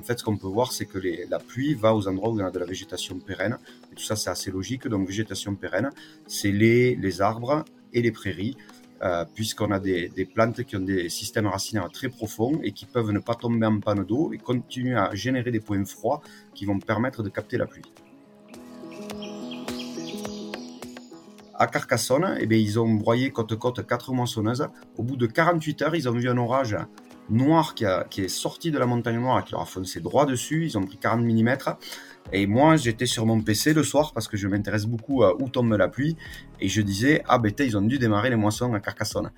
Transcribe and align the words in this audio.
en 0.00 0.02
fait, 0.02 0.18
ce 0.18 0.24
qu'on 0.24 0.38
peut 0.38 0.48
voir, 0.48 0.72
c'est 0.72 0.86
que 0.86 0.98
la 1.28 1.38
pluie 1.38 1.74
va 1.74 1.94
aux 1.94 2.08
endroits 2.08 2.30
où 2.30 2.38
il 2.38 2.40
y 2.40 2.42
a 2.42 2.50
de 2.50 2.58
la 2.58 2.64
végétation 2.64 3.18
pérenne. 3.18 3.58
Et 3.92 3.94
tout 3.94 4.02
ça, 4.02 4.16
c'est 4.16 4.30
assez 4.30 4.50
logique. 4.50 4.88
Donc, 4.88 5.06
végétation 5.06 5.54
pérenne, 5.54 5.90
c'est 6.26 6.50
les, 6.50 6.96
les 6.96 7.20
arbres 7.20 7.66
et 7.92 8.00
les 8.00 8.10
prairies. 8.10 8.56
Euh, 9.02 9.24
puisqu'on 9.34 9.70
a 9.70 9.78
des, 9.78 10.10
plantes 10.34 10.62
qui 10.64 10.76
ont 10.76 10.80
des 10.80 11.08
systèmes 11.08 11.46
racinaires 11.46 11.88
très 11.90 12.08
profonds 12.08 12.60
et 12.62 12.72
qui 12.72 12.84
peuvent 12.84 13.10
ne 13.12 13.18
pas 13.18 13.34
tomber 13.34 13.66
en 13.66 13.80
panne 13.80 14.04
d'eau 14.04 14.30
et 14.34 14.38
continuer 14.38 14.94
à 14.94 15.14
générer 15.14 15.50
des 15.50 15.60
points 15.60 15.84
froids 15.86 16.20
qui 16.54 16.66
vont 16.66 16.78
permettre 16.78 17.22
de 17.22 17.30
capter 17.30 17.56
la 17.56 17.66
pluie. 17.66 17.82
À 21.54 21.66
Carcassonne, 21.66 22.36
eh 22.40 22.46
bien, 22.46 22.58
ils 22.58 22.78
ont 22.78 22.92
broyé 22.94 23.30
côte-côte 23.30 23.86
quatre 23.86 24.12
moissonneuses. 24.12 24.66
Au 24.98 25.02
bout 25.02 25.16
de 25.16 25.26
48 25.26 25.82
heures, 25.82 25.94
ils 25.94 26.08
ont 26.08 26.12
vu 26.12 26.28
un 26.28 26.36
orage 26.38 26.76
noir 27.30 27.74
qui, 27.74 27.84
est 27.84 28.28
sorti 28.28 28.70
de 28.70 28.78
la 28.78 28.86
montagne 28.86 29.18
noire 29.18 29.40
et 29.40 29.44
qui 29.44 29.52
leur 29.52 29.62
a 29.62 29.66
foncé 29.66 30.00
droit 30.00 30.26
dessus. 30.26 30.64
Ils 30.64 30.78
ont 30.78 30.84
pris 30.84 30.98
40 30.98 31.24
mm. 31.24 31.56
Et 32.32 32.46
moi, 32.46 32.76
j'étais 32.76 33.06
sur 33.06 33.26
mon 33.26 33.40
PC 33.40 33.72
le 33.72 33.82
soir 33.82 34.12
parce 34.12 34.28
que 34.28 34.36
je 34.36 34.46
m'intéresse 34.48 34.86
beaucoup 34.86 35.22
à 35.22 35.40
où 35.40 35.48
tombe 35.48 35.72
la 35.72 35.88
pluie. 35.88 36.16
Et 36.60 36.68
je 36.68 36.82
disais, 36.82 37.22
ah 37.28 37.38
ben, 37.38 37.52
ils 37.58 37.76
ont 37.76 37.82
dû 37.82 37.98
démarrer 37.98 38.30
les 38.30 38.36
moissons 38.36 38.72
à 38.74 38.80
Carcassonne. 38.80 39.30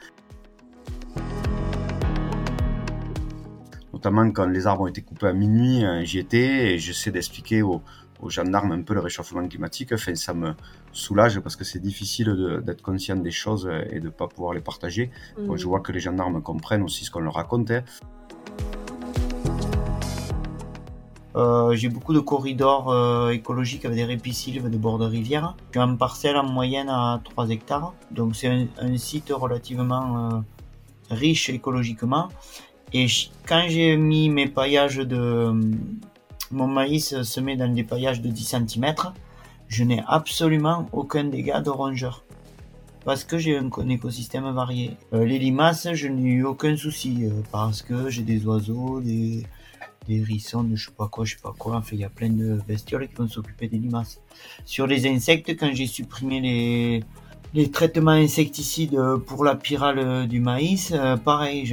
Notamment 3.93 4.31
quand 4.33 4.47
les 4.47 4.67
arbres 4.67 4.83
ont 4.83 4.89
été 4.89 5.03
coupés 5.03 5.29
à 5.29 5.33
minuit, 5.33 5.85
hein, 5.85 6.03
j'y 6.03 6.19
étais 6.19 6.75
et 6.75 6.79
j'essaie 6.79 7.13
d'expliquer 7.13 7.63
aux, 7.63 7.83
gendarmes 8.31 8.73
un 8.73 8.83
peu 8.83 8.95
le 8.95 9.01
réchauffement 9.01 9.47
climatique. 9.47 9.93
Enfin, 9.93 10.15
ça 10.15 10.35
me 10.35 10.53
soulage 10.93 11.41
parce 11.41 11.57
que 11.57 11.65
c'est 11.65 11.81
difficile 11.81 12.61
d'être 12.65 12.83
conscient 12.83 13.17
des 13.17 13.31
choses 13.31 13.71
et 13.91 14.01
de 14.01 14.07
ne 14.07 14.11
pas 14.11 14.29
pouvoir 14.29 14.55
les 14.55 14.61
partager. 14.61 15.11
Mmh. 15.39 15.57
je 15.57 15.67
vois 15.67 15.81
que 15.81 15.93
les 15.93 16.01
gendarmes 16.01 16.43
comprennent 16.43 16.83
aussi 16.83 17.05
ce 17.05 17.11
qu'on 17.11 17.21
leur 17.21 17.35
racontait. 17.35 17.85
Euh, 21.35 21.75
j'ai 21.75 21.89
beaucoup 21.89 22.13
de 22.13 22.21
corridors 22.21 22.91
euh, 22.91 23.31
écologiques 23.31 23.85
avec 23.87 23.97
des 23.97 24.05
répisylves 24.05 24.69
de 24.69 24.77
bord 24.77 24.99
de 24.99 25.07
rivière. 25.07 25.57
J'ai 25.73 25.81
un 25.81 25.97
parcelle 25.97 26.37
en 26.37 26.45
moyenne 26.45 26.91
à 26.91 27.21
3 27.25 27.49
hectares. 27.51 27.95
Donc 28.11 28.37
c'est 28.37 28.69
un, 28.79 28.97
site 28.99 29.31
relativement 29.31 30.31
euh, 30.31 30.41
riche 31.11 31.49
écologiquement. 31.49 32.29
Et 32.93 33.07
quand 33.49 33.65
j'ai 33.69 33.97
mis 33.97 34.29
mes 34.29 34.47
paillages 34.47 34.99
de... 34.99 35.53
Mon 36.53 36.69
maïs 36.69 37.23
semé 37.23 37.57
dans 37.57 37.73
des 37.73 37.83
paillages 37.83 38.21
de 38.21 38.29
10 38.29 38.45
cm, 38.69 38.95
je 39.69 39.85
n'ai 39.85 40.03
absolument 40.07 40.87
aucun 40.93 41.25
dégât 41.25 41.61
de 41.61 41.71
rongeurs. 41.71 42.25
Parce 43.05 43.25
que 43.25 43.39
j'ai 43.39 43.59
un, 43.59 43.71
écosystème 43.89 44.49
varié. 44.53 44.97
les 45.13 45.39
limaces, 45.39 45.89
je 45.95 46.07
n'ai 46.09 46.31
eu 46.31 46.45
aucun 46.45 46.77
souci. 46.77 47.25
parce 47.51 47.83
que 47.83 48.11
j'ai 48.11 48.23
des 48.23 48.47
oiseaux, 48.47 49.01
des 49.01 49.45
des 50.09 50.19
hérissons, 50.19 50.65
de 50.65 50.77
je 50.77 50.87
sais 50.87 50.93
pas 50.97 51.09
quoi, 51.09 51.25
je 51.25 51.35
sais 51.35 51.41
pas 51.43 51.55
quoi. 51.57 51.77
Enfin, 51.77 51.91
il 51.93 52.01
y 52.01 52.05
a 52.05 52.11
plein 52.11 52.31
de 52.31 52.61
bestioles 52.67 53.09
qui 53.09 53.15
vont 53.15 53.29
s'occuper 53.29 53.69
des 53.69 53.79
limaces. 53.79 54.21
Sur 54.65 54.87
les 54.87 55.07
insectes, 55.07 55.51
quand 55.59 55.71
j'ai 55.73 55.87
supprimé 55.87 56.41
les, 56.41 57.05
les 57.55 57.71
traitements 57.71 58.11
insecticides 58.11 58.99
pour 59.27 59.45
la 59.45 59.55
pyrale 59.55 60.27
du 60.27 60.41
maïs, 60.41 60.93
euh, 60.93 61.17
pareil, 61.17 61.67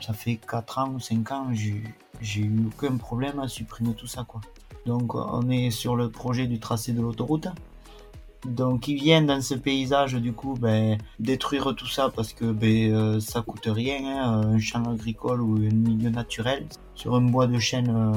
ça 0.00 0.12
fait 0.12 0.36
4 0.36 0.78
ans 0.78 0.92
ou 0.94 1.00
5 1.00 1.32
ans, 1.32 1.46
j'ai 1.52 1.82
eu 2.22 2.66
aucun 2.66 2.96
problème 2.96 3.38
à 3.40 3.48
supprimer 3.48 3.94
tout 3.94 4.06
ça. 4.06 4.24
quoi. 4.24 4.40
Donc 4.86 5.14
on 5.14 5.48
est 5.50 5.70
sur 5.70 5.96
le 5.96 6.10
projet 6.10 6.46
du 6.46 6.58
tracé 6.58 6.92
de 6.92 7.00
l'autoroute. 7.00 7.48
Donc 8.46 8.88
ils 8.88 8.94
viennent 8.94 9.26
dans 9.26 9.42
ce 9.42 9.54
paysage 9.54 10.14
du 10.14 10.32
coup 10.32 10.54
ben, 10.58 10.96
détruire 11.18 11.74
tout 11.76 11.86
ça 11.86 12.10
parce 12.14 12.32
que 12.32 12.46
ben, 12.46 12.92
euh, 12.92 13.20
ça 13.20 13.42
coûte 13.42 13.66
rien, 13.66 13.98
hein, 14.06 14.40
un 14.54 14.58
champ 14.58 14.82
agricole 14.90 15.42
ou 15.42 15.56
un 15.56 15.74
milieu 15.74 16.08
naturel 16.08 16.64
sur 16.94 17.14
un 17.14 17.20
bois 17.20 17.46
de 17.46 17.58
chêne 17.58 17.94
euh, 17.94 18.12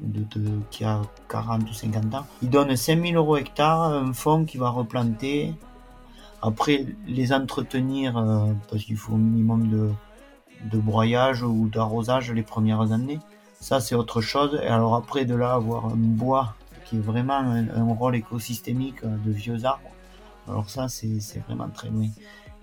de, 0.00 0.60
qui 0.70 0.84
a 0.84 1.02
40 1.28 1.68
ou 1.68 1.72
50 1.72 2.14
ans. 2.14 2.26
Ils 2.42 2.50
donnent 2.50 2.76
5000 2.76 3.16
euros 3.16 3.36
hectare, 3.36 3.80
un 3.82 4.12
fonds 4.12 4.44
qui 4.44 4.58
va 4.58 4.70
replanter. 4.70 5.52
Après 6.40 6.86
les 7.08 7.32
entretenir 7.32 8.16
euh, 8.16 8.52
parce 8.70 8.84
qu'il 8.84 8.96
faut 8.96 9.14
au 9.14 9.16
minimum 9.16 9.68
de, 9.68 9.90
de 10.64 10.78
broyage 10.78 11.42
ou 11.42 11.68
d'arrosage 11.68 12.32
les 12.32 12.42
premières 12.42 12.92
années. 12.92 13.20
Ça 13.60 13.80
c'est 13.80 13.94
autre 13.94 14.20
chose. 14.20 14.58
Et 14.62 14.68
alors 14.68 14.94
après 14.94 15.24
de 15.24 15.34
là 15.34 15.52
avoir 15.54 15.86
un 15.86 15.96
bois 15.96 16.54
qui 16.84 16.96
est 16.96 17.00
vraiment 17.00 17.34
un, 17.34 17.94
rôle 17.94 18.16
écosystémique 18.16 19.04
de 19.04 19.30
vieux 19.30 19.64
arbres. 19.64 19.90
Alors 20.48 20.70
ça, 20.70 20.88
c'est 20.88 21.20
vraiment 21.46 21.68
très 21.68 21.88
loin. 21.88 22.06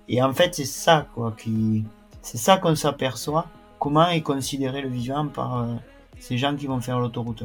Et 0.08 0.20
en 0.20 0.32
fait, 0.32 0.54
c'est 0.54 0.64
ça, 0.64 1.06
quoi, 1.14 1.34
qui, 1.38 1.84
c'est 2.22 2.38
ça 2.38 2.56
qu'on 2.56 2.74
s'aperçoit. 2.74 3.46
Comment 3.78 4.08
est 4.08 4.22
considéré 4.22 4.82
le 4.82 4.88
vivant 4.88 5.28
par 5.28 5.58
euh, 5.58 5.74
ces 6.18 6.38
gens 6.38 6.56
qui 6.56 6.66
vont 6.66 6.80
faire 6.80 6.98
l'autoroute. 6.98 7.44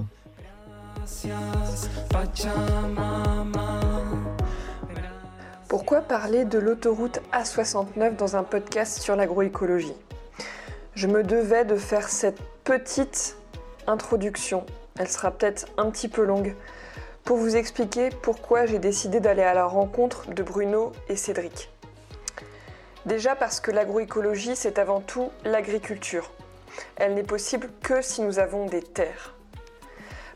Pourquoi 5.68 6.02
parler 6.02 6.46
de 6.46 6.60
l'autoroute 6.60 7.20
A69 7.34 8.16
dans 8.16 8.36
un 8.36 8.44
podcast 8.44 9.02
sur 9.02 9.16
l'agroécologie? 9.16 9.94
Je 10.96 11.08
me 11.08 11.24
devais 11.24 11.66
de 11.66 11.76
faire 11.76 12.10
cette 12.10 12.42
petite 12.64 13.38
introduction 13.88 14.66
elle 15.00 15.08
sera 15.08 15.32
peut-être 15.32 15.68
un 15.78 15.90
petit 15.90 16.08
peu 16.08 16.24
longue, 16.24 16.56
pour 17.24 17.38
vous 17.38 17.56
expliquer 17.56 18.10
pourquoi 18.10 18.66
j'ai 18.66 18.80
décidé 18.80 19.20
d'aller 19.20 19.44
à 19.44 19.54
la 19.54 19.66
rencontre 19.66 20.30
de 20.30 20.44
Bruno 20.44 20.92
et 21.08 21.16
Cédric. 21.16 21.72
Déjà 23.06 23.36
parce 23.36 23.60
que 23.60 23.72
l'agroécologie, 23.72 24.56
c'est 24.56 24.78
avant 24.78 25.02
tout 25.02 25.32
l'agriculture. 25.44 26.32
Elle 26.98 27.16
n'est 27.16 27.24
possible 27.24 27.70
que 27.82 28.02
si 28.02 28.22
nous 28.22 28.40
avons 28.40 28.66
des 28.66 28.82
terres. 28.82 29.34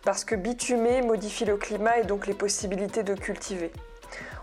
Parce 0.03 0.25
que 0.25 0.35
bitumer 0.35 1.01
modifie 1.01 1.45
le 1.45 1.57
climat 1.57 1.99
et 1.99 2.03
donc 2.03 2.27
les 2.27 2.33
possibilités 2.33 3.03
de 3.03 3.13
cultiver. 3.13 3.71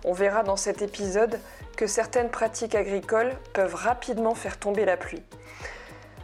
On 0.04 0.12
verra 0.12 0.42
dans 0.42 0.56
cet 0.56 0.82
épisode 0.82 1.38
que 1.76 1.86
certaines 1.86 2.30
pratiques 2.30 2.74
agricoles 2.74 3.32
peuvent 3.54 3.74
rapidement 3.74 4.34
faire 4.34 4.58
tomber 4.58 4.84
la 4.84 4.96
pluie. 4.96 5.22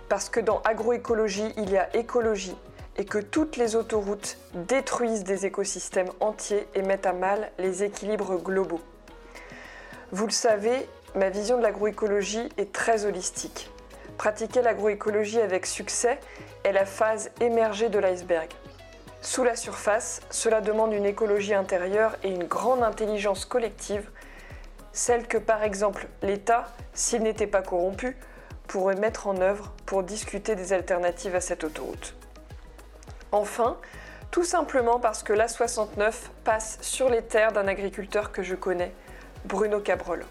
Parce 0.09 0.29
que 0.29 0.41
dans 0.41 0.61
agroécologie, 0.63 1.53
il 1.57 1.71
y 1.71 1.77
a 1.77 1.95
écologie, 1.95 2.57
et 2.97 3.05
que 3.05 3.19
toutes 3.19 3.57
les 3.57 3.77
autoroutes 3.77 4.39
détruisent 4.55 5.25
des 5.25 5.47
écosystèmes 5.47 6.11
entiers 6.21 6.67
et 6.75 6.83
mettent 6.83 7.07
à 7.07 7.13
mal 7.13 7.51
les 7.59 7.85
équilibres 7.85 8.37
globaux. 8.37 8.81
Vous 10.11 10.27
le 10.27 10.33
savez, 10.33 10.89
ma 11.15 11.31
vision 11.31 11.59
de 11.59 11.63
l'agroécologie 11.63 12.49
est 12.57 12.73
très 12.73 13.05
holistique. 13.05 13.71
Pratiquer 14.17 14.63
l'agroécologie 14.63 15.41
avec 15.41 15.65
succès 15.65 16.19
est 16.65 16.73
la 16.73 16.85
phase 16.85 17.31
émergée 17.41 17.89
de 17.89 18.01
l'iceberg. 18.01 18.49
Sous 19.21 19.45
la 19.45 19.55
surface, 19.55 20.21
cela 20.31 20.61
demande 20.61 20.93
une 20.93 21.07
écologie 21.07 21.55
intérieure 21.55 22.17
et 22.25 22.31
une 22.31 22.45
grande 22.45 22.83
intelligence 22.83 23.45
collective, 23.45 24.11
celle 24.93 25.29
que 25.29 25.39
par 25.39 25.63
exemple 25.63 26.09
l'État, 26.23 26.65
s'il 26.95 27.23
n'était 27.23 27.47
pas 27.47 27.63
corrompu, 27.63 28.17
pourrait 28.69 28.95
mettre 28.95 29.27
en 29.27 29.41
œuvre 29.41 29.73
pour 29.87 30.05
discuter 30.05 30.55
des 30.55 30.73
alternatives 30.73 31.35
à 31.35 31.41
cette 31.41 31.65
autoroute. 31.65 32.15
Enfin, 33.33 33.77
tout 34.31 34.45
simplement 34.45 35.01
parce 35.01 35.23
que 35.23 35.33
l'A69 35.33 36.13
passe 36.45 36.79
sur 36.83 37.09
les 37.09 37.23
terres 37.23 37.53
d'un 37.53 37.67
agriculteur 37.67 38.31
que 38.31 38.43
je 38.43 38.55
connais, 38.55 38.93
Bruno 39.47 39.81
Cabrol. 39.81 40.25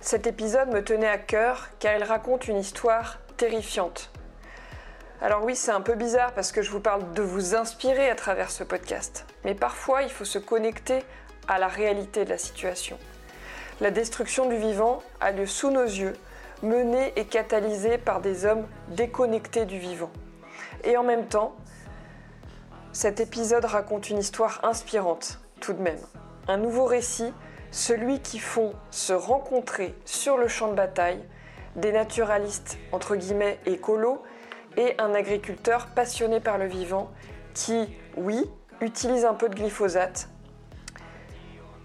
Cet 0.00 0.26
épisode 0.26 0.70
me 0.70 0.82
tenait 0.82 1.08
à 1.08 1.18
cœur 1.18 1.68
car 1.80 1.96
il 1.96 2.04
raconte 2.04 2.48
une 2.48 2.56
histoire 2.56 3.18
terrifiante. 3.36 4.10
Alors 5.20 5.42
oui, 5.42 5.56
c'est 5.56 5.72
un 5.72 5.80
peu 5.80 5.94
bizarre 5.94 6.32
parce 6.32 6.52
que 6.52 6.62
je 6.62 6.70
vous 6.70 6.80
parle 6.80 7.12
de 7.12 7.22
vous 7.22 7.56
inspirer 7.56 8.08
à 8.08 8.14
travers 8.14 8.52
ce 8.52 8.62
podcast, 8.62 9.26
mais 9.44 9.56
parfois 9.56 10.02
il 10.02 10.10
faut 10.10 10.24
se 10.24 10.38
connecter 10.38 11.02
à 11.48 11.58
la 11.58 11.66
réalité 11.66 12.24
de 12.24 12.30
la 12.30 12.38
situation. 12.38 12.96
La 13.80 13.90
destruction 13.90 14.48
du 14.48 14.56
vivant 14.56 15.02
a 15.20 15.32
lieu 15.32 15.46
sous 15.46 15.70
nos 15.70 15.84
yeux, 15.84 16.14
menée 16.62 17.12
et 17.16 17.24
catalysée 17.24 17.98
par 17.98 18.20
des 18.20 18.44
hommes 18.44 18.66
déconnectés 18.88 19.64
du 19.64 19.78
vivant. 19.78 20.10
Et 20.84 20.96
en 20.96 21.02
même 21.02 21.26
temps, 21.26 21.54
cet 22.92 23.20
épisode 23.20 23.64
raconte 23.64 24.10
une 24.10 24.18
histoire 24.18 24.60
inspirante, 24.62 25.40
tout 25.60 25.72
de 25.72 25.82
même. 25.82 26.00
Un 26.48 26.56
nouveau 26.56 26.84
récit, 26.84 27.32
celui 27.70 28.20
qui 28.20 28.38
font 28.38 28.72
se 28.90 29.12
rencontrer 29.12 29.94
sur 30.04 30.36
le 30.36 30.48
champ 30.48 30.68
de 30.68 30.74
bataille 30.74 31.22
des 31.76 31.92
naturalistes, 31.92 32.78
entre 32.92 33.14
guillemets, 33.16 33.58
écolos, 33.66 34.22
et 34.76 34.94
un 34.98 35.14
agriculteur 35.14 35.86
passionné 35.88 36.40
par 36.40 36.58
le 36.58 36.66
vivant 36.66 37.10
qui, 37.54 37.88
oui, 38.16 38.48
utilise 38.80 39.24
un 39.24 39.34
peu 39.34 39.48
de 39.48 39.54
glyphosate. 39.54 40.28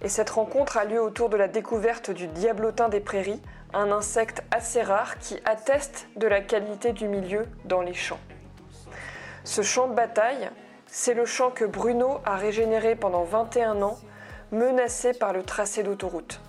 Et 0.02 0.10
cette 0.10 0.30
rencontre 0.30 0.78
a 0.78 0.86
lieu 0.86 1.02
autour 1.02 1.30
de 1.30 1.38
la 1.38 1.48
découverte 1.48 2.12
du 2.12 2.28
diablotin 2.28 2.90
des 2.90 3.00
prairies, 3.00 3.42
un 3.74 3.92
insecte 3.92 4.44
assez 4.52 4.82
rare 4.82 5.18
qui 5.20 5.40
atteste 5.46 6.08
de 6.16 6.28
la 6.28 6.42
qualité 6.42 6.94
du 6.94 7.08
milieu 7.08 7.46
dans 7.66 7.82
les 7.82 7.94
champs. 7.94 8.20
Ce 9.44 9.62
champ 9.62 9.88
de 9.88 9.94
bataille, 9.94 10.50
c'est 10.86 11.14
le 11.14 11.26
champ 11.26 11.50
que 11.50 11.66
Bruno 11.66 12.20
a 12.26 12.38
régénéré 12.38 12.96
pendant 12.96 13.24
21 13.24 13.82
ans, 13.82 13.98
menacé 14.52 15.14
par 15.14 15.34
le 15.34 15.44
tracé 15.44 15.84
d'autoroute. 15.84 16.40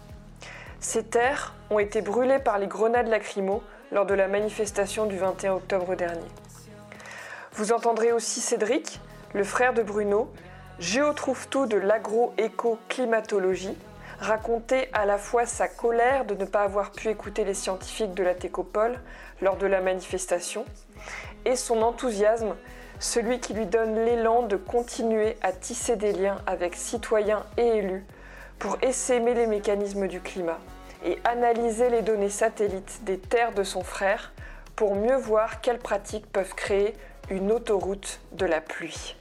Ces 0.81 1.05
terres 1.05 1.55
ont 1.71 1.79
été 1.79 2.03
brûlées 2.03 2.39
par 2.39 2.59
les 2.59 2.67
grenades 2.67 3.09
lacrymo 3.09 3.63
lors 3.91 4.05
de 4.05 4.15
la 4.15 4.29
manifestation 4.29 5.07
du 5.07 5.17
21 5.17 5.55
octobre 5.55 5.95
dernier. 5.95 6.21
Vous 7.53 7.73
entendrez 7.73 8.13
aussi 8.13 8.41
Cédric, 8.41 9.01
le 9.33 9.45
frère 9.45 9.73
de 9.73 9.83
Bruno, 9.83 10.31
géotrouve-tout 10.79 11.67
de 11.67 11.77
l'agro-éco-climatologie, 11.77 13.77
raconter 14.25 14.89
à 14.95 15.05
la 15.05 15.19
fois 15.19 15.45
sa 15.45 15.69
colère 15.69 16.25
de 16.25 16.35
ne 16.35 16.47
pas 16.47 16.63
avoir 16.63 16.93
pu 16.93 17.09
écouter 17.09 17.45
les 17.45 17.55
scientifiques 17.55 18.15
de 18.15 18.25
la 18.25 18.35
Técopole 18.35 18.99
lors 19.43 19.57
de 19.57 19.67
la 19.67 19.81
manifestation 19.81 20.65
et 21.45 21.57
son 21.57 21.83
enthousiasme, 21.83 22.55
celui 22.99 23.39
qui 23.39 23.53
lui 23.53 23.67
donne 23.67 24.03
l'élan 24.05 24.43
de 24.43 24.57
continuer 24.57 25.37
à 25.43 25.53
tisser 25.53 25.97
des 25.97 26.13
liens 26.13 26.39
avec 26.47 26.75
citoyens 26.75 27.45
et 27.59 27.67
élus 27.67 28.05
pour 28.59 28.79
essaimer 28.81 29.35
les 29.35 29.47
mécanismes 29.47 30.09
du 30.09 30.21
climat 30.21 30.59
et 31.05 31.19
analyser 31.25 31.91
les 31.91 32.01
données 32.01 32.31
satellites 32.31 33.05
des 33.05 33.19
terres 33.19 33.53
de 33.53 33.63
son 33.63 33.83
frère 33.83 34.33
pour 34.75 34.97
mieux 34.97 35.17
voir 35.17 35.61
quelles 35.61 35.79
pratiques 35.79 36.27
peuvent 36.33 36.55
créer 36.55 36.95
une 37.29 37.53
autoroute 37.53 38.21
de 38.33 38.47
la 38.47 38.63
pluie. 38.63 39.17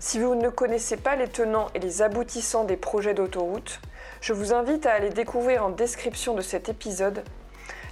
Si 0.00 0.20
vous 0.20 0.36
ne 0.36 0.48
connaissez 0.48 0.96
pas 0.96 1.16
les 1.16 1.26
tenants 1.26 1.68
et 1.74 1.80
les 1.80 2.02
aboutissants 2.02 2.62
des 2.62 2.76
projets 2.76 3.14
d'autoroute, 3.14 3.80
je 4.20 4.32
vous 4.32 4.52
invite 4.52 4.86
à 4.86 4.92
aller 4.92 5.10
découvrir 5.10 5.64
en 5.64 5.70
description 5.70 6.34
de 6.34 6.40
cet 6.40 6.68
épisode 6.68 7.24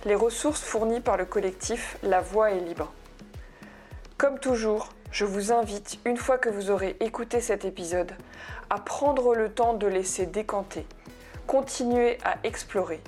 les 0.05 0.15
ressources 0.15 0.63
fournies 0.63 1.01
par 1.01 1.17
le 1.17 1.25
collectif 1.25 1.99
La 2.05 2.21
Voix 2.21 2.53
est 2.53 2.61
libre. 2.61 2.93
Comme 4.19 4.39
toujours, 4.39 4.91
je 5.11 5.25
vous 5.25 5.51
invite, 5.51 5.99
une 6.05 6.17
fois 6.17 6.39
que 6.39 6.49
vous 6.49 6.71
aurez 6.71 6.97
écouté 7.01 7.41
cet 7.41 7.65
épisode, 7.65 8.13
à 8.71 8.79
prendre 8.79 9.35
le 9.35 9.51
temps 9.51 9.75
de 9.75 9.89
laisser 9.89 10.27
décanter, 10.27 10.87
continuer 11.49 12.19
à 12.25 12.37
explorer 12.45 13.01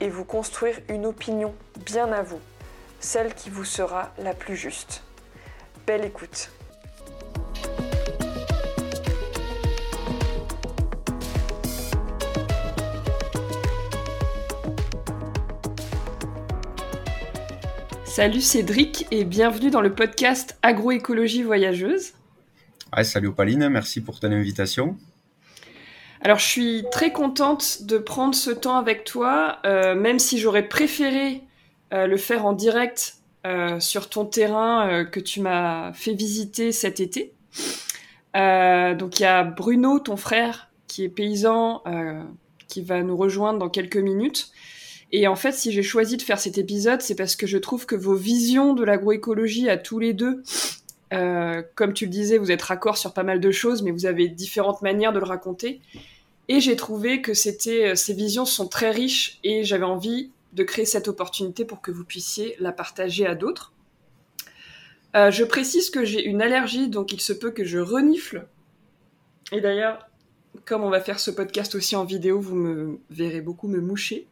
et 0.00 0.08
vous 0.08 0.24
construire 0.24 0.80
une 0.88 1.06
opinion 1.06 1.54
bien 1.86 2.12
à 2.12 2.22
vous, 2.22 2.40
celle 2.98 3.32
qui 3.34 3.48
vous 3.48 3.64
sera 3.64 4.10
la 4.18 4.34
plus 4.34 4.56
juste. 4.56 5.04
Belle 5.86 6.04
écoute. 6.04 6.50
Salut 18.18 18.40
Cédric 18.40 19.06
et 19.12 19.24
bienvenue 19.24 19.70
dans 19.70 19.80
le 19.80 19.94
podcast 19.94 20.58
Agroécologie 20.62 21.44
voyageuse. 21.44 22.14
salut 23.04 23.28
Opaline, 23.28 23.68
merci 23.68 24.00
pour 24.00 24.18
ton 24.18 24.32
invitation. 24.32 24.96
Alors 26.22 26.40
je 26.40 26.44
suis 26.44 26.84
très 26.90 27.12
contente 27.12 27.84
de 27.84 27.96
prendre 27.96 28.34
ce 28.34 28.50
temps 28.50 28.74
avec 28.74 29.04
toi, 29.04 29.60
euh, 29.64 29.94
même 29.94 30.18
si 30.18 30.40
j'aurais 30.40 30.66
préféré 30.66 31.44
euh, 31.94 32.08
le 32.08 32.16
faire 32.16 32.44
en 32.44 32.54
direct 32.54 33.18
euh, 33.46 33.78
sur 33.78 34.08
ton 34.08 34.24
terrain 34.24 35.04
que 35.04 35.20
tu 35.20 35.40
m'as 35.40 35.92
fait 35.92 36.14
visiter 36.14 36.72
cet 36.72 36.98
été. 36.98 37.34
donc 38.34 39.20
il 39.20 39.22
y 39.22 39.26
a 39.26 39.44
Bruno, 39.44 40.00
ton 40.00 40.16
frère, 40.16 40.72
qui 40.88 41.04
est 41.04 41.08
paysan, 41.08 41.84
qui 42.66 42.82
va 42.82 43.00
nous 43.00 43.16
rejoindre 43.16 43.60
dans 43.60 43.68
quelques 43.68 43.96
minutes. 43.96 44.50
Et 45.10 45.26
en 45.26 45.36
fait, 45.36 45.52
si 45.52 45.72
j'ai 45.72 45.82
choisi 45.82 46.16
de 46.16 46.22
faire 46.22 46.38
cet 46.38 46.58
épisode, 46.58 47.00
c'est 47.00 47.14
parce 47.14 47.34
que 47.34 47.46
je 47.46 47.58
trouve 47.58 47.86
que 47.86 47.94
vos 47.94 48.14
visions 48.14 48.74
de 48.74 48.84
l'agroécologie 48.84 49.70
à 49.70 49.78
tous 49.78 49.98
les 49.98 50.12
deux, 50.12 50.42
euh, 51.14 51.62
comme 51.74 51.94
tu 51.94 52.04
le 52.04 52.10
disais, 52.10 52.36
vous 52.36 52.50
êtes 52.50 52.62
raccord 52.62 52.98
sur 52.98 53.14
pas 53.14 53.22
mal 53.22 53.40
de 53.40 53.50
choses, 53.50 53.82
mais 53.82 53.90
vous 53.90 54.06
avez 54.06 54.28
différentes 54.28 54.82
manières 54.82 55.12
de 55.12 55.18
le 55.18 55.24
raconter. 55.24 55.80
Et 56.48 56.60
j'ai 56.60 56.76
trouvé 56.76 57.22
que 57.22 57.34
c'était, 57.34 57.90
euh, 57.90 57.94
ces 57.94 58.14
visions 58.14 58.44
sont 58.44 58.68
très 58.68 58.90
riches 58.90 59.38
et 59.44 59.64
j'avais 59.64 59.84
envie 59.84 60.30
de 60.52 60.62
créer 60.62 60.86
cette 60.86 61.08
opportunité 61.08 61.64
pour 61.64 61.80
que 61.80 61.90
vous 61.90 62.04
puissiez 62.04 62.56
la 62.58 62.72
partager 62.72 63.26
à 63.26 63.34
d'autres. 63.34 63.72
Euh, 65.16 65.30
je 65.30 65.44
précise 65.44 65.90
que 65.90 66.04
j'ai 66.04 66.22
une 66.24 66.42
allergie, 66.42 66.88
donc 66.88 67.12
il 67.12 67.20
se 67.20 67.32
peut 67.32 67.50
que 67.50 67.64
je 67.64 67.78
renifle. 67.78 68.46
Et 69.52 69.60
d'ailleurs, 69.60 70.06
comme 70.64 70.84
on 70.84 70.90
va 70.90 71.00
faire 71.00 71.18
ce 71.18 71.30
podcast 71.30 71.74
aussi 71.74 71.96
en 71.96 72.04
vidéo, 72.04 72.40
vous 72.40 72.56
me 72.56 72.98
verrez 73.10 73.40
beaucoup 73.40 73.68
me 73.68 73.80
moucher. 73.80 74.26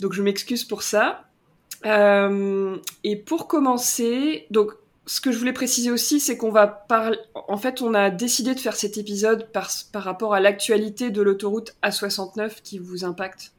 Donc 0.00 0.12
je 0.12 0.22
m'excuse 0.22 0.64
pour 0.64 0.82
ça. 0.82 1.26
Euh, 1.84 2.76
et 3.04 3.16
pour 3.16 3.48
commencer, 3.48 4.46
donc 4.50 4.72
ce 5.06 5.20
que 5.20 5.30
je 5.30 5.38
voulais 5.38 5.52
préciser 5.52 5.90
aussi, 5.90 6.20
c'est 6.20 6.36
qu'on 6.36 6.50
va 6.50 6.66
parler. 6.66 7.18
En 7.34 7.56
fait, 7.56 7.80
on 7.80 7.94
a 7.94 8.10
décidé 8.10 8.54
de 8.54 8.60
faire 8.60 8.74
cet 8.74 8.98
épisode 8.98 9.48
par, 9.52 9.70
rapport 9.94 10.34
à 10.34 10.40
l'actualité 10.40 11.10
de 11.10 11.22
l'autoroute 11.22 11.76
A69 11.82 12.62
qui 12.62 12.78
vous 12.78 13.04
impacte 13.04 13.52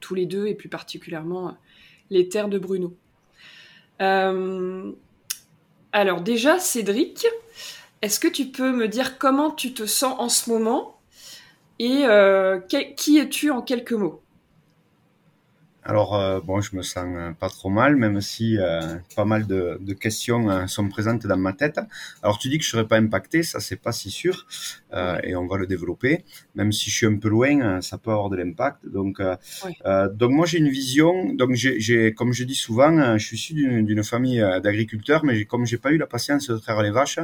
tous 0.00 0.14
les 0.14 0.26
deux 0.26 0.46
et 0.46 0.54
plus 0.54 0.68
particulièrement 0.68 1.56
les 2.10 2.28
terres 2.28 2.48
de 2.48 2.58
Bruno. 2.58 2.96
Euh, 4.00 4.92
alors 5.92 6.22
déjà, 6.22 6.58
Cédric, 6.58 7.26
est-ce 8.00 8.18
que 8.18 8.28
tu 8.28 8.46
peux 8.46 8.72
me 8.72 8.88
dire 8.88 9.18
comment 9.18 9.50
tu 9.50 9.74
te 9.74 9.84
sens 9.84 10.14
en 10.18 10.28
ce 10.28 10.50
moment 10.50 10.98
et 11.78 12.04
euh, 12.04 12.60
qui 12.60 13.18
es-tu 13.18 13.50
en 13.50 13.60
quelques 13.60 13.92
mots? 13.92 14.22
Alors 15.84 16.14
euh, 16.14 16.40
bon, 16.40 16.60
je 16.60 16.76
me 16.76 16.82
sens 16.82 17.06
euh, 17.08 17.32
pas 17.32 17.48
trop 17.48 17.68
mal, 17.68 17.96
même 17.96 18.20
si 18.20 18.56
euh, 18.58 18.80
pas 19.16 19.24
mal 19.24 19.46
de, 19.46 19.78
de 19.80 19.92
questions 19.94 20.66
sont 20.68 20.88
présentes 20.88 21.26
dans 21.26 21.36
ma 21.36 21.52
tête. 21.52 21.80
Alors 22.22 22.38
tu 22.38 22.48
dis 22.48 22.58
que 22.58 22.64
je 22.64 22.70
serais 22.70 22.86
pas 22.86 22.98
impacté, 22.98 23.42
ça 23.42 23.58
c'est 23.58 23.76
pas 23.76 23.92
si 23.92 24.10
sûr, 24.10 24.46
et 25.24 25.34
on 25.34 25.46
va 25.46 25.56
le 25.56 25.66
développer. 25.66 26.24
Même 26.54 26.70
si 26.72 26.90
je 26.90 26.94
suis 26.94 27.06
un 27.06 27.16
peu 27.16 27.28
loin, 27.28 27.80
ça 27.80 27.98
peut 27.98 28.10
avoir 28.10 28.30
de 28.30 28.36
l'impact. 28.36 28.86
Donc 28.86 29.20
donc 30.14 30.30
moi 30.30 30.46
j'ai 30.46 30.58
une 30.58 30.68
vision. 30.68 31.34
Donc 31.34 31.54
j'ai, 31.54 32.14
comme 32.14 32.32
je 32.32 32.44
dis 32.44 32.54
souvent, 32.54 33.18
je 33.18 33.24
suis 33.24 33.36
issu 33.36 33.82
d'une 33.82 34.04
famille 34.04 34.40
d'agriculteurs, 34.62 35.24
mais 35.24 35.44
comme 35.44 35.66
j'ai 35.66 35.78
pas 35.78 35.90
eu 35.90 35.98
la 35.98 36.06
patience 36.06 36.48
de 36.48 36.56
traire 36.58 36.82
les 36.82 36.90
vaches, 36.90 37.18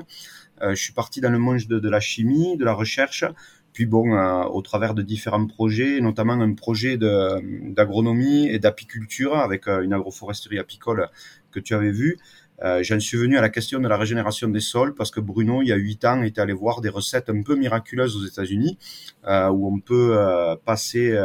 je 0.60 0.74
suis 0.74 0.92
parti 0.92 1.20
dans 1.20 1.30
le 1.30 1.38
monde 1.38 1.58
de, 1.58 1.78
de 1.78 1.88
la 1.88 2.00
chimie, 2.00 2.56
de 2.56 2.64
la 2.64 2.72
recherche 2.72 3.24
puis 3.72 3.86
bon, 3.86 4.14
euh, 4.14 4.44
au 4.44 4.62
travers 4.62 4.94
de 4.94 5.02
différents 5.02 5.46
projets, 5.46 6.00
notamment 6.00 6.34
un 6.34 6.54
projet 6.54 6.96
d'agronomie 6.96 8.48
et 8.48 8.58
d'apiculture 8.58 9.36
avec 9.36 9.68
euh, 9.68 9.82
une 9.82 9.92
agroforesterie 9.92 10.58
apicole 10.58 11.08
que 11.50 11.60
tu 11.60 11.74
avais 11.74 11.92
vu, 11.92 12.18
euh, 12.64 12.82
j'en 12.82 12.98
suis 12.98 13.16
venu 13.16 13.38
à 13.38 13.40
la 13.40 13.50
question 13.50 13.78
de 13.78 13.86
la 13.86 13.96
régénération 13.96 14.48
des 14.48 14.60
sols 14.60 14.94
parce 14.94 15.12
que 15.12 15.20
Bruno, 15.20 15.62
il 15.62 15.68
y 15.68 15.72
a 15.72 15.76
huit 15.76 16.04
ans, 16.04 16.22
était 16.22 16.40
allé 16.40 16.52
voir 16.52 16.80
des 16.80 16.88
recettes 16.88 17.30
un 17.30 17.42
peu 17.42 17.54
miraculeuses 17.54 18.16
aux 18.16 18.26
États-Unis 18.26 18.78
où 19.24 19.72
on 19.72 19.78
peut 19.78 20.18
passer, 20.64 21.16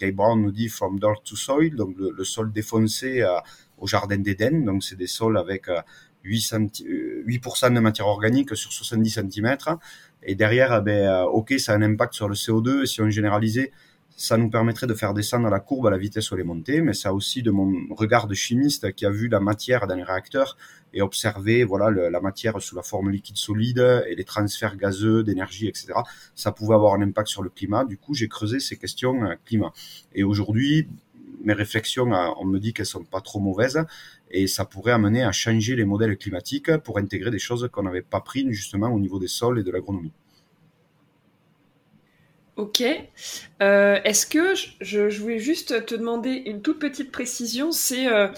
Guy 0.00 0.10
Brown 0.10 0.42
nous 0.42 0.50
dit, 0.50 0.68
from 0.68 0.98
dirt 0.98 1.22
to 1.24 1.36
soil, 1.36 1.70
donc 1.76 1.94
le, 1.98 2.24
sol 2.24 2.50
défoncé 2.50 3.24
au 3.78 3.86
jardin 3.86 4.18
d'Éden. 4.18 4.64
Donc 4.64 4.82
c'est 4.82 4.96
des 4.96 5.06
sols 5.06 5.38
avec 5.38 5.68
8, 6.24 6.54
8% 7.26 7.74
de 7.74 7.80
matière 7.80 8.08
organique 8.08 8.56
sur 8.56 8.72
70 8.72 9.10
cm. 9.10 9.56
Et 10.22 10.34
derrière, 10.34 10.76
eh 10.78 10.82
ben, 10.82 11.08
euh, 11.08 11.24
ok, 11.24 11.54
ça 11.58 11.72
a 11.72 11.76
un 11.76 11.82
impact 11.82 12.14
sur 12.14 12.28
le 12.28 12.34
CO2. 12.34 12.82
Et 12.82 12.86
si 12.86 13.00
on 13.00 13.08
généralisait, 13.10 13.72
ça 14.16 14.36
nous 14.36 14.50
permettrait 14.50 14.86
de 14.86 14.92
faire 14.92 15.14
descendre 15.14 15.48
la 15.48 15.60
courbe 15.60 15.86
à 15.86 15.90
la 15.90 15.96
vitesse 15.96 16.30
où 16.30 16.34
elle 16.34 16.40
est 16.40 16.44
montée. 16.44 16.82
Mais 16.82 16.92
ça 16.92 17.14
aussi, 17.14 17.42
de 17.42 17.50
mon 17.50 17.72
regard 17.94 18.26
de 18.26 18.34
chimiste 18.34 18.92
qui 18.92 19.06
a 19.06 19.10
vu 19.10 19.28
la 19.28 19.40
matière 19.40 19.86
dans 19.86 19.94
les 19.94 20.02
réacteurs 20.02 20.58
et 20.92 21.02
observé 21.02 21.64
voilà 21.64 21.90
la 22.10 22.20
matière 22.20 22.60
sous 22.60 22.76
la 22.76 22.82
forme 22.82 23.10
liquide 23.10 23.36
solide 23.36 24.04
et 24.08 24.14
les 24.14 24.24
transferts 24.24 24.76
gazeux 24.76 25.22
d'énergie, 25.22 25.68
etc. 25.68 25.94
Ça 26.34 26.52
pouvait 26.52 26.74
avoir 26.74 26.94
un 26.94 27.02
impact 27.02 27.28
sur 27.28 27.42
le 27.42 27.48
climat. 27.48 27.84
Du 27.84 27.96
coup, 27.96 28.12
j'ai 28.12 28.28
creusé 28.28 28.60
ces 28.60 28.76
questions 28.76 29.24
euh, 29.24 29.34
climat. 29.46 29.72
Et 30.14 30.22
aujourd'hui, 30.22 30.88
mes 31.42 31.52
réflexions, 31.52 32.12
euh, 32.12 32.28
on 32.38 32.44
me 32.44 32.58
dit 32.58 32.72
qu'elles 32.72 32.86
sont 32.86 33.04
pas 33.04 33.20
trop 33.20 33.40
mauvaises 33.40 33.84
et 34.30 34.46
ça 34.46 34.64
pourrait 34.64 34.92
amener 34.92 35.22
à 35.22 35.32
changer 35.32 35.76
les 35.76 35.84
modèles 35.84 36.16
climatiques 36.16 36.76
pour 36.78 36.98
intégrer 36.98 37.30
des 37.30 37.38
choses 37.38 37.68
qu'on 37.72 37.82
n'avait 37.82 38.02
pas 38.02 38.20
prises 38.20 38.50
justement 38.50 38.88
au 38.88 38.98
niveau 38.98 39.18
des 39.18 39.28
sols 39.28 39.58
et 39.58 39.62
de 39.62 39.70
l'agronomie. 39.70 40.12
Ok. 42.56 42.82
Euh, 43.62 43.98
est-ce 44.04 44.26
que 44.26 44.54
je, 44.80 45.20
voulais 45.20 45.38
juste 45.38 45.86
te 45.86 45.94
demander 45.94 46.42
une 46.46 46.60
toute 46.60 46.78
petite 46.78 47.10
précision 47.10 47.72
C'est 47.72 48.06
euh, 48.06 48.28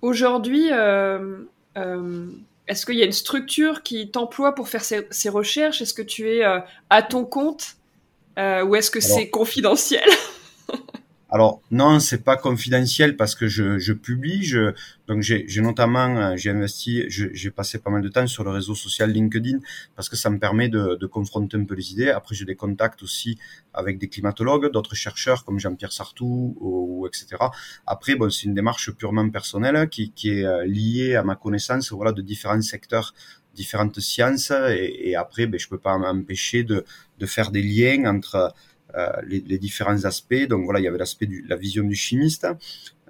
aujourd'hui, 0.00 0.68
est-ce 2.66 2.86
qu'il 2.86 2.96
y 2.96 3.02
a 3.02 3.04
une 3.04 3.12
structure 3.12 3.82
qui 3.82 4.10
t'emploie 4.10 4.54
pour 4.54 4.68
faire 4.68 4.84
ces, 4.84 5.28
recherches? 5.28 5.82
Est-ce 5.82 5.94
que 5.94 6.02
tu 6.02 6.30
es 6.30 6.42
à 6.44 7.02
ton 7.02 7.24
compte? 7.24 7.76
Ou 8.38 8.74
est-ce 8.74 8.90
que 8.90 9.00
c'est 9.00 9.28
confidentiel? 9.28 10.08
alors 11.30 11.60
non, 11.70 12.00
c'est 12.00 12.24
pas 12.24 12.38
confidentiel 12.38 13.14
parce 13.16 13.34
que 13.34 13.48
je, 13.48 13.78
je 13.78 13.92
publie. 13.92 14.44
Je, 14.44 14.72
donc 15.06 15.20
j'ai 15.20 15.60
notamment 15.60 16.16
euh, 16.16 16.36
j'ai 16.36 16.50
investi, 16.50 17.04
j'ai 17.08 17.50
passé 17.50 17.78
pas 17.78 17.90
mal 17.90 18.00
de 18.00 18.08
temps 18.08 18.26
sur 18.26 18.44
le 18.44 18.50
réseau 18.50 18.74
social 18.74 19.10
LinkedIn 19.12 19.58
parce 19.94 20.08
que 20.08 20.16
ça 20.16 20.30
me 20.30 20.38
permet 20.38 20.70
de, 20.70 20.96
de 20.96 21.06
confronter 21.06 21.58
un 21.58 21.64
peu 21.64 21.74
les 21.74 21.92
idées. 21.92 22.08
Après 22.08 22.34
j'ai 22.34 22.46
des 22.46 22.56
contacts 22.56 23.02
aussi 23.02 23.38
avec 23.74 23.98
des 23.98 24.08
climatologues, 24.08 24.72
d'autres 24.72 24.94
chercheurs 24.94 25.44
comme 25.44 25.58
Jean-Pierre 25.58 25.92
Sartou 25.92 26.56
ou, 26.60 27.06
etc. 27.06 27.36
Après 27.86 28.14
bon 28.14 28.30
c'est 28.30 28.44
une 28.44 28.54
démarche 28.54 28.90
purement 28.92 29.28
personnelle 29.28 29.88
qui, 29.90 30.12
qui 30.12 30.30
est 30.30 30.44
euh, 30.46 30.64
liée 30.64 31.14
à 31.14 31.24
ma 31.24 31.36
connaissance 31.36 31.92
voilà 31.92 32.12
de 32.12 32.22
différents 32.22 32.62
secteurs 32.62 33.12
différentes 33.54 34.00
sciences 34.00 34.50
et, 34.50 35.10
et 35.10 35.16
après 35.16 35.46
ben, 35.46 35.58
je 35.60 35.68
peux 35.68 35.78
pas 35.78 35.98
m'empêcher 35.98 36.64
de, 36.64 36.84
de 37.18 37.26
faire 37.26 37.50
des 37.50 37.62
liens 37.62 38.06
entre 38.06 38.54
les, 39.26 39.40
les, 39.40 39.58
différents 39.58 40.04
aspects. 40.04 40.46
Donc 40.48 40.64
voilà, 40.64 40.80
il 40.80 40.84
y 40.84 40.88
avait 40.88 40.98
l'aspect 40.98 41.26
de 41.26 41.36
la 41.46 41.56
vision 41.56 41.84
du 41.84 41.94
chimiste 41.94 42.46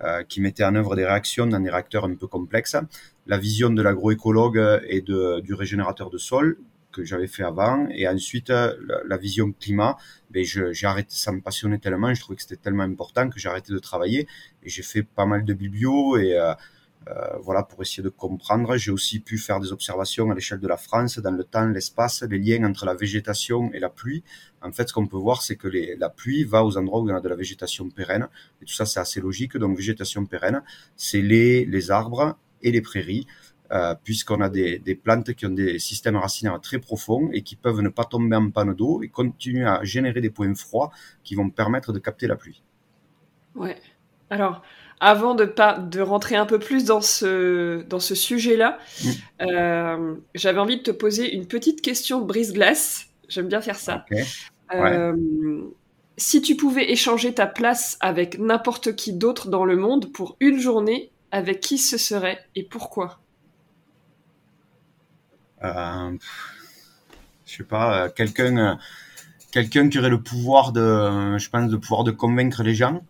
euh, 0.05 0.23
qui 0.23 0.41
mettait 0.41 0.65
en 0.65 0.75
œuvre 0.77 0.95
des 0.95 1.05
réactions 1.05 1.47
dans 1.47 1.59
des 1.59 1.71
réacteurs 1.71 2.05
un 2.05 2.15
peu 2.15 2.29
complexes. 2.29 2.77
la 3.27 3.37
vision 3.37 3.71
de 3.71 3.83
l'agroécologue 3.83 4.81
et 4.89 5.01
de, 5.01 5.41
du 5.41 5.55
régénérateur 5.55 6.09
de 6.09 6.19
sol 6.19 6.57
que 6.93 7.05
j'avais 7.05 7.27
fait 7.27 7.43
avant. 7.43 7.87
Et 7.91 8.07
ensuite, 8.09 8.51
la, 8.51 9.17
vision 9.17 9.53
climat, 9.53 9.97
ben 10.31 10.45
j'ai 10.45 10.87
arrêté, 10.87 11.11
ça 11.11 11.33
me 11.33 11.41
passionnait 11.41 11.79
tellement, 11.79 12.15
je 12.15 12.21
trouvais 12.21 12.37
que 12.37 12.43
c'était 12.43 12.57
tellement 12.57 12.85
important 12.85 13.29
que 13.29 13.39
j'ai 13.39 13.49
arrêté 13.49 13.73
de 13.73 13.79
travailler. 13.79 14.27
Et 14.63 14.69
j'ai 14.69 14.83
fait 14.83 15.03
pas 15.03 15.27
mal 15.27 15.45
de 15.45 15.53
biblio 15.53 16.17
et 16.17 16.35
euh, 16.35 16.53
euh, 16.53 16.55
voilà 17.41 17.63
pour 17.63 17.83
essayer 17.83 18.03
de 18.03 18.09
comprendre. 18.09 18.77
J'ai 18.77 18.91
aussi 18.91 19.21
pu 19.21 19.39
faire 19.39 19.61
des 19.61 19.73
observations 19.73 20.31
à 20.31 20.35
l'échelle 20.35 20.61
de 20.61 20.69
la 20.69 20.77
France, 20.77 21.19
dans 21.19 21.31
le 21.31 21.45
temps, 21.45 21.67
l'espace, 21.67 22.23
les 22.23 22.39
liens 22.39 22.65
entre 22.65 22.85
la 22.85 22.95
végétation 22.95 23.71
et 23.73 23.79
la 23.79 23.89
pluie. 23.89 24.23
En 24.63 24.73
fait, 24.73 24.89
ce 24.89 24.93
qu'on 24.93 25.07
peut 25.07 25.17
voir, 25.17 25.43
c'est 25.43 25.57
que 25.57 25.69
la 25.69 26.11
pluie 26.11 26.45
va 26.45 26.65
aux 26.65 26.77
endroits 26.77 27.01
où 27.01 27.09
il 27.09 27.13
y 27.13 27.15
a 27.15 27.21
de 27.21 27.29
la 27.29 27.37
végétation 27.37 27.89
pérenne. 27.91 28.29
Et 28.61 28.65
tout 28.65 28.75
ça, 28.75 28.87
c'est 28.87 29.01
assez 29.01 29.21
logique. 29.21 29.57
Donc, 29.57 29.77
végétation 29.77 30.27
pérenne, 30.27 30.63
c'est 30.97 31.23
les, 31.23 31.91
arbres 31.91 32.37
et 32.63 32.71
les 32.73 32.81
prairies. 32.83 33.27
Euh, 33.71 33.95
puisqu'on 34.03 34.41
a 34.41 34.49
des, 34.49 34.79
des, 34.79 34.95
plantes 34.95 35.35
qui 35.35 35.45
ont 35.45 35.51
des 35.51 35.79
systèmes 35.79 36.17
racinaires 36.17 36.59
très 36.59 36.79
profonds 36.79 37.29
et 37.35 37.43
qui 37.43 37.55
peuvent 37.55 37.83
ne 37.83 37.91
pas 37.91 38.07
tomber 38.07 38.35
en 38.35 38.49
panne 38.49 38.73
d'eau 38.73 39.03
et 39.03 39.09
continuer 39.09 39.67
à 39.67 39.85
générer 39.85 40.23
des 40.23 40.31
points 40.31 40.55
froids 40.55 40.91
qui 41.23 41.35
vont 41.35 41.51
permettre 41.51 41.93
de 41.93 41.99
capter 41.99 42.27
la 42.27 42.37
pluie. 42.37 42.63
Ouais. 43.55 43.77
Alors, 44.31 44.63
avant 45.01 45.35
de, 45.35 45.45
pas, 45.45 45.79
de 45.79 46.01
rentrer 46.01 46.37
un 46.37 46.47
peu 46.47 46.59
plus 46.59 46.85
dans 46.85 47.01
ce, 47.01 47.83
dans 47.85 48.01
ce 48.01 48.15
sujet-là, 48.15 48.79
mm. 49.05 49.11
euh, 49.43 50.15
j'avais 50.35 50.59
envie 50.59 50.79
de 50.79 50.83
te 50.83 50.91
poser 50.91 51.35
une 51.35 51.47
petite 51.47 51.83
question 51.83 52.21
brise-glace. 52.21 53.07
J'aime 53.29 53.49
bien 53.49 53.61
faire 53.61 53.77
ça. 53.77 54.05
Euh, 54.75 55.17
si 56.17 56.43
tu 56.43 56.57
pouvais 56.57 56.91
échanger 56.91 57.35
ta 57.35 57.47
place 57.47 57.97
avec 58.01 58.39
n'importe 58.39 58.97
qui 58.97 59.13
d'autre 59.13 59.49
dans 59.49 59.65
le 59.65 59.77
monde 59.77 60.13
pour 60.13 60.37
une 60.41 60.59
journée, 60.59 61.11
avec 61.31 61.61
qui 61.61 61.79
ce 61.79 61.99
serait 61.99 62.45
et 62.55 62.65
pourquoi? 62.65 63.21
Euh, 65.63 66.17
Je 67.47 67.57
sais 67.57 67.65
pas, 67.65 68.09
quelqu'un 68.09 68.79
quelqu'un 69.51 69.89
qui 69.89 69.99
aurait 69.99 70.11
le 70.11 70.21
pouvoir 70.21 70.73
de, 70.73 71.39
je 71.39 71.49
pense, 71.51 71.71
de 71.71 71.77
pouvoir 71.77 72.05
de 72.05 72.11
convaincre 72.11 72.63
les 72.63 72.75
gens 72.75 73.03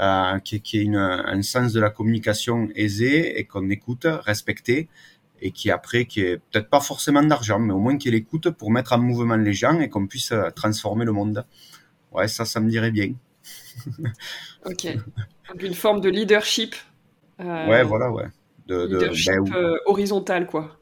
euh, 0.00 0.38
qui, 0.40 0.60
qui 0.60 0.78
a 0.78 0.82
une, 0.82 0.96
un 0.96 1.42
sens 1.42 1.72
de 1.72 1.80
la 1.80 1.90
communication 1.90 2.68
aisé 2.74 3.38
et 3.38 3.44
qu'on 3.44 3.68
écoute, 3.70 4.06
respecté, 4.06 4.88
et 5.40 5.50
qui 5.50 5.70
après, 5.70 6.04
qui 6.04 6.20
est 6.20 6.38
peut-être 6.38 6.68
pas 6.68 6.80
forcément 6.80 7.22
d'argent, 7.22 7.58
mais 7.58 7.72
au 7.72 7.78
moins 7.78 7.96
qu'il 7.96 8.14
écoute 8.14 8.50
pour 8.50 8.70
mettre 8.70 8.92
en 8.92 8.98
mouvement 8.98 9.36
les 9.36 9.52
gens 9.52 9.80
et 9.80 9.88
qu'on 9.88 10.06
puisse 10.06 10.32
euh, 10.32 10.50
transformer 10.50 11.04
le 11.04 11.12
monde. 11.12 11.44
Ouais, 12.12 12.28
ça, 12.28 12.44
ça 12.44 12.60
me 12.60 12.68
dirait 12.68 12.90
bien. 12.90 13.12
ok. 14.66 14.86
Donc 15.48 15.62
une 15.62 15.74
forme 15.74 16.00
de 16.00 16.08
leadership. 16.08 16.74
Euh, 17.40 17.68
ouais, 17.68 17.84
voilà, 17.84 18.10
ouais. 18.10 18.26
De, 18.66 18.86
leadership 18.86 19.32
ben, 19.44 19.54
euh, 19.54 19.78
horizontal, 19.86 20.46
quoi. 20.46 20.76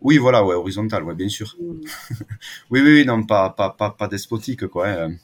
Oui, 0.00 0.16
voilà, 0.16 0.44
ouais, 0.44 0.54
horizontal, 0.54 1.02
ouais, 1.04 1.14
bien 1.14 1.28
sûr. 1.28 1.56
Mm. 1.60 1.80
oui, 2.70 2.80
oui, 2.80 2.92
oui, 2.92 3.04
non, 3.04 3.24
pas, 3.24 3.50
pas, 3.50 3.70
pas, 3.70 3.90
pas 3.90 4.08
despotique, 4.08 4.66
quoi. 4.66 4.88
Hein. 4.88 5.14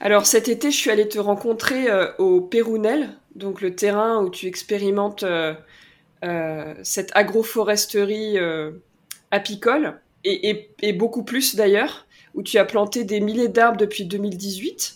Alors 0.00 0.26
cet 0.26 0.48
été, 0.48 0.70
je 0.70 0.76
suis 0.76 0.90
allée 0.90 1.08
te 1.08 1.18
rencontrer 1.18 1.90
euh, 1.90 2.12
au 2.18 2.40
Pérounel, 2.40 3.10
donc 3.34 3.60
le 3.60 3.74
terrain 3.74 4.22
où 4.22 4.30
tu 4.30 4.46
expérimentes 4.46 5.24
euh, 5.24 5.54
euh, 6.24 6.74
cette 6.82 7.10
agroforesterie 7.14 8.36
apicole, 9.30 10.00
et, 10.24 10.92
beaucoup 10.92 11.24
plus 11.24 11.56
d'ailleurs, 11.56 12.06
où 12.34 12.42
tu 12.42 12.58
as 12.58 12.64
planté 12.64 13.04
des 13.04 13.20
milliers 13.20 13.48
d'arbres 13.48 13.78
depuis 13.78 14.04
2018. 14.04 14.94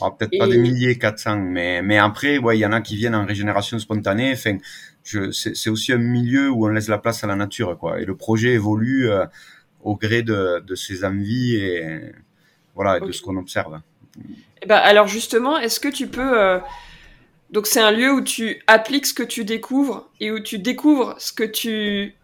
Ah, 0.00 0.10
peut-être 0.10 0.36
pas 0.36 0.48
des 0.48 0.58
milliers, 0.58 0.98
400, 0.98 1.36
mais, 1.36 1.80
mais 1.82 1.98
après, 1.98 2.36
il 2.36 2.58
y 2.58 2.66
en 2.66 2.72
a 2.72 2.80
qui 2.80 2.96
viennent 2.96 3.14
en 3.14 3.24
régénération 3.24 3.78
spontanée. 3.78 4.32
Enfin, 4.32 4.58
c'est 5.04 5.70
aussi 5.70 5.92
un 5.92 5.98
milieu 5.98 6.50
où 6.50 6.66
on 6.66 6.68
laisse 6.68 6.88
la 6.88 6.98
place 6.98 7.22
à 7.22 7.26
la 7.26 7.36
nature, 7.36 7.78
quoi. 7.78 8.00
Et 8.00 8.04
le 8.04 8.16
projet 8.16 8.54
évolue 8.54 9.08
au 9.82 9.96
gré 9.96 10.22
de, 10.22 10.74
ses 10.74 11.04
envies 11.04 11.56
et 11.56 12.00
voilà, 12.74 12.98
de 12.98 13.12
ce 13.12 13.22
qu'on 13.22 13.36
observe. 13.36 13.80
Eh 14.62 14.66
ben, 14.66 14.76
alors 14.76 15.08
justement, 15.08 15.58
est-ce 15.58 15.80
que 15.80 15.88
tu 15.88 16.06
peux... 16.06 16.40
Euh, 16.40 16.58
donc 17.50 17.66
c'est 17.66 17.80
un 17.80 17.90
lieu 17.90 18.12
où 18.12 18.22
tu 18.22 18.62
appliques 18.66 19.06
ce 19.06 19.14
que 19.14 19.22
tu 19.22 19.44
découvres 19.44 20.08
et 20.20 20.30
où 20.30 20.40
tu 20.40 20.58
découvres 20.58 21.14
ce 21.18 21.32
que 21.32 21.44
tu 21.44 22.14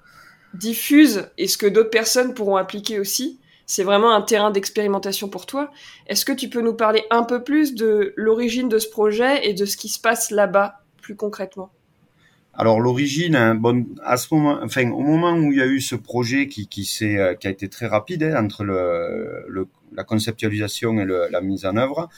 diffuses 0.54 1.28
et 1.36 1.46
ce 1.46 1.58
que 1.58 1.66
d'autres 1.66 1.90
personnes 1.90 2.34
pourront 2.34 2.56
appliquer 2.56 2.98
aussi? 2.98 3.38
C'est 3.66 3.84
vraiment 3.84 4.14
un 4.14 4.22
terrain 4.22 4.50
d'expérimentation 4.50 5.28
pour 5.28 5.44
toi. 5.44 5.70
Est-ce 6.06 6.24
que 6.24 6.32
tu 6.32 6.48
peux 6.48 6.62
nous 6.62 6.72
parler 6.72 7.04
un 7.10 7.22
peu 7.22 7.44
plus 7.44 7.74
de 7.74 8.14
l'origine 8.16 8.70
de 8.70 8.78
ce 8.78 8.88
projet 8.88 9.46
et 9.46 9.52
de 9.52 9.66
ce 9.66 9.76
qui 9.76 9.90
se 9.90 10.00
passe 10.00 10.30
là-bas 10.30 10.80
plus 11.02 11.16
concrètement? 11.16 11.70
Alors 12.54 12.80
l'origine, 12.80 13.36
hein, 13.36 13.60
à 14.02 14.16
ce 14.16 14.34
moment, 14.34 14.58
enfin 14.64 14.90
au 14.90 15.00
moment 15.00 15.32
où 15.32 15.52
il 15.52 15.58
y 15.58 15.62
a 15.62 15.66
eu 15.66 15.80
ce 15.80 15.94
projet 15.94 16.48
qui 16.48 16.66
qui 16.66 16.88
euh, 17.02 17.34
qui 17.34 17.46
a 17.46 17.50
été 17.50 17.68
très 17.68 17.86
rapide 17.86 18.24
hein, 18.24 18.44
entre 18.44 18.64
le, 18.64 19.68
la 19.92 20.04
conceptualisation 20.04 20.98
et 21.00 21.06
la 21.06 21.40
mise 21.40 21.66
en 21.66 21.76
œuvre, 21.76 22.08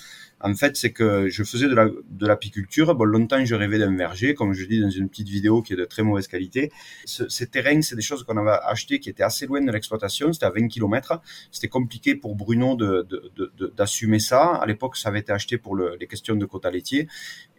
en 0.42 0.54
fait, 0.54 0.76
c'est 0.76 0.92
que 0.92 1.28
je 1.28 1.44
faisais 1.44 1.68
de, 1.68 1.74
la, 1.74 1.86
de 1.86 2.26
l'apiculture. 2.26 2.94
Bon, 2.94 3.04
longtemps, 3.04 3.44
je 3.44 3.54
rêvais 3.54 3.78
d'un 3.78 3.94
verger, 3.94 4.34
comme 4.34 4.54
je 4.54 4.64
dis 4.64 4.80
dans 4.80 4.88
une 4.88 5.08
petite 5.08 5.28
vidéo 5.28 5.60
qui 5.60 5.74
est 5.74 5.76
de 5.76 5.84
très 5.84 6.02
mauvaise 6.02 6.28
qualité. 6.28 6.70
Ce, 7.04 7.28
ces 7.28 7.46
terrains, 7.46 7.82
c'est 7.82 7.94
des 7.94 8.02
choses 8.02 8.24
qu'on 8.24 8.38
avait 8.38 8.58
achetées 8.64 9.00
qui 9.00 9.10
étaient 9.10 9.22
assez 9.22 9.46
loin 9.46 9.60
de 9.60 9.70
l'exploitation. 9.70 10.32
C'était 10.32 10.46
à 10.46 10.50
20 10.50 10.68
km. 10.68 11.20
C'était 11.50 11.68
compliqué 11.68 12.14
pour 12.14 12.36
Bruno 12.36 12.74
de, 12.74 13.06
de, 13.08 13.30
de, 13.36 13.66
d'assumer 13.76 14.18
ça. 14.18 14.54
À 14.54 14.66
l'époque, 14.66 14.96
ça 14.96 15.10
avait 15.10 15.20
été 15.20 15.32
acheté 15.32 15.58
pour 15.58 15.76
le, 15.76 15.96
les 16.00 16.06
questions 16.06 16.36
de 16.36 16.46
quotas 16.46 16.70
laitiers. 16.70 17.06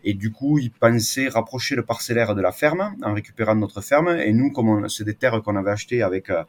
Et 0.04 0.16
du 0.16 0.32
coup, 0.32 0.58
il 0.58 0.72
pensait 0.72 1.28
rapprocher 1.28 1.76
le 1.76 1.86
parcellaire 1.86 2.34
de 2.34 2.42
la 2.42 2.52
ferme 2.52 2.96
en 3.04 3.14
récupérant 3.14 3.56
notre 3.56 3.82
ferme. 3.82 4.18
Et 4.20 4.34
nous, 4.34 4.52
comme 4.52 4.90
c'est 4.90 5.04
des 5.04 5.14
terres 5.14 5.40
qu'on 5.44 5.56
avait 5.56 5.72
achetées 5.72 6.02
avec 6.02 6.32
euh, 6.32 6.44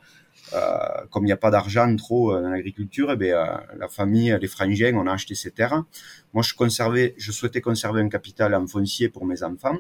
comme 1.11 1.25
il 1.25 1.27
n'y 1.27 1.33
a 1.33 1.37
pas 1.37 1.51
d'argent 1.51 1.95
trop 1.97 2.35
euh, 2.35 2.43
dans 2.43 2.51
l'agriculture, 2.51 3.11
eh 3.13 3.17
bien, 3.17 3.37
euh, 3.37 3.57
la 3.79 3.89
famille, 3.89 4.37
les 4.41 4.49
frangins, 4.49 4.95
on 4.95 5.07
a 5.07 5.13
acheté 5.13 5.35
ces 5.35 5.51
terres. 5.51 5.85
Moi, 6.33 6.43
je 6.43 6.55
conservais, 6.55 7.15
je 7.19 7.33
souhaitais 7.33 7.61
conserver 7.61 8.01
un 8.01 8.09
capital 8.09 8.55
en 8.55 8.67
foncier 8.67 9.09
pour 9.09 9.27
mes 9.27 9.43
enfants. 9.43 9.79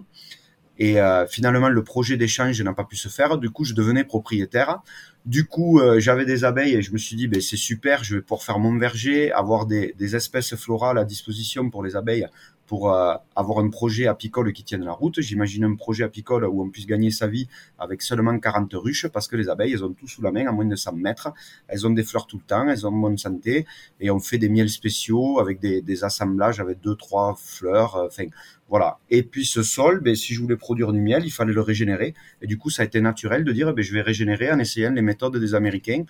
Et 0.78 0.96
finalement, 1.28 1.68
le 1.68 1.84
projet 1.84 2.16
d'échange 2.16 2.60
n'a 2.60 2.72
pas 2.72 2.82
pu 2.82 2.96
se 2.96 3.08
faire. 3.08 3.38
Du 3.38 3.50
coup, 3.50 3.62
je 3.62 3.72
devenais 3.72 4.02
propriétaire. 4.02 4.80
Du 5.26 5.44
coup, 5.44 5.80
j'avais 5.98 6.24
des 6.24 6.44
abeilles 6.44 6.74
et 6.74 6.82
je 6.82 6.92
me 6.92 6.98
suis 6.98 7.14
dit, 7.14 7.28
ben, 7.28 7.40
c'est 7.40 7.58
super, 7.58 8.02
je 8.02 8.16
vais 8.16 8.22
pouvoir 8.22 8.42
faire 8.42 8.58
mon 8.58 8.76
verger, 8.78 9.30
avoir 9.30 9.66
des 9.66 10.16
espèces 10.16 10.56
florales 10.56 10.98
à 10.98 11.04
disposition 11.04 11.70
pour 11.70 11.84
les 11.84 11.94
abeilles 11.94 12.26
pour 12.72 12.90
euh, 12.90 13.14
avoir 13.36 13.58
un 13.58 13.68
projet 13.68 14.06
apicole 14.06 14.50
qui 14.54 14.64
tienne 14.64 14.82
la 14.82 14.92
route. 14.92 15.20
J'imagine 15.20 15.64
un 15.64 15.74
projet 15.74 16.04
apicole 16.04 16.46
où 16.46 16.62
on 16.62 16.70
puisse 16.70 16.86
gagner 16.86 17.10
sa 17.10 17.26
vie 17.26 17.46
avec 17.78 18.00
seulement 18.00 18.38
40 18.38 18.72
ruches 18.72 19.08
parce 19.08 19.28
que 19.28 19.36
les 19.36 19.50
abeilles, 19.50 19.74
elles 19.74 19.84
ont 19.84 19.92
tout 19.92 20.08
sous 20.08 20.22
la 20.22 20.32
main 20.32 20.46
à 20.46 20.52
moins 20.52 20.64
de 20.64 20.74
100 20.74 20.94
mètres. 20.94 21.34
Elles 21.68 21.86
ont 21.86 21.90
des 21.90 22.02
fleurs 22.02 22.26
tout 22.26 22.38
le 22.38 22.44
temps, 22.44 22.66
elles 22.66 22.86
ont 22.86 22.92
bonne 22.92 23.18
santé 23.18 23.66
et 24.00 24.10
on 24.10 24.20
fait 24.20 24.38
des 24.38 24.48
miels 24.48 24.70
spéciaux 24.70 25.38
avec 25.38 25.60
des, 25.60 26.02
assemblages 26.02 26.60
avec 26.60 26.80
deux, 26.80 26.96
trois 26.96 27.34
fleurs. 27.38 27.96
Euh, 27.96 28.06
enfin, 28.06 28.24
voilà. 28.70 28.96
Et 29.10 29.22
puis 29.22 29.44
ce 29.44 29.62
sol, 29.62 30.00
ben, 30.00 30.14
si 30.14 30.32
je 30.32 30.40
voulais 30.40 30.56
produire 30.56 30.94
du 30.94 31.00
miel, 31.02 31.26
il 31.26 31.30
fallait 31.30 31.52
le 31.52 31.60
régénérer. 31.60 32.14
Et 32.40 32.46
du 32.46 32.56
coup, 32.56 32.70
ça 32.70 32.80
a 32.80 32.84
été 32.86 33.02
naturel 33.02 33.44
de 33.44 33.52
dire, 33.52 33.74
ben, 33.74 33.84
je 33.84 33.92
vais 33.92 34.00
régénérer 34.00 34.50
en 34.50 34.58
essayant 34.58 34.92
les 34.92 35.02
méthodes 35.02 35.36
des 35.36 35.54
Américains 35.54 36.04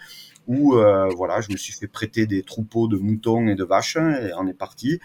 où 0.47 0.77
euh, 0.77 1.09
voilà, 1.17 1.41
je 1.41 1.51
me 1.51 1.57
suis 1.57 1.73
fait 1.73 1.87
prêter 1.87 2.27
des 2.27 2.43
troupeaux 2.43 2.89
de 2.89 2.97
moutons 2.97 3.49
et 3.49 3.55
de 3.55 3.65
vaches 3.65 3.97
et 3.97 4.31
on 4.39 4.47
est 4.47 4.55
parti 4.55 5.01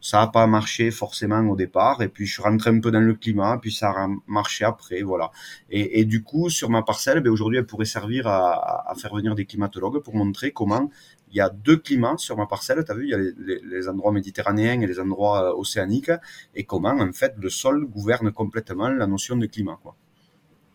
ça 0.00 0.22
a 0.22 0.26
pas 0.26 0.46
marché 0.46 0.90
forcément 0.90 1.40
au 1.40 1.56
départ 1.56 2.02
et 2.02 2.08
puis 2.08 2.26
je 2.26 2.32
suis 2.34 2.42
rentré 2.42 2.70
un 2.70 2.80
peu 2.80 2.90
dans 2.90 3.00
le 3.00 3.14
climat 3.14 3.58
puis 3.60 3.72
ça 3.72 3.90
a 3.90 4.08
marché 4.26 4.64
après 4.64 5.02
voilà. 5.02 5.30
Et, 5.70 6.04
du 6.04 6.22
coup 6.22 6.50
sur 6.50 6.70
ma 6.70 6.82
parcelle 6.82 7.20
ben 7.20 7.30
aujourd'hui 7.30 7.58
elle 7.58 7.66
pourrait 7.66 7.84
servir 7.84 8.26
à, 8.26 8.92
faire 8.96 9.14
venir 9.14 9.34
des 9.34 9.44
climatologues 9.46 10.02
pour 10.02 10.14
montrer 10.14 10.52
comment 10.52 10.90
il 11.32 11.36
y 11.36 11.40
a 11.40 11.48
deux 11.48 11.76
climats 11.76 12.16
sur 12.18 12.36
ma 12.36 12.46
parcelle. 12.46 12.84
Tu 12.84 12.94
vu 12.94 13.04
il 13.04 13.10
y 13.10 13.14
a 13.14 13.18
les, 13.18 13.60
les, 13.62 13.88
endroits 13.88 14.12
méditerranéens 14.12 14.80
et 14.80 14.86
les 14.86 14.98
endroits 14.98 15.50
euh, 15.50 15.54
océaniques 15.54 16.10
et 16.54 16.64
comment 16.64 16.90
en 16.90 17.12
fait 17.12 17.34
le 17.38 17.50
sol 17.50 17.86
gouverne 17.86 18.32
complètement 18.32 18.88
la 18.88 19.06
notion 19.06 19.36
de 19.36 19.46
climat 19.46 19.78
quoi 19.82 19.96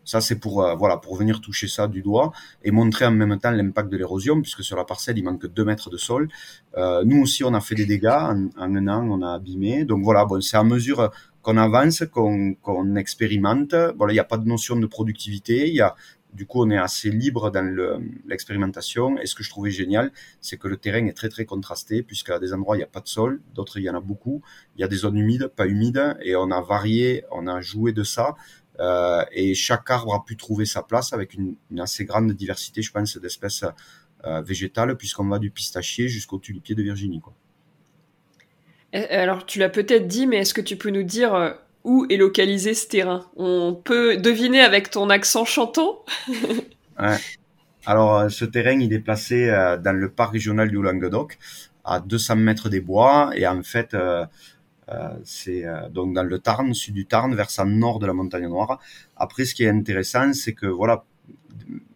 ça, 0.06 0.22
c'est 0.22 0.40
pour 0.40 0.64
euh, 0.64 0.76
voilà 0.76 0.98
pour 0.98 1.16
venir 1.16 1.42
toucher 1.42 1.68
ça 1.68 1.88
du 1.88 2.02
doigt 2.02 2.32
et 2.64 2.72
montrer 2.72 3.06
en 3.06 3.12
même 3.12 3.38
temps 3.40 3.52
l'impact 3.52 3.90
de 3.90 3.98
l'érosion, 3.98 4.42
puisque 4.42 4.64
sur 4.64 4.78
la 4.78 4.86
parcelle, 4.86 5.18
il 5.18 5.24
manque 5.24 5.48
2 5.48 5.66
mètres 5.66 5.90
de 5.90 5.98
sol. 5.98 6.30
Euh, 6.78 7.04
nous 7.04 7.22
aussi, 7.22 7.44
on 7.44 7.54
a 7.54 7.62
fait 7.62 7.76
des 7.76 7.86
dégâts. 7.86 8.06
En, 8.08 8.50
un 8.58 8.88
an, 8.88 9.08
on 9.10 9.22
a 9.22 9.34
abîmé. 9.34 9.84
Donc 9.84 10.04
voilà, 10.04 10.26
bon, 10.26 10.40
c'est 10.42 10.58
à 10.58 10.64
mesure 10.64 11.12
qu'on 11.42 11.58
avance, 11.58 12.04
qu'on 12.12 12.54
qu'on 12.56 12.96
expérimente. 12.96 13.76
Voilà, 13.98 14.14
il 14.14 14.16
n'y 14.16 14.20
a 14.20 14.26
pas 14.26 14.38
de 14.38 14.48
notion 14.48 14.76
de 14.76 14.86
productivité. 14.86 15.68
Il 15.68 15.76
y 15.76 15.82
a 15.82 15.96
du 16.36 16.46
coup, 16.46 16.62
on 16.62 16.70
est 16.70 16.78
assez 16.78 17.10
libre 17.10 17.50
dans 17.50 17.66
l'expérimentation. 18.28 19.18
Et 19.20 19.26
ce 19.26 19.36
que 19.36 19.44
je 19.44 19.50
trouvais 19.50 19.72
génial, 19.72 20.12
c'est 20.42 20.58
que 20.58 20.68
le 20.68 20.76
terrain 20.76 21.06
est 21.06 21.14
très 21.14 21.30
très 21.30 21.46
contrasté, 21.46 22.04
puisqu'à 22.04 22.40
des 22.40 22.54
endroits 22.54 22.76
il 22.76 22.80
n'y 22.80 22.84
a 22.84 22.88
pas 22.88 23.00
de 23.00 23.08
sol, 23.08 23.42
d'autres 23.54 23.78
il 23.80 23.84
y 23.84 23.90
en 23.90 23.96
a 23.96 24.02
beaucoup. 24.02 24.42
Il 24.76 24.82
y 24.82 24.84
a 24.84 24.90
des 24.90 24.98
zones 24.98 25.18
humides, 25.18 25.48
pas 25.48 25.66
humides, 25.66 26.18
et 26.22 26.36
on 26.36 26.52
a 26.52 26.62
varié, 26.62 27.24
on 27.32 27.48
a 27.48 27.62
joué 27.62 27.94
de 27.94 28.04
ça. 28.04 28.36
Euh, 28.80 29.24
et 29.32 29.56
chaque 29.56 29.90
arbre 29.90 30.14
a 30.14 30.24
pu 30.26 30.36
trouver 30.36 30.66
sa 30.66 30.82
place 30.82 31.14
avec 31.14 31.34
une, 31.34 31.56
une 31.72 31.80
assez 31.80 32.06
grande 32.06 32.32
diversité, 32.32 32.82
je 32.82 32.92
pense, 32.92 33.18
d'espèces 33.18 33.66
euh, 34.26 34.42
végétales, 34.42 34.96
puisqu'on 34.98 35.28
va 35.28 35.40
du 35.40 35.52
pistachier 35.52 36.08
jusqu'au 36.08 36.40
tulipier 36.40 36.76
de 36.76 36.84
Virginie. 36.84 37.22
Quoi. 37.22 37.34
Alors, 38.94 39.46
tu 39.46 39.60
l'as 39.60 39.70
peut-être 39.70 40.08
dit, 40.08 40.26
mais 40.28 40.38
est-ce 40.38 40.54
que 40.54 40.62
tu 40.62 40.78
peux 40.78 40.90
nous 40.90 41.04
dire 41.04 41.34
euh, 41.34 41.52
où 41.84 42.06
est 42.10 42.18
localisé 42.18 42.74
ce 42.74 42.88
terrain? 42.88 43.26
On 43.36 43.74
peut 43.74 44.18
deviner 44.18 44.62
avec 44.62 44.90
ton 44.90 45.10
accent 45.10 45.46
chantant? 45.46 46.04
Ouais. 46.98 47.18
Alors, 47.86 48.18
euh, 48.18 48.30
ce 48.30 48.46
terrain, 48.46 48.80
il 48.80 48.94
est 48.94 49.00
placé 49.00 49.50
euh, 49.50 49.78
dans 49.78 49.96
le 49.96 50.10
parc 50.10 50.34
régional 50.34 50.70
du 50.70 50.82
Languedoc, 50.82 51.38
à 51.84 52.00
200 52.00 52.38
mètres 52.38 52.70
des 52.70 52.80
bois, 52.80 53.32
et 53.36 53.46
en 53.46 53.62
fait, 53.64 53.94
euh, 53.94 54.26
c'est 55.24 55.66
donc 55.92 56.14
dans 56.14 56.24
le 56.24 56.40
Tarn, 56.40 56.74
sud 56.74 56.94
du 56.94 57.06
Tarn, 57.06 57.34
versant 57.36 57.66
nord 57.66 58.00
de 58.00 58.06
la 58.06 58.14
Montagne 58.14 58.48
Noire. 58.48 58.80
Après, 59.16 59.46
ce 59.46 59.56
qui 59.56 59.64
est 59.64 59.70
intéressant, 59.70 60.34
c'est 60.34 60.54
que 60.54 60.68
voilà, 60.68 61.06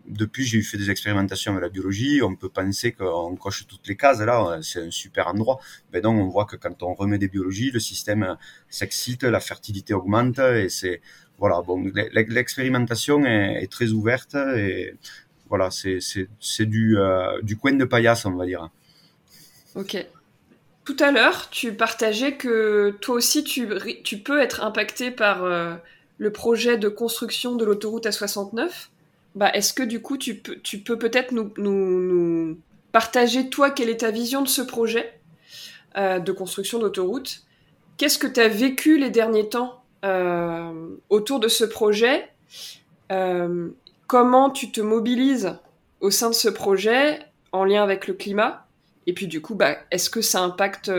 depuis, 0.10 0.44
j'ai 0.44 0.62
fait 0.62 0.78
des 0.78 0.90
expérimentations 0.90 1.52
avec 1.52 1.62
la 1.62 1.70
biologie. 1.70 2.22
On 2.24 2.36
peut 2.36 2.50
penser 2.50 2.92
qu'on 2.92 3.36
coche 3.36 3.68
toutes 3.68 3.88
les 3.88 3.96
cases. 3.96 4.20
Là, 4.20 4.60
c'est 4.62 4.82
un 4.82 4.92
super 4.92 5.28
endroit. 5.28 5.60
Mais 5.94 6.02
donc, 6.02 6.20
on 6.20 6.28
voit 6.28 6.46
que 6.46 6.56
quand 6.56 6.82
on 6.84 6.94
remet 6.94 7.18
des 7.20 7.28
biologies, 7.28 7.72
le 7.72 7.80
système 7.80 8.38
s'excite, 8.70 9.24
la 9.24 9.40
fertilité 9.40 9.94
augmente. 9.94 10.40
Et 10.40 10.70
c'est 10.70 11.02
voilà. 11.38 11.62
Bon, 11.62 11.92
l'expérimentation 12.12 13.24
est, 13.26 13.72
très 13.72 13.90
ouverte 13.92 14.36
et 14.36 14.96
voilà, 15.48 15.70
c'est 15.72 16.66
du 16.66 16.98
euh, 16.98 17.42
du 17.42 17.58
coin 17.58 17.74
de 17.74 17.86
paillasse, 17.86 18.26
on 18.26 18.36
va 18.36 18.46
dire. 18.46 18.70
Ok. 19.76 20.06
Tout 20.90 21.06
à 21.06 21.12
l'heure, 21.12 21.52
tu 21.52 21.76
partageais 21.76 22.34
que 22.34 22.98
toi 23.00 23.14
aussi, 23.14 23.44
tu, 23.44 23.68
peux 24.24 24.42
être 24.42 24.64
impacté 24.64 25.12
par 25.12 25.44
euh, 25.44 25.76
le 26.18 26.32
projet 26.32 26.78
de 26.78 26.90
construction 26.90 27.56
de 27.56 27.64
l'autoroute 27.64 28.08
A69. 28.08 28.88
Bah, 29.36 29.52
Est-ce 29.54 29.72
que 29.72 29.84
du 29.84 30.02
coup, 30.02 30.18
tu 30.18 30.34
peux, 30.34 30.98
peut-être 30.98 31.32
nous, 31.32 31.54
nous, 31.58 32.58
partager, 32.92 33.52
toi, 33.52 33.70
quelle 33.70 33.90
est 33.90 34.00
ta 34.00 34.10
vision 34.10 34.42
de 34.42 34.48
ce 34.48 34.64
projet 34.64 35.14
euh, 35.96 36.18
de 36.18 36.32
construction 36.32 36.80
d'autoroute? 36.80 37.44
Qu'est-ce 37.98 38.18
que 38.18 38.26
tu 38.26 38.40
as 38.40 38.48
vécu 38.48 38.98
les 38.98 39.12
derniers 39.12 39.48
temps 39.48 39.84
euh, 40.04 40.88
autour 41.12 41.40
de 41.40 41.50
ce 41.50 41.66
projet? 41.66 42.30
Comment 44.08 44.50
tu 44.50 44.72
te 44.72 44.82
mobilises 44.82 45.56
au 46.02 46.10
sein 46.10 46.30
de 46.30 46.36
ce 46.36 46.50
projet 46.50 47.20
en 47.52 47.64
lien 47.64 47.84
avec 47.84 48.08
le 48.08 48.16
climat? 48.16 48.66
Et 49.10 49.14
puis 49.14 49.26
du 49.26 49.42
coup, 49.42 49.56
bah, 49.56 49.76
est-ce 49.90 50.12
que 50.12 50.22
ça 50.22 50.44
impacte 50.44 50.92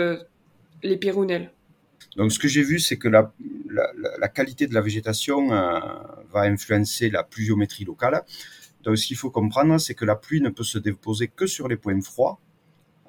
les 0.82 0.96
Pérounelles 0.96 1.52
donc, 2.16 2.32
ce 2.32 2.40
que 2.40 2.48
j'ai 2.48 2.64
vu, 2.64 2.80
c'est 2.80 2.96
que 2.96 3.06
la, 3.06 3.30
qualité 4.34 4.66
de 4.66 4.74
la 4.74 4.80
végétation 4.80 5.52
euh, 5.52 5.78
va 6.32 6.40
influencer 6.40 7.08
la 7.08 7.22
pluviométrie 7.22 7.84
locale. 7.84 8.24
Donc, 8.82 8.98
ce 8.98 9.06
qu'il 9.06 9.16
faut 9.16 9.30
comprendre, 9.30 9.78
c'est 9.78 9.94
que 9.94 10.04
la 10.04 10.16
pluie 10.16 10.40
ne 10.40 10.48
peut 10.48 10.64
se 10.64 10.78
déposer 10.78 11.28
que 11.28 11.46
sur 11.46 11.68
les 11.68 11.76
points 11.76 12.00
froids. 12.00 12.40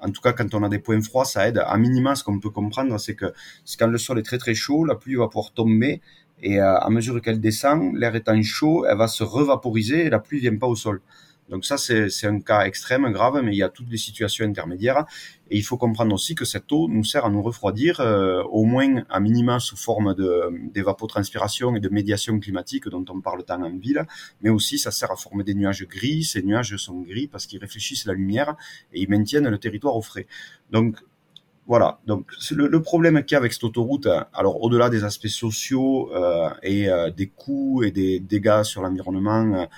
En 0.00 0.12
tout 0.12 0.20
cas, 0.20 0.32
quand 0.32 0.54
on 0.54 0.62
a 0.62 0.68
des 0.68 0.78
points 0.78 1.02
froids, 1.02 1.24
ça 1.24 1.48
aide. 1.48 1.58
À 1.66 1.76
minima, 1.78 2.14
ce 2.14 2.22
qu'on 2.22 2.38
peut 2.38 2.50
comprendre, 2.50 2.96
c'est 2.98 3.16
que 3.16 3.32
quand 3.76 3.88
le 3.88 3.98
sol 3.98 4.20
est 4.20 4.22
très 4.22 4.38
très 4.38 4.54
chaud, 4.54 4.84
la 4.84 4.94
pluie 4.94 5.16
va 5.16 5.26
pouvoir 5.26 5.52
tomber 5.52 6.00
et 6.40 6.60
euh, 6.60 6.76
à 6.78 6.90
mesure 6.90 7.20
qu'elle 7.22 7.40
descend, 7.40 7.94
l'air 7.94 8.14
étant 8.16 8.40
chaud, 8.42 8.84
elle 8.84 8.98
va 8.98 9.06
se 9.06 9.22
revaporiser 9.22 10.06
et 10.06 10.10
la 10.10 10.18
pluie 10.18 10.40
vient 10.40 10.56
pas 10.56 10.66
au 10.66 10.74
sol. 10.74 11.00
Donc 11.48 11.64
ça, 11.64 11.76
c'est 11.76 12.26
un 12.26 12.40
cas 12.40 12.64
extrême, 12.64 13.10
grave, 13.12 13.40
mais 13.42 13.52
il 13.52 13.58
y 13.58 13.62
a 13.62 13.68
toutes 13.68 13.90
les 13.90 13.98
situations 13.98 14.44
intermédiaires. 14.44 15.04
Et 15.50 15.58
il 15.58 15.62
faut 15.62 15.76
comprendre 15.76 16.14
aussi 16.14 16.34
que 16.34 16.44
cette 16.46 16.70
eau 16.72 16.88
nous 16.88 17.04
sert 17.04 17.26
à 17.26 17.30
nous 17.30 17.42
refroidir, 17.42 18.00
euh, 18.00 18.42
au 18.44 18.64
moins 18.64 19.02
à 19.10 19.20
minima 19.20 19.60
sous 19.60 19.76
forme 19.76 20.14
d'évapotranspiration 20.72 21.76
et 21.76 21.80
de 21.80 21.88
médiation 21.90 22.38
climatique 22.40 22.88
dont 22.88 23.04
on 23.10 23.20
parle 23.20 23.44
tant 23.44 23.62
en 23.62 23.76
ville, 23.76 24.06
mais 24.40 24.48
aussi 24.48 24.78
ça 24.78 24.90
sert 24.90 25.10
à 25.10 25.16
former 25.16 25.44
des 25.44 25.54
nuages 25.54 25.86
gris. 25.86 26.24
Ces 26.24 26.42
nuages 26.42 26.76
sont 26.76 27.00
gris 27.02 27.28
parce 27.28 27.46
qu'ils 27.46 27.60
réfléchissent 27.60 28.06
la 28.06 28.14
lumière 28.14 28.56
et 28.94 29.02
ils 29.02 29.10
maintiennent 29.10 29.48
le 29.48 29.58
territoire 29.58 29.96
au 29.96 30.02
frais. 30.02 30.26
Donc 30.70 30.96
voilà, 31.66 32.00
donc 32.06 32.32
le, 32.50 32.66
le, 32.66 32.82
problème 32.82 33.22
qu'il 33.24 33.32
y 33.32 33.36
a 33.36 33.38
avec 33.38 33.52
cette 33.52 33.62
autoroute, 33.62 34.08
alors 34.32 34.62
au-delà 34.62 34.90
des 34.90 35.04
aspects 35.04 35.28
sociaux 35.28 36.10
euh, 36.12 36.50
et 36.62 36.88
euh, 36.88 37.10
des 37.10 37.28
coûts 37.28 37.84
et 37.84 37.92
des 37.92 38.18
dégâts 38.18 38.64
sur 38.64 38.82
l'environnement, 38.82 39.68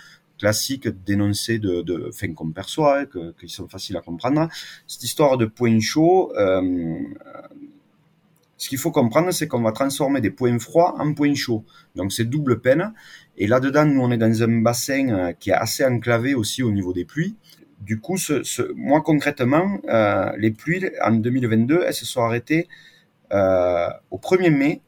classique 0.45 0.89
dénoncé 1.07 1.59
de, 1.59 1.81
de 1.81 2.11
qu'on 2.35 2.51
perçoit, 2.51 3.01
hein, 3.01 3.33
sont 3.47 3.67
faciles 3.67 3.97
à 3.97 4.03
comprendre. 4.03 4.47
Cette 4.87 5.03
histoire 5.03 5.39
de 5.39 5.47
points 5.47 5.81
chauds, 5.81 6.35
euh, 6.37 6.99
ce 8.59 8.69
qu'il 8.69 8.77
faut 8.77 8.91
comprendre, 8.91 9.31
c'est 9.31 9.49
qu'on 9.49 9.63
va 9.63 9.73
transformer 9.73 10.21
des 10.21 10.31
points 10.31 10.59
froids 10.59 10.97
en 10.99 11.15
points 11.15 11.35
chauds. 11.35 11.65
Donc 11.97 12.13
c'est 12.13 12.27
double 12.27 12.61
peine. 12.61 12.93
Et 13.39 13.47
là-dedans, 13.47 13.87
nous, 13.87 14.03
on 14.03 14.11
est 14.11 14.19
dans 14.19 14.43
un 14.43 14.61
bassin 14.61 15.09
euh, 15.09 15.33
qui 15.33 15.49
est 15.49 15.61
assez 15.67 15.83
enclavé 15.83 16.35
aussi 16.35 16.63
au 16.63 16.73
niveau 16.73 16.93
des 16.93 17.07
pluies. 17.07 17.37
Du 17.81 17.99
coup, 17.99 18.19
ce, 18.19 18.71
moi 18.77 19.01
concrètement, 19.01 19.79
euh, 19.89 20.31
les 20.37 20.51
pluies 20.51 20.91
en 21.03 21.13
2022, 21.13 21.85
elles 21.87 21.95
se 21.95 22.05
sont 22.05 22.21
arrêtées 22.21 22.69
au 24.11 24.19
1er 24.19 24.51
mai 24.51 24.83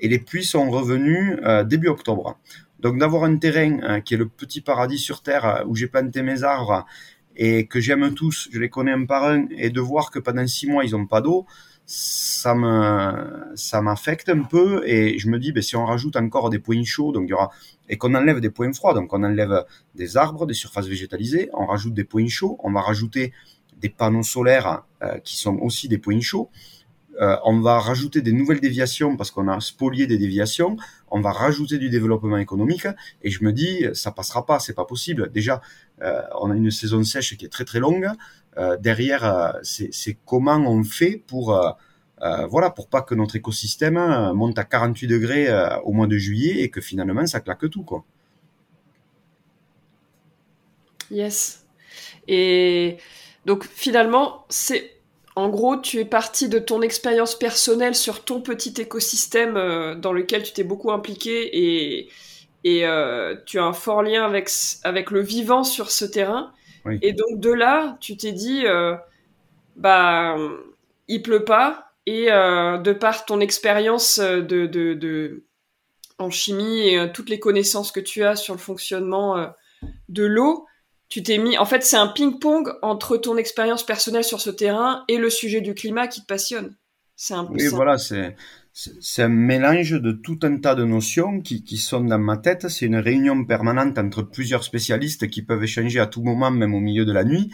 et 0.00 0.08
les 0.08 0.18
pluies 0.18 0.44
sont 0.44 0.68
revenues 0.68 1.38
début 1.66 1.86
octobre. 1.86 2.36
Donc 2.84 2.98
d'avoir 2.98 3.24
un 3.24 3.38
terrain 3.38 3.78
hein, 3.82 4.00
qui 4.02 4.12
est 4.12 4.18
le 4.18 4.28
petit 4.28 4.60
paradis 4.60 4.98
sur 4.98 5.22
terre 5.22 5.46
euh, 5.46 5.64
où 5.66 5.74
j'ai 5.74 5.86
planté 5.86 6.20
mes 6.20 6.44
arbres 6.44 6.84
et 7.34 7.66
que 7.66 7.80
j'aime 7.80 8.12
tous, 8.12 8.48
je 8.52 8.60
les 8.60 8.68
connais 8.68 8.92
un 8.92 9.06
par 9.06 9.24
un, 9.24 9.46
et 9.56 9.70
de 9.70 9.80
voir 9.80 10.10
que 10.10 10.18
pendant 10.18 10.46
six 10.46 10.66
mois 10.68 10.84
ils 10.84 10.92
n'ont 10.92 11.06
pas 11.06 11.22
d'eau, 11.22 11.46
ça 11.86 12.54
me 12.54 13.56
ça 13.56 13.80
m'affecte 13.80 14.28
un 14.28 14.42
peu 14.42 14.86
et 14.86 15.18
je 15.18 15.28
me 15.30 15.38
dis 15.38 15.50
ben, 15.50 15.62
si 15.62 15.76
on 15.76 15.86
rajoute 15.86 16.16
encore 16.16 16.50
des 16.50 16.58
points 16.58 16.84
chauds 16.84 17.12
donc 17.12 17.28
y 17.28 17.32
aura 17.32 17.50
et 17.88 17.96
qu'on 17.96 18.14
enlève 18.14 18.40
des 18.40 18.50
points 18.50 18.72
froids 18.74 18.92
donc 18.92 19.12
on 19.14 19.22
enlève 19.22 19.64
des 19.94 20.16
arbres 20.18 20.46
des 20.46 20.54
surfaces 20.54 20.86
végétalisées 20.86 21.48
on 21.52 21.66
rajoute 21.66 21.94
des 21.94 22.04
points 22.04 22.28
chauds 22.28 22.58
on 22.62 22.72
va 22.72 22.80
rajouter 22.80 23.32
des 23.78 23.90
panneaux 23.90 24.22
solaires 24.22 24.84
euh, 25.02 25.18
qui 25.18 25.36
sont 25.36 25.56
aussi 25.58 25.88
des 25.88 25.98
points 25.98 26.20
chauds 26.20 26.50
euh, 27.20 27.36
on 27.44 27.60
va 27.60 27.78
rajouter 27.78 28.22
des 28.22 28.32
nouvelles 28.32 28.60
déviations 28.60 29.16
parce 29.16 29.30
qu'on 29.30 29.48
a 29.48 29.60
spolié 29.60 30.06
des 30.06 30.18
déviations, 30.18 30.76
on 31.10 31.20
va 31.20 31.32
rajouter 31.32 31.78
du 31.78 31.90
développement 31.90 32.38
économique 32.38 32.86
et 33.22 33.30
je 33.30 33.44
me 33.44 33.52
dis 33.52 33.86
ça 33.94 34.10
passera 34.10 34.46
pas, 34.46 34.58
c'est 34.58 34.74
pas 34.74 34.84
possible. 34.84 35.30
Déjà, 35.32 35.60
euh, 36.02 36.22
on 36.40 36.50
a 36.50 36.54
une 36.54 36.70
saison 36.70 37.02
sèche 37.04 37.36
qui 37.36 37.44
est 37.44 37.48
très 37.48 37.64
très 37.64 37.80
longue. 37.80 38.08
Euh, 38.56 38.76
derrière, 38.76 39.56
c'est 39.62 40.18
comment 40.24 40.56
on 40.56 40.82
fait 40.84 41.22
pour 41.26 41.60
voilà 42.48 42.70
pour 42.70 42.88
pas 42.88 43.02
que 43.02 43.14
notre 43.14 43.36
écosystème 43.36 44.32
monte 44.32 44.58
à 44.58 44.64
48 44.64 45.06
degrés 45.06 45.48
au 45.84 45.92
mois 45.92 46.06
de 46.06 46.16
juillet 46.16 46.62
et 46.62 46.70
que 46.70 46.80
finalement 46.80 47.26
ça 47.26 47.40
claque 47.40 47.68
tout 47.70 47.82
quoi. 47.82 48.04
Yes. 51.10 51.66
Et 52.26 52.96
donc 53.44 53.64
finalement, 53.64 54.46
c'est 54.48 54.93
en 55.36 55.48
gros, 55.48 55.76
tu 55.76 55.98
es 55.98 56.04
parti 56.04 56.48
de 56.48 56.58
ton 56.58 56.80
expérience 56.80 57.36
personnelle 57.36 57.96
sur 57.96 58.24
ton 58.24 58.40
petit 58.40 58.74
écosystème 58.78 59.56
euh, 59.56 59.94
dans 59.96 60.12
lequel 60.12 60.44
tu 60.44 60.52
t'es 60.52 60.62
beaucoup 60.62 60.92
impliqué 60.92 61.50
et, 61.52 62.08
et 62.62 62.86
euh, 62.86 63.34
tu 63.44 63.58
as 63.58 63.64
un 63.64 63.72
fort 63.72 64.02
lien 64.02 64.24
avec, 64.24 64.48
avec 64.84 65.10
le 65.10 65.20
vivant 65.20 65.64
sur 65.64 65.90
ce 65.90 66.04
terrain. 66.04 66.52
Oui. 66.84 66.98
Et 67.02 67.12
donc 67.12 67.40
de 67.40 67.50
là, 67.50 67.96
tu 68.00 68.16
t'es 68.16 68.30
dit, 68.30 68.64
euh, 68.64 68.94
bah, 69.74 70.36
il 71.08 71.22
pleut 71.22 71.44
pas. 71.44 71.90
Et 72.06 72.30
euh, 72.30 72.78
de 72.78 72.92
par 72.92 73.24
ton 73.24 73.40
expérience 73.40 74.20
de, 74.20 74.40
de, 74.40 74.94
de, 74.94 75.44
en 76.18 76.30
chimie 76.30 76.90
et 76.90 77.12
toutes 77.12 77.30
les 77.30 77.40
connaissances 77.40 77.90
que 77.90 78.00
tu 78.00 78.22
as 78.22 78.36
sur 78.36 78.54
le 78.54 78.60
fonctionnement 78.60 79.48
de 80.10 80.24
l'eau, 80.24 80.66
tu 81.08 81.22
t'es 81.22 81.38
mis. 81.38 81.58
En 81.58 81.66
fait, 81.66 81.82
c'est 81.84 81.96
un 81.96 82.08
ping-pong 82.08 82.68
entre 82.82 83.16
ton 83.16 83.36
expérience 83.36 83.84
personnelle 83.84 84.24
sur 84.24 84.40
ce 84.40 84.50
terrain 84.50 85.04
et 85.08 85.16
le 85.18 85.30
sujet 85.30 85.60
du 85.60 85.74
climat 85.74 86.08
qui 86.08 86.22
te 86.22 86.26
passionne. 86.26 86.76
C'est 87.16 87.34
un 87.34 87.44
peu 87.46 87.58
Oui, 87.58 87.60
ça. 87.60 87.76
voilà, 87.76 87.98
c'est 87.98 88.36
c'est 88.76 89.22
un 89.22 89.28
mélange 89.28 89.92
de 89.92 90.10
tout 90.10 90.38
un 90.42 90.58
tas 90.58 90.74
de 90.74 90.84
notions 90.84 91.40
qui, 91.40 91.62
qui 91.62 91.76
sont 91.76 92.00
dans 92.00 92.18
ma 92.18 92.36
tête. 92.38 92.68
C'est 92.68 92.86
une 92.86 92.96
réunion 92.96 93.44
permanente 93.44 93.98
entre 93.98 94.22
plusieurs 94.22 94.64
spécialistes 94.64 95.28
qui 95.30 95.42
peuvent 95.42 95.62
échanger 95.62 96.00
à 96.00 96.06
tout 96.06 96.22
moment, 96.24 96.50
même 96.50 96.74
au 96.74 96.80
milieu 96.80 97.04
de 97.04 97.12
la 97.12 97.22
nuit. 97.24 97.52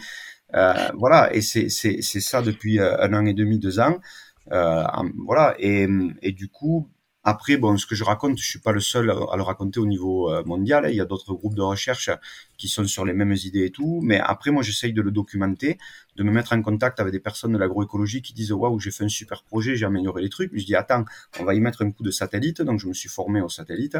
Euh, 0.55 0.73
voilà, 0.97 1.33
et 1.35 1.41
c'est 1.41 1.69
c'est 1.69 2.01
c'est 2.01 2.21
ça 2.21 2.41
depuis 2.43 2.79
euh, 2.79 2.97
un 3.01 3.13
an 3.13 3.25
et 3.25 3.33
demi, 3.33 3.59
deux 3.59 3.79
ans. 3.79 3.99
Euh, 4.53 4.83
voilà, 5.25 5.55
et, 5.59 5.87
et 6.23 6.31
du 6.33 6.49
coup, 6.49 6.89
après, 7.23 7.57
bon, 7.57 7.77
ce 7.77 7.85
que 7.85 7.93
je 7.93 8.03
raconte, 8.03 8.39
je 8.39 8.43
suis 8.49 8.59
pas 8.59 8.71
le 8.71 8.79
seul 8.79 9.11
à 9.11 9.37
le 9.37 9.43
raconter 9.43 9.79
au 9.79 9.85
niveau 9.85 10.31
euh, 10.31 10.43
mondial. 10.43 10.87
Il 10.89 10.95
y 10.95 11.01
a 11.01 11.05
d'autres 11.05 11.33
groupes 11.35 11.53
de 11.53 11.61
recherche 11.61 12.09
qui 12.57 12.67
sont 12.67 12.85
sur 12.85 13.05
les 13.05 13.13
mêmes 13.13 13.35
idées 13.43 13.65
et 13.65 13.69
tout. 13.71 13.99
Mais 14.01 14.19
après, 14.19 14.49
moi, 14.49 14.63
j'essaye 14.63 14.91
de 14.91 15.03
le 15.03 15.11
documenter, 15.11 15.77
de 16.15 16.23
me 16.23 16.31
mettre 16.31 16.53
en 16.53 16.61
contact 16.63 16.99
avec 16.99 17.11
des 17.11 17.19
personnes 17.19 17.53
de 17.53 17.59
l'agroécologie 17.59 18.23
qui 18.23 18.33
disent 18.33 18.51
waouh, 18.51 18.79
j'ai 18.79 18.89
fait 18.89 19.03
un 19.03 19.09
super 19.09 19.43
projet, 19.43 19.75
j'ai 19.75 19.85
amélioré 19.85 20.23
les 20.23 20.29
trucs. 20.29 20.51
Je 20.55 20.65
dis 20.65 20.75
attends, 20.75 21.05
on 21.39 21.43
va 21.43 21.53
y 21.53 21.59
mettre 21.59 21.83
un 21.83 21.91
coup 21.91 22.01
de 22.01 22.11
satellite. 22.11 22.63
Donc, 22.63 22.79
je 22.79 22.87
me 22.87 22.93
suis 22.93 23.09
formé 23.09 23.39
au 23.41 23.49
satellite. 23.49 23.97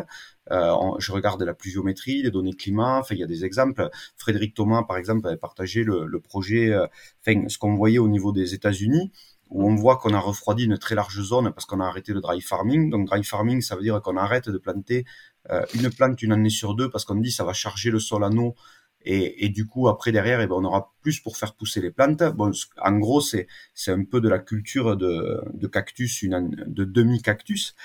Euh, 0.49 0.73
je 0.97 1.11
regarde 1.11 1.43
la 1.43 1.53
pluviométrie, 1.53 2.23
les 2.23 2.31
données 2.31 2.53
climat. 2.53 2.97
Enfin, 2.99 3.13
il 3.13 3.19
y 3.19 3.23
a 3.23 3.27
des 3.27 3.45
exemples. 3.45 3.87
Frédéric 4.17 4.55
Thomas, 4.55 4.81
par 4.81 4.97
exemple, 4.97 5.27
avait 5.27 5.37
partagé 5.37 5.83
le, 5.83 6.07
le 6.07 6.19
projet. 6.19 6.73
Euh, 6.73 6.87
enfin, 7.25 7.47
ce 7.49 7.59
qu'on 7.59 7.75
voyait 7.75 7.99
au 7.99 8.07
niveau 8.07 8.31
des 8.31 8.55
États-Unis 8.55 9.11
où 9.51 9.69
on 9.69 9.75
voit 9.75 9.97
qu'on 9.97 10.13
a 10.13 10.19
refroidi 10.19 10.63
une 10.65 10.77
très 10.77 10.95
large 10.95 11.21
zone 11.21 11.51
parce 11.53 11.65
qu'on 11.65 11.79
a 11.81 11.85
arrêté 11.85 12.13
le 12.13 12.21
dry 12.21 12.41
farming. 12.41 12.89
Donc 12.89 13.07
dry 13.07 13.23
farming, 13.23 13.61
ça 13.61 13.75
veut 13.75 13.83
dire 13.83 14.01
qu'on 14.01 14.17
arrête 14.17 14.49
de 14.49 14.57
planter 14.57 15.05
euh, 15.51 15.65
une 15.75 15.89
plante 15.91 16.21
une 16.21 16.31
année 16.31 16.49
sur 16.49 16.73
deux 16.75 16.89
parce 16.89 17.05
qu'on 17.05 17.15
dit 17.15 17.31
ça 17.31 17.43
va 17.43 17.53
charger 17.53 17.91
le 17.91 17.99
sol 17.99 18.23
en 18.23 18.35
eau 18.37 18.55
et, 19.03 19.45
et 19.45 19.49
du 19.49 19.65
coup 19.67 19.87
après 19.89 20.11
derrière 20.11 20.39
eh 20.41 20.47
ben, 20.47 20.55
on 20.55 20.63
aura 20.63 20.93
plus 21.01 21.19
pour 21.19 21.37
faire 21.37 21.53
pousser 21.55 21.81
les 21.81 21.91
plantes. 21.91 22.23
Bon, 22.35 22.51
en 22.81 22.97
gros 22.97 23.21
c'est 23.21 23.47
c'est 23.73 23.91
un 23.91 24.03
peu 24.05 24.21
de 24.21 24.29
la 24.29 24.39
culture 24.39 24.95
de, 24.97 25.41
de 25.53 25.67
cactus, 25.67 26.21
une, 26.21 26.49
de 26.67 26.85
demi 26.85 27.21
cactus. 27.21 27.75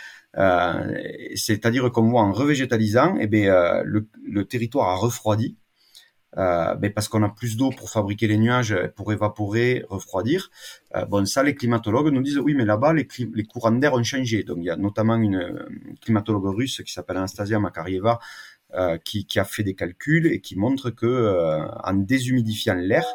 C'est-à-dire 1.35 1.91
qu'on 1.93 2.09
voit 2.11 2.23
en 2.23 2.33
revégétalisant, 2.33 3.17
eh 3.19 3.27
bien, 3.27 3.83
le, 3.85 4.07
le, 4.23 4.45
territoire 4.45 4.89
a 4.91 4.95
refroidi 4.97 5.57
euh, 6.37 6.75
ben 6.75 6.93
parce 6.93 7.09
qu'on 7.09 7.23
a 7.23 7.29
plus 7.29 7.57
d'eau 7.57 7.71
pour 7.71 7.91
fabriquer 7.91 8.27
les 8.27 8.37
nuages, 8.37 8.77
pour 8.97 9.13
évaporer, 9.13 9.85
refroidir. 9.89 10.51
Euh, 10.95 11.05
bon, 11.07 11.27
ça, 11.27 11.43
les 11.43 11.55
climatologues 11.55 12.13
nous 12.13 12.23
disent 12.23 12.39
oui, 12.39 12.55
mais 12.55 12.65
là-bas, 12.65 12.93
les, 12.93 13.07
courants 13.45 13.73
d'air 13.73 13.95
ont 13.95 14.03
changé. 14.03 14.43
Donc, 14.43 14.59
il 14.59 14.65
y 14.65 14.71
a 14.71 14.77
notamment 14.77 15.17
une, 15.17 15.67
climatologue 16.03 16.55
russe 16.57 16.83
qui 16.85 16.93
s'appelle 16.93 17.17
Anastasia 17.17 17.59
Makarieva 17.59 18.19
euh, 18.75 18.99
qui, 18.99 19.27
a 19.39 19.45
fait 19.45 19.63
des 19.63 19.75
calculs 19.75 20.27
et 20.27 20.41
qui 20.41 20.59
montre 20.59 20.91
que 20.91 21.07
euh, 21.07 21.67
en 21.85 21.95
déshumidifiant 21.95 22.75
l'air, 22.75 23.07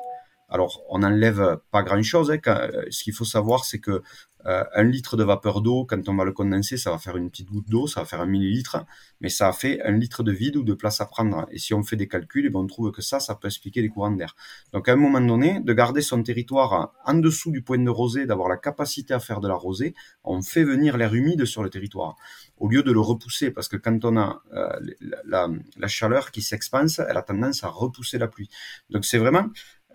alors 0.48 0.82
on 0.90 1.00
n'enlève 1.00 1.60
pas 1.72 1.84
grand-chose. 1.84 2.32
Hein, 2.32 2.40
euh, 2.48 2.86
ce 2.90 3.04
qu'il 3.04 3.14
faut 3.14 3.26
savoir, 3.26 3.66
c'est 3.66 3.80
que 3.80 4.02
euh, 4.46 4.64
un 4.74 4.84
litre 4.84 5.18
de 5.18 5.24
vapeur 5.24 5.62
d'eau, 5.62 5.86
quand 5.86 6.08
on 6.10 6.16
va 6.16 6.26
le 6.26 6.32
condenser, 6.32 6.78
ça 6.78 6.92
va 6.92 6.98
faire 6.98 7.18
une 7.18 7.30
petite 7.30 7.50
goutte 7.50 7.70
d'eau, 7.70 7.88
ça 7.88 8.02
va 8.02 8.06
faire 8.06 8.22
un 8.22 8.26
millilitre, 8.26 8.86
mais 9.20 9.30
ça 9.30 9.48
a 9.48 9.54
fait 9.54 9.82
un 9.84 9.92
litre 9.92 10.24
de 10.24 10.32
vide 10.32 10.58
ou 10.58 10.64
de 10.64 10.74
place 10.74 11.02
à 11.02 11.06
prendre. 11.06 11.48
Et 11.52 11.60
si 11.60 11.74
on 11.74 11.84
fait 11.84 11.96
des 11.96 12.08
calculs, 12.08 12.46
eh 12.46 12.50
ben, 12.50 12.60
on 12.60 12.68
trouve 12.68 12.92
que 12.92 13.02
ça, 13.02 13.20
ça 13.20 13.36
peut 13.36 13.48
expliquer 13.48 13.82
les 13.82 13.90
courants 13.90 14.12
d'air. 14.12 14.36
Donc 14.74 14.90
à 14.90 14.94
un 14.94 14.96
moment 14.96 15.22
donné, 15.22 15.60
de 15.60 15.74
garder 15.74 16.02
son 16.02 16.24
territoire 16.24 16.94
en 17.06 17.14
dessous 17.16 17.52
du 17.52 17.62
point 17.62 17.78
de 17.78 17.90
rosée, 17.90 18.26
d'avoir 18.26 18.50
la 18.50 18.58
capacité 18.58 19.14
à 19.14 19.20
faire 19.20 19.42
de 19.42 19.48
la 19.48 19.56
rosée, 19.56 19.94
on 20.24 20.42
fait 20.42 20.64
venir 20.64 20.98
l'air 20.98 21.14
humide 21.14 21.46
sur 21.46 21.64
le 21.64 21.70
territoire, 21.70 22.16
au 22.58 22.68
lieu 22.68 22.84
de 22.84 22.92
le 22.92 23.00
repousser, 23.00 23.52
parce 23.52 23.68
que 23.68 23.78
quand 23.78 24.04
on 24.06 24.18
a 24.18 24.42
euh, 24.54 24.80
la, 25.26 25.88
chaleur 25.88 26.32
qui 26.32 26.42
s'expanse, 26.42 27.00
elle 27.00 27.18
a 27.18 27.22
tendance 27.22 27.64
à 27.64 27.68
repousser 27.68 28.18
la 28.18 28.28
pluie. 28.28 28.50
Donc 28.90 29.06
c'est 29.06 29.18
vraiment... 29.18 29.46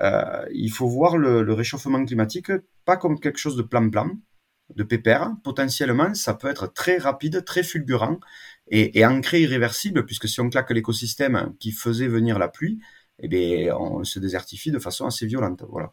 Euh, 0.02 0.44
il 0.52 0.70
faut 0.70 0.86
voir 0.86 1.16
le, 1.16 1.42
le 1.42 1.54
réchauffement 1.54 2.04
climatique 2.04 2.52
pas 2.84 2.96
comme 2.96 3.18
quelque 3.18 3.38
chose 3.38 3.56
de 3.56 3.62
plan-plan, 3.62 4.10
de 4.74 4.82
pépère, 4.82 5.32
potentiellement, 5.44 6.14
ça 6.14 6.34
peut 6.34 6.48
être 6.48 6.66
très 6.66 6.98
rapide, 6.98 7.44
très 7.44 7.62
fulgurant 7.62 8.18
et, 8.68 9.04
ancré 9.06 9.42
irréversible, 9.42 10.04
puisque 10.04 10.28
si 10.28 10.40
on 10.40 10.50
claque 10.50 10.70
l'écosystème 10.70 11.54
qui 11.60 11.70
faisait 11.72 12.08
venir 12.08 12.38
la 12.38 12.48
pluie, 12.48 12.80
eh 13.20 13.28
bien, 13.28 13.76
on 13.76 14.04
se 14.04 14.18
désertifie 14.18 14.70
de 14.70 14.78
façon 14.78 15.06
assez 15.06 15.26
violente. 15.26 15.64
Voilà. 15.68 15.92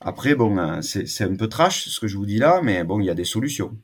Après, 0.00 0.34
bon, 0.34 0.58
euh, 0.58 0.80
c'est 0.82 1.24
un 1.24 1.36
peu 1.36 1.48
trash 1.48 1.88
ce 1.88 2.00
que 2.00 2.06
je 2.06 2.16
vous 2.16 2.26
dis 2.26 2.38
là, 2.38 2.60
mais 2.62 2.84
bon, 2.84 3.00
il 3.00 3.06
y 3.06 3.10
a 3.10 3.14
des 3.14 3.24
solutions. 3.24 3.78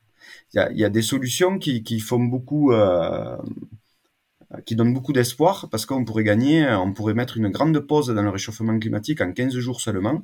Il 0.54 0.78
y 0.78 0.84
a, 0.84 0.90
des 0.90 1.02
solutions 1.02 1.58
qui, 1.58 2.00
font 2.00 2.20
beaucoup, 2.20 2.72
euh, 2.72 3.36
qui 4.66 4.76
donnent 4.76 4.92
beaucoup 4.94 5.12
d'espoir 5.12 5.68
parce 5.70 5.86
qu'on 5.86 6.04
pourrait 6.04 6.24
gagner, 6.24 6.68
on 6.74 6.92
pourrait 6.92 7.14
mettre 7.14 7.38
une 7.38 7.48
grande 7.48 7.78
pause 7.80 8.08
dans 8.08 8.22
le 8.22 8.30
réchauffement 8.30 8.78
climatique 8.78 9.20
en 9.20 9.32
15 9.32 9.58
jours 9.58 9.80
seulement 9.80 10.22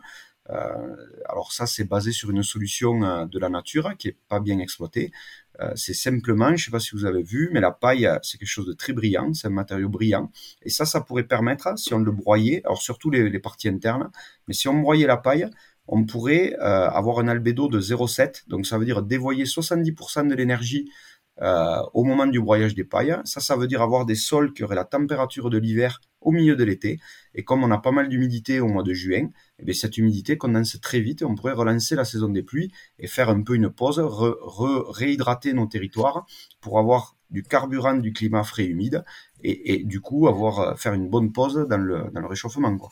alors 0.49 1.53
ça, 1.53 1.67
c'est 1.67 1.85
basé 1.85 2.13
sur 2.13 2.31
une 2.31 2.43
solution 2.43 3.05
euh, 3.05 3.27
de 3.27 3.39
la 3.39 3.49
nature 3.49 3.97
qui 3.99 4.09
est 4.09 4.17
pas 4.29 4.41
bien 4.41 4.59
exploitée. 4.59 5.13
Euh, 5.61 5.73
c'est 5.75 5.95
simplement, 5.95 6.55
je 6.57 6.67
sais 6.67 6.71
pas 6.71 6.81
si 6.81 6.93
vous 6.93 7.05
avez 7.05 7.23
vu, 7.23 7.51
mais 7.53 7.61
la 7.61 7.73
paille, 7.73 8.09
c'est 8.23 8.39
quelque 8.39 8.49
chose 8.49 8.67
de 8.67 8.73
très 8.73 8.93
brillant, 8.93 9.33
c'est 9.35 9.49
un 9.49 9.51
matériau 9.51 9.89
brillant. 9.89 10.31
Et 10.63 10.71
ça, 10.71 10.85
ça 10.85 11.01
pourrait 11.01 11.25
permettre, 11.25 11.79
si 11.79 11.93
on 11.95 11.99
le 11.99 12.13
broyait, 12.13 12.63
alors 12.65 12.81
surtout 12.81 13.11
les, 13.11 13.29
les 13.29 13.39
parties 13.39 13.69
internes, 13.69 14.11
mais 14.47 14.55
si 14.55 14.69
on 14.69 14.79
broyait 14.81 15.07
la 15.07 15.17
paille, 15.17 15.49
on 15.91 16.05
pourrait 16.05 16.55
avoir 16.61 17.19
un 17.19 17.29
albédo 17.29 17.67
de 17.69 17.81
0,7, 17.81 18.47
donc 18.47 18.67
ça 18.67 18.77
veut 18.77 18.85
dire 18.85 19.03
dévoyer 19.03 19.45
70% 19.45 20.29
de 20.29 20.35
l'énergie 20.35 20.91
euh, 21.41 21.83
au 21.95 22.05
moment 22.05 22.27
du 22.27 22.41
broyage 22.41 22.75
des 22.75 22.85
pailles. 22.85 23.17
Ça, 23.25 23.41
ça 23.41 23.57
veut 23.57 23.69
dire 23.69 23.83
avoir 23.83 24.07
des 24.07 24.17
sols 24.17 24.53
qui 24.53 24.65
auraient 24.65 24.75
la 24.75 24.85
température 24.85 25.51
de 25.51 25.59
l'hiver 25.59 26.01
au 26.21 26.33
milieu 26.33 26.57
de 26.57 26.65
l'été. 26.65 26.99
Et 27.35 27.45
comme 27.45 27.63
on 27.63 27.71
a 27.71 27.79
pas 27.79 27.93
mal 27.93 28.09
d'humidité 28.09 28.61
au 28.61 28.67
mois 28.67 28.83
de 28.83 28.93
juin, 28.93 29.29
eh 29.59 29.65
bien, 29.65 29.75
cette 29.75 29.97
humidité 29.99 30.37
condense 30.37 30.81
très 30.81 31.01
vite 31.01 31.23
et 31.23 31.25
on 31.25 31.37
pourrait 31.37 31.53
relancer 31.53 31.95
la 31.95 32.05
saison 32.05 32.29
des 32.29 32.43
pluies 32.43 32.73
et 32.99 33.07
faire 33.07 33.29
un 33.29 33.43
peu 33.43 33.55
une 33.55 33.71
pause, 33.71 34.01
réhydrater 34.01 35.53
nos 35.53 35.67
territoires 35.67 36.27
pour 36.61 36.79
avoir 36.79 37.17
du 37.31 37.43
carburant 37.43 37.95
du 37.95 38.13
climat 38.13 38.43
frais 38.43 38.65
et 38.65 38.69
humide 38.69 39.05
et, 39.45 39.85
du 39.85 40.01
coup 40.01 40.27
avoir 40.27 40.61
euh, 40.61 40.75
faire 40.75 40.95
une 40.95 41.09
bonne 41.09 41.31
pause 41.31 41.67
dans 41.69 41.79
le, 41.79 42.11
réchauffement. 42.27 42.77
Quoi. 42.77 42.91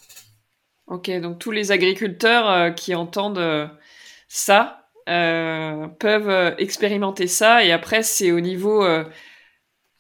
Ok, 0.87 1.11
donc 1.21 1.41
tous 1.41 1.51
les 1.51 1.73
agriculteurs 1.73 2.49
euh, 2.49 2.71
qui 2.71 2.95
entendent 2.95 3.71
ça 4.29 4.86
peuvent 5.07 6.55
expérimenter 6.59 7.27
ça 7.27 7.65
et 7.65 7.73
après 7.73 8.03
c'est 8.03 8.33
au 8.33 8.41
niveau, 8.41 8.85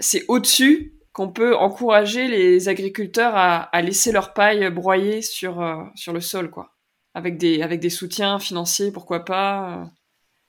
c'est 0.00 0.24
au-dessus 0.28 0.96
qu'on 1.16 1.32
peut 1.32 1.56
encourager 1.56 2.28
les 2.28 2.68
agriculteurs 2.68 3.32
à, 3.34 3.80
laisser 3.80 4.12
leur 4.12 4.34
paille 4.34 4.70
broyer 4.70 5.22
sur, 5.22 5.62
euh, 5.62 5.82
sur 5.94 6.12
le 6.12 6.20
sol, 6.20 6.50
quoi. 6.50 6.76
Avec 7.14 7.38
des, 7.38 7.62
avec 7.62 7.80
des 7.80 7.88
soutiens 7.88 8.38
financiers, 8.38 8.92
pourquoi 8.92 9.24
pas. 9.24 9.78
Euh. 9.78 9.84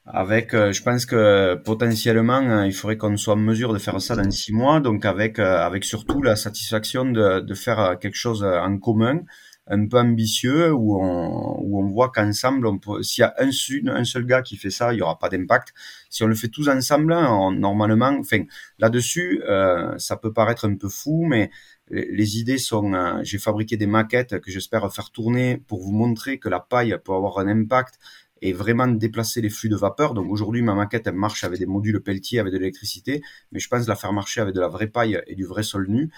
Avec, 0.07 0.53
euh, 0.53 0.73
je 0.73 0.83
pense 0.83 1.05
que 1.05 1.55
potentiellement, 1.63 2.63
il 2.63 2.73
faudrait 2.73 2.97
qu'on 2.97 3.15
soit 3.15 3.35
en 3.35 3.37
mesure 3.37 3.71
de 3.71 3.77
faire 3.77 4.01
ça 4.01 4.17
dans 4.17 4.29
six 4.29 4.51
mois, 4.51 4.81
donc 4.81 5.05
avec, 5.05 5.39
avec 5.39 5.85
surtout 5.85 6.21
la 6.21 6.35
satisfaction 6.35 7.05
de, 7.05 7.39
de 7.39 7.53
faire 7.53 7.97
quelque 8.01 8.17
chose 8.17 8.43
en 8.43 8.77
commun, 8.77 9.21
un 9.69 9.87
peu 9.87 9.97
ambitieux 9.97 10.71
où 10.73 11.01
on, 11.01 11.59
où 11.61 11.79
on 11.83 11.87
voit 11.87 12.09
qu'ensemble, 12.09 12.67
s'il 13.01 13.21
y 13.21 13.25
a 13.25 13.33
un, 13.39 13.49
un 13.95 14.03
seul 14.03 14.25
gars 14.25 14.41
qui 14.41 14.57
fait 14.57 14.69
ça, 14.69 14.93
il 14.93 14.99
y 14.99 15.01
aura 15.01 15.19
pas 15.19 15.29
d'impact. 15.29 15.73
Si 16.09 16.23
on 16.23 16.27
le 16.27 16.35
fait 16.35 16.47
tous 16.47 16.69
ensemble, 16.69 17.13
on, 17.13 17.51
normalement, 17.51 18.15
enfin, 18.19 18.43
là-dessus, 18.79 19.41
euh, 19.47 19.97
ça 19.97 20.17
peut 20.17 20.33
paraître 20.33 20.67
un 20.67 20.75
peu 20.75 20.89
fou, 20.89 21.25
mais 21.27 21.49
les 21.89 22.39
idées 22.39 22.57
sont, 22.57 22.93
euh, 22.93 23.19
j'ai 23.23 23.37
fabriqué 23.37 23.77
des 23.77 23.87
maquettes 23.87 24.39
que 24.39 24.51
j'espère 24.51 24.91
faire 24.93 25.11
tourner 25.11 25.57
pour 25.67 25.81
vous 25.81 25.93
montrer 25.93 26.37
que 26.37 26.49
la 26.49 26.59
paille 26.59 26.97
peut 27.03 27.13
avoir 27.13 27.39
un 27.39 27.47
impact 27.47 27.99
et 28.41 28.53
vraiment 28.53 28.87
déplacer 28.87 29.41
les 29.41 29.49
flux 29.49 29.69
de 29.69 29.75
vapeur. 29.75 30.13
Donc 30.13 30.29
aujourd'hui, 30.29 30.61
ma 30.61 30.75
maquette, 30.75 31.07
elle 31.07 31.15
marche 31.15 31.43
avec 31.43 31.59
des 31.59 31.65
modules 31.65 32.01
Pelletier, 32.01 32.39
avec 32.39 32.53
de 32.53 32.57
l'électricité, 32.57 33.21
mais 33.51 33.59
je 33.59 33.67
pense 33.67 33.87
la 33.87 33.95
faire 33.95 34.13
marcher 34.13 34.41
avec 34.41 34.53
de 34.53 34.59
la 34.59 34.67
vraie 34.67 34.87
paille 34.87 35.21
et 35.27 35.35
du 35.35 35.45
vrai 35.45 35.63
sol 35.63 35.87
nu. 35.89 36.11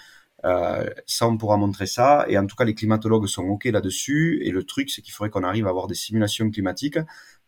Euh, 0.44 0.88
ça, 1.06 1.26
on 1.26 1.36
pourra 1.36 1.56
montrer 1.56 1.86
ça. 1.86 2.24
Et 2.28 2.38
en 2.38 2.46
tout 2.46 2.56
cas, 2.56 2.64
les 2.64 2.74
climatologues 2.74 3.26
sont 3.26 3.44
OK 3.44 3.64
là-dessus. 3.64 4.40
Et 4.42 4.50
le 4.50 4.64
truc, 4.64 4.90
c'est 4.90 5.02
qu'il 5.02 5.12
faudrait 5.12 5.30
qu'on 5.30 5.44
arrive 5.44 5.66
à 5.66 5.70
avoir 5.70 5.86
des 5.86 5.94
simulations 5.94 6.50
climatiques 6.50 6.98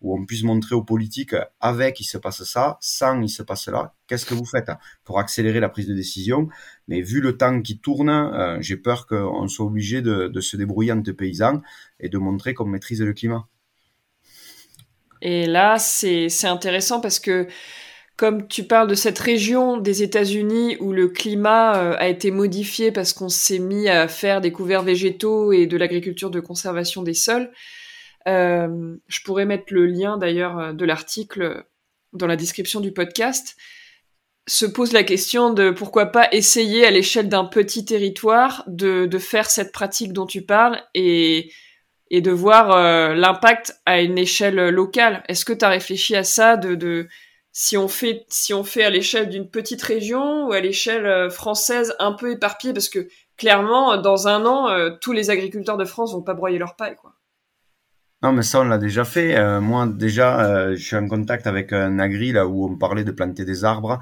où 0.03 0.19
on 0.19 0.27
puisse 0.27 0.43
montrer 0.43 0.75
aux 0.75 0.83
politiques 0.83 1.37
avec 1.61 2.01
il 2.01 2.05
se 2.05 2.19
passe 2.19 2.43
ça, 2.43 2.77
sans 2.81 3.21
il 3.23 3.29
se 3.29 3.43
passe 3.43 3.69
là. 3.69 3.95
Qu'est-ce 4.09 4.27
que 4.27 4.35
vous 4.35 4.45
faites 4.45 4.71
pour 5.05 5.21
accélérer 5.21 5.61
la 5.61 5.69
prise 5.69 5.87
de 5.87 5.95
décision? 5.95 6.49
Mais 6.89 7.01
vu 7.01 7.21
le 7.21 7.37
temps 7.37 7.63
qui 7.63 7.79
tourne, 7.79 8.11
euh, 8.11 8.59
j'ai 8.61 8.77
peur 8.77 9.07
qu'on 9.07 9.47
soit 9.47 9.65
obligé 9.65 10.03
de, 10.03 10.41
se 10.41 10.57
débrouiller 10.57 10.93
entre 10.93 11.13
paysans 11.13 11.63
et 12.01 12.09
de 12.09 12.19
montrer 12.19 12.53
qu'on 12.53 12.67
maîtrise 12.67 13.01
le 13.01 13.13
climat. 13.13 13.47
Et 15.21 15.47
là, 15.47 15.79
c'est 15.79 16.29
intéressant 16.45 17.01
parce 17.01 17.21
que 17.21 17.47
comme 18.17 18.47
tu 18.47 18.65
parles 18.65 18.89
de 18.89 18.95
cette 18.95 19.19
région 19.19 19.79
des 19.79 20.03
États-Unis 20.03 20.77
où 20.81 20.93
le 20.93 21.09
climat 21.09 21.77
euh, 21.77 21.97
a 21.99 22.09
été 22.09 22.31
modifié 22.31 22.93
parce 22.93 23.13
qu'on 23.13 23.29
s'est 23.29 23.59
mis 23.59 23.89
à 23.89 24.07
faire 24.09 24.41
des 24.41 24.53
couverts 24.53 24.83
végétaux 24.83 25.53
et 25.53 25.67
de 25.67 25.77
l'agriculture 25.77 26.31
de 26.31 26.41
conservation 26.41 27.03
des 27.03 27.15
sols, 27.15 27.51
euh, 28.29 28.95
je 29.09 29.21
pourrais 29.25 29.47
mettre 29.47 29.73
le 29.73 29.87
lien 29.87 30.19
d'ailleurs 30.19 30.59
euh, 30.59 30.73
de 30.73 30.85
l'article 30.85 31.65
dans 32.13 32.27
la 32.27 32.37
description 32.37 32.81
du 32.81 32.93
podcast, 32.93 33.57
se 34.47 34.67
pose 34.67 34.93
la 34.93 35.05
question 35.05 35.55
de 35.55 35.71
pourquoi 35.71 36.07
pas 36.07 36.29
essayer 36.33 36.85
à 36.85 36.91
l'échelle 36.91 37.29
d'un 37.29 37.45
petit 37.45 37.85
territoire 37.85 38.65
de, 38.67 39.09
faire 39.19 39.49
cette 39.49 39.73
pratique 39.73 40.13
dont 40.13 40.27
tu 40.27 40.43
parles 40.43 40.83
et, 40.95 41.53
et 42.11 42.21
de 42.21 42.31
voir 42.31 43.15
l'impact 43.15 43.81
à 43.87 44.03
une 44.03 44.19
échelle 44.19 44.69
locale. 44.69 45.23
Est-ce 45.29 45.45
que 45.45 45.53
tu 45.53 45.65
as 45.65 45.69
réfléchi 45.69 46.17
à 46.17 46.25
ça 46.25 46.57
de 46.57 47.09
si 47.53 47.77
on 47.77 47.87
fait 47.87 48.25
si 48.29 48.55
on 48.55 48.65
fait 48.65 48.83
à 48.83 48.91
l'échelle 48.91 49.29
d'une 49.29 49.47
petite 49.47 49.83
région 49.83 50.47
ou 50.47 50.53
à 50.53 50.61
l'échelle 50.61 51.07
euh, 51.07 51.31
française 51.31 51.95
un 51.99 52.13
peu 52.13 52.33
éparpillée 52.33 52.73
parce 52.73 52.89
que 52.89 53.09
clairement 53.37 53.99
dans 53.99 54.27
un 54.27 54.47
an 54.47 54.71
euh, 54.71 54.91
tous 55.01 55.13
les 55.13 55.29
agriculteurs 55.29 55.77
de 55.77 55.85
France 55.85 56.13
vont 56.13 56.23
pas 56.23 56.35
broyer 56.35 56.59
leur 56.59 56.77
paille 56.77 56.97
quoi. 56.97 57.13
Non 58.23 58.33
mais 58.33 58.43
ça 58.43 58.61
on 58.61 58.65
l'a 58.65 58.79
déjà 58.79 59.05
fait. 59.05 59.37
Euh, 59.37 59.61
moi 59.61 59.87
déjà 59.87 60.75
je 60.75 60.83
suis 60.83 60.97
en 60.97 61.07
contact 61.09 61.47
avec 61.47 61.73
un 61.75 61.99
agri 61.99 62.33
là 62.33 62.47
où 62.47 62.65
on 62.65 62.77
parlait 62.77 63.05
de 63.05 63.11
planter 63.11 63.45
des 63.45 63.65
arbres 63.65 63.99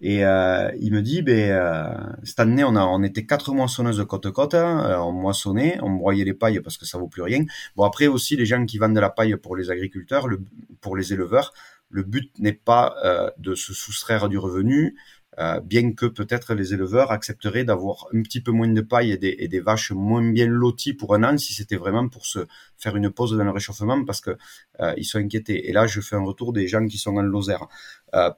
et 0.00 0.18
il 0.20 0.92
me 0.92 1.00
dit 1.00 1.22
ben 1.22 2.16
cette 2.22 2.38
année 2.38 2.64
on 2.64 2.76
a 2.76 2.84
on 2.84 3.02
était 3.02 3.24
quatre 3.24 3.52
moissonneuses 3.52 4.04
côte 4.06 4.30
côte, 4.30 4.54
hein, 4.54 5.00
on 5.00 5.12
moissonnait, 5.12 5.78
on 5.80 5.90
broyait 5.90 6.24
les 6.24 6.34
pailles 6.34 6.60
parce 6.60 6.76
que 6.76 6.84
ça 6.84 6.98
vaut 6.98 7.08
plus 7.08 7.22
rien. 7.22 7.44
Bon 7.76 7.84
après 7.84 8.08
aussi 8.08 8.36
les 8.36 8.44
gens 8.46 8.64
qui 8.66 8.78
vendent 8.78 8.94
de 8.94 9.00
la 9.00 9.10
paille 9.10 9.36
pour 9.36 9.56
les 9.56 9.70
agriculteurs, 9.70 10.28
le, 10.28 10.42
pour 10.80 10.96
les 10.96 11.12
éleveurs, 11.12 11.52
le 11.92 12.02
but 12.02 12.32
n'est 12.38 12.52
pas 12.52 12.96
euh, 13.04 13.30
de 13.38 13.54
se 13.54 13.72
soustraire 13.74 14.28
du 14.28 14.38
revenu, 14.38 14.96
euh, 15.38 15.60
bien 15.60 15.92
que 15.92 16.06
peut-être 16.06 16.54
les 16.54 16.74
éleveurs 16.74 17.10
accepteraient 17.10 17.64
d'avoir 17.64 18.06
un 18.12 18.22
petit 18.22 18.42
peu 18.42 18.50
moins 18.50 18.68
de 18.68 18.80
paille 18.80 19.12
et 19.12 19.48
des, 19.48 19.60
vaches 19.60 19.92
moins 19.92 20.22
bien 20.30 20.46
loties 20.46 20.92
pour 20.92 21.14
un 21.14 21.24
an 21.24 21.38
si 21.38 21.54
c'était 21.54 21.76
vraiment 21.76 22.08
pour 22.08 22.26
se 22.26 22.40
faire 22.76 22.96
une 22.96 23.10
pause 23.10 23.34
dans 23.36 23.44
le 23.44 23.50
réchauffement 23.50 24.04
parce 24.04 24.20
que 24.20 24.36
euh, 24.80 24.92
ils 24.96 25.04
sont 25.04 25.18
inquiétés. 25.18 25.70
Et 25.70 25.72
là, 25.72 25.86
je 25.86 26.00
fais 26.00 26.16
un 26.16 26.24
retour 26.24 26.52
des 26.52 26.66
gens 26.68 26.86
qui 26.86 26.98
sont 26.98 27.16
en 27.16 27.22
Lozère. 27.22 27.66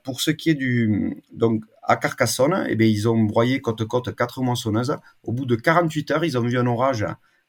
pour 0.05 0.21
ce 0.21 0.31
qui 0.31 0.51
est 0.51 0.55
du 0.55 1.23
donc 1.33 1.65
à 1.83 1.97
Carcassonne, 1.97 2.67
eh 2.69 2.77
bien, 2.77 2.87
ils 2.87 3.09
ont 3.09 3.23
broyé 3.23 3.61
côte-côte 3.61 4.15
quatre 4.15 4.41
moissonneuses. 4.43 4.97
Au 5.23 5.33
bout 5.33 5.47
de 5.47 5.57
48 5.57 6.11
heures, 6.13 6.25
ils 6.25 6.39
ont 6.39 6.43
vu 6.43 6.59
un 6.59 6.67
orage 6.67 7.07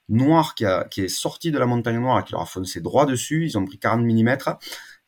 noir 0.10 0.56
qui, 0.56 0.66
a, 0.66 0.86
qui 0.86 1.02
est 1.02 1.08
sorti 1.08 1.52
de 1.52 1.58
la 1.58 1.66
montagne 1.66 2.00
noire 2.00 2.20
et 2.20 2.24
qui 2.24 2.34
leur 2.34 2.42
a 2.42 2.46
foncé 2.46 2.82
droit 2.82 3.06
dessus. 3.06 3.46
Ils 3.46 3.58
ont 3.58 3.66
pris 3.66 3.78
40 3.78 4.04
mm 4.04 4.38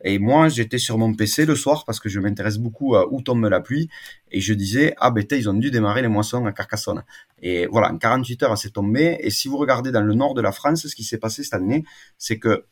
Et 0.03 0.19
moi, 0.19 0.47
j'étais 0.47 0.77
sur 0.77 0.97
mon 0.97 1.13
PC 1.13 1.45
le 1.45 1.55
soir 1.55 1.83
parce 1.85 1.99
que 1.99 2.07
je 2.09 2.19
m'intéresse 2.19 2.57
beaucoup 2.59 2.95
à 2.95 3.11
où 3.11 3.21
tombe 3.21 3.45
la 3.45 3.59
pluie. 3.61 3.89
Et 4.31 4.41
je 4.41 4.53
disais, 4.53 4.93
ah 4.97 5.09
ben, 5.11 5.25
ils 5.31 5.49
ont 5.49 5.53
dû 5.53 5.71
démarrer 5.71 6.01
les 6.01 6.07
moissons 6.07 6.45
à 6.45 6.51
Carcassonne. 6.51 7.03
Et 7.41 7.65
voilà, 7.67 7.91
en 7.91 7.97
48 7.97 8.43
heures, 8.43 8.57
c'est 8.57 8.71
tombé. 8.71 9.17
Et 9.21 9.31
si 9.31 9.47
vous 9.47 9.57
regardez 9.57 9.91
dans 9.91 10.01
le 10.01 10.13
nord 10.13 10.33
de 10.35 10.41
la 10.41 10.51
France, 10.51 10.87
ce 10.87 10.95
qui 10.95 11.03
s'est 11.03 11.17
passé 11.17 11.43
cette 11.43 11.55
année, 11.55 11.83
c'est 12.17 12.37
que 12.37 12.65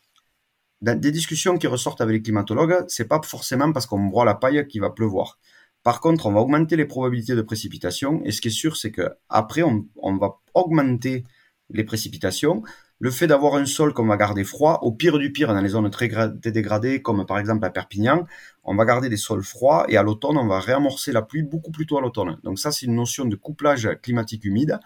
dans 0.81 0.99
des 0.99 1.11
discussions 1.11 1.57
qui 1.57 1.67
ressortent 1.67 2.01
avec 2.01 2.15
les 2.15 2.21
climatologues, 2.21 2.85
c'est 2.89 3.07
pas 3.07 3.21
forcément 3.23 3.71
parce 3.71 3.87
qu'on 3.87 4.03
broie 4.03 4.25
la 4.25 4.35
paille 4.35 4.67
qu'il 4.67 4.81
va 4.81 4.91
pleuvoir. 4.91 5.39
Par 5.81 6.01
contre, 6.01 6.27
on 6.27 6.31
va 6.31 6.41
augmenter 6.41 6.75
les 6.75 6.85
probabilités 6.85 7.35
de 7.35 7.41
précipitation. 7.41 8.21
Et 8.23 8.31
ce 8.31 8.41
qui 8.41 8.49
est 8.49 8.51
sûr, 8.51 8.77
c'est 8.77 8.91
que 8.91 9.09
après, 9.29 9.63
on, 9.63 9.87
on 9.97 10.17
va 10.17 10.39
augmenter 10.53 11.23
les 11.71 11.83
précipitations 11.83 12.63
le 12.99 13.11
fait 13.11 13.27
d'avoir 13.27 13.55
un 13.55 13.65
sol 13.65 13.93
qu'on 13.93 14.05
va 14.05 14.15
garder 14.15 14.43
froid, 14.43 14.79
au 14.81 14.91
pire 14.91 15.17
du 15.17 15.31
pire, 15.31 15.53
dans 15.53 15.61
les 15.61 15.69
zones 15.69 15.89
très 15.89 16.07
dégradées, 16.07 17.01
comme 17.01 17.25
par 17.25 17.39
exemple 17.39 17.65
à 17.65 17.69
Perpignan, 17.69 18.25
on 18.63 18.75
va 18.75 18.85
garder 18.85 19.09
des 19.09 19.17
sols 19.17 19.43
froids 19.43 19.85
et 19.89 19.97
à 19.97 20.03
l'automne, 20.03 20.37
on 20.37 20.47
va 20.47 20.59
réamorcer 20.59 21.11
la 21.11 21.21
pluie 21.21 21.43
beaucoup 21.43 21.71
plus 21.71 21.85
tôt 21.85 21.97
à 21.97 22.01
l'automne. 22.01 22.37
Donc 22.43 22.57
ça, 22.57 22.71
c'est 22.71 22.85
une 22.85 22.95
notion 22.95 23.25
de 23.25 23.35
couplage 23.35 23.89
climatique 24.01 24.45
humide. 24.45 24.79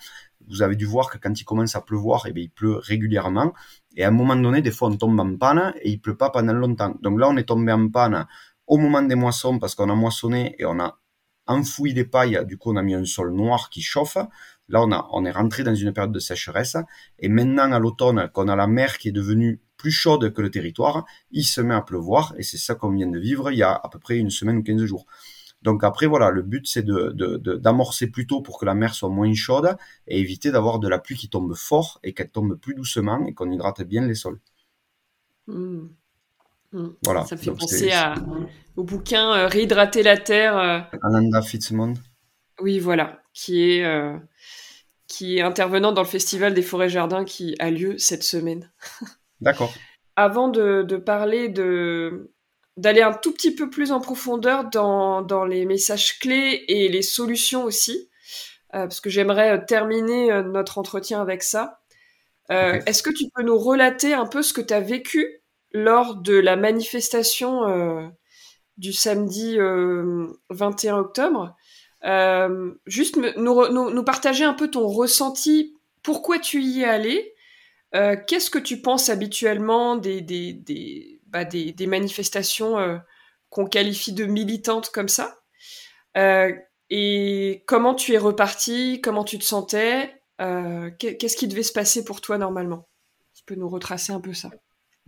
Vous 0.47 0.63
avez 0.63 0.75
dû 0.75 0.85
voir 0.85 1.11
que 1.11 1.19
quand 1.19 1.39
il 1.39 1.43
commence 1.43 1.75
à 1.75 1.81
pleuvoir, 1.81 2.25
eh 2.27 2.31
bien, 2.31 2.43
il 2.43 2.49
pleut 2.49 2.77
régulièrement. 2.77 3.53
Et 3.95 4.03
à 4.03 4.07
un 4.07 4.11
moment 4.11 4.35
donné, 4.35 4.61
des 4.61 4.71
fois, 4.71 4.89
on 4.89 4.97
tombe 4.97 5.19
en 5.19 5.37
panne 5.37 5.73
et 5.81 5.91
il 5.91 5.99
pleut 5.99 6.17
pas 6.17 6.31
pendant 6.31 6.53
longtemps. 6.53 6.95
Donc 7.01 7.19
là, 7.19 7.29
on 7.29 7.37
est 7.37 7.43
tombé 7.43 7.71
en 7.71 7.87
panne 7.89 8.25
au 8.65 8.77
moment 8.77 9.03
des 9.03 9.15
moissons 9.15 9.59
parce 9.59 9.75
qu'on 9.75 9.89
a 9.89 9.95
moissonné 9.95 10.55
et 10.57 10.65
on 10.65 10.79
a 10.79 10.97
enfoui 11.45 11.93
des 11.93 12.05
pailles. 12.05 12.43
Du 12.47 12.57
coup, 12.57 12.71
on 12.71 12.75
a 12.75 12.81
mis 12.81 12.95
un 12.95 13.05
sol 13.05 13.33
noir 13.33 13.69
qui 13.69 13.81
chauffe. 13.81 14.17
Là, 14.69 14.81
on, 14.81 14.91
a, 14.91 15.07
on 15.11 15.25
est 15.25 15.31
rentré 15.31 15.63
dans 15.63 15.75
une 15.75 15.93
période 15.93 16.13
de 16.13 16.19
sécheresse. 16.19 16.77
Et 17.19 17.27
maintenant, 17.27 17.71
à 17.71 17.79
l'automne, 17.79 18.29
qu'on 18.33 18.47
a 18.47 18.55
la 18.55 18.67
mer 18.67 18.97
qui 18.97 19.09
est 19.09 19.11
devenue 19.11 19.61
plus 19.77 19.91
chaude 19.91 20.33
que 20.33 20.41
le 20.41 20.51
territoire, 20.51 21.05
il 21.31 21.43
se 21.43 21.61
met 21.61 21.73
à 21.73 21.81
pleuvoir. 21.81 22.33
Et 22.37 22.43
c'est 22.43 22.57
ça 22.57 22.75
qu'on 22.75 22.91
vient 22.91 23.07
de 23.07 23.19
vivre 23.19 23.51
il 23.51 23.57
y 23.57 23.63
a 23.63 23.73
à 23.73 23.89
peu 23.89 23.99
près 23.99 24.17
une 24.17 24.29
semaine 24.29 24.57
ou 24.57 24.63
15 24.63 24.83
jours. 24.85 25.05
Donc 25.61 25.83
après, 25.83 26.05
voilà, 26.05 26.29
le 26.29 26.41
but, 26.41 26.67
c'est 26.67 26.85
d'amorcer 26.85 28.05
de, 28.05 28.09
de, 28.09 28.13
plus 28.13 28.27
tôt 28.27 28.41
pour 28.41 28.59
que 28.59 28.65
la 28.65 28.75
mer 28.75 28.93
soit 28.93 29.09
moins 29.09 29.33
chaude 29.33 29.75
et 30.07 30.19
éviter 30.19 30.51
d'avoir 30.51 30.79
de 30.79 30.87
la 30.87 30.99
pluie 30.99 31.17
qui 31.17 31.29
tombe 31.29 31.53
fort 31.53 31.99
et 32.03 32.13
qu'elle 32.13 32.29
tombe 32.29 32.55
plus 32.55 32.75
doucement 32.75 33.25
et 33.25 33.33
qu'on 33.33 33.51
hydrate 33.51 33.81
bien 33.81 34.05
les 34.05 34.15
sols. 34.15 34.39
Mmh. 35.47 35.87
Mmh. 36.71 36.87
Voilà. 37.03 37.25
Ça 37.25 37.35
fait 37.35 37.51
penser 37.51 37.91
à, 37.91 38.13
au 38.77 38.83
bouquin 38.83 39.33
euh, 39.33 39.47
Réhydrater 39.47 40.03
la 40.03 40.17
Terre. 40.17 40.57
Euh... 40.57 40.79
Ananda 41.01 41.41
Fitzmond. 41.41 41.95
Oui, 42.61 42.79
voilà, 42.79 43.21
qui 43.39 43.71
est 43.71 43.85
euh, 43.85 44.17
qui 45.07 45.37
est 45.37 45.41
intervenant 45.41 45.91
dans 45.91 46.03
le 46.03 46.07
Festival 46.07 46.53
des 46.53 46.61
Forêts 46.61 46.89
Jardins 46.89 47.23
qui 47.23 47.55
a 47.59 47.71
lieu 47.71 47.97
cette 47.97 48.23
semaine. 48.23 48.71
D'accord. 49.41 49.73
Avant 50.15 50.49
de, 50.49 50.97
parler 50.97 51.47
de 51.47 52.31
d'aller 52.75 53.01
un 53.01 53.13
tout 53.13 53.33
petit 53.33 53.55
peu 53.55 53.69
plus 53.69 53.91
en 53.91 54.01
profondeur 54.01 54.69
dans, 54.69 55.21
dans 55.21 55.45
les 55.45 55.65
messages 55.65 56.19
clés 56.19 56.65
et 56.67 56.89
les 56.89 57.01
solutions 57.01 57.63
aussi, 57.63 58.09
euh, 58.75 58.83
parce 58.83 58.99
que 58.99 59.09
j'aimerais 59.09 59.51
euh, 59.51 59.65
terminer 59.65 60.31
euh, 60.31 60.43
notre 60.43 60.77
entretien 60.77 61.21
avec 61.21 61.43
ça. 61.43 61.79
Est-ce 62.49 63.03
que 63.03 63.11
tu 63.11 63.25
peux 63.35 63.43
nous 63.43 63.59
relater 63.59 64.15
un 64.15 64.25
peu 64.25 64.41
ce 64.41 64.53
que 64.53 64.61
tu 64.61 64.73
as 64.73 64.79
vécu 64.79 65.43
lors 65.71 66.15
de 66.15 66.33
la 66.33 66.55
manifestation 66.55 68.11
du 68.77 68.91
samedi 68.91 69.59
21 70.49 70.97
octobre? 70.97 71.55
Euh, 72.05 72.73
juste 72.85 73.17
nous, 73.37 73.67
nous, 73.69 74.03
partager 74.03 74.43
un 74.43 74.53
peu 74.53 74.69
ton 74.69 74.87
ressenti, 74.87 75.75
pourquoi 76.03 76.39
tu 76.39 76.61
y 76.61 76.81
es 76.81 76.85
allé, 76.85 77.33
euh, 77.95 78.15
qu'est-ce 78.27 78.49
que 78.49 78.59
tu 78.59 78.81
penses 78.81 79.09
habituellement 79.09 79.95
des, 79.95 80.21
des, 80.21 80.53
des, 80.53 81.19
bah, 81.27 81.45
manifestations 81.87 82.79
euh, 82.79 82.97
qu'on 83.49 83.65
qualifie 83.65 84.13
de 84.13 84.25
militantes 84.25 84.89
comme 84.89 85.09
ça? 85.09 85.39
Et 86.91 87.63
comment 87.67 87.93
tu 87.93 88.13
es 88.13 88.17
reparti, 88.17 88.99
comment 89.01 89.23
tu 89.23 89.37
te 89.37 89.43
sentais, 89.43 90.21
qu'est-ce 90.37 91.37
qui 91.37 91.47
devait 91.47 91.63
se 91.63 91.71
passer 91.71 92.03
pour 92.03 92.21
toi 92.21 92.37
normalement? 92.37 92.87
Tu 93.35 93.43
peux 93.45 93.55
nous 93.55 93.69
retracer 93.69 94.11
un 94.11 94.19
peu 94.19 94.33
ça 94.33 94.49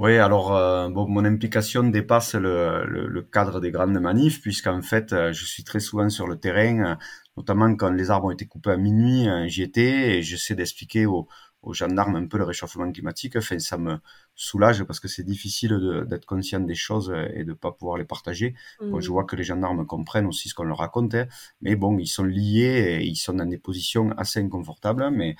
oui, 0.01 0.17
alors 0.17 0.55
euh, 0.55 0.89
bon, 0.89 1.07
mon 1.07 1.23
implication 1.25 1.83
dépasse 1.83 2.33
le, 2.33 2.85
le, 2.87 3.21
cadre 3.21 3.59
des 3.61 3.69
grandes 3.69 3.99
manifs, 3.99 4.41
puisqu'en 4.41 4.81
fait, 4.81 5.13
euh, 5.13 5.31
je 5.31 5.45
suis 5.45 5.63
très 5.63 5.79
souvent 5.79 6.09
sur 6.09 6.27
le 6.27 6.39
terrain, 6.39 6.93
euh, 6.93 6.95
notamment 7.37 7.75
quand 7.75 7.91
les 7.91 8.09
arbres 8.09 8.25
ont 8.25 8.31
été 8.31 8.47
coupés 8.47 8.71
à 8.71 8.77
minuit, 8.77 9.27
j'y 9.47 9.61
étais, 9.61 10.17
et 10.17 10.23
j'essaie 10.23 10.55
d'expliquer 10.55 11.05
aux, 11.05 11.27
aux, 11.61 11.73
gendarmes 11.75 12.15
un 12.15 12.25
peu 12.25 12.39
le 12.39 12.45
réchauffement 12.45 12.91
climatique. 12.91 13.35
Enfin, 13.35 13.59
ça 13.59 13.77
me 13.77 13.99
soulage 14.33 14.83
parce 14.85 14.99
que 14.99 15.07
c'est 15.07 15.23
difficile 15.23 15.77
d'être 16.09 16.25
conscient 16.25 16.61
des 16.61 16.73
choses 16.73 17.13
et 17.35 17.43
de 17.43 17.53
pas 17.53 17.71
pouvoir 17.71 17.97
les 17.99 18.05
partager. 18.05 18.55
Bon, 18.79 18.99
je 18.99 19.07
mmh. 19.07 19.13
vois 19.13 19.25
que 19.25 19.35
les 19.35 19.43
gendarmes 19.43 19.85
comprennent 19.85 20.25
aussi 20.25 20.49
ce 20.49 20.55
qu'on 20.55 20.63
leur 20.63 20.79
raconte, 20.79 21.13
hein, 21.13 21.27
mais 21.61 21.75
bon, 21.75 21.99
ils 21.99 22.07
sont 22.07 22.23
liés 22.23 22.97
et 23.01 23.05
ils 23.05 23.17
sont 23.17 23.33
dans 23.33 23.45
des 23.45 23.59
positions 23.59 24.11
assez 24.17 24.39
inconfortables, 24.39 25.11
mais 25.11 25.35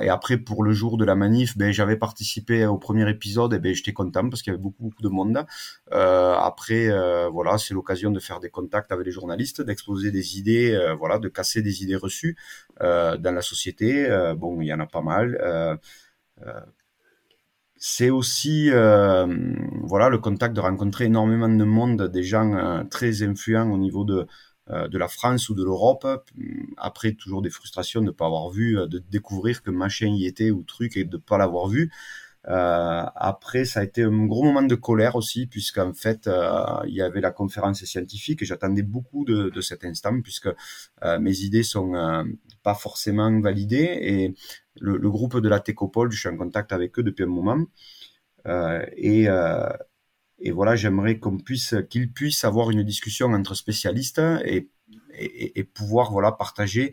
Et 0.00 0.08
après, 0.08 0.38
pour 0.38 0.62
le 0.64 0.72
jour 0.72 0.96
de 0.96 1.04
la 1.04 1.14
manif, 1.14 1.56
ben, 1.56 1.72
j'avais 1.72 1.96
participé 1.96 2.66
au 2.66 2.78
premier 2.78 3.08
épisode 3.08 3.52
et 3.54 3.58
ben, 3.58 3.74
j'étais 3.74 3.92
content 3.92 4.28
parce 4.28 4.42
qu'il 4.42 4.52
y 4.52 4.54
avait 4.54 4.62
beaucoup, 4.62 4.84
beaucoup 4.84 5.02
de 5.02 5.08
monde. 5.08 5.44
Euh, 5.92 6.34
après, 6.34 6.88
euh, 6.88 7.28
voilà, 7.28 7.58
c'est 7.58 7.74
l'occasion 7.74 8.10
de 8.10 8.20
faire 8.20 8.40
des 8.40 8.50
contacts 8.50 8.92
avec 8.92 9.04
les 9.06 9.12
journalistes, 9.12 9.60
d'exposer 9.62 10.10
des 10.10 10.38
idées, 10.38 10.74
euh, 10.74 10.94
voilà, 10.94 11.18
de 11.18 11.28
casser 11.28 11.62
des 11.62 11.82
idées 11.82 11.96
reçues 11.96 12.36
dans 12.80 13.34
la 13.34 13.42
société. 13.42 14.08
Bon, 14.36 14.60
il 14.60 14.66
y 14.66 14.72
en 14.72 14.80
a 14.80 14.86
pas 14.86 15.02
mal. 15.02 15.78
C'est 17.76 18.10
aussi 18.10 18.70
voilà 18.70 20.08
le 20.08 20.18
contact 20.18 20.54
de 20.54 20.60
rencontrer 20.60 21.04
énormément 21.06 21.48
de 21.48 21.64
monde, 21.64 22.02
des 22.08 22.22
gens 22.22 22.84
très 22.90 23.22
influents 23.22 23.70
au 23.70 23.78
niveau 23.78 24.04
de 24.04 24.26
de 24.70 24.98
la 24.98 25.08
France 25.08 25.48
ou 25.48 25.54
de 25.54 25.64
l'Europe. 25.64 26.06
Après, 26.76 27.12
toujours 27.12 27.42
des 27.42 27.50
frustrations 27.50 28.00
de 28.00 28.06
ne 28.06 28.10
pas 28.10 28.26
avoir 28.26 28.50
vu, 28.50 28.78
euh, 28.78 28.86
de 28.86 28.98
découvrir 28.98 29.62
que 29.62 29.70
machin 29.70 30.08
y 30.08 30.26
était 30.26 30.50
ou 30.50 30.62
truc 30.62 30.96
et 30.96 31.04
de 31.04 31.16
ne 31.16 31.22
pas 31.22 31.38
l'avoir 31.38 31.68
vu. 31.68 31.90
Euh, 32.46 33.04
après, 33.14 33.64
ça 33.64 33.80
a 33.80 33.84
été 33.84 34.02
un 34.02 34.26
gros 34.26 34.44
moment 34.44 34.62
de 34.62 34.74
colère 34.74 35.16
aussi, 35.16 35.46
puisqu'en 35.46 35.92
fait, 35.92 36.26
euh, 36.26 36.62
il 36.86 36.94
y 36.94 37.02
avait 37.02 37.20
la 37.20 37.30
conférence 37.30 37.84
scientifique 37.84 38.42
et 38.42 38.44
j'attendais 38.46 38.82
beaucoup 38.82 39.24
de, 39.24 39.50
de, 39.50 39.60
cet 39.60 39.84
instant, 39.84 40.20
puisque 40.22 40.48
euh, 41.04 41.18
mes 41.18 41.40
idées 41.40 41.62
sont 41.62 41.92
pas 42.62 42.74
forcément 42.74 43.40
validées. 43.40 43.98
Et 44.00 44.34
le, 44.80 44.96
le, 44.96 45.10
groupe 45.10 45.40
de 45.40 45.48
la 45.48 45.60
Técopole, 45.60 46.10
je 46.12 46.20
suis 46.20 46.28
en 46.28 46.36
contact 46.36 46.72
avec 46.72 46.98
eux 46.98 47.02
depuis 47.02 47.24
un 47.24 47.26
moment. 47.26 47.64
et, 48.96 49.28
et 50.40 50.50
voilà, 50.52 50.76
j'aimerais 50.76 51.18
qu'on 51.18 51.38
puisse, 51.38 51.74
qu'ils 51.90 52.12
puissent 52.12 52.44
avoir 52.44 52.70
une 52.70 52.82
discussion 52.84 53.26
entre 53.32 53.54
spécialistes 53.54 54.20
et, 54.44 54.68
et, 55.14 55.58
et 55.58 55.64
pouvoir 55.64 56.12
voilà 56.12 56.32
partager 56.32 56.92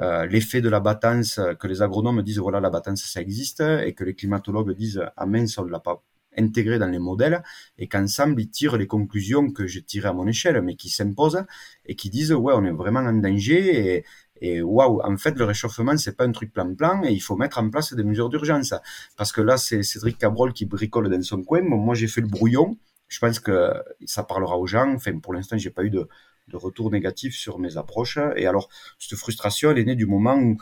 euh, 0.00 0.26
l'effet 0.26 0.60
de 0.60 0.68
la 0.68 0.80
battance, 0.80 1.40
que 1.60 1.66
les 1.68 1.82
agronomes 1.82 2.22
disent 2.22 2.38
voilà 2.38 2.60
la 2.60 2.70
battance 2.70 3.04
ça 3.04 3.20
existe 3.20 3.60
et 3.60 3.94
que 3.94 4.02
les 4.04 4.14
climatologues 4.14 4.74
disent 4.76 5.02
ah 5.16 5.26
mince 5.26 5.56
on 5.58 5.64
l'a 5.64 5.78
pas 5.78 6.02
intégré 6.36 6.80
dans 6.80 6.88
les 6.88 6.98
modèles 6.98 7.44
et 7.78 7.86
qu'ensemble 7.86 8.40
ils 8.40 8.50
tirent 8.50 8.76
les 8.76 8.88
conclusions 8.88 9.52
que 9.52 9.68
j'ai 9.68 9.82
tirées 9.82 10.08
à 10.08 10.12
mon 10.12 10.26
échelle 10.26 10.60
mais 10.62 10.74
qui 10.74 10.88
s'imposent 10.88 11.44
et 11.86 11.94
qui 11.94 12.10
disent 12.10 12.32
ouais 12.32 12.54
on 12.56 12.64
est 12.64 12.72
vraiment 12.72 13.00
en 13.00 13.12
danger 13.12 13.96
et, 13.96 14.04
et 14.44 14.60
waouh, 14.60 15.00
en 15.02 15.16
fait, 15.16 15.36
le 15.38 15.44
réchauffement, 15.44 15.96
c'est 15.96 16.16
pas 16.16 16.24
un 16.24 16.32
truc 16.32 16.52
plan-plan 16.52 17.02
et 17.04 17.12
il 17.12 17.20
faut 17.20 17.34
mettre 17.34 17.58
en 17.58 17.70
place 17.70 17.94
des 17.94 18.04
mesures 18.04 18.28
d'urgence. 18.28 18.74
Parce 19.16 19.32
que 19.32 19.40
là, 19.40 19.56
c'est 19.56 19.82
Cédric 19.82 20.18
Cabrol 20.18 20.52
qui 20.52 20.66
bricole 20.66 21.08
dans 21.08 21.22
son 21.22 21.42
coin. 21.42 21.62
moi, 21.62 21.94
j'ai 21.94 22.08
fait 22.08 22.20
le 22.20 22.26
brouillon. 22.26 22.76
Je 23.08 23.18
pense 23.20 23.38
que 23.38 23.72
ça 24.04 24.22
parlera 24.22 24.58
aux 24.58 24.66
gens. 24.66 24.92
Enfin, 24.94 25.18
pour 25.18 25.32
l'instant, 25.32 25.56
j'ai 25.56 25.70
pas 25.70 25.82
eu 25.84 25.90
de, 25.90 26.06
retour 26.52 26.90
négatif 26.90 27.34
sur 27.34 27.58
mes 27.58 27.78
approches. 27.78 28.18
Et 28.36 28.46
alors, 28.46 28.68
cette 28.98 29.18
frustration, 29.18 29.70
elle 29.70 29.78
est 29.78 29.84
née 29.84 29.96
du 29.96 30.06
moment 30.06 30.36
où 30.36 30.58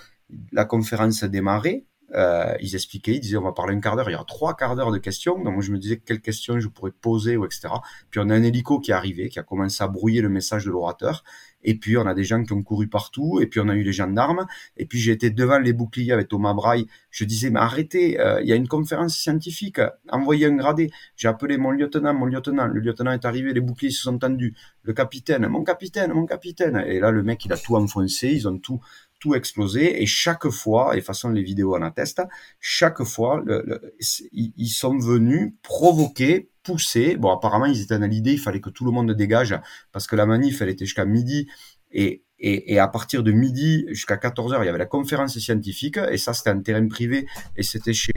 la 0.52 0.64
conférence 0.64 1.24
a 1.24 1.28
démarré. 1.28 1.84
Euh, 2.14 2.54
ils 2.60 2.74
expliquaient, 2.74 3.14
ils 3.14 3.20
disaient 3.20 3.38
on 3.38 3.42
va 3.42 3.52
parler 3.52 3.74
un 3.74 3.80
quart 3.80 3.96
d'heure, 3.96 4.10
il 4.10 4.12
y 4.12 4.16
a 4.16 4.24
trois 4.24 4.54
quarts 4.54 4.76
d'heure 4.76 4.92
de 4.92 4.98
questions, 4.98 5.42
donc 5.42 5.54
moi 5.54 5.62
je 5.62 5.72
me 5.72 5.78
disais 5.78 5.96
quelles 5.96 6.20
questions 6.20 6.60
je 6.60 6.68
pourrais 6.68 6.90
poser 6.90 7.38
etc. 7.42 7.68
Puis 8.10 8.20
on 8.20 8.28
a 8.28 8.34
un 8.34 8.42
hélico 8.42 8.80
qui 8.80 8.90
est 8.90 8.94
arrivé, 8.94 9.30
qui 9.30 9.38
a 9.38 9.42
commencé 9.42 9.82
à 9.82 9.88
brouiller 9.88 10.20
le 10.20 10.28
message 10.28 10.66
de 10.66 10.70
l'orateur, 10.70 11.24
et 11.62 11.74
puis 11.76 11.96
on 11.96 12.06
a 12.06 12.14
des 12.14 12.24
gens 12.24 12.42
qui 12.42 12.52
ont 12.52 12.62
couru 12.62 12.88
partout, 12.88 13.40
et 13.40 13.46
puis 13.46 13.60
on 13.60 13.68
a 13.68 13.74
eu 13.74 13.82
les 13.82 13.92
gendarmes, 13.92 14.46
et 14.76 14.86
puis 14.86 14.98
j'ai 14.98 15.12
été 15.12 15.30
devant 15.30 15.58
les 15.58 15.72
boucliers 15.72 16.12
avec 16.12 16.28
Thomas 16.28 16.54
Braille, 16.54 16.86
je 17.10 17.24
disais 17.24 17.50
mais 17.50 17.60
arrêtez, 17.60 18.20
euh, 18.20 18.40
il 18.42 18.48
y 18.48 18.52
a 18.52 18.56
une 18.56 18.68
conférence 18.68 19.16
scientifique, 19.16 19.80
envoyez 20.08 20.46
un 20.46 20.56
gradé, 20.56 20.90
j'ai 21.16 21.28
appelé 21.28 21.56
mon 21.56 21.70
lieutenant, 21.70 22.14
mon 22.14 22.26
lieutenant, 22.26 22.66
le 22.66 22.80
lieutenant 22.80 23.12
est 23.12 23.24
arrivé, 23.24 23.52
les 23.52 23.60
boucliers 23.60 23.90
se 23.90 24.02
sont 24.02 24.18
tendus, 24.18 24.54
le 24.82 24.92
capitaine, 24.92 25.46
mon 25.48 25.64
capitaine, 25.64 26.12
mon 26.12 26.26
capitaine, 26.26 26.82
et 26.86 27.00
là 27.00 27.10
le 27.10 27.22
mec 27.22 27.44
il 27.44 27.52
a 27.52 27.56
tout 27.56 27.76
enfoncé, 27.76 28.28
ils 28.28 28.48
ont 28.48 28.58
tout 28.58 28.80
tout 29.22 29.36
explosé 29.36 30.02
et 30.02 30.06
chaque 30.06 30.48
fois, 30.48 30.96
et 30.96 31.00
façon 31.00 31.30
les 31.30 31.44
vidéos 31.44 31.76
en 31.76 31.82
attestent, 31.82 32.22
chaque 32.58 33.04
fois 33.04 33.40
le, 33.46 33.94
ils 34.32 34.68
sont 34.68 34.98
venus 34.98 35.52
provoquer, 35.62 36.50
pousser. 36.64 37.16
Bon, 37.16 37.30
apparemment 37.30 37.66
ils 37.66 37.80
étaient 37.80 38.00
dans 38.00 38.10
l'idée, 38.10 38.32
il 38.32 38.40
fallait 38.40 38.60
que 38.60 38.70
tout 38.70 38.84
le 38.84 38.90
monde 38.90 39.12
dégage 39.12 39.56
parce 39.92 40.08
que 40.08 40.16
la 40.16 40.26
manif 40.26 40.60
elle 40.60 40.70
était 40.70 40.86
jusqu'à 40.86 41.04
midi 41.04 41.48
et, 41.92 42.24
Et, 42.44 42.80
à 42.80 42.88
partir 42.88 43.22
de 43.22 43.30
midi 43.30 43.86
jusqu'à 43.88 44.16
14h, 44.16 44.58
il 44.62 44.66
y 44.66 44.68
avait 44.68 44.78
la 44.78 44.86
conférence 44.86 45.38
scientifique, 45.38 45.96
et 45.96 46.18
ça, 46.18 46.34
c'était 46.34 46.50
un 46.50 46.60
terrain 46.60 46.86
privé, 46.88 47.26
et 47.56 47.62
c'était 47.62 47.92
chez, 47.92 48.12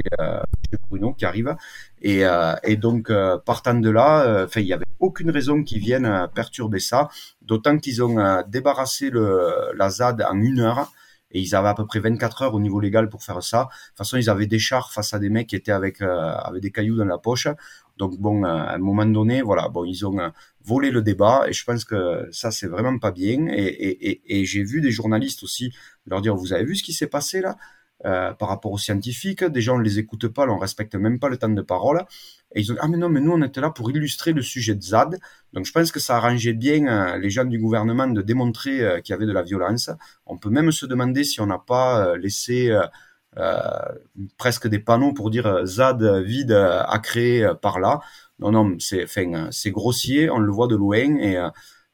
Bruno 0.89 1.13
qui 1.13 1.25
arrive. 1.25 1.55
Et, 2.01 2.23
et 2.63 2.75
donc, 2.75 3.11
partant 3.45 3.75
de 3.75 3.89
là, 3.89 4.47
il 4.55 4.63
n'y 4.63 4.73
avait 4.73 4.85
aucune 4.99 5.29
raison 5.29 5.63
qu'ils 5.63 5.79
viennent 5.79 6.27
perturber 6.33 6.79
ça, 6.79 7.09
d'autant 7.43 7.77
qu'ils 7.77 8.03
ont 8.03 8.43
débarrassé 8.47 9.11
le, 9.11 9.71
la 9.77 9.89
ZAD 9.91 10.25
en 10.27 10.41
une 10.41 10.59
heure 10.59 10.91
et 11.31 11.39
ils 11.39 11.53
avaient 11.53 11.67
à 11.67 11.73
peu 11.73 11.85
près 11.85 11.99
24 11.99 12.43
heures 12.43 12.53
au 12.53 12.59
niveau 12.59 12.79
légal 12.79 13.09
pour 13.09 13.21
faire 13.21 13.43
ça. 13.43 13.63
De 13.63 13.87
toute 13.89 13.97
façon, 13.97 14.17
ils 14.17 14.29
avaient 14.29 14.47
des 14.47 14.59
chars 14.59 14.91
face 14.91 15.13
à 15.13 15.19
des 15.19 15.29
mecs 15.29 15.47
qui 15.47 15.55
étaient 15.57 15.73
avec, 15.73 16.01
avec 16.01 16.61
des 16.61 16.71
cailloux 16.71 16.95
dans 16.95 17.05
la 17.05 17.17
poche. 17.17 17.47
Donc 17.97 18.17
bon, 18.19 18.43
à 18.43 18.73
un 18.73 18.77
moment 18.77 19.05
donné, 19.05 19.41
voilà, 19.41 19.69
bon, 19.69 19.85
ils 19.85 20.05
ont 20.05 20.17
volé 20.65 20.91
le 20.91 21.01
débat 21.01 21.45
et 21.47 21.53
je 21.53 21.63
pense 21.63 21.85
que 21.85 22.27
ça 22.31 22.51
c'est 22.51 22.67
vraiment 22.67 22.97
pas 22.99 23.11
bien. 23.11 23.47
Et, 23.47 23.63
et, 23.63 24.39
et, 24.39 24.45
j'ai 24.45 24.63
vu 24.63 24.81
des 24.81 24.91
journalistes 24.91 25.43
aussi 25.43 25.73
leur 26.05 26.21
dire, 26.21 26.35
vous 26.35 26.53
avez 26.53 26.65
vu 26.65 26.75
ce 26.75 26.83
qui 26.83 26.93
s'est 26.93 27.07
passé 27.07 27.41
là 27.41 27.57
euh, 28.03 28.33
par 28.33 28.49
rapport 28.49 28.71
aux 28.71 28.77
scientifiques? 28.77 29.43
Des 29.43 29.61
gens 29.61 29.75
on 29.75 29.79
les 29.79 29.99
écoute 29.99 30.27
pas, 30.27 30.45
on 30.47 30.57
respecte 30.57 30.95
même 30.95 31.19
pas 31.19 31.29
le 31.29 31.37
temps 31.37 31.49
de 31.49 31.61
parole. 31.61 32.03
Et 32.53 32.61
ils 32.61 32.71
ont 32.71 32.75
dit, 32.75 32.79
ah 32.81 32.87
mais 32.87 32.97
non, 32.97 33.09
mais 33.09 33.21
nous 33.21 33.31
on 33.31 33.41
était 33.43 33.61
là 33.61 33.69
pour 33.69 33.89
illustrer 33.91 34.33
le 34.33 34.41
sujet 34.41 34.75
de 34.75 34.81
ZAD. 34.81 35.17
Donc 35.53 35.65
je 35.65 35.71
pense 35.71 35.91
que 35.91 35.99
ça 35.99 36.17
arrangeait 36.17 36.53
bien 36.53 36.87
euh, 36.87 37.17
les 37.17 37.29
gens 37.29 37.45
du 37.45 37.59
gouvernement 37.59 38.07
de 38.07 38.21
démontrer 38.21 38.81
euh, 38.81 38.99
qu'il 39.01 39.13
y 39.13 39.15
avait 39.15 39.25
de 39.25 39.31
la 39.31 39.43
violence. 39.43 39.89
On 40.25 40.37
peut 40.37 40.49
même 40.49 40.71
se 40.71 40.85
demander 40.85 41.23
si 41.23 41.39
on 41.41 41.45
n'a 41.45 41.59
pas 41.59 42.17
laissé 42.17 42.71
euh, 42.71 42.85
presque 44.37 44.67
des 44.67 44.79
panneaux 44.79 45.13
pour 45.13 45.29
dire 45.29 45.45
euh, 45.45 45.65
ZAD 45.65 46.03
vide 46.23 46.51
à 46.51 46.99
créer 46.99 47.43
euh, 47.43 47.53
par 47.53 47.79
là. 47.79 47.99
Non, 48.39 48.51
non, 48.51 48.75
c'est, 48.79 49.05
c'est 49.51 49.71
grossier, 49.71 50.29
on 50.29 50.39
le 50.39 50.51
voit 50.51 50.67
de 50.67 50.75
loin 50.75 51.15
et 51.17 51.37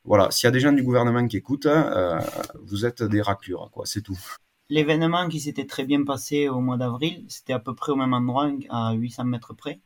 voilà, 0.04 0.32
s'il 0.32 0.48
y 0.48 0.50
a 0.50 0.52
des 0.52 0.60
gens 0.60 0.72
du 0.72 0.82
gouvernement 0.82 1.28
qui 1.28 1.38
écoutent, 1.38 1.68
vous 2.64 2.86
êtes 2.88 3.04
des 3.04 3.22
raclures, 3.22 3.70
quoi, 3.72 3.86
c'est 3.86 4.02
tout. 4.02 4.18
L'événement 4.68 5.30
qui 5.30 5.40
s'était 5.40 5.68
très 5.68 5.86
bien 5.86 6.04
passé 6.04 6.50
au 6.50 6.60
mois 6.60 6.78
d'avril, 6.78 7.26
c'était 7.28 7.54
à 7.54 7.60
peu 7.60 7.76
près 7.76 7.92
au 7.92 7.96
même 7.96 8.14
endroit, 8.14 8.50
à 8.70 8.94
800 8.94 9.26
mètres 9.26 9.54
près. 9.54 9.82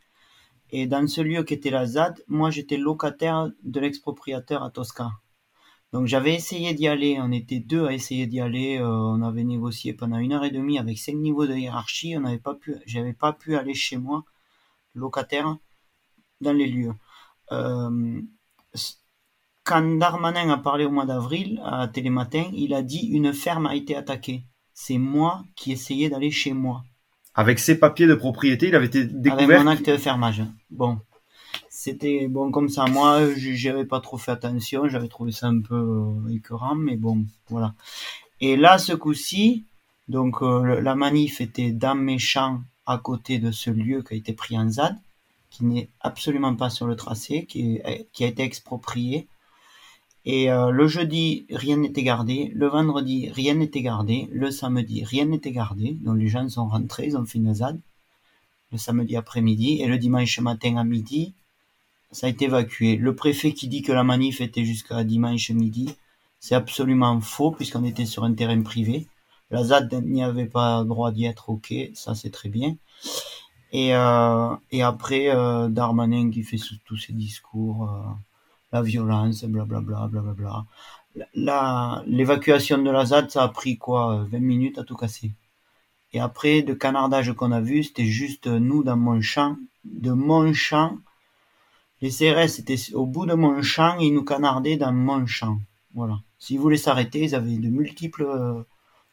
Et 0.70 0.88
dans 0.88 1.06
ce 1.08 1.22
lieu 1.22 1.44
qui 1.44 1.54
était 1.54 1.70
la 1.70 1.86
ZAD, 1.86 2.24
moi 2.28 2.52
j'étais 2.52 2.78
locataire 2.78 3.50
de 3.64 3.80
l'expropriateur 3.80 4.64
à 4.64 4.70
Tosca. 4.70 5.10
Donc 5.94 6.08
j'avais 6.08 6.34
essayé 6.34 6.74
d'y 6.74 6.88
aller, 6.88 7.18
on 7.22 7.32
était 7.32 7.60
deux 7.60 7.86
à 7.86 7.94
essayer 7.94 8.28
d'y 8.28 8.42
aller, 8.42 8.78
euh, 8.80 8.88
on 8.88 9.22
avait 9.22 9.44
négocié 9.44 9.94
pendant 9.94 10.18
une 10.18 10.34
heure 10.34 10.44
et 10.44 10.52
demie 10.52 10.78
avec 10.78 10.98
cinq 10.98 11.16
niveaux 11.16 11.48
de 11.48 11.56
hiérarchie, 11.56 12.16
on 12.18 12.22
n'avait 12.22 12.38
pas 12.38 12.54
pu, 12.54 12.76
j'avais 12.86 13.14
pas 13.14 13.32
pu 13.32 13.56
aller 13.56 13.74
chez 13.74 13.98
moi, 13.98 14.26
locataire, 14.94 15.58
dans 16.42 16.54
les 16.54 16.68
lieux. 16.68 16.94
Euh, 17.52 18.22
quand 19.64 19.98
Darmanin 19.98 20.50
a 20.50 20.58
parlé 20.58 20.86
au 20.86 20.92
mois 20.92 21.06
d'avril 21.06 21.62
à 21.66 21.88
Télématin, 21.88 22.46
il 22.54 22.74
a 22.74 22.82
dit 22.82 23.08
une 23.08 23.34
ferme 23.34 23.66
a 23.66 23.76
été 23.76 23.96
attaquée. 23.96 24.44
C'est 24.74 24.98
moi 24.98 25.44
qui 25.56 25.72
essayais 25.72 26.10
d'aller 26.10 26.32
chez 26.32 26.54
moi. 26.54 26.84
Avec 27.34 27.60
ses 27.60 27.80
papiers 27.80 28.08
de 28.08 28.16
propriété, 28.16 28.68
il 28.68 28.76
avait 28.76 28.86
été 28.86 29.06
découvert. 29.06 29.50
Avec 29.50 29.60
mon 29.60 29.68
acte 29.68 29.90
de 29.90 29.98
fermage. 29.98 30.44
Bon, 30.70 31.00
c'était 31.86 32.28
bon 32.28 32.50
comme 32.50 32.70
ça. 32.70 32.86
Moi, 32.88 33.30
j'avais 33.38 33.86
pas 33.86 34.02
trop 34.02 34.18
fait 34.18 34.32
attention, 34.32 34.90
j'avais 34.90 35.08
trouvé 35.08 35.32
ça 35.32 35.48
un 35.48 35.62
peu 35.62 35.76
euh, 35.76 36.34
écœurant, 36.34 36.74
mais 36.74 36.98
bon, 36.98 37.26
voilà. 37.48 37.76
Et 38.42 38.58
là, 38.58 38.80
ce 38.80 38.94
coup-ci, 38.94 39.66
donc 40.08 40.42
euh, 40.42 40.82
la 40.82 40.96
manif 40.96 41.42
était 41.42 41.72
dans 41.72 41.94
mes 41.94 42.18
champs 42.18 42.62
à 42.88 42.98
côté 42.98 43.38
de 43.38 43.52
ce 43.52 43.70
lieu 43.70 44.02
qui 44.02 44.16
a 44.16 44.18
été 44.18 44.34
pris 44.34 44.58
en 44.58 44.68
ZAD, 44.68 44.98
qui 45.52 45.64
n'est 45.64 45.90
absolument 46.02 46.56
pas 46.56 46.72
sur 46.72 46.88
le 46.88 46.96
tracé, 46.96 47.46
qui, 47.46 47.80
qui 48.14 48.24
a 48.24 48.28
été 48.28 48.42
exproprié. 48.42 49.28
Et 50.26 50.52
euh, 50.52 50.72
le 50.72 50.88
jeudi, 50.88 51.46
rien 51.52 51.78
n'était 51.78 52.02
gardé. 52.02 52.52
Le 52.56 52.68
vendredi, 52.68 53.30
rien 53.32 53.54
n'était 53.54 53.84
gardé. 53.84 54.28
Le 54.32 54.50
samedi, 54.50 55.04
rien 55.04 55.26
n'était 55.26 55.52
gardé. 55.52 55.92
Donc 56.02 56.18
les 56.18 56.30
gens 56.30 56.50
sont 56.50 56.68
rentrés, 56.68 57.06
ils 57.06 57.18
ont 57.18 57.26
fait 57.26 57.38
une 57.38 57.54
ZAD 57.54 57.80
le 58.72 58.80
samedi 58.80 59.16
après-midi. 59.16 59.82
Et 59.82 59.88
le 59.88 60.00
dimanche 60.00 60.40
matin 60.40 60.78
à 60.78 60.84
midi, 60.84 61.36
ça 62.12 62.28
a 62.28 62.30
été 62.30 62.46
évacué. 62.46 62.98
Le 62.98 63.16
préfet 63.16 63.54
qui 63.54 63.68
dit 63.68 63.82
que 63.82 63.92
la 63.92 64.04
manif 64.04 64.42
était 64.42 64.66
jusqu'à 64.66 65.04
dimanche 65.04 65.50
midi, 65.52 65.96
c'est 66.40 66.56
absolument 66.56 67.20
faux 67.22 67.52
puisqu'on 67.52 67.84
était 67.84 68.06
sur 68.06 68.24
un 68.24 68.34
terrain 68.34 68.62
privé. 68.62 69.08
La 69.52 69.64
ZAD 69.64 69.94
n'y 70.06 70.24
avait 70.24 70.48
pas 70.48 70.84
droit 70.84 71.12
d'y 71.12 71.26
être, 71.26 71.50
ok, 71.50 71.74
ça 71.94 72.16
c'est 72.16 72.32
très 72.32 72.50
bien. 72.50 72.76
Et, 73.72 73.96
euh, 73.96 74.56
et 74.72 74.82
après, 74.84 75.30
euh, 75.30 75.68
Darmanin 75.68 76.32
qui 76.32 76.44
fait 76.44 76.58
tous 76.86 76.98
ses 76.98 77.14
discours, 77.14 77.90
euh, 77.90 78.04
la 78.72 78.82
violence, 78.82 79.44
blablabla, 79.44 80.08
blablabla. 80.08 80.66
La, 81.34 82.04
l'évacuation 82.08 82.78
de 82.78 82.90
la 82.90 83.06
ZAD, 83.06 83.32
ça 83.32 83.44
a 83.44 83.48
pris 83.50 83.78
quoi 83.78 84.26
20 84.30 84.40
minutes 84.40 84.78
à 84.78 84.84
tout 84.84 84.96
casser. 84.96 85.32
Et 86.14 86.20
après, 86.20 86.62
de 86.62 86.74
canardage 86.74 87.34
qu'on 87.34 87.52
a 87.52 87.62
vu, 87.62 87.84
c'était 87.84 88.06
juste 88.06 88.48
nous 88.48 88.84
dans 88.84 88.98
mon 88.98 89.22
champ, 89.22 89.58
de 89.84 90.12
mon 90.12 90.54
champ 90.54 90.98
les 92.06 92.12
CRS 92.12 92.60
étaient 92.60 92.94
au 92.94 93.08
bout 93.08 93.26
de 93.26 93.34
mon 93.34 93.64
champ 93.64 94.00
et 94.00 94.06
ils 94.06 94.14
nous 94.14 94.24
canardaient 94.24 94.78
dans 94.78 94.94
mon 94.94 95.26
champ. 95.26 95.58
Voilà. 95.96 96.20
S'ils 96.38 96.60
voulaient 96.60 96.78
s'arrêter, 96.78 97.24
ils 97.24 97.34
avaient 97.34 97.58
de 97.58 97.70
multiples 97.70 98.24
euh, 98.24 98.62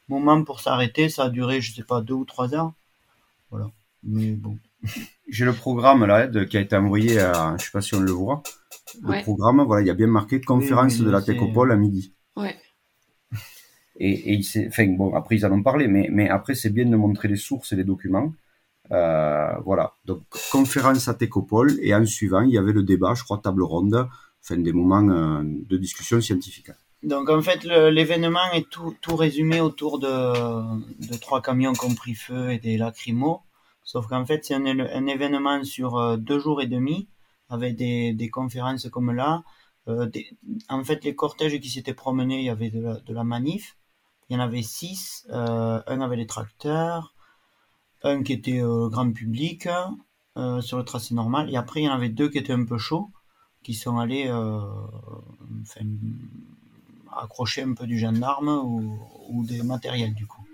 moments 0.09 0.45
pour 0.45 0.61
s'arrêter. 0.61 1.09
Ça 1.09 1.25
a 1.25 1.31
duré, 1.31 1.63
je 1.63 1.75
sais 1.75 1.85
pas, 1.85 2.03
deux 2.03 2.13
ou 2.13 2.27
trois 2.27 2.55
heures. 2.55 2.73
Voilà. 3.51 3.71
Mais 4.03 4.33
bon. 4.33 4.59
J'ai 5.29 5.47
le 5.47 5.55
programme 5.55 6.05
là 6.05 6.27
qui 6.45 6.59
a 6.59 6.61
été 6.61 6.77
envoyé 6.77 7.19
à, 7.19 7.57
je 7.59 7.65
sais 7.65 7.71
pas 7.71 7.81
si 7.81 7.95
on 7.95 8.01
le 8.01 8.13
voit. 8.13 8.43
Le 9.03 9.23
programme, 9.23 9.63
voilà, 9.63 9.81
il 9.81 9.87
y 9.87 9.91
a 9.91 9.95
bien 9.95 10.07
marqué 10.07 10.39
conférence 10.43 10.99
de 10.99 11.11
la 11.11 11.23
Techopole 11.23 11.73
à 11.73 11.77
midi. 11.77 12.13
Ouais. 12.37 12.57
Et, 13.97 14.35
et 14.35 14.41
enfin, 14.67 14.87
bon, 14.89 15.15
après 15.15 15.37
ils 15.37 15.47
en 15.47 15.53
ont 15.53 15.63
parlé, 15.63 15.89
mais, 15.89 16.09
mais 16.11 16.29
après 16.29 16.55
c'est 16.55 16.71
bien 16.71 16.85
de 16.85 16.97
montrer 16.97 17.29
les 17.29 17.37
sources 17.37 17.73
et 17.73 17.77
les 17.77 17.85
documents. 17.85 18.35
Euh, 18.91 19.55
voilà, 19.65 19.95
donc 20.05 20.23
conférence 20.51 21.09
à 21.09 21.15
Técopole, 21.15 21.79
et 21.81 21.95
en 21.95 22.05
suivant, 22.05 22.43
il 22.43 22.51
y 22.51 22.59
avait 22.59 22.73
le 22.73 22.83
débat, 22.83 23.15
je 23.15 23.23
crois, 23.23 23.39
table 23.39 23.63
ronde, 23.63 24.09
enfin 24.43 24.57
des 24.57 24.73
moments 24.73 25.09
euh, 25.09 25.43
de 25.45 25.77
discussion 25.77 26.21
scientifique. 26.21 26.71
Donc 27.03 27.31
en 27.31 27.43
fait, 27.43 27.65
l'événement 27.65 28.53
est 28.53 28.69
tout, 28.69 29.17
résumé 29.17 29.61
autour 29.61 29.99
de, 29.99 31.19
trois 31.19 31.41
camions 31.41 31.73
qui 31.73 31.87
ont 31.87 31.95
pris 31.95 32.15
feu 32.15 32.51
et 32.53 32.59
des 32.59 32.77
lacrymos. 32.77 33.41
Sauf 33.85 34.07
qu'en 34.07 34.25
fait, 34.25 34.45
c'est 34.45 34.55
un, 34.55 35.07
événement 35.07 35.65
sur 35.65 35.97
euh, 35.97 36.17
deux 36.17 36.39
jours 36.39 36.61
et 36.61 36.67
demi, 36.67 37.09
avec 37.49 37.77
des, 37.77 38.13
des 38.13 38.31
conférences 38.31 38.89
comme 38.89 39.13
là. 39.13 39.43
en 39.87 40.85
fait, 40.85 41.05
les 41.05 41.15
cortèges 41.15 41.59
qui 41.61 41.71
s'étaient 41.71 41.95
promenés, 41.95 42.41
il 42.41 42.45
y 42.45 42.51
avait 42.51 42.71
de 42.71 42.81
la, 42.81 42.95
de 43.01 43.15
la 43.15 43.25
manif. 43.25 43.77
Il 44.29 44.35
y 44.35 44.37
en 44.37 44.41
avait 44.41 44.63
six. 44.63 45.27
un 45.31 46.01
avait 46.01 46.17
des 46.17 46.27
tracteurs, 46.27 47.15
un 48.05 48.23
qui 48.23 48.33
était 48.33 48.63
euh, 48.63 48.89
grand 48.89 49.13
public 49.13 49.69
euh, 50.37 50.61
sur 50.61 50.79
le 50.79 50.85
tracé 50.85 51.15
normal, 51.15 51.51
et 51.51 51.57
après 51.57 51.83
il 51.83 51.85
y 51.85 51.89
en 51.89 51.93
avait 51.93 52.09
deux 52.09 52.29
qui 52.29 52.39
étaient 52.39 52.53
un 52.53 52.65
peu 52.65 52.79
chauds, 52.79 53.11
qui 53.63 53.75
sont 53.75 53.99
allés 53.99 54.27
euh, 54.29 54.61
enfin, 55.63 55.85
accrocher 57.17 57.63
un 57.63 57.75
peu 57.75 57.87
du 57.87 57.99
gendarme 57.99 58.49
ou, 59.29 59.45
des 59.45 59.63
matériels 59.63 60.15
du 60.15 60.27
coup. 60.27 60.45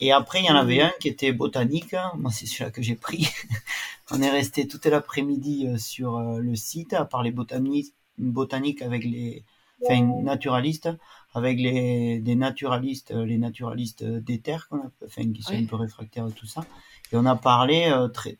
Et 0.00 0.10
après, 0.10 0.40
il 0.40 0.46
y 0.46 0.50
en 0.50 0.56
avait 0.56 0.80
un 0.80 0.90
qui 0.98 1.06
était 1.06 1.32
botanique. 1.32 1.94
Moi, 2.16 2.32
c'est 2.32 2.46
celui-là 2.46 2.72
que 2.72 2.82
j'ai 2.82 2.96
pris. 2.96 3.28
On 4.10 4.20
est 4.20 4.30
resté 4.30 4.66
toute 4.66 4.84
l'après-midi 4.86 5.68
sur 5.78 6.20
le 6.20 6.56
site 6.56 6.92
à 6.92 7.04
parler 7.04 7.30
botanique, 7.30 7.94
botanique 8.18 8.82
avec 8.82 9.04
les 9.04 9.44
enfin, 9.84 10.02
naturalistes 10.22 10.88
avec 11.34 11.58
les 11.58 12.20
des 12.20 12.34
naturalistes, 12.34 13.12
euh, 13.12 13.24
les 13.24 13.38
naturalistes 13.38 14.04
des 14.04 14.38
terres, 14.40 14.68
enfin, 15.04 15.32
qui 15.32 15.42
sont 15.42 15.54
un 15.54 15.64
peu 15.64 15.76
réfractaires 15.76 16.26
à 16.26 16.30
tout 16.30 16.46
ça. 16.46 16.64
Et 17.12 17.16
on 17.16 17.26
a 17.26 17.36
parlé 17.36 17.86
euh, 17.86 18.08
très, 18.08 18.38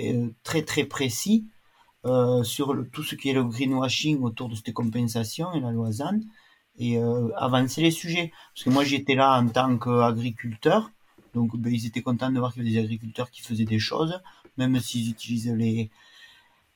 euh, 0.00 0.28
très 0.42 0.62
très 0.62 0.84
précis 0.84 1.46
euh, 2.04 2.44
sur 2.44 2.74
le, 2.74 2.88
tout 2.88 3.02
ce 3.02 3.14
qui 3.16 3.28
est 3.28 3.32
le 3.32 3.44
greenwashing 3.44 4.22
autour 4.22 4.48
de 4.48 4.54
cette 4.54 4.72
compensation 4.72 5.52
et 5.52 5.60
la 5.60 5.72
loi 5.72 5.90
ZAN 5.92 6.20
et 6.78 6.98
euh, 6.98 7.28
avancer 7.36 7.82
les 7.82 7.90
sujets. 7.90 8.32
Parce 8.54 8.64
que 8.64 8.70
moi 8.70 8.84
j'étais 8.84 9.14
là 9.14 9.40
en 9.40 9.48
tant 9.48 9.76
qu'agriculteur, 9.78 10.90
donc 11.34 11.56
ben, 11.56 11.72
ils 11.72 11.86
étaient 11.86 12.02
contents 12.02 12.30
de 12.30 12.38
voir 12.38 12.52
qu'il 12.52 12.62
y 12.62 12.66
avait 12.66 12.80
des 12.80 12.84
agriculteurs 12.84 13.30
qui 13.30 13.42
faisaient 13.42 13.64
des 13.64 13.80
choses, 13.80 14.20
même 14.56 14.78
s'ils 14.80 15.10
utilisent 15.10 15.52
les, 15.52 15.90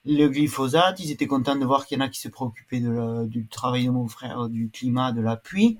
le 0.04 0.26
glyphosate, 0.28 1.00
ils 1.00 1.10
étaient 1.10 1.26
contents 1.26 1.56
de 1.56 1.64
voir 1.64 1.86
qu'il 1.86 1.98
y 1.98 2.02
en 2.02 2.04
a 2.04 2.08
qui 2.08 2.20
se 2.20 2.28
préoccupaient 2.28 2.80
de 2.80 3.26
du 3.26 3.46
travail 3.46 3.86
de 3.86 3.90
mon 3.90 4.08
frère, 4.08 4.48
du 4.48 4.70
climat, 4.70 5.12
de 5.12 5.20
la 5.20 5.36
pluie. 5.36 5.78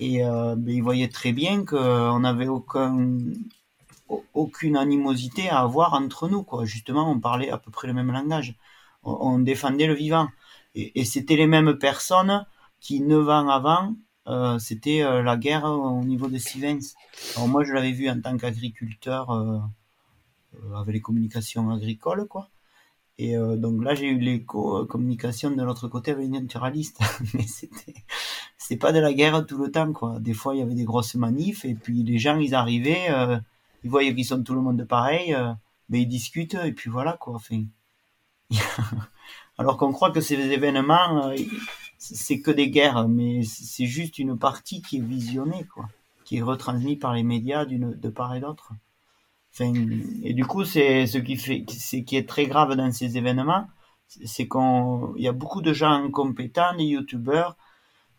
Et 0.00 0.24
euh, 0.24 0.56
ben, 0.56 0.74
ils 0.74 0.82
voyaient 0.82 1.08
très 1.08 1.32
bien 1.32 1.64
qu'on 1.64 2.20
n'avait 2.20 2.48
aucun, 2.48 3.18
aucune 4.34 4.76
animosité 4.76 5.48
à 5.48 5.60
avoir 5.60 5.94
entre 5.94 6.28
nous. 6.28 6.42
Quoi. 6.42 6.64
Justement, 6.64 7.10
on 7.10 7.20
parlait 7.20 7.50
à 7.50 7.58
peu 7.58 7.70
près 7.70 7.88
le 7.88 7.94
même 7.94 8.12
langage. 8.12 8.56
On, 9.04 9.38
défendait 9.38 9.86
le 9.86 9.94
vivant. 9.94 10.28
Et, 10.74 11.00
et 11.00 11.04
c'était 11.04 11.36
les 11.36 11.46
mêmes 11.46 11.74
personnes 11.78 12.46
qui, 12.80 13.00
neuf 13.00 13.28
ans 13.28 13.48
avant, 13.48 13.94
euh, 14.28 14.58
c'était 14.58 15.02
euh, 15.02 15.22
la 15.22 15.36
guerre 15.36 15.64
au 15.64 16.04
niveau 16.04 16.28
de 16.28 16.38
Sivens. 16.38 16.94
Alors 17.36 17.48
moi, 17.48 17.64
je 17.64 17.72
l'avais 17.72 17.92
vu 17.92 18.08
en 18.08 18.20
tant 18.20 18.36
qu'agriculteur 18.36 19.30
euh, 19.30 19.58
euh 20.54 20.74
avec 20.76 20.94
les 20.94 21.00
communications 21.00 21.70
agricoles, 21.70 22.26
quoi. 22.28 22.48
Et 23.18 23.36
euh, 23.36 23.56
donc 23.56 23.84
là, 23.84 23.94
j'ai 23.94 24.08
eu 24.08 24.18
l'écho 24.18 24.78
euh, 24.78 24.86
communication 24.86 25.50
de 25.50 25.62
l'autre 25.62 25.88
côté 25.88 26.12
avec 26.12 26.26
une 26.26 26.32
naturaliste. 26.32 26.98
Mais 27.34 27.46
c'était 27.46 27.94
c'était 28.56 28.78
pas 28.78 28.92
de 28.92 29.00
la 29.00 29.12
guerre 29.12 29.44
tout 29.46 29.58
le 29.58 29.70
temps, 29.70 29.92
quoi. 29.92 30.18
Des 30.20 30.34
fois, 30.34 30.54
il 30.54 30.60
y 30.60 30.62
avait 30.62 30.74
des 30.74 30.84
grosses 30.84 31.14
manifs, 31.14 31.64
et 31.64 31.74
puis 31.74 32.02
les 32.04 32.18
gens, 32.18 32.38
ils 32.38 32.54
arrivaient, 32.54 33.10
euh, 33.10 33.38
ils 33.84 33.90
voyaient 33.90 34.14
qu'ils 34.14 34.24
sont 34.24 34.42
tout 34.42 34.54
le 34.54 34.60
monde 34.60 34.84
pareil, 34.84 35.36
mais 35.88 36.02
ils 36.02 36.06
discutent, 36.06 36.54
et 36.54 36.72
puis 36.72 36.88
voilà, 36.88 37.14
quoi. 37.14 37.34
Enfin, 37.34 37.64
alors 39.58 39.76
qu'on 39.78 39.92
croit 39.92 40.10
que 40.12 40.20
ces 40.20 40.34
événements, 40.34 41.32
c'est 41.98 42.40
que 42.40 42.50
des 42.50 42.70
guerres, 42.70 43.08
mais 43.08 43.42
c'est 43.44 43.86
juste 43.86 44.18
une 44.18 44.38
partie 44.38 44.80
qui 44.80 44.98
est 44.98 45.00
visionnée, 45.00 45.66
quoi, 45.74 45.88
qui 46.24 46.38
est 46.38 46.42
retransmise 46.42 46.98
par 46.98 47.14
les 47.14 47.24
médias 47.24 47.64
d'une, 47.64 47.92
de 47.92 48.08
part 48.08 48.34
et 48.34 48.40
d'autre. 48.40 48.72
Et 49.60 50.32
du 50.34 50.46
coup, 50.46 50.64
c'est 50.64 51.06
ce 51.06 51.18
qui 51.18 51.36
fait, 51.36 51.64
c'est 51.68 52.04
qui 52.04 52.16
est 52.16 52.28
très 52.28 52.46
grave 52.46 52.74
dans 52.74 52.90
ces 52.92 53.18
événements, 53.18 53.66
c'est 54.24 54.46
qu'on, 54.48 55.14
il 55.16 55.24
y 55.24 55.28
a 55.28 55.32
beaucoup 55.32 55.62
de 55.62 55.72
gens 55.72 56.10
compétents, 56.10 56.74
des 56.76 56.84
youtubeurs, 56.84 57.56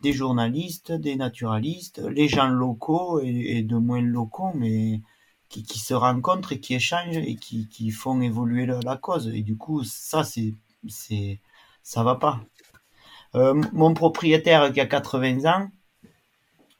des 0.01 0.13
journalistes, 0.13 0.91
des 0.91 1.15
naturalistes, 1.15 1.99
les 1.99 2.27
gens 2.27 2.49
locaux 2.49 3.19
et, 3.21 3.63
de 3.63 3.77
moins 3.77 4.01
locaux, 4.01 4.51
mais 4.55 5.01
qui, 5.49 5.63
qui, 5.63 5.79
se 5.79 5.93
rencontrent 5.93 6.51
et 6.51 6.59
qui 6.59 6.75
échangent 6.75 7.17
et 7.17 7.35
qui, 7.35 7.67
qui 7.69 7.91
font 7.91 8.21
évoluer 8.21 8.65
la, 8.65 8.97
cause. 8.97 9.29
Et 9.29 9.41
du 9.41 9.55
coup, 9.55 9.83
ça, 9.83 10.23
c'est, 10.23 10.53
c'est, 10.87 11.39
ça 11.83 12.03
va 12.03 12.15
pas. 12.15 12.41
Euh, 13.35 13.59
mon 13.73 13.93
propriétaire 13.93 14.71
qui 14.73 14.81
a 14.81 14.85
80 14.85 15.45
ans, 15.51 15.69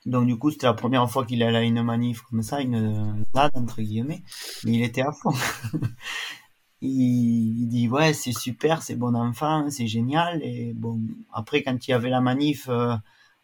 donc 0.06 0.28
du 0.28 0.38
coup, 0.38 0.51
c'était 0.51 0.66
la 0.68 0.74
première 0.74 1.10
fois 1.10 1.26
qu'il 1.26 1.41
allait 1.43 1.58
à 1.58 1.64
une 1.64 1.82
manif 1.82 2.22
comme 2.22 2.41
ça, 2.41 2.62
une 2.62 3.24
ZAD 3.34 3.51
entre 3.54 3.82
guillemets, 3.82 4.24
mais 4.66 4.74
il 4.74 4.84
était 4.84 5.01
à 5.01 5.12
fond. 5.12 5.32
il, 6.82 7.68
dit 7.68 7.88
ouais, 7.88 8.14
c'est 8.14 8.34
super, 8.34 8.82
c'est 8.82 8.95
bon 8.95 9.16
enfant, 9.16 9.70
c'est 9.70 9.88
génial. 9.88 10.43
Et 10.43 10.74
bon, 10.74 10.99
après 11.32 11.64
quand 11.64 11.88
il 11.88 11.91
y 11.91 11.93
avait 11.93 12.10
la 12.10 12.20
manif 12.22 12.68
euh, 12.70 12.95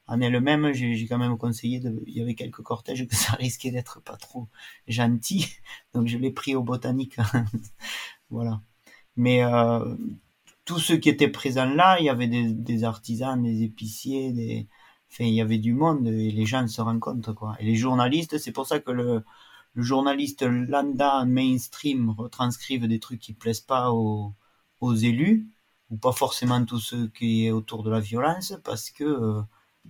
en 0.07 0.19
elle-même, 0.21 0.73
j'ai 0.73 1.07
quand 1.07 1.17
même 1.17 1.37
conseillé, 1.37 1.79
de, 1.79 2.03
il 2.07 2.17
y 2.17 2.21
avait 2.21 2.35
quelques 2.35 2.61
cortèges 2.61 3.07
que 3.07 3.15
ça 3.15 3.33
risquait 3.33 3.71
d'être 3.71 4.01
pas 4.01 4.17
trop 4.17 4.49
gentil, 4.87 5.47
donc 5.93 6.07
je 6.07 6.17
l'ai 6.17 6.31
pris 6.31 6.55
au 6.55 6.63
botanique. 6.63 7.17
voilà. 8.29 8.61
Mais 9.15 9.43
euh, 9.43 9.95
tous 10.65 10.79
ceux 10.79 10.97
qui 10.97 11.09
étaient 11.09 11.29
présents 11.29 11.65
là, 11.65 11.99
il 11.99 12.05
y 12.05 12.09
avait 12.09 12.27
des, 12.27 12.53
des 12.53 12.83
artisans, 12.83 13.41
des 13.41 13.63
épiciers, 13.63 14.33
des 14.33 14.67
Enfin, 15.11 15.23
il 15.25 15.33
y 15.33 15.41
avait 15.41 15.57
du 15.57 15.73
monde 15.73 16.07
et 16.07 16.31
les 16.31 16.45
gens 16.45 16.67
se 16.67 16.81
rencontrent, 16.81 17.33
quoi. 17.33 17.55
Et 17.59 17.65
les 17.65 17.75
journalistes, 17.75 18.37
c'est 18.37 18.51
pour 18.51 18.67
ça 18.67 18.79
que 18.79 18.91
le, 18.91 19.23
le 19.73 19.83
journaliste 19.83 20.43
lambda 20.43 21.25
mainstream 21.25 22.11
retranscrivent 22.11 22.87
des 22.87 22.99
trucs 22.99 23.19
qui 23.19 23.33
plaisent 23.33 23.61
pas 23.61 23.91
aux, 23.91 24.33
aux 24.81 24.93
élus, 24.93 25.47
ou 25.89 25.97
pas 25.97 26.11
forcément 26.11 26.63
tout 26.63 26.79
ce 26.79 27.07
qui 27.07 27.45
est 27.45 27.51
autour 27.51 27.83
de 27.83 27.89
la 27.89 27.99
violence, 27.99 28.53
parce 28.63 28.91
que, 28.91 29.03
euh, 29.03 29.41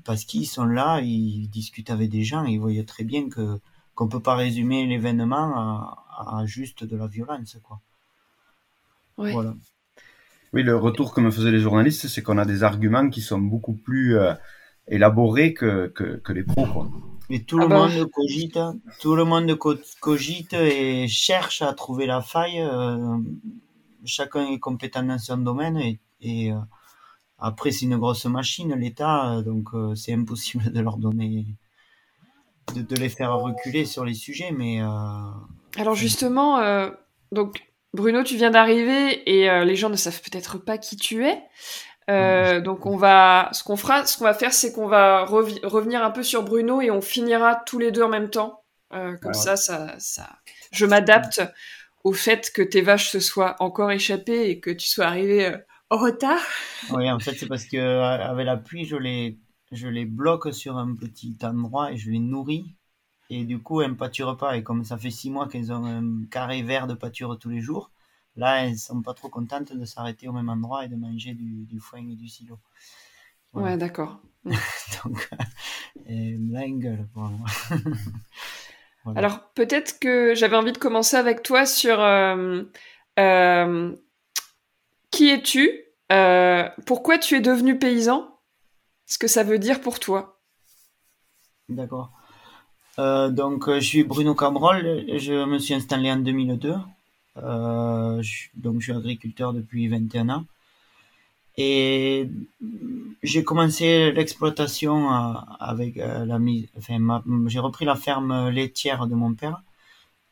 parce 0.06 0.24
qu'ils 0.24 0.48
sont 0.48 0.66
là, 0.66 1.02
ils 1.02 1.50
discutent 1.50 1.90
avec 1.90 2.10
des 2.10 2.24
gens, 2.24 2.46
ils 2.46 2.60
voyaient 2.60 2.86
très 2.86 3.04
bien 3.04 3.30
que, 3.30 3.60
qu'on 3.96 4.08
peut 4.08 4.22
pas 4.22 4.36
résumer 4.36 4.86
l'événement 4.86 5.58
à, 5.58 6.38
à, 6.38 6.46
juste 6.46 6.86
de 6.86 6.96
la 6.96 7.08
violence, 7.08 7.58
quoi. 7.64 7.82
Oui. 9.18 9.34
Voilà. 9.34 9.54
Oui, 10.54 10.64
le 10.64 10.78
retour 10.78 11.14
que 11.14 11.22
me 11.22 11.30
faisaient 11.30 11.52
les 11.52 11.60
journalistes, 11.60 12.08
c'est 12.08 12.24
qu'on 12.24 12.38
a 12.38 12.46
des 12.46 12.64
arguments 12.64 13.10
qui 13.10 13.22
sont 13.22 13.40
beaucoup 13.40 13.74
plus, 13.74 14.18
euh, 14.18 14.34
élaboré 14.90 15.54
que, 15.54 15.88
que, 15.88 16.18
que 16.18 16.34
les 16.34 16.44
pros. 16.44 16.66
Quoi. 16.66 16.90
Et 17.30 17.44
tout 17.44 17.60
le 17.60 17.66
ah 17.66 17.68
bah. 17.68 17.88
monde 17.88 18.10
cogite, 18.10 18.60
tout 19.00 19.16
le 19.16 19.24
monde 19.24 19.56
cogite 20.00 20.54
et 20.54 21.08
cherche 21.08 21.62
à 21.62 21.74
trouver 21.74 22.08
la 22.08 22.22
faille. 22.22 22.60
Euh, 22.60 23.18
chacun 24.04 24.48
est 24.48 24.60
compétent 24.60 25.04
dans 25.04 25.20
son 25.20 25.38
domaine 25.38 25.78
et, 25.78 26.00
et 26.22 26.52
euh, 26.52 26.58
après 27.38 27.70
c'est 27.72 27.86
une 27.86 27.98
grosse 27.98 28.26
machine 28.26 28.74
l'État, 28.74 29.44
donc 29.44 29.68
euh, 29.74 29.94
c'est 29.94 30.14
impossible 30.14 30.72
de 30.72 30.80
leur 30.80 30.98
donner, 30.98 31.46
de, 32.76 32.82
de, 32.82 32.96
les 32.96 33.10
faire 33.10 33.38
reculer 33.38 33.86
sur 33.86 34.06
les 34.06 34.16
sujets. 34.16 34.52
Mais 34.52 34.82
alors 35.78 35.94
justement, 35.94 36.60
donc 37.32 37.64
Bruno, 37.94 38.24
tu 38.24 38.38
viens 38.38 38.52
d'arriver 38.52 39.30
et 39.30 39.66
les 39.66 39.76
gens 39.76 39.90
ne 39.90 39.96
savent 39.96 40.22
peut-être 40.22 40.58
pas 40.58 40.80
qui 40.80 40.98
tu 40.98 41.26
es. 41.26 41.44
Euh, 42.10 42.60
donc 42.60 42.86
on 42.86 42.98
va, 42.98 43.50
ce 43.52 43.64
qu'on 43.64 43.78
fera, 43.78 44.06
ce 44.06 44.18
qu'on 44.18 44.24
va 44.24 44.34
faire, 44.34 44.54
c'est 44.54 44.74
qu'on 44.74 44.88
va 44.88 45.24
revenir 45.26 46.04
un 46.04 46.12
peu 46.12 46.24
sur 46.24 46.44
Bruno 46.44 46.82
et 46.82 46.92
on 46.92 47.02
finira 47.02 47.56
tous 47.66 47.80
les 47.80 47.92
deux 47.92 48.04
en 48.04 48.10
même 48.10 48.30
temps. 48.30 48.64
Euh, 48.94 49.16
comme 49.18 49.34
ça, 49.34 49.56
ça, 49.56 49.96
ça, 50.00 50.28
je 50.72 50.86
m'adapte 50.86 51.42
au 52.04 52.14
fait 52.14 52.52
que 52.52 52.62
tes 52.62 52.82
vaches 52.82 53.12
se 53.12 53.20
soient 53.20 53.56
encore 53.60 53.92
échappées 53.92 54.50
et 54.50 54.60
que 54.60 54.72
tu 54.72 54.88
sois 54.88 55.06
arrivé 55.06 55.46
euh, 55.46 55.58
en 55.90 55.98
retard. 55.98 56.42
Oui, 56.92 57.10
en 57.12 57.20
fait, 57.20 57.36
c'est 57.36 57.48
parce 57.48 57.66
que 57.66 57.78
euh, 57.78 58.04
avec 58.04 58.46
la 58.46 58.58
pluie, 58.58 58.86
je 58.86 58.96
les, 58.96 59.38
je 59.72 59.88
les 59.88 60.06
bloque 60.06 60.54
sur 60.54 60.78
un 60.78 60.96
petit 60.96 61.38
endroit 61.44 61.92
et 61.92 61.98
je 61.98 62.10
les 62.10 62.20
nourris. 62.20 62.76
Et 63.30 63.46
du 63.46 63.60
coup, 63.60 63.82
elles 63.82 63.92
ne 63.92 63.96
pâturent 63.96 64.38
pas. 64.38 64.58
Et 64.58 64.64
comme 64.64 64.84
ça 64.84 64.98
fait 64.98 65.12
six 65.12 65.30
mois 65.30 65.48
qu'elles 65.48 65.72
ont 65.72 65.86
un 65.86 66.26
carré 66.32 66.64
vert 66.64 66.88
de 66.88 66.96
pâture 66.96 67.38
tous 67.38 67.50
les 67.50 67.62
jours, 67.62 67.92
Là, 68.36 68.66
elles 68.66 68.78
sont 68.78 69.02
pas 69.02 69.14
trop 69.14 69.30
contentes 69.30 69.74
de 69.74 69.86
s'arrêter 69.86 70.28
au 70.28 70.34
même 70.34 70.50
endroit 70.50 70.86
et 70.86 70.88
de 70.88 70.96
manger 70.96 71.34
du, 71.34 71.66
du 71.66 71.80
foin 71.80 72.08
et 72.10 72.16
du 72.16 72.28
silo. 72.28 72.58
Ouais, 73.54 73.78
d'accord. 73.78 74.20
Donc, 74.46 75.30
euh, 76.10 76.78
gueule 76.78 77.08
pour 77.14 77.24
moi. 77.24 77.48
voilà. 79.04 79.20
Alors, 79.20 79.52
peut-être 79.54 80.00
que 80.00 80.34
j'avais 80.36 80.56
envie 80.56 80.72
de 80.72 80.78
commencer 80.78 81.18
avec 81.18 81.42
toi 81.44 81.66
sur 81.66 82.00
euh, 82.00 82.64
euh, 83.18 83.96
qui 85.12 85.30
es-tu 85.30 85.84
euh, 86.12 86.70
Pourquoi 86.86 87.18
tu 87.18 87.36
es 87.36 87.42
devenu 87.42 87.80
paysan 87.80 88.40
Ce 89.06 89.18
que 89.18 89.28
ça 89.28 89.44
veut 89.44 89.60
dire 89.60 89.82
pour 89.82 90.00
toi 90.00 90.42
D'accord. 91.68 92.12
Donc, 92.98 93.70
je 93.70 93.80
suis 93.80 94.04
Bruno 94.04 94.36
Cabrol. 94.36 95.06
Je 95.18 95.46
me 95.46 95.58
suis 95.58 95.74
installé 95.74 96.12
en 96.12 96.18
2002 96.18 96.76
euh, 97.44 98.22
donc 98.56 98.80
je 98.80 98.86
suis 98.86 98.94
agriculteur 98.94 99.54
depuis 99.54 99.88
21 99.88 100.30
ans. 100.30 100.46
Et 101.58 102.30
j'ai 103.22 103.44
commencé 103.44 104.12
l'exploitation 104.12 105.12
euh, 105.14 105.34
avec 105.60 105.98
euh, 105.98 106.26
la 106.26 106.40
mise, 106.40 106.68
enfin, 106.78 107.22
j'ai 107.48 107.60
repris 107.60 107.86
la 107.86 107.96
ferme 107.96 108.50
laitière 108.50 109.08
de 109.08 109.16
mon 109.16 109.34
père. 109.34 109.62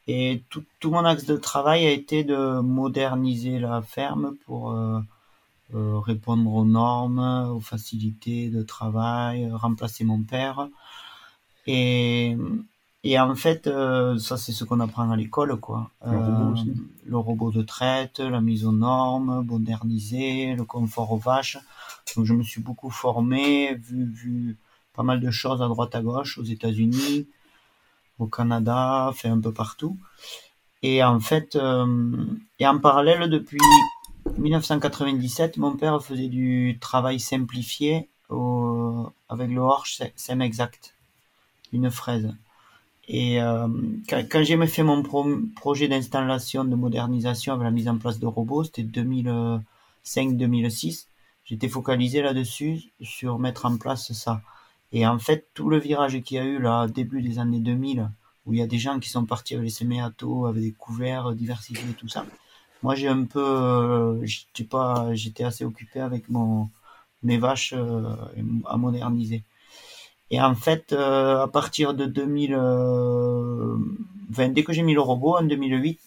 Et 0.07 0.41
tout, 0.49 0.63
mon 0.85 1.03
axe 1.03 1.25
de 1.25 1.35
travail 1.35 1.85
a 1.85 1.91
été 1.91 2.23
de 2.23 2.61
moderniser 2.61 3.59
la 3.59 3.81
ferme 3.81 4.37
pour 4.45 4.73
répondre 5.73 6.53
aux 6.53 6.63
normes, 6.63 7.51
aux 7.53 7.59
facilités 7.59 8.49
de 8.49 8.63
travail, 8.63 9.51
remplacer 9.51 10.05
mon 10.05 10.23
père. 10.23 10.69
Et 11.65 12.37
et 13.09 13.17
en 13.17 13.35
fait, 13.35 13.67
euh, 13.67 14.17
ça 14.17 14.35
c'est 14.35 14.51
ce 14.51 14.65
qu'on 14.65 14.81
apprend 14.81 15.09
à 15.09 15.15
l'école, 15.15 15.57
quoi. 15.61 15.91
Le, 16.05 16.17
robot 16.17 16.59
euh, 16.59 16.73
le 17.05 17.17
robot 17.17 17.51
de 17.51 17.61
traite, 17.61 18.19
la 18.19 18.41
mise 18.41 18.65
aux 18.65 18.73
normes, 18.73 19.45
moderniser, 19.45 20.55
le 20.55 20.65
confort 20.65 21.13
aux 21.13 21.17
vaches. 21.17 21.57
Donc 22.17 22.25
je 22.25 22.33
me 22.33 22.43
suis 22.43 22.59
beaucoup 22.59 22.89
formé, 22.89 23.75
vu, 23.75 24.11
vu 24.11 24.57
pas 24.93 25.03
mal 25.03 25.21
de 25.21 25.31
choses 25.31 25.61
à 25.61 25.69
droite 25.69 25.95
à 25.95 26.01
gauche, 26.01 26.37
aux 26.37 26.43
États-Unis, 26.43 27.27
au 28.19 28.25
Canada, 28.27 29.13
fait 29.15 29.29
un 29.29 29.39
peu 29.39 29.53
partout. 29.53 29.97
Et 30.83 31.01
en 31.01 31.21
fait, 31.21 31.55
euh, 31.55 32.25
et 32.59 32.67
en 32.67 32.77
parallèle, 32.77 33.29
depuis 33.29 33.61
1997, 34.37 35.55
mon 35.55 35.77
père 35.77 36.03
faisait 36.03 36.27
du 36.27 36.77
travail 36.81 37.21
simplifié 37.21 38.09
au, 38.29 39.09
avec 39.29 39.49
le 39.49 39.61
Horsch 39.61 40.01
Sem 40.17 40.41
Exact, 40.41 40.93
une 41.71 41.89
fraise. 41.89 42.35
Et 43.07 43.41
euh, 43.41 43.67
quand, 44.09 44.23
quand 44.29 44.43
j'ai 44.43 44.67
fait 44.67 44.83
mon 44.83 45.01
projet 45.55 45.87
d'installation 45.87 46.65
de 46.65 46.75
modernisation 46.75 47.53
avec 47.53 47.63
la 47.63 47.71
mise 47.71 47.87
en 47.87 47.97
place 47.97 48.19
de 48.19 48.25
robots, 48.25 48.65
c'était 48.65 48.83
2005-2006, 48.83 51.07
j'étais 51.45 51.69
focalisé 51.69 52.21
là-dessus, 52.21 52.81
sur 53.01 53.39
mettre 53.39 53.65
en 53.65 53.77
place 53.77 54.11
ça. 54.11 54.41
Et 54.91 55.07
en 55.07 55.19
fait, 55.19 55.47
tout 55.53 55.69
le 55.69 55.79
virage 55.79 56.21
qu'il 56.21 56.37
y 56.37 56.39
a 56.39 56.45
eu 56.45 56.59
là, 56.59 56.87
début 56.87 57.21
des 57.21 57.39
années 57.39 57.59
2000, 57.59 58.09
où 58.45 58.53
il 58.53 58.59
y 58.59 58.61
a 58.61 58.67
des 58.67 58.79
gens 58.79 58.99
qui 58.99 59.09
sont 59.09 59.25
partis 59.25 59.55
avec 59.55 59.65
les 59.65 59.71
séméatos, 59.71 60.45
avec 60.45 60.63
des 60.63 60.71
couverts 60.71 61.33
diversifiés, 61.33 61.93
tout 61.97 62.07
ça. 62.07 62.25
Moi, 62.83 62.95
j'ai 62.95 63.07
un 63.07 63.25
peu, 63.25 63.43
euh, 63.43 64.25
j'étais 64.25 64.63
pas, 64.63 65.13
j'étais 65.13 65.43
assez 65.43 65.65
occupé 65.65 65.99
avec 65.99 66.29
mon 66.29 66.69
mes 67.23 67.37
vaches 67.37 67.73
euh, 67.73 68.15
à 68.65 68.77
moderniser. 68.77 69.43
Et 70.31 70.41
en 70.41 70.55
fait, 70.55 70.93
euh, 70.93 71.43
à 71.43 71.47
partir 71.47 71.93
de 71.93 72.05
2000, 72.05 72.53
euh, 72.53 73.77
enfin, 74.31 74.49
dès 74.49 74.63
que 74.63 74.73
j'ai 74.73 74.83
mis 74.83 74.93
le 74.93 75.01
robot 75.01 75.37
en 75.37 75.43
2008, 75.43 75.99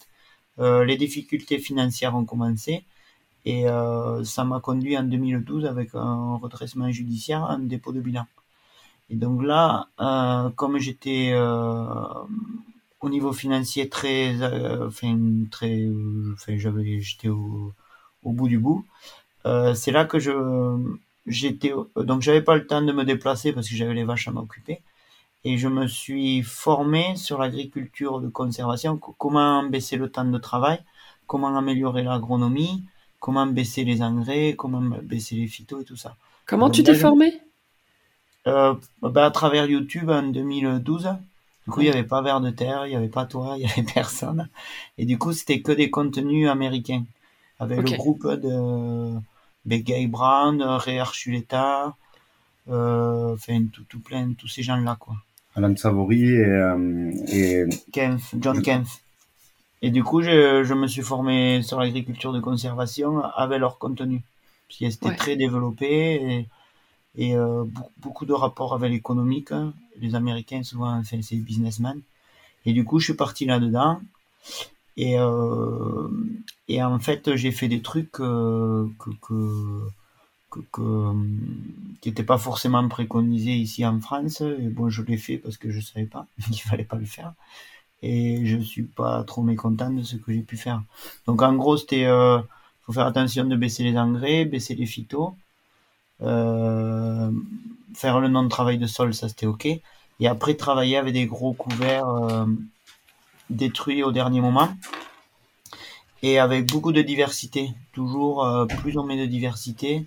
euh, 0.59 0.85
les 0.85 0.97
difficultés 0.97 1.59
financières 1.59 2.15
ont 2.15 2.25
commencé 2.25 2.83
et 3.45 3.67
euh, 3.67 4.23
ça 4.23 4.43
m'a 4.43 4.59
conduit 4.59 4.97
en 4.97 5.03
2012 5.03 5.65
avec 5.65 5.95
un 5.95 6.37
redressement 6.37 6.91
judiciaire, 6.91 7.43
un 7.43 7.59
dépôt 7.59 7.91
de 7.91 8.01
bilan. 8.01 8.25
Et 9.09 9.15
donc 9.15 9.43
là, 9.43 9.87
euh, 9.99 10.49
comme 10.51 10.77
j'étais 10.77 11.31
euh, 11.33 11.85
au 13.01 13.09
niveau 13.09 13.33
financier 13.33 13.89
très, 13.89 14.35
enfin 14.85 15.17
très, 15.49 15.87
enfin 16.33 16.57
j'avais, 16.57 17.01
j'étais 17.01 17.29
au, 17.29 17.73
au, 18.23 18.31
bout 18.31 18.47
du 18.47 18.59
bout, 18.59 18.85
c'est 19.75 19.91
là 19.91 20.05
que 20.05 20.19
je 20.19 20.31
j'étais 21.25 21.73
donc 21.95 22.21
j'avais 22.21 22.41
pas 22.41 22.55
le 22.55 22.65
temps 22.65 22.81
de 22.81 22.91
me 22.91 23.03
déplacer 23.03 23.53
parce 23.53 23.69
que 23.69 23.75
j'avais 23.75 23.93
les 23.93 24.03
vaches 24.03 24.27
à 24.27 24.31
m'occuper 24.31 24.81
et 25.43 25.57
je 25.57 25.67
me 25.67 25.87
suis 25.87 26.43
formé 26.43 27.15
sur 27.15 27.39
l'agriculture 27.39 28.19
de 28.21 28.29
conservation, 28.29 28.97
comment 28.97 29.63
baisser 29.63 29.97
le 29.97 30.09
temps 30.09 30.25
de 30.25 30.37
travail, 30.37 30.79
comment 31.25 31.55
améliorer 31.57 32.03
l'agronomie, 32.03 32.83
comment 33.19 33.47
baisser 33.47 33.83
les 33.83 34.01
engrais, 34.01 34.55
comment 34.57 34.81
baisser 35.01 35.35
les 35.35 35.47
phytos 35.47 35.81
et 35.81 35.85
tout 35.85 35.95
ça. 35.95 36.15
Comment 36.45 36.69
tu 36.69 36.83
t'es 36.83 36.95
formé? 36.95 37.41
Euh, 38.47 38.75
bah, 39.01 39.25
À 39.25 39.31
travers 39.31 39.65
YouTube 39.65 40.09
en 40.09 40.23
2012. 40.23 41.15
Du 41.65 41.71
coup, 41.71 41.81
il 41.81 41.83
n'y 41.83 41.89
avait 41.89 42.03
pas 42.03 42.21
Vers 42.21 42.41
de 42.41 42.49
Terre, 42.49 42.87
il 42.87 42.89
n'y 42.89 42.95
avait 42.95 43.07
pas 43.07 43.25
toi, 43.25 43.53
il 43.57 43.65
n'y 43.65 43.71
avait 43.71 43.83
personne. 43.83 44.49
Et 44.97 45.05
du 45.05 45.17
coup, 45.17 45.33
c'était 45.33 45.61
que 45.61 45.71
des 45.71 45.89
contenus 45.89 46.49
américains. 46.49 47.05
Avec 47.59 47.91
le 47.91 47.95
groupe 47.95 48.27
de 48.27 49.13
Begay 49.65 50.07
Brown, 50.07 50.61
Ray 50.61 50.99
Archuleta, 50.99 51.95
euh, 52.69 53.33
enfin, 53.33 53.65
tout, 53.71 53.83
tout 53.83 53.99
plein, 53.99 54.33
tous 54.33 54.47
ces 54.47 54.63
gens-là, 54.63 54.95
quoi. 54.99 55.15
Alan 55.55 55.75
Savory 55.75 56.23
et, 56.23 56.45
euh, 56.45 57.11
et... 57.27 57.65
Kempf, 57.91 58.35
John 58.39 58.61
Kempf. 58.61 59.01
Et 59.81 59.89
du 59.89 60.03
coup, 60.03 60.21
je, 60.21 60.63
je 60.63 60.73
me 60.73 60.87
suis 60.87 61.01
formé 61.01 61.61
sur 61.61 61.79
l'agriculture 61.79 62.33
de 62.33 62.39
conservation 62.39 63.23
avec 63.23 63.59
leur 63.59 63.77
contenu. 63.77 64.21
Parce 64.67 64.79
que 64.79 64.89
c'était 64.89 65.15
très 65.15 65.35
développé 65.35 65.87
et, 66.15 66.47
et 67.15 67.35
euh, 67.35 67.65
beaucoup 67.97 68.25
de 68.25 68.33
rapports 68.33 68.73
avec 68.73 68.91
l'économique. 68.91 69.49
Les 69.99 70.15
Américains, 70.15 70.63
souvent, 70.63 70.97
enfin, 70.97 71.19
c'est 71.21 71.35
businessmen. 71.35 71.99
Et 72.65 72.73
du 72.73 72.85
coup, 72.85 72.99
je 72.99 73.05
suis 73.05 73.15
parti 73.15 73.45
là-dedans. 73.45 73.99
Et, 74.97 75.17
euh, 75.17 76.07
et 76.67 76.83
en 76.83 76.99
fait, 76.99 77.35
j'ai 77.35 77.51
fait 77.51 77.67
des 77.67 77.81
trucs 77.81 78.11
que, 78.11 78.87
que, 78.99 79.11
que, 80.71 81.13
qui 82.01 82.09
n'étaient 82.09 82.23
pas 82.23 82.37
forcément 82.37 82.87
préconisés 82.87 83.53
ici 83.53 83.85
en 83.85 83.99
France. 83.99 84.41
Et 84.41 84.67
bon, 84.69 84.89
je 84.89 85.01
l'ai 85.03 85.17
fait 85.17 85.37
parce 85.37 85.57
que 85.57 85.71
je 85.71 85.79
savais 85.81 86.05
pas 86.05 86.27
qu'il 86.51 86.61
fallait 86.61 86.83
pas 86.83 86.97
le 86.97 87.05
faire 87.05 87.33
et 88.03 88.45
je 88.45 88.57
suis 88.57 88.83
pas 88.83 89.23
trop 89.23 89.43
mécontent 89.43 89.91
de 89.91 90.03
ce 90.03 90.15
que 90.15 90.33
j'ai 90.33 90.41
pu 90.41 90.57
faire. 90.57 90.81
Donc 91.27 91.41
en 91.41 91.53
gros, 91.55 91.77
c'était 91.77 92.05
euh, 92.05 92.39
faut 92.81 92.93
faire 92.93 93.05
attention 93.05 93.45
de 93.45 93.55
baisser 93.55 93.83
les 93.83 93.97
engrais, 93.97 94.45
baisser 94.45 94.75
les 94.75 94.85
phytos, 94.85 95.35
euh, 96.21 97.31
faire 97.95 98.19
le 98.19 98.27
non-travail 98.27 98.77
de 98.77 98.87
sol, 98.87 99.13
ça 99.13 99.29
c'était 99.29 99.45
ok. 99.45 99.67
Et 100.19 100.27
après 100.27 100.55
travailler 100.55 100.97
avec 100.97 101.13
des 101.13 101.25
gros 101.25 101.53
couverts 101.53 102.07
euh, 102.07 102.45
détruits 103.51 104.03
au 104.03 104.11
dernier 104.11 104.41
moment 104.41 104.69
et 106.23 106.39
avec 106.39 106.71
beaucoup 106.71 106.91
de 106.91 107.01
diversité. 107.01 107.71
Toujours 107.93 108.45
euh, 108.45 108.65
plus 108.65 108.97
on 108.97 109.03
met 109.03 109.17
de 109.17 109.25
diversité, 109.25 110.05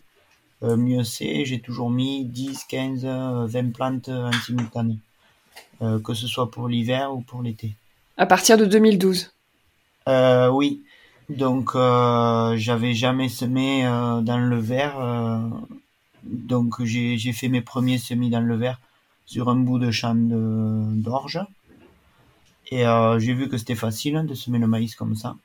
euh, 0.62 0.76
mieux 0.76 1.04
c'est. 1.04 1.44
J'ai 1.44 1.60
toujours 1.60 1.90
mis 1.90 2.24
10, 2.24 2.64
15, 2.68 3.04
20 3.04 3.72
plantes 3.72 4.08
en 4.08 4.32
simultané, 4.32 4.98
que 5.80 6.14
ce 6.14 6.26
soit 6.26 6.50
pour 6.50 6.68
l'hiver 6.68 7.14
ou 7.14 7.20
pour 7.20 7.42
l'été. 7.42 7.74
À 8.16 8.26
partir 8.26 8.56
de 8.56 8.64
2012 8.64 9.32
euh, 10.08 10.48
Oui. 10.48 10.82
Donc, 11.28 11.70
euh, 11.74 12.54
j'avais 12.56 12.92
jamais 12.94 13.28
semé 13.28 13.86
euh, 13.86 14.20
dans 14.20 14.38
le 14.38 14.58
verre. 14.58 14.98
Euh, 15.00 15.38
donc, 16.24 16.82
j'ai 16.84 17.32
fait 17.32 17.48
mes 17.48 17.62
premiers 17.62 17.98
semis 17.98 18.30
dans 18.30 18.40
le 18.40 18.56
verre 18.56 18.80
sur 19.26 19.48
un 19.48 19.56
bout 19.56 19.78
de 19.78 19.90
champ 19.90 20.14
d'orge. 20.14 21.40
Et 22.70 22.86
euh, 22.86 23.18
j'ai 23.18 23.34
vu 23.34 23.48
que 23.48 23.56
c'était 23.58 23.74
facile 23.74 24.24
de 24.26 24.34
semer 24.34 24.58
le 24.58 24.66
maïs 24.66 24.94
comme 24.94 25.14
ça. 25.14 25.36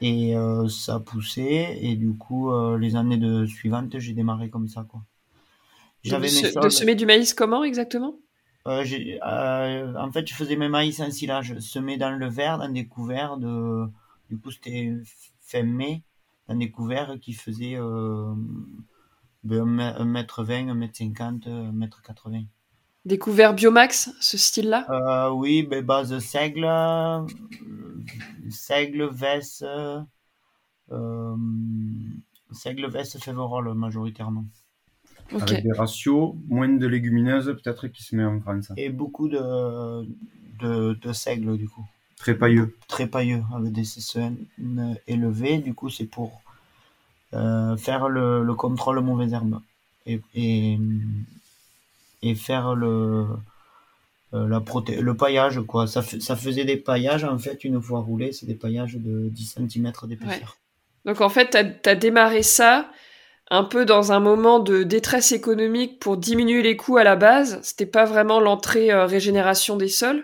Et 0.00 0.34
ça 0.68 0.94
a 0.94 1.00
poussé. 1.00 1.76
Et 1.80 1.96
du 1.96 2.12
coup, 2.12 2.52
les 2.76 2.94
années 2.94 3.16
de 3.16 3.46
suivantes, 3.46 3.98
j'ai 3.98 4.12
démarré 4.12 4.48
comme 4.48 4.68
ça. 4.68 4.86
Quoi. 4.88 5.00
De, 6.04 6.62
de 6.62 6.68
semer 6.68 6.94
du 6.94 7.04
maïs 7.04 7.34
comment 7.34 7.64
exactement? 7.64 8.14
Euh, 8.66 8.84
euh, 9.26 9.94
en 9.96 10.12
fait, 10.12 10.26
je 10.28 10.34
faisais 10.34 10.56
mes 10.56 10.68
maïs 10.68 11.00
en 11.00 11.10
silage, 11.10 11.58
semé 11.58 11.96
dans 11.96 12.10
le 12.10 12.28
verre, 12.28 12.58
dans 12.58 12.68
des 12.68 12.86
couverts 12.86 13.38
de. 13.38 13.86
Du 14.28 14.38
coup, 14.38 14.50
c'était 14.50 14.92
fin 15.40 15.62
mai, 15.62 16.02
dans 16.48 16.54
des 16.54 16.70
couverts 16.70 17.18
qui 17.20 17.32
faisaient 17.32 17.76
euh, 17.76 18.34
1m20, 19.46 20.68
1m50, 20.68 21.48
1m80. 21.48 22.46
Des 23.08 23.16
couverts 23.16 23.54
Biomax, 23.54 24.10
ce 24.20 24.36
style-là? 24.36 24.84
Euh, 24.90 25.30
Oui, 25.30 25.62
ben, 25.62 25.82
base 25.82 26.18
seigle, 26.18 26.68
seigle, 28.50 29.08
veste, 29.10 29.64
euh, 30.92 31.36
seigle, 32.52 32.86
veste, 32.90 33.18
févrole 33.18 33.72
majoritairement. 33.72 34.44
Avec 35.32 35.62
des 35.62 35.72
ratios, 35.72 36.34
moins 36.48 36.68
de 36.68 36.86
légumineuses 36.86 37.46
peut-être 37.46 37.88
qui 37.88 38.02
se 38.02 38.14
met 38.14 38.26
en 38.26 38.40
France. 38.40 38.72
Et 38.76 38.90
beaucoup 38.90 39.30
de, 39.30 40.04
de, 40.60 40.92
de 40.92 41.12
seigle 41.14 41.56
du 41.56 41.66
coup. 41.66 41.86
Très 42.18 42.34
pailleux. 42.34 42.76
Très 42.88 43.06
pailleux, 43.06 43.42
avec 43.54 43.72
des 43.72 43.84
CCN 43.84 44.36
élevés. 45.06 45.56
Du 45.56 45.72
coup, 45.72 45.88
c'est 45.88 46.04
pour 46.04 46.42
euh, 47.32 47.74
faire 47.78 48.10
le, 48.10 48.44
le, 48.44 48.54
contrôle 48.54 49.00
mauvaise 49.00 49.32
herbe. 49.32 49.62
Et, 50.04 50.20
et, 50.34 50.78
et 52.22 52.34
faire 52.34 52.74
le, 52.74 53.26
euh, 54.34 54.46
la 54.46 54.60
proté 54.60 55.00
le 55.00 55.16
paillage, 55.16 55.60
quoi. 55.60 55.86
Ça, 55.86 56.02
ça 56.02 56.36
faisait 56.36 56.66
des 56.66 56.76
paillages, 56.76 57.24
en 57.24 57.38
fait, 57.38 57.64
une 57.64 57.80
fois 57.80 58.00
roulé, 58.00 58.32
c'est 58.32 58.44
des 58.44 58.54
paillages 58.54 58.96
de 58.96 59.28
10 59.30 59.56
cm 59.70 59.92
d'épaisseur. 60.04 60.58
Donc, 61.04 61.22
en 61.22 61.30
fait, 61.30 61.50
tu 61.50 61.88
as, 61.88 61.94
démarré 61.94 62.42
ça 62.42 62.90
un 63.50 63.64
peu 63.64 63.86
dans 63.86 64.12
un 64.12 64.20
moment 64.20 64.58
de 64.58 64.82
détresse 64.82 65.32
économique 65.32 65.98
pour 66.00 66.18
diminuer 66.18 66.62
les 66.62 66.76
coûts 66.76 66.98
à 66.98 67.04
la 67.04 67.16
base 67.16 67.58
C'était 67.62 67.86
pas 67.86 68.04
vraiment 68.04 68.40
l'entrée 68.40 68.92
euh, 68.92 69.06
régénération 69.06 69.76
des 69.76 69.88
sols? 69.88 70.22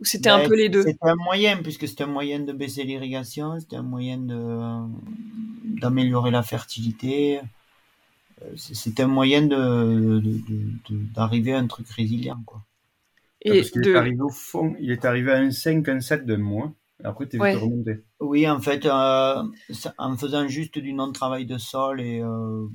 Ou 0.00 0.04
c'était 0.04 0.30
un 0.30 0.38
ben, 0.38 0.48
peu 0.48 0.56
les 0.56 0.68
deux? 0.68 0.82
C'était 0.82 0.98
un 1.08 1.14
moyen, 1.14 1.58
puisque 1.58 1.86
c'était 1.86 2.02
un 2.02 2.08
moyen 2.08 2.40
de 2.40 2.52
baisser 2.52 2.82
l'irrigation, 2.82 3.60
c'était 3.60 3.76
un 3.76 3.84
moyen 3.84 4.18
d'améliorer 5.80 6.32
la 6.32 6.42
fertilité. 6.42 7.40
C'était 8.56 9.02
un 9.02 9.08
moyen 9.08 9.42
de, 9.42 10.22
d'arriver 11.14 11.54
à 11.54 11.58
un 11.58 11.66
truc 11.66 11.88
résilient. 11.88 12.42
Quoi. 12.46 12.62
Et 13.42 13.58
Parce 13.58 13.70
qu'il 13.70 13.88
est 13.88 13.94
arrivé 13.94 14.20
au 14.20 14.30
fond, 14.30 14.74
il 14.78 14.90
est 14.90 15.04
arrivé 15.04 15.32
à 15.32 15.38
un 15.38 15.50
5, 15.50 15.88
un 15.88 16.00
7 16.00 16.24
de 16.26 16.36
mois. 16.36 16.72
Après, 17.04 17.28
tu 17.28 17.36
es 17.36 17.40
ouais. 17.40 17.54
remonté. 17.54 18.04
Oui, 18.20 18.48
en 18.48 18.60
fait, 18.60 18.86
euh, 18.86 19.42
en 19.98 20.16
faisant 20.16 20.46
juste 20.46 20.78
du 20.78 20.92
non-travail 20.92 21.46
de 21.46 21.58
sol 21.58 22.00
et 22.00 22.20
euh, 22.20 22.68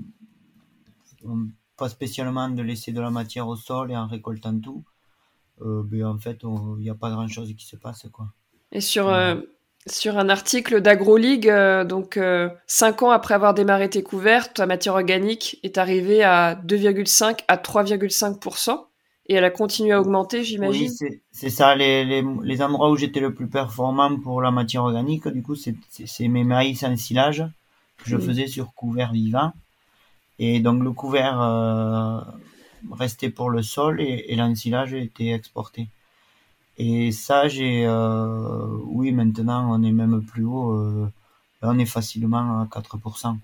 pas 1.78 1.88
spécialement 1.90 2.50
de 2.50 2.62
laisser 2.62 2.92
de 2.92 3.00
la 3.00 3.12
matière 3.12 3.48
au 3.48 3.56
sol 3.56 3.92
et 3.92 3.96
en 3.96 4.08
récoltant 4.08 4.60
tout, 4.60 4.84
euh, 5.62 5.84
ben, 5.86 6.06
en 6.06 6.18
fait, 6.18 6.40
il 6.44 6.84
n'y 6.84 6.90
a 6.90 6.96
pas 6.96 7.10
grand-chose 7.10 7.54
qui 7.56 7.66
se 7.66 7.78
passe. 7.78 8.08
Quoi. 8.12 8.34
Et 8.72 8.82
sur, 8.82 9.08
euh, 9.08 9.36
sur 9.92 10.18
un 10.18 10.30
article 10.30 10.82
d'AgroLeague, 10.82 11.50
euh, 11.50 11.84
donc 11.84 12.20
5 12.68 13.04
ans 13.04 13.12
après 13.12 13.34
avoir 13.34 13.54
démarré 13.54 13.90
tes 13.90 14.04
couvertes, 14.04 14.56
ta 14.56 14.66
matière 14.66 14.94
organique 14.94 15.60
est 15.64 15.78
arrivée 15.78 16.24
à 16.24 16.56
2,5 16.66 17.40
à 17.48 17.58
3,5%. 17.58 18.84
Et 19.30 19.34
elle 19.34 19.44
a 19.44 19.50
continué 19.50 19.92
à 19.92 20.00
augmenter, 20.00 20.46
j'imagine. 20.46 20.90
Oui, 21.02 21.20
c'est 21.32 21.50
ça, 21.50 21.76
les, 21.76 22.06
les, 22.06 22.24
les, 22.44 22.62
endroits 22.62 22.90
où 22.90 22.96
j'étais 22.96 23.20
le 23.20 23.34
plus 23.34 23.48
performant 23.48 24.18
pour 24.18 24.42
la 24.42 24.52
matière 24.52 24.84
organique, 24.84 25.28
du 25.28 25.44
coup, 25.44 25.56
c'est 25.56 26.28
mes 26.30 26.46
maïs 26.46 26.82
en 26.84 26.96
silage 26.96 27.44
que 27.98 28.10
je 28.10 28.18
faisais 28.18 28.48
sur 28.48 28.74
couvert 28.74 29.12
vivant. 29.12 29.52
Et 30.40 30.60
donc 30.60 30.84
le 30.84 30.92
couvert 30.92 31.42
euh, 31.42 32.22
restait 32.92 33.30
pour 33.30 33.50
le 33.50 33.64
sol 33.64 34.00
et, 34.00 34.26
et 34.30 34.36
l'ensilage 34.36 34.94
était 34.94 35.30
exporté. 35.30 35.90
Et 36.78 37.12
ça, 37.12 37.48
j'ai, 37.48 37.86
euh, 37.86 38.68
oui, 38.86 39.12
maintenant 39.12 39.68
on 39.72 39.84
est 39.84 39.92
même 39.92 40.24
plus 40.24 40.44
haut, 40.44 40.72
euh, 40.74 41.08
on 41.62 41.80
est 41.80 41.86
facilement 41.86 42.62
à 42.62 42.66
4%. 42.66 43.38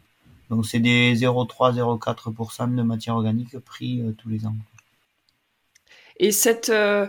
Donc 0.50 0.66
c'est 0.66 0.80
des 0.80 1.16
0,3-0,4% 1.16 2.76
de 2.76 2.84
matière 2.84 3.16
organique 3.16 3.58
pris 3.60 4.02
euh, 4.02 4.12
tous 4.12 4.30
les 4.30 4.46
ans. 4.46 4.56
Et 6.18 6.32
cette, 6.32 6.70
euh, 6.70 7.08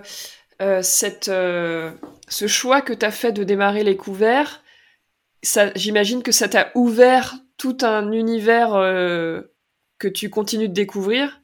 euh, 0.62 0.81
cette, 0.83 1.27
ce 1.27 2.47
choix 2.47 2.81
que 2.81 2.95
tu 2.95 3.05
as 3.05 3.11
fait 3.11 3.33
de 3.33 3.45
démarrer 3.45 3.85
les 3.85 3.97
couverts, 3.97 4.62
j'imagine 5.75 6.22
que 6.22 6.33
ça 6.33 6.49
t'a 6.49 6.70
ouvert 6.75 7.35
tout 7.59 7.77
un 7.83 8.12
univers 8.12 8.70
que 9.99 10.09
tu 10.09 10.31
continues 10.31 10.68
de 10.68 10.75
découvrir. 10.75 11.43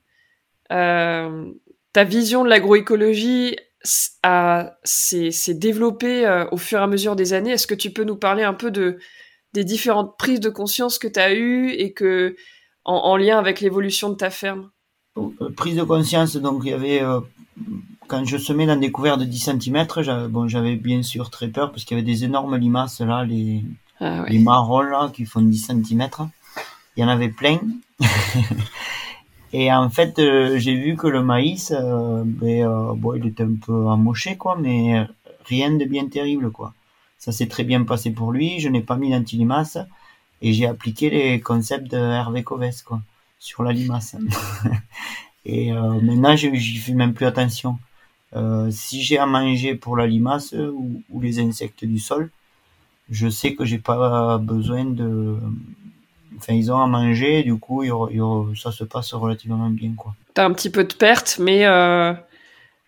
ta 0.71 2.05
vision 2.05 2.45
de 2.45 2.49
l'agroécologie 2.49 3.57
s'est 3.83 5.55
développée 5.55 6.47
au 6.51 6.57
fur 6.57 6.79
et 6.79 6.83
à 6.83 6.87
mesure 6.87 7.17
des 7.17 7.33
années. 7.33 7.53
Est-ce 7.53 7.67
que 7.67 7.75
tu 7.75 7.91
peux 7.91 8.05
nous 8.05 8.17
parler 8.17 8.43
un 8.43 8.55
peu 8.55 8.71
de, 8.71 8.99
des 9.53 9.65
différentes 9.65 10.17
prises 10.19 10.41
de 10.41 10.51
conscience 10.51 10.99
que 10.99 11.09
tu 11.09 11.19
as 11.19 11.35
eues 11.35 11.71
et 11.71 11.93
que, 11.93 12.37
en, 12.85 12.95
en 12.95 13.17
lien 13.17 13.39
avec 13.39 13.61
l'évolution 13.61 14.11
de 14.11 14.15
ta 14.15 14.31
ferme? 14.31 14.71
Prise 15.57 15.77
de 15.77 15.83
conscience, 15.83 16.37
donc 16.37 16.63
il 16.65 16.71
y 16.71 16.75
avait 16.75 17.03
quand 18.11 18.25
je 18.25 18.37
semais 18.37 18.67
dans 18.67 18.77
des 18.77 18.91
couverts 18.91 19.19
de 19.19 19.25
10 19.25 19.39
cm, 19.61 19.87
bon, 20.31 20.49
j'avais 20.49 20.75
bien 20.75 21.01
sûr 21.03 21.31
très 21.31 21.47
peur 21.47 21.71
parce 21.71 21.85
qu'il 21.85 21.97
y 21.97 22.01
avait 22.01 22.11
des 22.11 22.25
énormes 22.25 22.57
limaces 22.57 23.01
là, 23.01 23.25
les, 23.25 23.63
ah 24.01 24.25
les 24.29 24.41
marrons 24.41 24.83
là 24.83 25.13
qui 25.15 25.25
font 25.27 25.41
10 25.41 25.67
cm. 25.67 26.09
Il 26.97 27.01
y 27.01 27.05
en 27.05 27.09
avait 27.09 27.29
plein 27.29 27.61
et 29.53 29.73
en 29.73 29.91
fait, 29.91 30.19
euh, 30.19 30.59
j'ai 30.59 30.75
vu 30.77 30.97
que 30.97 31.09
le 31.09 31.23
maïs, 31.23 31.73
euh, 31.73 32.23
ben, 32.25 32.95
bon, 32.97 33.15
il 33.15 33.27
était 33.27 33.43
un 33.43 33.55
peu 33.55 33.89
amoché, 33.89 34.37
quoi, 34.37 34.57
mais 34.57 35.07
rien 35.47 35.73
de 35.73 35.85
bien 35.85 36.07
terrible, 36.09 36.51
quoi. 36.51 36.73
Ça 37.19 37.33
s'est 37.33 37.49
très 37.49 37.65
bien 37.65 37.85
passé 37.85 38.11
pour 38.13 38.33
lui. 38.33 38.61
Je 38.61 38.69
n'ai 38.69 38.81
pas 38.81 38.97
mis 38.97 39.11
d'antilimace 39.11 39.79
et 40.43 40.53
j'ai 40.53 40.67
appliqué 40.67 41.11
les 41.11 41.41
concepts 41.41 41.91
de 41.91 41.99
Hervé 41.99 42.45
Coves, 42.45 42.83
quoi, 42.85 43.01
sur 43.39 43.63
la 43.63 43.73
limace. 43.73 44.17
et 45.45 45.73
maintenant, 45.73 46.37
j'y 46.37 46.77
fais 46.79 46.93
même 46.95 47.15
plus 47.15 47.27
attention. 47.27 47.79
si 48.71 49.03
j'ai 49.03 49.19
à 49.19 49.27
manger 49.27 49.75
pour 49.75 49.97
la 49.97 50.07
limace 50.07 50.53
ou, 50.53 51.03
ou 51.11 51.21
les 51.21 51.41
insectes 51.41 51.85
du 51.85 51.99
sol, 51.99 52.31
je 53.11 53.29
sais 53.29 53.55
que 53.55 53.65
j'ai 53.65 53.79
pas 53.79 54.39
besoin 54.39 54.85
de 54.85 55.39
enfin 56.37 56.55
ils 56.55 56.71
ont 56.73 56.79
à 56.79 56.87
manger 56.87 57.43
du 57.43 57.57
coup 57.57 57.85
ça 58.57 58.73
se 58.73 58.85
passe 58.85 59.13
relativement 59.15 59.71
bien 59.71 59.93
quoi 59.97 60.15
t'as 60.35 60.47
un 60.47 60.53
petit 60.53 60.71
peu 60.71 60.85
de 60.85 60.95
perte 60.95 61.39
mais 61.41 61.67
euh... 61.67 62.13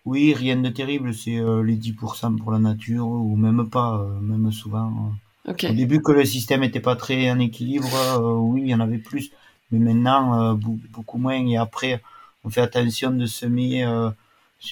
oui 0.05 0.33
rien 0.33 0.57
de 0.57 0.69
terrible 0.69 1.13
c'est 1.13 1.37
euh, 1.37 1.63
les 1.63 1.75
10% 1.75 2.37
pour 2.37 2.51
la 2.51 2.59
nature 2.59 3.07
ou 3.07 3.35
même 3.35 3.69
pas 3.69 3.97
euh, 3.97 4.19
même 4.21 4.51
souvent 4.51 5.11
okay. 5.47 5.69
au 5.69 5.73
début 5.73 6.01
que 6.01 6.11
le 6.11 6.25
système 6.25 6.63
était 6.63 6.79
pas 6.79 6.95
très 6.95 7.29
en 7.31 7.39
équilibre 7.39 7.93
euh, 8.17 8.33
oui 8.35 8.61
il 8.63 8.69
y 8.69 8.75
en 8.75 8.79
avait 8.79 8.97
plus 8.97 9.31
mais 9.71 9.79
maintenant 9.79 10.53
beaucoup 10.55 11.17
moins 11.17 11.47
et 11.47 11.57
après 11.57 12.01
on 12.43 12.49
fait 12.49 12.61
attention 12.61 13.11
de 13.11 13.25
semer 13.25 13.85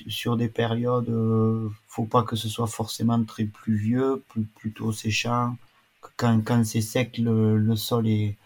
sur 0.08 0.38
des 0.38 0.48
périodes, 0.48 1.10
euh, 1.10 1.70
faut 1.88 2.06
pas 2.06 2.24
que 2.24 2.36
ce 2.36 2.48
soit 2.48 2.68
forcément 2.68 3.24
très 3.24 3.46
pluvieux, 3.46 4.24
plus, 4.30 4.44
plutôt 4.44 4.92
séchant. 4.92 5.56
Quand, 6.18 6.42
quand 6.44 6.64
c'est 6.66 6.82
sec, 6.82 7.18
le, 7.18 7.58
le 7.58 7.76
sol 7.76 8.08
est 8.08 8.38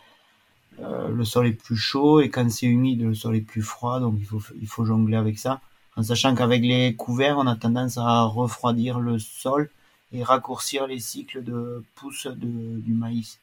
euh, 0.81 1.09
le 1.09 1.25
sol 1.25 1.47
est 1.47 1.51
plus 1.51 1.77
chaud 1.77 2.19
et 2.21 2.29
quand 2.29 2.49
c'est 2.51 2.65
humide, 2.65 3.01
le 3.01 3.15
sol 3.15 3.35
est 3.35 3.41
plus 3.41 3.61
froid. 3.61 3.99
Donc 3.99 4.15
il 4.19 4.25
faut 4.25 4.41
il 4.59 4.67
faut 4.67 4.85
jongler 4.85 5.17
avec 5.17 5.39
ça, 5.39 5.61
en 5.95 6.03
sachant 6.03 6.35
qu'avec 6.35 6.61
les 6.61 6.95
couverts, 6.95 7.37
on 7.37 7.47
a 7.47 7.55
tendance 7.55 7.97
à 7.97 8.23
refroidir 8.23 8.99
le 8.99 9.19
sol 9.19 9.69
et 10.11 10.23
raccourcir 10.23 10.87
les 10.87 10.99
cycles 10.99 11.43
de 11.43 11.83
pousse 11.95 12.27
de, 12.27 12.79
du 12.79 12.93
maïs. 12.93 13.39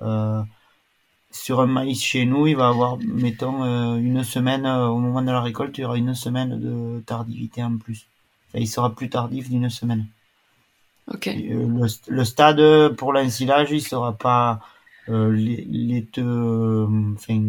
Euh, 0.00 0.42
sur 1.30 1.60
un 1.60 1.66
maïs 1.66 2.02
chez 2.02 2.26
nous, 2.26 2.46
il 2.46 2.56
va 2.56 2.68
avoir, 2.68 2.98
mettons, 2.98 3.64
euh, 3.64 3.96
une 3.96 4.22
semaine, 4.22 4.66
au 4.66 4.98
moment 4.98 5.22
de 5.22 5.30
la 5.30 5.40
récolte, 5.40 5.78
il 5.78 5.82
y 5.82 5.84
aura 5.84 5.96
une 5.96 6.14
semaine 6.14 6.60
de 6.60 7.00
tardivité 7.00 7.62
en 7.62 7.78
plus. 7.78 8.06
Enfin, 8.48 8.58
il 8.58 8.66
sera 8.68 8.94
plus 8.94 9.08
tardif 9.08 9.48
d'une 9.48 9.70
semaine. 9.70 10.06
Ok. 11.08 11.26
Le, 11.26 11.86
le, 12.08 12.24
stade 12.24 12.94
pour 12.96 13.12
l'ensilage, 13.12 13.70
il 13.70 13.80
sera 13.80 14.12
pas 14.12 14.60
euh, 15.08 15.32
les, 15.32 15.66
les 15.70 16.08
enfin, 16.18 17.40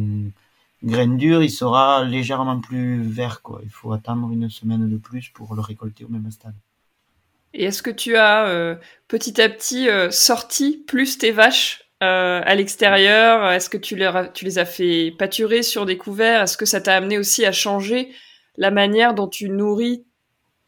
graines 0.83 1.17
dures, 1.17 1.43
il 1.43 1.51
sera 1.51 2.03
légèrement 2.03 2.59
plus 2.59 3.01
vert, 3.01 3.41
quoi. 3.41 3.61
Il 3.63 3.69
faut 3.69 3.91
attendre 3.91 4.31
une 4.31 4.49
semaine 4.49 4.89
de 4.89 4.97
plus 4.97 5.29
pour 5.29 5.55
le 5.55 5.61
récolter 5.61 6.03
au 6.03 6.09
même 6.09 6.29
stade. 6.31 6.55
Et 7.53 7.65
est-ce 7.65 7.83
que 7.83 7.91
tu 7.91 8.15
as 8.15 8.47
euh, 8.47 8.75
petit 9.07 9.39
à 9.39 9.47
petit 9.47 9.87
euh, 9.87 10.09
sorti 10.09 10.83
plus 10.87 11.17
tes 11.17 11.31
vaches 11.31 11.83
euh, 12.01 12.41
à 12.43 12.55
l'extérieur? 12.55 13.51
Est-ce 13.51 13.69
que 13.69 13.77
tu 13.77 13.95
les, 13.95 14.11
tu 14.33 14.45
les 14.45 14.57
as 14.57 14.65
fait 14.65 15.11
pâturer 15.11 15.61
sur 15.61 15.85
des 15.85 15.97
couverts? 15.97 16.41
Est-ce 16.41 16.57
que 16.57 16.65
ça 16.65 16.81
t'a 16.81 16.95
amené 16.95 17.17
aussi 17.19 17.45
à 17.45 17.51
changer 17.51 18.11
la 18.57 18.71
manière 18.71 19.13
dont 19.13 19.27
tu 19.27 19.49
nourris 19.49 20.03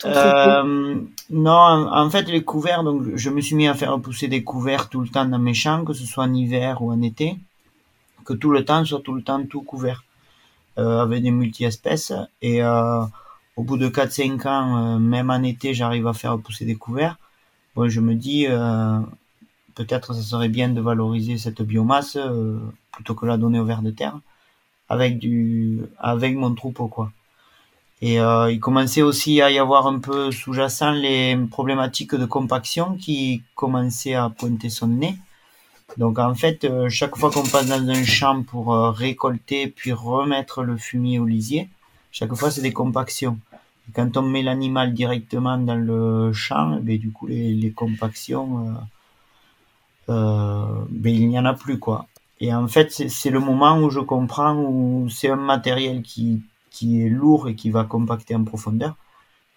euh, 0.04 1.00
Non, 1.30 1.52
en, 1.91 2.10
fait, 2.10 2.24
les 2.24 2.43
couverts, 2.43 2.84
donc 2.84 3.16
je 3.16 3.30
me 3.30 3.39
suis 3.39 3.56
mis 3.56 3.68
à 3.68 3.74
faire 3.74 4.00
pousser 4.00 4.28
des 4.28 4.43
couverts 4.43 4.89
tout 4.89 5.00
le 5.00 5.08
temps 5.08 5.26
dans 5.26 5.39
mes 5.39 5.54
champs, 5.54 5.86
que 5.86 5.93
ce 5.93 6.06
soit 6.06 6.26
en 6.26 6.34
hiver 6.34 6.82
ou 6.82 6.91
en 6.91 7.02
été, 7.02 7.38
que 8.26 8.34
tout 8.34 8.52
le 8.52 8.66
temps 8.66 8.84
soit 8.84 9.02
tout 9.02 9.14
le 9.14 9.22
temps 9.24 9.46
tout 9.46 9.62
couvert, 9.62 10.04
euh, 10.78 11.02
avec 11.02 11.24
des 11.24 11.32
multi-espèces. 11.32 12.14
Et 12.41 12.62
euh, 12.62 13.02
au 13.56 13.64
bout 13.64 13.78
de 13.78 13.88
4-5 13.88 14.48
ans, 14.48 14.96
euh, 14.96 15.00
même 15.00 15.30
en 15.30 15.41
été, 15.43 15.74
j'arrive 15.74 16.08
à 16.08 16.14
faire 16.14 16.38
pousser 16.39 16.66
des 16.66 16.76
couverts. 16.76 17.18
Bon, 17.76 17.88
je 17.89 18.00
me 18.02 18.16
dis, 18.16 18.48
peut-être 19.76 20.14
ça 20.14 20.22
serait 20.22 20.48
bien 20.48 20.70
de 20.70 20.80
valoriser 20.80 21.38
cette 21.38 21.62
biomasse 21.62 22.18
plutôt 22.93 23.16
que 23.16 23.26
la 23.26 23.38
donner 23.38 23.60
au 23.60 23.66
ver 23.66 23.82
de 23.82 23.91
terre 23.91 24.18
avec 24.89 25.20
du 25.20 25.82
avec 25.98 26.36
mon 26.36 26.54
troupeau 26.56 26.88
quoi. 26.88 27.12
Et 28.02 28.20
euh, 28.20 28.52
il 28.52 28.60
commençait 28.60 29.02
aussi 29.02 29.41
à 29.41 29.52
y 29.52 29.58
avoir 29.58 29.88
un 29.88 30.00
peu 30.00 30.32
sous-jacent 30.32 30.91
les 30.91 31.38
problématiques 31.50 32.14
de 32.14 32.26
compaction 32.26 32.96
qui 32.96 33.43
commençaient 33.56 34.16
à 34.16 34.30
pointer 34.30 34.70
son 34.70 34.88
nez. 34.88 35.18
Donc 35.98 36.20
en 36.20 36.36
fait, 36.36 36.66
euh, 36.66 36.89
chaque 36.89 37.16
fois 37.16 37.32
qu'on 37.32 37.43
passe 37.43 37.68
dans 37.68 37.89
un 37.89 38.04
champ 38.04 38.43
pour 38.43 38.74
euh, 38.74 38.91
récolter 38.91 39.68
puis 39.68 39.93
remettre 39.93 40.64
le 40.64 40.78
fumier 40.78 41.20
au 41.20 41.26
lisier, 41.26 41.70
chaque 42.12 42.34
fois 42.34 42.52
c'est 42.52 42.62
des 42.62 42.74
compactions. 42.74 43.39
Et 43.88 43.91
quand 43.93 44.18
on 44.18 44.24
met 44.24 44.43
l'animal 44.43 44.93
directement 44.93 45.58
dans 45.58 45.76
le 45.76 46.34
champ, 46.34 46.78
ben, 46.82 46.98
du 46.98 47.12
coup 47.12 47.28
les, 47.28 47.54
les 47.54 47.72
compactions 47.72 48.76
euh, 50.10 50.86
ben 50.89 51.14
il 51.14 51.30
n'y 51.30 51.39
en 51.39 51.46
a 51.46 51.54
plus 51.54 51.80
quoi. 51.80 52.08
Et 52.41 52.54
en 52.54 52.68
fait, 52.68 52.91
c'est 52.91 53.30
le 53.30 53.39
moment 53.39 53.80
où 53.80 53.89
je 53.89 54.00
comprends 54.02 54.56
où 54.56 55.08
c'est 55.10 55.30
un 55.30 55.38
matériel 55.38 56.02
qui 56.02 56.41
qui 56.76 57.01
est 57.01 57.09
lourd 57.09 57.47
et 57.47 57.55
qui 57.55 57.69
va 57.69 57.86
compacter 57.86 58.36
en 58.36 58.43
profondeur, 58.43 58.97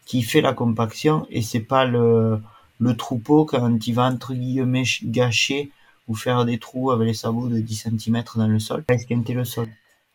qui 0.07 0.23
fait 0.23 0.41
la 0.41 0.55
compaction 0.55 1.27
et 1.31 1.43
c'est 1.43 1.67
pas 1.75 1.85
le 1.85 2.41
le 2.81 2.97
troupeau 2.97 3.45
quand 3.45 3.87
il 3.87 3.93
va 3.93 4.05
entre 4.05 4.35
guillemets 4.35 4.85
gâcher 5.03 5.73
ou 6.07 6.15
faire 6.15 6.45
des 6.45 6.59
trous 6.59 6.93
avec 6.93 7.09
les 7.09 7.15
sabots 7.15 7.49
de 7.49 7.59
10 7.59 7.89
cm 7.91 8.23
dans 8.37 8.47
le 8.47 8.61
sol, 8.61 8.85
esquinter 8.89 9.35
le 9.35 9.45
sol. 9.45 9.69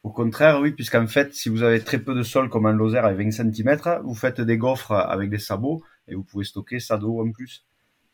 Au 0.03 0.09
contraire, 0.09 0.59
oui, 0.61 0.71
puisqu'en 0.71 1.07
fait, 1.07 1.33
si 1.33 1.49
vous 1.49 1.61
avez 1.63 1.81
très 1.81 1.99
peu 1.99 2.15
de 2.15 2.23
sol 2.23 2.49
comme 2.49 2.65
un 2.65 2.73
Lozère 2.73 3.05
avec 3.05 3.27
20 3.27 3.31
cm, 3.31 4.01
vous 4.03 4.15
faites 4.15 4.41
des 4.41 4.57
gaufres 4.57 4.91
avec 4.93 5.29
des 5.29 5.39
sabots 5.39 5.83
et 6.07 6.15
vous 6.15 6.23
pouvez 6.23 6.45
stocker 6.45 6.79
ça 6.79 6.97
d'eau 6.97 7.21
en 7.21 7.31
plus. 7.31 7.65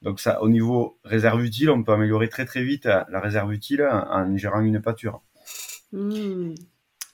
Donc 0.02 0.20
ça, 0.20 0.42
au 0.42 0.50
niveau 0.50 0.98
réserve 1.04 1.44
utile, 1.44 1.70
on 1.70 1.84
peut 1.84 1.94
améliorer 1.94 2.30
très 2.30 2.46
très 2.46 2.64
vite 2.64 2.86
la 2.86 3.20
réserve 3.20 3.52
utile 3.54 3.84
en 3.84 4.36
gérant 4.38 4.62
une 4.62 4.82
pâture. 4.82 5.22
Mmh. 5.92 6.54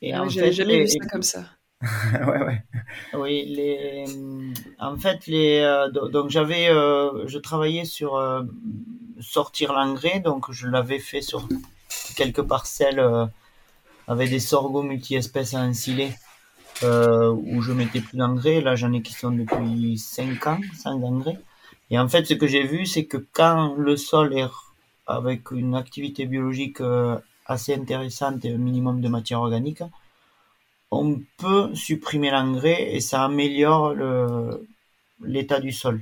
Et 0.02 0.14
ah, 0.14 0.24
j'avais 0.28 0.52
jamais 0.52 0.82
vu 0.82 0.88
ça 0.88 1.08
comme 1.10 1.24
ça. 1.24 1.46
Oui, 3.14 3.46
les, 3.46 4.06
en 4.80 4.98
fait, 4.98 5.28
les, 5.28 5.60
euh, 5.60 5.90
donc 5.90 6.30
j'avais, 6.30 6.70
euh, 6.70 7.28
je 7.28 7.38
travaillais 7.38 7.86
sur 7.86 8.16
euh, 8.16 8.44
sortir 9.20 9.74
l'engrais, 9.74 10.20
donc 10.20 10.52
je 10.52 10.68
l'avais 10.68 11.00
fait 11.00 11.22
sur 11.22 11.48
quelques 12.16 12.44
parcelles 12.44 13.00
euh, 13.00 13.26
avec 14.08 14.30
des 14.30 14.40
sorgho 14.40 14.84
multi-espèces 14.84 15.54
à 15.54 15.62
ensiler, 15.62 16.12
euh, 16.84 17.30
où 17.32 17.62
je 17.62 17.72
mettais 17.72 18.02
plus 18.02 18.18
d'engrais. 18.18 18.62
Là, 18.62 18.76
j'en 18.76 18.94
ai 18.94 19.02
qui 19.02 19.14
sont 19.14 19.32
depuis 19.32 19.98
5 19.98 20.48
ans 20.48 20.60
sans 20.78 21.02
engrais. 21.02 21.40
Et 21.92 22.00
en 22.00 22.08
fait, 22.08 22.26
ce 22.26 22.34
que 22.34 22.48
j'ai 22.48 22.64
vu, 22.64 22.86
c'est 22.86 23.06
que 23.06 23.18
quand 23.34 23.76
le 23.76 23.96
sol 23.98 24.38
est 24.38 24.48
avec 25.08 25.52
une 25.52 25.76
activité 25.76 26.26
biologique 26.26 26.82
euh, 26.82 27.18
assez 27.46 27.76
intéressante 27.76 28.44
et 28.46 28.54
un 28.54 28.58
minimum 28.58 29.02
de 29.02 29.08
matière 29.08 29.42
organique, 29.42 29.84
on 30.92 31.22
peut 31.38 31.74
supprimer 31.76 32.32
l'engrais 32.32 32.96
et 32.96 33.00
ça 33.00 33.24
améliore 33.24 33.94
le, 33.94 34.68
l'état 35.24 35.60
du 35.60 35.72
sol. 35.72 36.02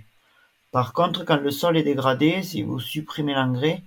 Par 0.72 0.94
contre, 0.94 1.24
quand 1.24 1.38
le 1.38 1.52
sol 1.52 1.78
est 1.78 1.84
dégradé, 1.84 2.42
si 2.44 2.64
vous 2.64 2.80
supprimez 2.80 3.34
l'engrais, 3.34 3.84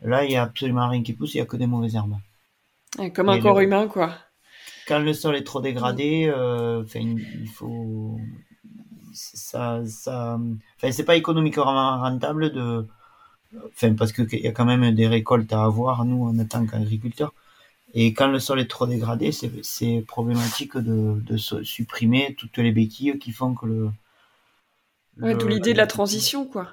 là, 0.00 0.24
il 0.24 0.32
y 0.32 0.36
a 0.36 0.42
absolument 0.42 0.88
rien 0.88 1.02
qui 1.02 1.12
pousse, 1.12 1.34
il 1.34 1.38
y 1.38 1.40
a 1.40 1.46
que 1.46 1.56
des 1.56 1.66
mauvaises 1.66 1.94
herbes. 1.94 2.16
Comme 3.14 3.28
un 3.28 3.34
et 3.34 3.40
corps 3.40 3.58
le, 3.58 3.64
humain, 3.64 3.86
quoi. 3.88 4.14
Quand 4.88 4.98
le 4.98 5.12
sol 5.12 5.36
est 5.36 5.44
trop 5.44 5.60
dégradé, 5.60 6.30
euh, 6.34 6.84
il 6.94 7.48
faut 7.48 8.18
ça, 9.12 9.82
ça, 9.86 10.38
enfin, 10.76 10.92
c'est 10.92 11.04
pas 11.04 11.16
économiquement 11.16 11.64
rentable 11.64 12.52
de, 12.52 12.86
enfin, 13.72 13.94
parce 13.94 14.12
que 14.12 14.22
il 14.32 14.40
y 14.40 14.48
a 14.48 14.52
quand 14.52 14.64
même 14.64 14.94
des 14.94 15.06
récoltes 15.06 15.52
à 15.52 15.64
avoir, 15.64 16.04
nous, 16.04 16.28
en 16.28 16.44
tant 16.46 16.66
qu'agriculteurs. 16.66 17.32
Et 17.94 18.12
quand 18.14 18.28
le 18.28 18.38
sol 18.38 18.60
est 18.60 18.70
trop 18.70 18.86
dégradé, 18.86 19.32
c'est 19.32 20.04
problématique 20.06 20.76
de, 20.76 21.20
de 21.20 21.36
supprimer 21.36 22.34
toutes 22.38 22.58
les 22.58 22.72
béquilles 22.72 23.18
qui 23.18 23.32
font 23.32 23.54
que 23.54 23.66
le. 23.66 23.90
Ouais, 25.20 25.34
d'où 25.34 25.48
l'idée 25.48 25.72
de 25.72 25.78
la 25.78 25.86
transition, 25.86 26.46
quoi. 26.46 26.68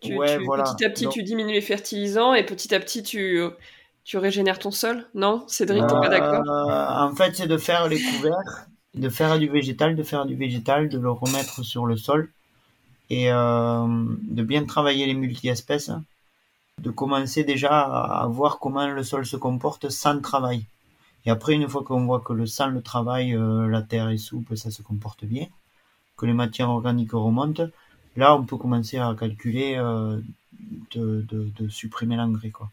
Tu, 0.00 0.16
ouais, 0.16 0.38
tu, 0.38 0.44
voilà. 0.44 0.64
Petit 0.64 0.84
à 0.84 0.90
petit, 0.90 1.04
Donc, 1.04 1.14
tu 1.14 1.22
diminues 1.22 1.52
les 1.52 1.60
fertilisants 1.60 2.34
et 2.34 2.44
petit 2.44 2.74
à 2.74 2.80
petit, 2.80 3.02
tu, 3.02 3.40
tu 4.04 4.18
régénères 4.18 4.58
ton 4.58 4.70
sol. 4.70 5.06
Non, 5.14 5.44
Cédric, 5.48 5.86
t'es 5.86 5.94
euh, 5.94 6.00
pas 6.00 6.08
d'accord? 6.08 6.44
En 6.48 7.14
fait, 7.14 7.34
c'est 7.34 7.46
de 7.46 7.56
faire 7.56 7.88
les 7.88 8.00
couverts 8.00 8.66
de 8.94 9.08
faire 9.08 9.38
du 9.38 9.48
végétal, 9.48 9.96
de 9.96 10.02
faire 10.02 10.26
du 10.26 10.34
végétal, 10.34 10.88
de 10.88 10.98
le 10.98 11.10
remettre 11.10 11.62
sur 11.62 11.86
le 11.86 11.96
sol 11.96 12.30
et 13.10 13.32
euh, 13.32 13.86
de 14.22 14.42
bien 14.42 14.64
travailler 14.64 15.06
les 15.06 15.14
multi-espèces, 15.14 15.90
de 16.80 16.90
commencer 16.90 17.44
déjà 17.44 17.80
à 17.80 18.26
voir 18.26 18.58
comment 18.58 18.86
le 18.86 19.02
sol 19.04 19.26
se 19.26 19.36
comporte 19.36 19.88
sans 19.90 20.20
travail. 20.20 20.64
Et 21.24 21.30
après, 21.30 21.54
une 21.54 21.68
fois 21.68 21.84
qu'on 21.84 22.04
voit 22.06 22.20
que 22.20 22.32
le 22.32 22.46
sans 22.46 22.68
le 22.68 22.82
travail, 22.82 23.34
euh, 23.34 23.68
la 23.68 23.82
terre 23.82 24.08
est 24.08 24.18
souple, 24.18 24.56
ça 24.56 24.70
se 24.70 24.82
comporte 24.82 25.24
bien, 25.24 25.46
que 26.16 26.26
les 26.26 26.32
matières 26.32 26.70
organiques 26.70 27.12
remontent, 27.12 27.68
là, 28.16 28.36
on 28.36 28.44
peut 28.44 28.56
commencer 28.56 28.98
à 28.98 29.14
calculer 29.18 29.76
euh, 29.76 30.20
de, 30.92 31.24
de, 31.28 31.50
de 31.56 31.68
supprimer 31.68 32.16
l'engrais, 32.16 32.50
quoi. 32.50 32.70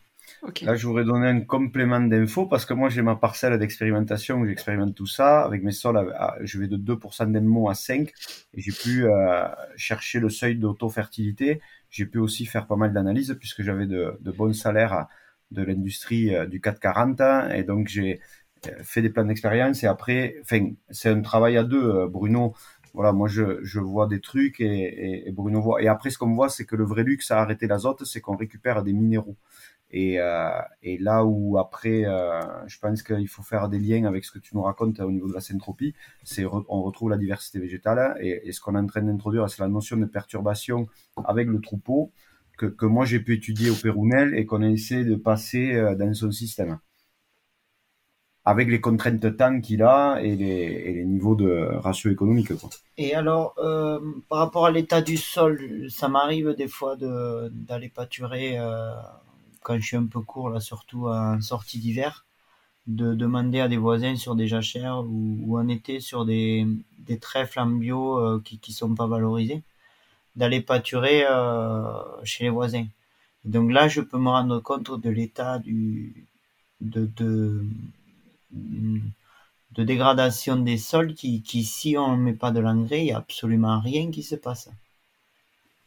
Là, 0.62 0.76
je 0.76 0.88
voudrais 0.88 1.04
donner 1.04 1.28
un 1.28 1.42
complément 1.42 2.00
d'infos 2.00 2.46
parce 2.46 2.66
que 2.66 2.74
moi, 2.74 2.90
j'ai 2.90 3.02
ma 3.02 3.16
parcelle 3.16 3.58
d'expérimentation 3.60 4.38
où 4.38 4.46
j'expérimente 4.46 4.96
tout 4.96 5.08
ça. 5.08 5.42
Avec 5.42 5.64
mes 5.64 5.72
sols, 5.72 6.16
je 6.42 6.60
vais 6.60 6.68
de 6.68 6.78
2% 6.78 7.32
d'NMO 7.32 7.70
à 7.70 7.76
5 7.76 8.08
et 8.54 8.62
j'ai 8.62 8.72
pu 8.72 9.06
euh, 9.06 9.48
chercher 9.76 10.20
le 10.20 10.30
seuil 10.30 10.56
d'auto-fertilité. 10.56 11.62
J'ai 11.90 12.06
pu 12.06 12.20
aussi 12.20 12.46
faire 12.46 12.68
pas 12.68 12.76
mal 12.76 12.94
d'analyses 12.94 13.36
puisque 13.40 13.62
j'avais 13.64 13.88
de, 13.88 14.18
bons 14.38 14.54
salaires 14.54 15.08
de 15.52 15.64
l'industrie 15.64 16.36
euh, 16.36 16.46
du 16.46 16.62
440 16.62 17.22
et 17.54 17.64
donc 17.64 17.88
j'ai 17.88 18.20
euh, 18.68 18.72
fait 18.84 19.02
des 19.02 19.10
plans 19.10 19.26
d'expérience 19.26 19.84
et 19.84 19.88
après, 19.88 20.36
c'est 20.92 21.10
un 21.10 21.22
travail 21.22 21.58
à 21.58 21.64
deux, 21.64 22.08
Bruno 22.08 22.54
voilà, 22.94 23.12
moi 23.12 23.28
je, 23.28 23.64
je 23.64 23.80
vois 23.80 24.08
des 24.08 24.20
trucs 24.20 24.60
et, 24.62 25.28
et, 25.28 25.32
Bruno 25.32 25.62
voit. 25.62 25.82
Et 25.82 25.88
après, 25.88 26.10
ce 26.10 26.18
qu'on 26.18 26.34
voit, 26.34 26.50
c'est 26.50 26.66
que 26.66 26.76
le 26.76 26.86
vrai 26.86 27.04
luxe 27.04 27.32
à 27.32 27.40
arrêter 27.40 27.68
l'azote, 27.68 28.04
c'est 28.06 28.22
qu'on 28.22 28.36
récupère 28.36 28.84
des 28.84 28.94
minéraux. 28.94 29.38
Et, 29.92 30.20
euh, 30.20 30.50
et 30.84 30.98
là 30.98 31.26
où 31.26 31.58
après, 31.58 32.06
euh, 32.06 32.42
je 32.68 32.78
pense 32.80 33.02
qu'il 33.02 33.28
faut 33.28 33.42
faire 33.42 33.70
des 33.70 33.80
liens 33.80 34.06
avec 34.06 34.24
ce 34.24 34.32
que 34.32 34.40
tu 34.40 34.56
nous 34.56 34.62
racontes 34.62 35.00
au 35.00 35.12
niveau 35.12 35.28
de 35.28 35.34
la 35.34 35.42
syntropie, 35.42 35.96
c'est 36.24 36.46
on 36.46 36.84
retrouve 36.84 37.10
la 37.10 37.18
diversité 37.18 37.60
végétale 37.60 38.16
et, 38.22 38.48
et 38.48 38.52
ce 38.52 38.62
qu'on 38.62 38.76
est 38.76 38.80
en 38.80 38.86
train 38.86 39.02
d'introduire, 39.02 39.50
c'est 39.50 39.62
la 39.62 39.68
notion 39.68 39.98
de 39.98 40.06
perturbation 40.06 40.88
avec 41.26 41.48
le 41.48 41.60
troupeau 41.60 42.12
que, 42.58 42.86
moi 42.86 43.06
j'ai 43.06 43.20
pu 43.20 43.36
étudier 43.36 43.70
au 43.70 43.76
Pérounel 43.76 44.36
et 44.36 44.46
qu'on 44.46 44.62
a 44.62 44.68
essayé 44.68 45.06
de 45.06 45.16
passer 45.16 45.74
euh, 45.74 45.96
dans 45.96 46.14
son 46.14 46.30
système 46.32 46.78
avec 48.46 48.68
les 48.70 48.82
contraintes 48.82 49.38
temps 49.38 49.62
qu'il 49.62 49.84
a 49.84 50.20
et 50.22 50.36
les, 50.36 51.06
niveaux 51.06 51.36
de 51.36 51.70
ratio 51.78 52.10
économique. 52.10 52.52
Et 52.98 53.14
alors, 53.14 53.54
par 54.28 54.40
rapport 54.40 54.66
à 54.66 54.72
l'état 54.72 55.02
du 55.02 55.18
sol, 55.18 55.86
ça 55.90 56.08
m'arrive 56.08 56.56
des 56.56 56.68
fois 56.68 56.96
d'aller 56.96 57.90
pâturer 57.90 58.58
quand 59.62 59.80
je 59.80 59.86
suis 59.86 59.98
un 59.98 60.06
peu 60.06 60.22
court, 60.22 60.50
là, 60.50 60.60
surtout 60.60 61.08
en 61.08 61.42
sortie 61.42 61.80
d'hiver, 61.80 62.26
de 62.88 63.14
demander 63.14 63.60
à 63.60 63.68
des 63.68 63.78
voisins 63.78 64.16
sur 64.16 64.36
des 64.36 64.48
jachères 64.48 65.04
ou, 65.06 65.58
en 65.58 65.68
été 65.68 66.00
sur 66.00 66.26
des, 66.26 66.68
trèfles 67.22 67.60
en 67.60 67.68
bio 67.68 68.20
euh, 68.20 68.42
qui 68.44 68.60
ne 68.68 68.74
sont 68.74 68.96
pas 68.96 69.08
valorisés, 69.08 69.62
d'aller 70.36 70.62
pâturer 70.62 71.26
euh, 71.30 71.94
chez 72.24 72.46
les 72.46 72.50
voisins. 72.50 72.88
donc 73.46 73.72
là, 73.72 73.88
je 73.88 74.02
peux 74.02 74.20
me 74.20 74.30
rendre 74.30 74.60
compte 74.60 75.00
de 75.00 75.10
l'état 75.10 75.60
du, 75.60 76.28
de 76.82 77.64
dégradation 79.78 80.56
des 80.58 80.78
sols 80.78 81.14
qui, 81.14 81.42
qui 81.42 81.64
si 81.64 81.98
on 81.98 82.18
ne 82.18 82.22
met 82.24 82.34
pas 82.34 82.52
de 82.52 82.60
l'engrais, 82.60 83.02
il 83.02 83.06
n'y 83.06 83.12
a 83.12 83.18
absolument 83.18 83.80
rien 83.80 84.12
qui 84.12 84.24
se 84.24 84.36
passe. 84.36 84.70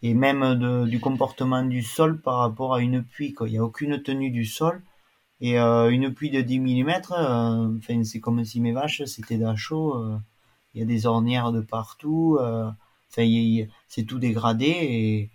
Et 0.03 0.15
même 0.15 0.87
du 0.89 1.01
comportement 1.01 1.63
du 1.65 1.83
sol 1.83 2.21
par 2.21 2.39
rapport 2.39 2.75
à 2.75 2.81
une 2.81 3.05
pluie. 3.05 3.33
Quoi. 3.33 3.49
Il 3.49 3.53
n'y 3.53 3.59
a 3.59 3.65
aucune 3.65 4.03
tenue 4.03 4.31
du 4.31 4.45
sol. 4.45 4.83
Et 5.43 5.59
euh, 5.59 5.91
une 5.91 6.15
pluie 6.15 6.31
de 6.31 6.41
10 6.41 6.61
mm, 6.61 6.89
euh, 7.11 7.77
enfin, 7.79 8.05
c'est 8.05 8.21
comme 8.21 8.45
si 8.45 8.61
mes 8.61 8.73
vaches, 8.73 9.05
c'était 9.07 9.39
d'un 9.39 9.57
chaud. 9.57 9.97
Euh, 9.97 10.19
il 10.75 10.81
y 10.81 10.83
a 10.85 10.87
des 10.87 11.07
ornières 11.07 11.53
de 11.53 11.61
partout. 11.61 12.39
enfin, 12.41 13.27
c'est 13.89 14.05
tout 14.05 14.19
dégradé. 14.21 15.31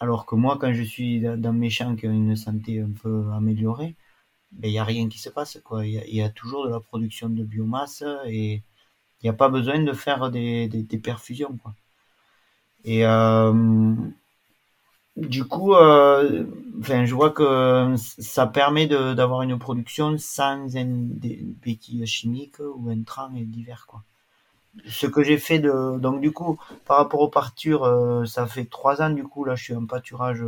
Alors 0.00 0.26
que 0.26 0.34
moi, 0.34 0.58
quand 0.60 0.72
je 0.74 0.82
suis 0.82 1.20
dans 1.20 1.52
mes 1.54 1.70
champs 1.70 1.96
qui 1.96 2.06
ont 2.08 2.12
une 2.12 2.36
santé 2.36 2.80
un 2.80 2.90
peu 3.02 3.24
améliorée, 3.32 3.96
ben, 4.52 4.68
il 4.68 4.72
n'y 4.72 4.78
a 4.78 4.84
rien 4.84 5.08
qui 5.08 5.18
se 5.18 5.30
passe. 5.30 5.58
quoi. 5.64 5.86
Il 5.86 6.14
y, 6.14 6.22
a 6.22 6.28
toujours 6.30 6.66
de 6.66 6.70
la 6.70 6.80
production 6.80 7.28
de 7.30 7.44
biomasse 7.44 8.04
et 8.26 8.54
il 8.56 9.24
n'y 9.24 9.30
a 9.30 9.32
pas 9.34 9.48
besoin 9.48 9.80
de 9.82 9.92
faire 9.92 10.30
des, 10.30 10.68
des, 10.68 10.98
perfusions. 10.98 11.56
Quoi. 11.62 11.74
Et 12.84 13.06
euh, 13.06 13.94
du 15.16 15.44
coup, 15.44 15.74
euh, 15.74 16.44
je 16.82 17.14
vois 17.14 17.30
que 17.30 17.94
ça 17.96 18.46
permet 18.46 18.86
d'avoir 18.86 19.42
une 19.42 19.58
production 19.58 20.16
sans 20.18 20.76
un, 20.76 20.86
des 20.86 21.40
béquilles 21.62 22.06
chimiques 22.06 22.58
ou 22.60 22.90
intrants 22.90 23.32
et 23.36 23.44
divers. 23.44 23.86
Quoi. 23.86 24.02
Ce 24.86 25.06
que 25.06 25.22
j'ai 25.22 25.38
fait 25.38 25.58
de. 25.58 25.98
Donc, 25.98 26.20
du 26.20 26.32
coup, 26.32 26.58
par 26.86 26.96
rapport 26.96 27.20
aux 27.20 27.28
partures, 27.28 27.84
euh, 27.84 28.24
ça 28.24 28.46
fait 28.46 28.64
trois 28.64 29.02
ans. 29.02 29.10
Du 29.10 29.24
coup, 29.24 29.44
là, 29.44 29.54
je 29.54 29.64
suis 29.64 29.74
en 29.74 29.86
pâturage 29.86 30.42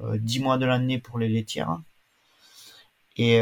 dix 0.00 0.40
mois 0.40 0.58
de 0.58 0.66
l'année 0.66 0.98
pour 0.98 1.18
les 1.18 1.28
laitières. 1.28 1.80
Et 3.16 3.40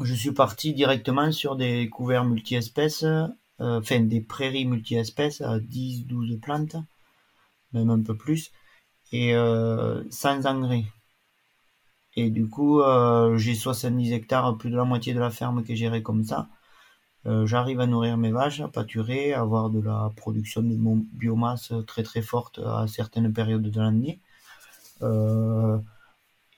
je 0.00 0.14
suis 0.14 0.32
parti 0.32 0.72
directement 0.74 1.32
sur 1.32 1.56
des 1.56 1.88
couverts 1.88 2.24
multi-espèces, 2.24 3.04
enfin 3.58 4.00
des 4.00 4.20
prairies 4.20 4.66
multi-espèces 4.66 5.40
à 5.40 5.58
10-12 5.58 6.38
plantes, 6.40 6.76
même 7.72 7.90
un 7.90 8.02
peu 8.02 8.16
plus, 8.16 8.52
et 9.12 9.34
euh, 9.34 10.02
sans 10.10 10.46
engrais. 10.46 10.84
Et 12.16 12.30
du 12.30 12.48
coup, 12.48 12.80
j'ai 13.36 13.54
70 13.54 14.12
hectares, 14.12 14.58
plus 14.58 14.70
de 14.70 14.76
la 14.76 14.84
moitié 14.84 15.14
de 15.14 15.20
la 15.20 15.30
ferme 15.30 15.62
que 15.62 15.74
gérée 15.74 16.02
comme 16.02 16.24
ça. 16.24 16.48
J'arrive 17.44 17.80
à 17.80 17.86
nourrir 17.86 18.16
mes 18.16 18.32
vaches, 18.32 18.60
à 18.60 18.68
pâturer, 18.68 19.34
à 19.34 19.40
avoir 19.42 19.70
de 19.70 19.80
la 19.80 20.10
production 20.16 20.62
de 20.62 20.76
biomasse 21.12 21.72
très 21.86 22.02
très 22.02 22.22
forte 22.22 22.58
à 22.60 22.86
certaines 22.88 23.32
périodes 23.32 23.62
de 23.70 23.80
l'année. 23.80 24.20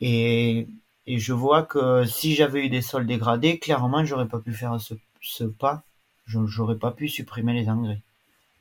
et 0.01 0.68
et 1.07 1.18
je 1.18 1.32
vois 1.32 1.64
que 1.64 2.05
si 2.05 2.34
j'avais 2.36 2.66
eu 2.66 2.68
des 2.68 2.82
sols 2.82 3.07
dégradés, 3.07 3.59
clairement, 3.59 4.05
j'aurais 4.05 4.28
pas 4.28 4.38
pu 4.38 4.53
faire 4.53 4.78
ce 5.20 5.44
pas. 5.44 5.82
J'aurais 6.27 6.79
pas 6.79 6.93
pu 6.93 7.09
supprimer 7.09 7.55
les 7.55 7.68
engrais. 7.68 8.01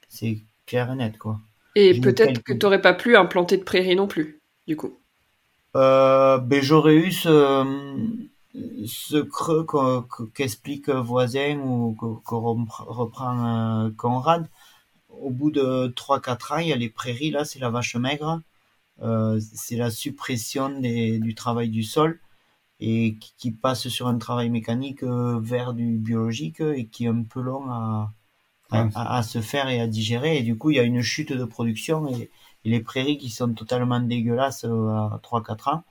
C'est 0.07 0.39
clair 0.65 0.91
et 0.91 0.95
net, 0.95 1.17
quoi. 1.17 1.39
Et 1.75 1.99
peut-être 1.99 2.41
que 2.43 2.53
tu 2.53 2.59
n'aurais 2.65 2.81
pas 2.81 2.93
pu 2.93 3.15
implanter 3.15 3.57
de 3.57 3.63
prairies 3.63 3.95
non 3.95 4.07
plus, 4.07 4.39
du 4.67 4.75
coup. 4.75 4.97
Euh, 5.75 6.39
ben, 6.39 6.61
j'aurais 6.61 6.95
eu 6.95 7.11
ce, 7.11 7.63
ce 8.85 9.17
creux 9.17 9.65
qu'explique 10.33 10.89
Voisin 10.89 11.59
ou 11.59 11.95
qu'on 12.25 12.65
reprend 12.65 13.85
euh, 13.85 13.89
Conrad. 13.95 14.47
Au 15.09 15.29
bout 15.29 15.51
de 15.51 15.93
3-4 15.95 16.53
ans, 16.53 16.57
il 16.57 16.69
y 16.69 16.73
a 16.73 16.75
les 16.75 16.89
prairies, 16.89 17.31
là, 17.31 17.45
c'est 17.45 17.59
la 17.59 17.69
vache 17.69 17.95
maigre. 17.95 18.41
Euh, 19.01 19.39
c'est 19.53 19.77
la 19.77 19.91
suppression 19.91 20.69
des, 20.79 21.19
du 21.19 21.35
travail 21.35 21.69
du 21.69 21.83
sol 21.83 22.19
et 22.79 23.17
qui, 23.37 23.51
passe 23.51 23.87
sur 23.89 24.07
un 24.07 24.17
travail 24.17 24.49
mécanique 24.49 25.03
euh, 25.03 25.39
vers 25.41 25.73
du 25.73 25.97
biologique 25.97 26.61
et 26.61 26.85
qui 26.87 27.05
est 27.05 27.09
un 27.09 27.23
peu 27.23 27.41
long 27.41 27.69
à, 27.69 28.13
à, 28.71 29.23
se 29.23 29.41
faire 29.41 29.69
et 29.69 29.81
à 29.81 29.87
digérer. 29.87 30.37
Et 30.37 30.43
du 30.43 30.57
coup, 30.57 30.71
il 30.71 30.77
y 30.77 30.79
a 30.79 30.83
une 30.83 31.01
chute 31.01 31.33
de 31.33 31.45
production 31.45 32.07
et, 32.09 32.29
les 32.65 32.81
prairies 32.81 33.17
qui 33.17 33.29
sont 33.29 33.53
totalement 33.53 34.01
dégueulasses 34.01 34.65
euh, 34.65 34.89
à 34.89 35.19
3-4 35.23 35.69
ans. 35.75 35.83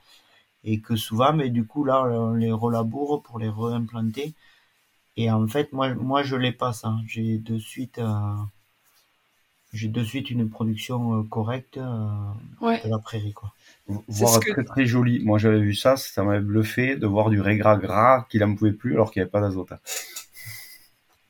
Et 0.63 0.79
que 0.81 0.95
souvent, 0.95 1.33
mais 1.33 1.49
du 1.49 1.65
coup, 1.65 1.83
là, 1.83 2.03
on 2.03 2.33
les 2.33 2.51
relaboure 2.51 3.23
pour 3.23 3.39
les 3.39 3.49
réimplanter. 3.49 4.33
Et 5.17 5.31
en 5.31 5.47
fait, 5.47 5.73
moi, 5.73 5.93
moi 5.95 6.23
je 6.23 6.35
l'ai 6.35 6.51
pas 6.51 6.73
ça. 6.73 6.95
J'ai 7.07 7.39
de 7.39 7.57
suite, 7.57 7.97
euh, 7.99 8.35
j'ai 9.73 9.87
de 9.87 10.03
suite 10.03 10.29
une 10.29 10.49
production 10.49 11.23
correcte 11.23 11.77
de 11.79 12.89
la 12.89 12.99
prairie, 12.99 13.33
quoi 13.33 13.53
voir 14.07 14.39
très 14.39 14.63
très 14.63 14.85
joli. 14.85 15.23
Moi 15.23 15.37
j'avais 15.37 15.59
vu 15.59 15.73
ça, 15.73 15.97
ça 15.97 16.23
m'avait 16.23 16.41
bluffé 16.41 16.95
de 16.95 17.07
voir 17.07 17.29
du 17.29 17.41
régras 17.41 17.77
gras 17.77 18.25
qu'il 18.29 18.41
n'en 18.41 18.55
pouvait 18.55 18.73
plus 18.73 18.93
alors 18.93 19.11
qu'il 19.11 19.19
n'y 19.19 19.23
avait 19.23 19.31
pas 19.31 19.41
d'azote. 19.41 19.73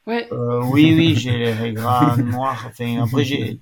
Ouais. 0.08 0.28
Euh, 0.32 0.64
oui, 0.66 0.94
oui, 0.98 1.16
j'ai 1.16 1.38
les 1.38 1.54
régras 1.54 2.18
noirs. 2.18 2.66
Enfin, 2.68 3.04
après 3.04 3.24
j'ai, 3.24 3.60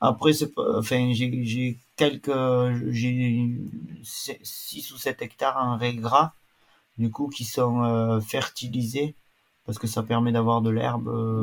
après 0.00 0.32
c'est 0.32 0.50
enfin 0.58 1.12
j'ai, 1.12 1.44
j'ai 1.44 1.78
quelques, 1.96 2.30
j'ai 2.88 3.48
6 4.02 4.92
ou 4.92 4.96
7 4.98 5.22
hectares 5.22 5.56
en 5.56 5.76
régras, 5.76 6.32
du 6.98 7.10
coup 7.10 7.28
qui 7.28 7.44
sont 7.44 7.84
euh, 7.84 8.20
fertilisés 8.20 9.14
parce 9.64 9.78
que 9.78 9.86
ça 9.86 10.02
permet 10.02 10.32
d'avoir 10.32 10.60
de 10.60 10.70
l'herbe 10.70 11.08
euh, 11.08 11.42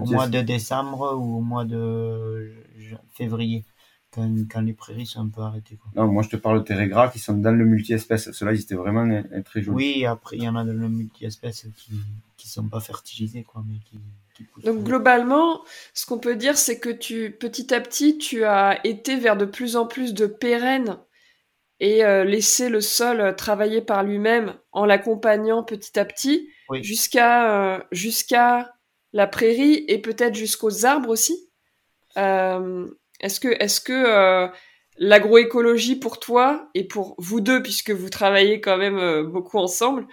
au 0.00 0.06
mois 0.06 0.28
de 0.28 0.40
décembre 0.40 1.14
ou 1.16 1.38
au 1.38 1.40
mois 1.40 1.64
de 1.64 2.52
février 3.12 3.64
quand, 4.14 4.60
les 4.60 4.72
prairies 4.72 5.06
sont 5.06 5.20
un 5.20 5.28
peu 5.28 5.40
arrêtées. 5.40 5.76
Quoi. 5.76 5.90
Non, 5.96 6.10
moi 6.10 6.22
je 6.22 6.28
te 6.28 6.36
parle 6.36 6.60
de 6.60 6.64
tes 6.64 6.86
gras 6.86 7.08
qui 7.08 7.18
sont 7.18 7.34
dans 7.34 7.50
le 7.50 7.64
multi-espèces. 7.64 8.30
Ceux-là, 8.32 8.52
ils 8.52 8.60
étaient 8.60 8.74
vraiment 8.74 9.22
très 9.44 9.62
jolis. 9.62 9.76
Oui, 9.76 10.06
après, 10.06 10.36
il 10.36 10.44
y 10.44 10.48
en 10.48 10.56
a 10.56 10.64
dans 10.64 10.72
le 10.72 10.88
multi-espèces 10.88 11.66
qui 11.76 11.92
ne 11.94 12.48
sont 12.48 12.68
pas 12.68 12.80
fertilisés. 12.80 13.42
Quoi, 13.42 13.64
mais 13.66 13.76
qui, 13.84 14.46
Donc 14.64 14.84
globalement, 14.84 15.62
ce 15.92 16.06
qu'on 16.06 16.18
peut 16.18 16.36
dire, 16.36 16.56
c'est 16.56 16.78
que 16.78 16.90
tu, 16.90 17.30
petit 17.38 17.74
à 17.74 17.80
petit, 17.80 18.18
tu 18.18 18.44
as 18.44 18.84
été 18.86 19.16
vers 19.16 19.36
de 19.36 19.44
plus 19.44 19.76
en 19.76 19.86
plus 19.86 20.14
de 20.14 20.26
pérennes 20.26 20.98
et 21.80 22.04
euh, 22.04 22.24
laisser 22.24 22.68
le 22.68 22.80
sol 22.80 23.34
travailler 23.36 23.80
par 23.80 24.04
lui-même 24.04 24.54
en 24.72 24.84
l'accompagnant 24.86 25.62
petit 25.62 25.98
à 25.98 26.04
petit 26.04 26.48
jusqu'à 26.82 27.74
euh, 27.74 27.80
jusqu'à 27.90 28.72
la 29.12 29.26
prairie 29.26 29.84
et 29.88 29.98
peut-être 29.98 30.34
jusqu'aux 30.34 30.84
arbres 30.86 31.08
aussi. 31.08 31.50
Euh, 32.16 32.88
est-ce 33.20 33.40
que, 33.40 33.48
que 33.84 33.92
euh, 33.92 34.48
l'agroécologie 34.98 35.96
pour 35.96 36.20
toi 36.20 36.68
et 36.74 36.84
pour 36.84 37.14
vous 37.18 37.40
deux, 37.40 37.62
puisque 37.62 37.90
vous 37.90 38.10
travaillez 38.10 38.60
quand 38.60 38.76
même 38.76 38.98
euh, 38.98 39.24
beaucoup 39.24 39.58
ensemble, 39.58 40.06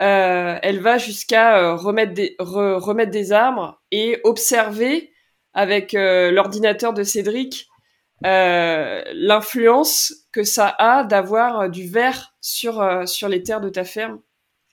euh, 0.00 0.58
elle 0.62 0.80
va 0.80 0.98
jusqu'à 0.98 1.72
remettre 1.74 3.10
des 3.10 3.32
arbres 3.32 3.82
et 3.90 4.20
observer 4.22 5.12
avec 5.54 5.92
l'ordinateur 5.92 6.92
de 6.92 7.02
Cédric 7.02 7.68
l'influence 8.22 10.14
que 10.30 10.44
ça 10.44 10.72
a 10.78 11.02
d'avoir 11.02 11.68
du 11.68 11.88
verre 11.88 12.36
sur, 12.40 13.08
sur 13.08 13.28
les 13.28 13.42
terres 13.42 13.60
de 13.60 13.70
ta 13.70 13.82
ferme, 13.82 14.20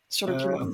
sur 0.10 0.28
le 0.28 0.36
climat? 0.36 0.68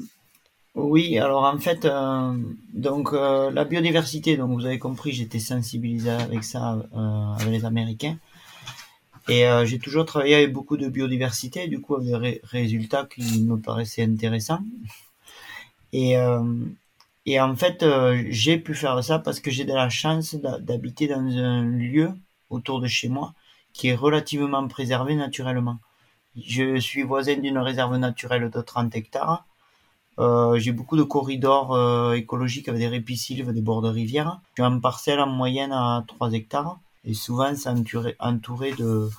Oui, 0.76 1.18
alors 1.20 1.44
en 1.44 1.60
fait, 1.60 1.84
euh, 1.86 2.34
donc 2.74 3.12
euh, 3.14 3.52
la 3.52 3.66
biodiversité, 3.66 4.38
donc 4.38 4.52
vous 4.58 4.66
avez 4.66 4.80
compris, 4.80 5.12
j'étais 5.12 5.40
sensibilisé 5.40 6.10
avec 6.10 6.44
ça 6.46 6.76
euh, 6.96 7.34
avec 7.34 7.48
les 7.50 7.66
Américains. 7.66 8.18
Et 9.30 9.46
j'ai 9.66 9.80
toujours 9.80 10.06
travaillé 10.06 10.36
avec 10.36 10.52
beaucoup 10.52 10.78
de 10.78 10.90
biodiversité, 10.90 11.68
du 11.68 11.80
coup 11.80 11.96
avec 11.96 12.08
des 12.10 12.42
résultats 12.44 13.06
qui 13.06 13.44
me 13.44 13.58
paraissaient 13.58 14.04
intéressants. 14.04 14.62
Et, 15.94 16.16
et 17.26 17.40
en 17.40 17.56
fait, 17.56 17.86
j'ai 18.30 18.58
pu 18.58 18.74
faire 18.74 19.02
ça 19.04 19.20
parce 19.20 19.40
que 19.40 19.52
j'ai 19.52 19.64
de 19.64 19.74
la 19.74 19.90
chance 19.90 20.36
d'habiter 20.36 21.08
dans 21.08 21.22
un 21.22 21.62
lieu 21.64 22.12
autour 22.50 22.82
de 22.82 22.88
chez 22.88 23.10
moi 23.10 23.34
qui 23.74 23.90
est 23.90 23.96
relativement 23.96 24.68
préservé 24.68 25.16
naturellement. 25.16 25.78
Je 26.36 26.80
suis 26.80 27.04
voisin 27.04 27.38
d'une 27.38 27.60
réserve 27.60 27.96
naturelle 27.98 28.50
de 28.50 28.62
30 28.62 28.96
hectares 28.96 29.46
euh, 30.20 30.60
j'ai 30.60 30.72
beaucoup 30.72 30.98
de 30.98 31.04
corridors 31.04 31.74
euh, 31.74 32.14
écologiques 32.14 32.68
avec 32.68 32.80
des 32.80 32.88
ripisylves, 32.88 33.54
des 33.54 33.62
bords 33.62 33.82
de 33.82 33.90
rivière. 33.90 34.40
J'ai 34.58 34.64
un 34.64 34.80
parcelle 34.80 35.20
en 35.20 35.28
moyenne 35.28 35.72
à 35.72 36.04
3 36.08 36.34
hectares 36.34 36.80
et 37.06 37.14
souvent 37.14 37.56
c'est 37.56 37.70
entouré, 37.70 38.16
entouré 38.20 38.74
de, 38.74 39.10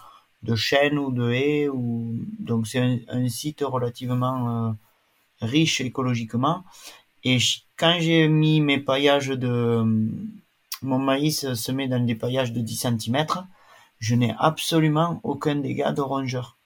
de 0.43 0.55
chênes 0.55 0.99
ou 0.99 1.11
de 1.11 1.31
haies. 1.31 1.69
Ou... 1.69 2.15
Donc 2.39 2.67
c'est 2.67 2.81
un, 2.81 2.99
un, 3.09 3.29
site 3.29 3.63
relativement 3.63 4.69
euh, 4.69 4.73
riche 5.41 5.81
écologiquement. 5.81 6.65
Et 7.25 7.39
quand 7.77 7.97
j'ai 8.01 8.29
mis 8.29 8.61
mes 8.61 8.79
paillages 8.79 9.29
de... 9.29 9.83
Mon 10.85 10.99
maïs 10.99 11.55
semé 11.55 11.87
dans 11.87 12.05
des 12.05 12.17
paillages 12.17 12.53
de 12.53 12.61
10 12.61 12.77
cm, 12.99 13.27
je 14.01 14.17
n'ai 14.17 14.35
absolument 14.37 15.21
aucun 15.23 15.55
dégât 15.55 15.93
de 15.93 16.01
rongeurs 16.01 16.57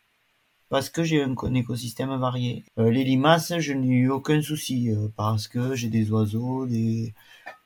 parce 0.68 0.90
que 0.90 1.04
j'ai 1.04 1.22
un, 1.22 1.34
écosystème 1.54 2.14
varié. 2.16 2.64
Euh, 2.78 2.90
les 2.90 3.04
limaces, 3.04 3.58
je 3.58 3.72
n'ai 3.72 3.94
eu 3.94 4.10
aucun 4.10 4.42
souci 4.42 4.90
euh, 4.90 5.08
parce 5.16 5.48
que 5.48 5.74
j'ai 5.74 5.88
des 5.88 6.10
oiseaux, 6.10 6.66
des, 6.66 7.14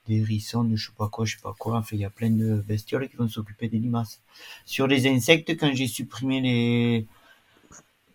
des 0.07 0.17
hérissons, 0.19 0.69
je 0.75 0.87
sais 0.87 0.91
pas 0.97 1.09
quoi, 1.09 1.25
je 1.25 1.35
sais 1.35 1.41
pas 1.41 1.55
quoi. 1.57 1.77
Enfin, 1.77 1.95
il 1.95 2.01
y 2.01 2.05
a 2.05 2.09
plein 2.09 2.29
de 2.29 2.63
bestioles 2.67 3.09
qui 3.09 3.17
vont 3.17 3.27
s'occuper 3.27 3.69
des 3.69 3.79
limaces. 3.79 4.21
Sur 4.65 4.87
les 4.87 5.07
insectes, 5.07 5.51
quand 5.59 5.73
j'ai 5.73 5.87
supprimé 5.87 6.41
les 6.41 7.07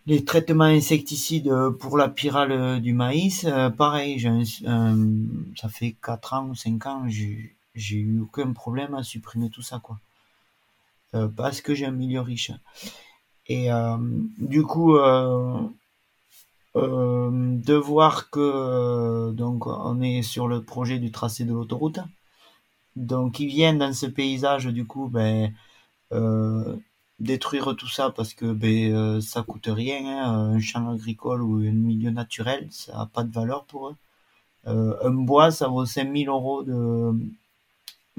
les 0.05 0.23
traitements 0.23 0.63
insecticides 0.63 1.51
pour 1.81 1.97
la 1.97 2.07
pyrale 2.07 2.81
du 2.81 2.93
maïs, 2.93 3.43
euh, 3.45 3.69
pareil, 3.69 4.25
ça 5.57 5.67
fait 5.67 5.97
4 6.01 6.33
ans 6.33 6.47
ou 6.47 6.55
5 6.55 6.85
ans, 6.85 7.05
j'ai 7.09 7.97
eu 7.97 8.21
aucun 8.21 8.53
problème 8.53 8.95
à 8.95 9.03
supprimer 9.03 9.49
tout 9.49 9.61
ça, 9.61 9.81
quoi. 9.83 9.99
parce 11.35 11.59
que 11.59 11.75
j'ai 11.75 11.85
un 11.85 11.91
milieu 11.91 12.21
riche. 12.21 12.51
Et 13.49 13.71
euh, 13.71 13.97
du 14.37 14.63
coup, 14.63 14.95
euh, 14.97 15.61
euh, 16.75 17.29
de 17.31 17.73
voir 17.73 18.29
que 18.29 19.31
donc 19.31 19.67
on 19.67 20.01
est 20.01 20.21
sur 20.21 20.47
le 20.47 20.63
projet 20.63 20.99
du 20.99 21.11
tracé 21.11 21.45
de 21.45 21.53
l'autoroute. 21.53 21.99
Donc 22.95 23.39
ils 23.39 23.47
viennent 23.47 23.77
dans 23.79 23.93
ce 23.93 24.07
paysage 24.07 24.65
du 24.67 24.85
coup 24.85 25.07
ben, 25.07 25.53
détruire 27.19 27.75
tout 27.75 27.87
ça 27.87 28.11
parce 28.11 28.33
que 28.33 28.51
ben, 28.53 29.21
ça 29.21 29.43
coûte 29.43 29.69
rien. 29.71 29.99
Hein. 30.05 30.55
un 30.55 30.59
champ 30.59 30.89
agricole 30.91 31.41
ou 31.43 31.57
un 31.57 31.71
milieu 31.71 32.11
naturel, 32.11 32.67
ça 32.71 32.93
n'a 32.97 33.05
pas 33.05 33.23
de 33.23 33.31
valeur 33.33 33.65
pour 33.65 33.89
eux. 33.89 33.95
un 34.65 35.11
bois, 35.11 35.51
ça 35.51 35.67
vaut 35.67 35.85
5000 35.85 36.29
euros 36.29 36.63
de... 36.63 37.13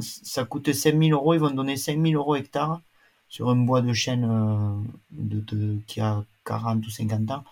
Ça 0.01 0.45
coûte 0.45 0.73
5000 0.73 1.13
euros, 1.13 1.35
ils 1.35 1.41
vont 1.41 1.51
donner 1.51 1.77
5000 1.77 2.15
euros 2.17 2.37
hectare 2.37 2.81
sur 3.29 3.51
un 3.51 3.57
bois 3.57 3.83
de 3.83 3.93
chêne 3.93 4.27
euh, 4.31 4.75
de, 5.11 5.79
qui 5.87 6.01
a 6.01 6.25
40 6.45 6.87
ou 6.87 6.91
50 6.91 7.31
ans. 7.31 7.45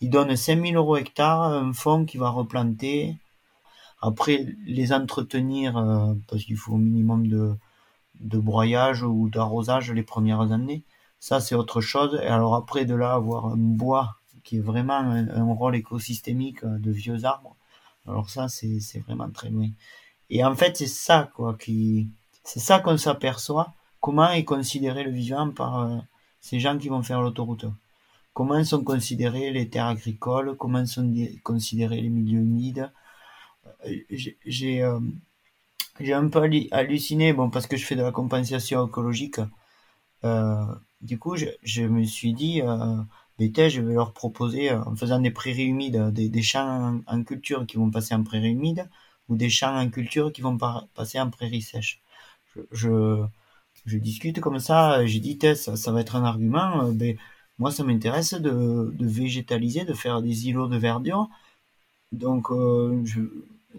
Il 0.00 0.10
donne 0.10 0.34
5000 0.34 0.76
euros 0.76 0.96
hectare, 0.96 1.42
un 1.42 1.72
fonds 1.72 2.04
qui 2.04 2.18
va 2.18 2.30
replanter. 2.30 3.16
Après, 4.02 4.46
les 4.66 4.92
entretenir, 4.92 5.76
euh, 5.76 6.14
parce 6.28 6.44
qu'il 6.44 6.56
faut 6.56 6.74
au 6.74 6.78
minimum 6.78 7.28
de, 7.28 7.54
de 8.20 8.38
broyage 8.38 9.02
ou 9.02 9.30
d'arrosage 9.30 9.90
les 9.92 10.02
premières 10.02 10.52
années. 10.52 10.82
Ça, 11.20 11.40
c'est 11.40 11.54
autre 11.54 11.80
chose. 11.80 12.20
Et 12.22 12.26
alors 12.26 12.54
après, 12.54 12.84
de 12.84 12.94
là, 12.94 13.14
avoir 13.14 13.46
un 13.46 13.56
bois 13.56 14.16
qui 14.42 14.58
est 14.58 14.60
vraiment 14.60 14.98
un, 14.98 15.52
rôle 15.54 15.74
écosystémique 15.74 16.64
de 16.64 16.90
vieux 16.90 17.24
arbres. 17.24 17.56
Alors 18.06 18.28
ça, 18.28 18.48
c'est 18.48 18.98
vraiment 19.06 19.30
très 19.30 19.48
loin. 19.48 19.70
Et 20.28 20.44
en 20.44 20.54
fait, 20.54 20.76
c'est 20.76 20.86
ça, 20.86 21.30
quoi, 21.34 21.54
qui, 21.54 22.08
c'est 22.42 22.60
ça 22.60 22.80
qu'on 22.80 22.98
s'aperçoit 22.98 23.72
comment 24.04 24.30
est 24.32 24.44
considéré 24.44 25.02
le 25.02 25.10
vivant 25.10 25.50
par 25.50 25.80
euh, 25.80 25.98
ces 26.38 26.60
gens 26.60 26.76
qui 26.76 26.88
vont 26.90 27.02
faire 27.02 27.22
l'autoroute? 27.22 27.64
Comment 28.34 28.62
sont 28.62 28.84
considérées 28.84 29.50
les 29.50 29.70
terres 29.70 29.86
agricoles? 29.86 30.56
Comment 30.58 30.84
sont 30.84 31.10
considérés 31.42 32.02
les 32.02 32.10
milieux 32.10 32.40
humides? 32.40 32.92
Euh, 33.86 33.96
J'ai 34.44 34.82
euh, 34.82 35.00
j'ai 36.00 36.12
un 36.12 36.28
peu 36.28 36.42
halluciné, 36.72 37.32
bon, 37.32 37.48
parce 37.48 37.66
que 37.66 37.78
je 37.78 37.86
fais 37.86 37.96
de 37.96 38.02
la 38.02 38.12
compensation 38.12 38.86
écologique. 38.86 39.40
du 41.00 41.18
coup, 41.18 41.36
je, 41.36 41.82
me 41.82 42.04
suis 42.04 42.34
dit, 42.34 42.60
euh, 42.62 42.96
je 43.38 43.80
vais 43.80 43.94
leur 43.94 44.12
proposer, 44.12 44.70
en 44.72 44.94
faisant 44.96 45.20
des 45.20 45.30
prairies 45.30 45.68
humides, 45.72 46.10
des, 46.10 46.42
champs 46.42 47.00
en, 47.06 47.24
culture 47.24 47.66
qui 47.66 47.76
vont 47.78 47.90
passer 47.90 48.14
en 48.14 48.22
prairies 48.24 48.50
humides, 48.50 48.86
ou 49.28 49.36
des 49.36 49.50
champs 49.50 49.76
en 49.78 49.88
culture 49.88 50.32
qui 50.32 50.42
vont 50.42 50.58
passer 50.94 51.18
en 51.20 51.30
prairies 51.30 51.62
sèches. 51.62 52.02
je, 52.54 52.60
je 52.72 53.24
discute 53.98 54.40
comme 54.40 54.58
ça, 54.58 55.04
j'ai 55.06 55.20
dit, 55.20 55.38
ça, 55.56 55.76
ça 55.76 55.92
va 55.92 56.00
être 56.00 56.16
un 56.16 56.24
argument, 56.24 56.84
euh, 56.86 56.92
ben, 56.92 57.16
moi 57.58 57.70
ça 57.70 57.84
m'intéresse 57.84 58.34
de, 58.34 58.92
de, 58.94 59.06
végétaliser, 59.06 59.84
de 59.84 59.94
faire 59.94 60.22
des 60.22 60.48
îlots 60.48 60.68
de 60.68 60.76
verdure, 60.78 61.28
donc 62.12 62.50
euh, 62.50 63.02
je, 63.04 63.20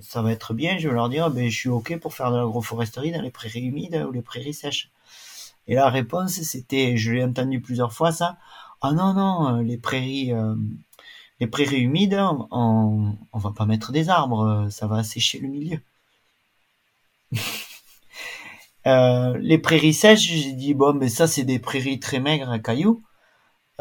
ça 0.01 0.21
va 0.21 0.31
être 0.31 0.53
bien, 0.53 0.77
je 0.77 0.87
vais 0.89 0.95
leur 0.95 1.09
dire, 1.09 1.31
ben, 1.31 1.49
je 1.49 1.57
suis 1.57 1.69
ok 1.69 1.97
pour 1.99 2.13
faire 2.13 2.31
de 2.31 2.37
l'agroforesterie 2.37 3.11
dans 3.11 3.21
les 3.21 3.31
prairies 3.31 3.65
humides 3.65 4.05
ou 4.07 4.11
les 4.11 4.21
prairies 4.21 4.53
sèches. 4.53 4.91
Et 5.67 5.75
la 5.75 5.89
réponse 5.89 6.33
c'était, 6.41 6.97
je 6.97 7.11
l'ai 7.13 7.23
entendu 7.23 7.61
plusieurs 7.61 7.93
fois 7.93 8.11
ça, 8.11 8.37
ah 8.81 8.93
non, 8.93 9.13
non, 9.13 9.61
les 9.61 9.77
prairies... 9.77 10.33
Euh, 10.33 10.55
les 11.39 11.47
prairies 11.47 11.81
humides, 11.81 12.17
on, 12.51 13.15
on 13.33 13.39
va 13.39 13.51
pas 13.51 13.65
mettre 13.65 13.91
des 13.91 14.09
arbres, 14.09 14.69
ça 14.71 14.87
va 14.87 14.97
assécher 14.97 15.39
le 15.39 15.49
milieu. 15.49 15.79
Euh, 18.87 19.37
les 19.39 19.57
prairies 19.57 19.93
sèches, 19.93 20.21
j'ai 20.21 20.53
dit 20.53 20.73
bon, 20.73 20.93
mais 20.93 21.09
ça 21.09 21.27
c'est 21.27 21.43
des 21.43 21.59
prairies 21.59 21.99
très 21.99 22.19
maigres 22.19 22.49
à 22.49 22.59
cailloux. 22.59 23.03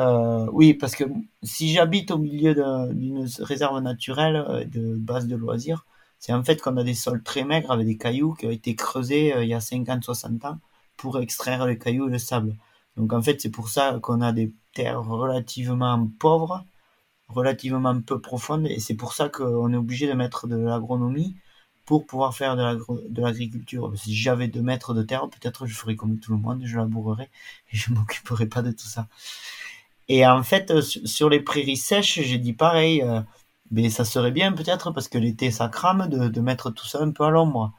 Euh, 0.00 0.48
oui, 0.52 0.74
parce 0.74 0.96
que 0.96 1.04
si 1.42 1.72
j'habite 1.72 2.10
au 2.10 2.18
milieu 2.18 2.54
d'une 2.94 3.26
réserve 3.40 3.80
naturelle 3.80 4.36
euh, 4.36 4.64
de 4.64 4.96
base 4.96 5.26
de 5.26 5.36
loisirs, 5.36 5.86
c'est 6.18 6.32
en 6.32 6.42
fait 6.42 6.60
qu'on 6.60 6.76
a 6.78 6.84
des 6.84 6.94
sols 6.94 7.22
très 7.22 7.44
maigres 7.44 7.70
avec 7.70 7.86
des 7.86 7.98
cailloux 7.98 8.34
qui 8.34 8.46
ont 8.46 8.50
été 8.50 8.74
creusés 8.76 9.34
il 9.42 9.48
y 9.48 9.54
a 9.54 9.58
50-60 9.60 10.46
ans 10.46 10.58
pour 10.96 11.20
extraire 11.20 11.66
les 11.66 11.78
cailloux 11.78 12.08
et 12.08 12.12
le 12.12 12.18
sable. 12.18 12.56
Donc 12.96 13.12
en 13.12 13.22
fait, 13.22 13.40
c'est 13.40 13.50
pour 13.50 13.68
ça 13.68 13.98
qu'on 14.02 14.20
a 14.20 14.32
des 14.32 14.52
terres 14.74 15.02
relativement 15.04 16.08
pauvres, 16.18 16.64
relativement 17.28 18.00
peu 18.00 18.20
profondes, 18.20 18.66
et 18.68 18.80
c'est 18.80 18.94
pour 18.94 19.12
ça 19.14 19.28
qu'on 19.28 19.72
est 19.72 19.76
obligé 19.76 20.06
de 20.08 20.14
mettre 20.14 20.46
de 20.48 20.56
l'agronomie 20.56 21.36
pour 21.86 22.06
pouvoir 22.06 22.34
faire 22.34 22.56
de 22.56 23.20
l'agriculture. 23.22 23.92
Si 23.96 24.14
j'avais 24.14 24.48
deux 24.48 24.62
mètres 24.62 24.94
de 24.94 25.02
terre, 25.02 25.28
peut-être 25.28 25.66
je 25.66 25.74
ferais 25.74 25.96
comme 25.96 26.18
tout 26.18 26.32
le 26.32 26.38
monde, 26.38 26.62
je 26.64 26.76
labourerais 26.76 27.30
et 27.72 27.76
je 27.76 27.92
m'occuperais 27.92 28.46
pas 28.46 28.62
de 28.62 28.70
tout 28.72 28.86
ça. 28.86 29.08
Et 30.08 30.26
en 30.26 30.42
fait, 30.42 30.70
euh, 30.70 30.82
sur 30.82 31.28
les 31.30 31.40
prairies 31.40 31.76
sèches, 31.76 32.20
j'ai 32.20 32.38
dit 32.38 32.52
pareil, 32.52 33.02
euh, 33.02 33.20
mais 33.70 33.90
ça 33.90 34.04
serait 34.04 34.30
bien 34.32 34.52
peut-être 34.52 34.90
parce 34.92 35.08
que 35.08 35.18
l'été 35.18 35.50
ça 35.50 35.68
crame 35.68 36.08
de, 36.08 36.40
mettre 36.40 36.70
tout 36.70 36.86
ça 36.86 37.00
un 37.02 37.10
peu 37.10 37.24
à 37.24 37.30
l'ombre. 37.30 37.72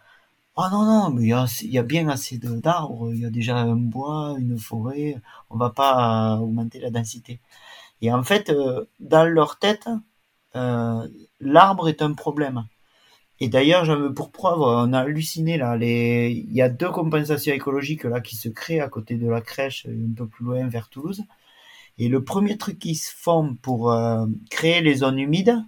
Oh 0.57 0.65
non, 0.71 0.85
non, 0.85 1.09
mais 1.11 1.23
il 1.23 1.29
y 1.29 1.33
a, 1.33 1.45
y 1.63 1.77
a, 1.79 1.83
bien 1.83 2.07
assez 2.09 2.37
d'arbres, 2.37 3.13
il 3.13 3.21
y 3.21 3.25
a 3.25 3.29
déjà 3.29 3.57
un 3.57 3.75
bois, 3.75 4.35
une 4.39 4.57
forêt, 4.57 5.21
on 5.49 5.57
va 5.57 5.69
pas 5.71 6.37
augmenter 6.37 6.79
la 6.79 6.91
densité. 6.91 7.41
Et 8.01 8.11
en 8.11 8.23
fait, 8.23 8.49
euh, 8.49 8.85
dans 8.99 9.25
leur 9.25 9.59
tête, 9.59 9.87
l'arbre 11.41 11.89
est 11.89 12.01
un 12.01 12.13
problème. 12.13 12.65
Et 13.41 13.49
d'ailleurs, 13.49 13.83
j'avais 13.83 14.13
pour 14.13 14.31
preuve, 14.31 14.61
on 14.61 14.93
a 14.93 14.99
halluciné 14.99 15.57
là. 15.57 15.75
Les... 15.75 16.45
Il 16.47 16.53
y 16.53 16.61
a 16.61 16.69
deux 16.69 16.89
compensations 16.89 17.53
écologiques 17.53 18.05
là 18.05 18.21
qui 18.21 18.35
se 18.35 18.47
créent 18.49 18.79
à 18.79 18.87
côté 18.87 19.15
de 19.15 19.27
la 19.29 19.41
crèche, 19.41 19.87
un 19.87 20.13
peu 20.15 20.27
plus 20.27 20.45
loin 20.45 20.67
vers 20.67 20.89
Toulouse. 20.89 21.23
Et 21.97 22.07
le 22.07 22.23
premier 22.23 22.57
truc 22.57 22.79
qu'ils 22.79 22.97
se 22.97 23.11
font 23.13 23.55
pour 23.61 23.91
euh, 23.91 24.25
créer 24.49 24.81
les 24.81 24.95
zones 24.95 25.19
humides, 25.19 25.63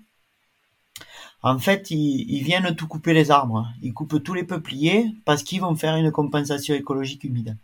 en 1.43 1.59
fait, 1.59 1.91
ils, 1.91 2.43
viennent 2.43 2.75
tout 2.75 2.87
couper 2.87 3.13
les 3.13 3.31
arbres. 3.31 3.67
Ils 3.81 3.93
coupent 3.93 4.21
tous 4.23 4.33
les 4.33 4.43
peupliers 4.43 5.13
parce 5.23 5.43
qu'ils 5.43 5.61
vont 5.61 5.75
faire 5.75 5.95
une 5.95 6.11
compensation 6.11 6.75
écologique 6.75 7.23
humide. 7.23 7.57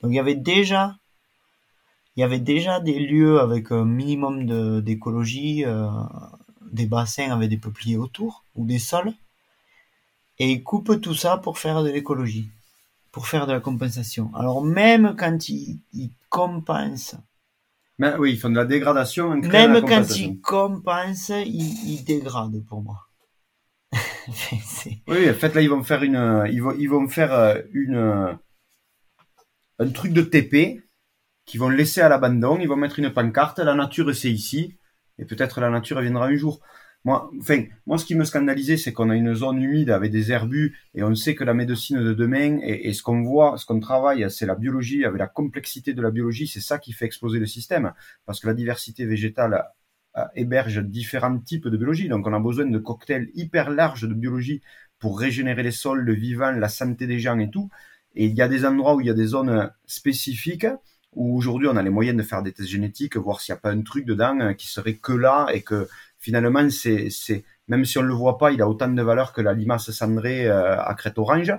Donc 0.00 0.12
il 0.12 0.14
y 0.14 0.20
avait 0.20 0.34
déjà, 0.34 0.96
il 2.16 2.20
y 2.20 2.22
avait 2.22 2.38
déjà 2.38 2.80
des 2.80 2.98
lieux 2.98 3.40
avec 3.40 3.72
un 3.72 3.84
minimum 3.84 4.80
d'écologie, 4.82 5.64
euh, 5.64 5.88
des 6.72 6.86
bassins 6.86 7.30
avec 7.30 7.50
des 7.50 7.56
peupliers 7.58 7.96
autour 7.96 8.44
ou 8.54 8.64
des 8.64 8.78
sols 8.78 9.12
et 10.38 10.50
ils 10.52 10.62
coupent 10.62 11.00
tout 11.00 11.14
ça 11.14 11.38
pour 11.38 11.58
faire 11.58 11.82
de 11.82 11.90
l'écologie. 11.90 12.50
pour 13.12 13.26
faire 13.28 13.46
de 13.46 13.52
la 13.52 13.60
compensation. 13.60 14.30
Alors 14.34 14.62
même 14.64 15.14
quand 15.18 15.48
ils, 15.48 15.80
ils 15.94 16.10
compensent, 16.28 17.16
Mais 17.98 18.14
oui, 18.16 18.32
ils 18.32 18.38
font 18.38 18.50
de 18.50 18.56
la 18.56 18.64
dégradation. 18.66 19.30
en 19.30 19.36
même 19.36 19.72
la 19.72 19.80
quand 19.82 20.16
ils 20.16 20.40
compensent, 20.40 21.30
ils, 21.30 21.90
ils 21.92 22.04
dégradent 22.04 22.62
pour 22.68 22.82
moi. 22.82 23.06
Oui, 25.08 25.30
en 25.30 25.34
fait, 25.34 25.54
là, 25.54 25.60
ils 25.62 25.70
vont 25.70 25.82
faire 25.84 26.02
une, 26.02 26.44
ils 26.50 26.60
vont, 26.62 26.74
ils 26.76 26.88
vont 26.88 27.08
faire 27.08 27.32
euh, 27.32 27.60
une, 27.72 27.94
euh, 27.96 28.32
un 29.78 29.88
truc 29.90 30.12
de 30.12 30.22
TP 30.22 30.82
qu'ils 31.44 31.60
vont 31.60 31.68
laisser 31.68 32.00
à 32.00 32.08
l'abandon. 32.08 32.58
Ils 32.60 32.68
vont 32.68 32.76
mettre 32.76 32.98
une 32.98 33.10
pancarte. 33.12 33.60
La 33.60 33.74
nature, 33.74 34.14
c'est 34.14 34.30
ici. 34.30 34.76
Et 35.18 35.24
peut-être 35.24 35.60
la 35.60 35.70
nature 35.70 36.00
viendra 36.00 36.26
un 36.26 36.36
jour. 36.36 36.60
Moi, 37.06 37.30
enfin, 37.40 37.62
moi, 37.86 37.98
ce 37.98 38.04
qui 38.04 38.16
me 38.16 38.24
scandalisait, 38.24 38.76
c'est 38.76 38.92
qu'on 38.92 39.10
a 39.10 39.14
une 39.14 39.32
zone 39.32 39.62
humide 39.62 39.90
avec 39.90 40.10
des 40.10 40.32
herbus 40.32 40.76
et 40.92 41.04
on 41.04 41.14
sait 41.14 41.36
que 41.36 41.44
la 41.44 41.54
médecine 41.54 42.02
de 42.02 42.12
demain 42.12 42.58
et, 42.64 42.88
et 42.88 42.94
ce 42.94 43.04
qu'on 43.04 43.22
voit, 43.22 43.56
ce 43.58 43.64
qu'on 43.64 43.78
travaille, 43.78 44.28
c'est 44.28 44.44
la 44.44 44.56
biologie 44.56 45.04
avec 45.04 45.20
la 45.20 45.28
complexité 45.28 45.94
de 45.94 46.02
la 46.02 46.10
biologie. 46.10 46.48
C'est 46.48 46.60
ça 46.60 46.78
qui 46.78 46.92
fait 46.92 47.04
exploser 47.04 47.38
le 47.38 47.46
système 47.46 47.92
parce 48.24 48.40
que 48.40 48.48
la 48.48 48.54
diversité 48.54 49.06
végétale 49.06 49.66
euh, 50.16 50.24
héberge 50.34 50.82
différents 50.82 51.38
types 51.38 51.68
de 51.68 51.76
biologie. 51.76 52.08
Donc, 52.08 52.26
on 52.26 52.32
a 52.32 52.40
besoin 52.40 52.66
de 52.66 52.78
cocktails 52.78 53.30
hyper 53.34 53.70
larges 53.70 54.08
de 54.08 54.14
biologie 54.14 54.60
pour 54.98 55.20
régénérer 55.20 55.62
les 55.62 55.70
sols, 55.70 56.00
le 56.00 56.12
vivant, 56.12 56.50
la 56.50 56.68
santé 56.68 57.06
des 57.06 57.20
gens 57.20 57.38
et 57.38 57.50
tout. 57.50 57.70
Et 58.16 58.26
il 58.26 58.34
y 58.34 58.42
a 58.42 58.48
des 58.48 58.64
endroits 58.64 58.96
où 58.96 59.00
il 59.00 59.06
y 59.06 59.10
a 59.10 59.14
des 59.14 59.26
zones 59.26 59.70
spécifiques 59.86 60.66
où 61.12 61.36
aujourd'hui 61.36 61.68
on 61.68 61.76
a 61.76 61.82
les 61.82 61.90
moyens 61.90 62.16
de 62.16 62.22
faire 62.22 62.42
des 62.42 62.52
tests 62.52 62.68
génétiques, 62.68 63.16
voir 63.16 63.40
s'il 63.40 63.52
n'y 63.54 63.58
a 63.58 63.60
pas 63.60 63.70
un 63.70 63.82
truc 63.82 64.04
dedans 64.04 64.38
euh, 64.40 64.52
qui 64.52 64.66
serait 64.66 64.94
que 64.94 65.12
là 65.12 65.46
et 65.52 65.62
que 65.62 65.88
finalement 66.26 66.68
c'est, 66.70 67.08
c'est 67.10 67.44
même 67.68 67.84
si 67.84 67.98
on 67.98 68.02
le 68.02 68.14
voit 68.14 68.36
pas, 68.36 68.50
il 68.50 68.60
a 68.60 68.68
autant 68.68 68.88
de 68.88 69.02
valeur 69.02 69.32
que 69.32 69.40
la 69.40 69.52
limace 69.52 69.90
cendrée 69.92 70.46
euh, 70.46 70.80
à 70.80 70.94
crête 70.94 71.18
orange. 71.18 71.52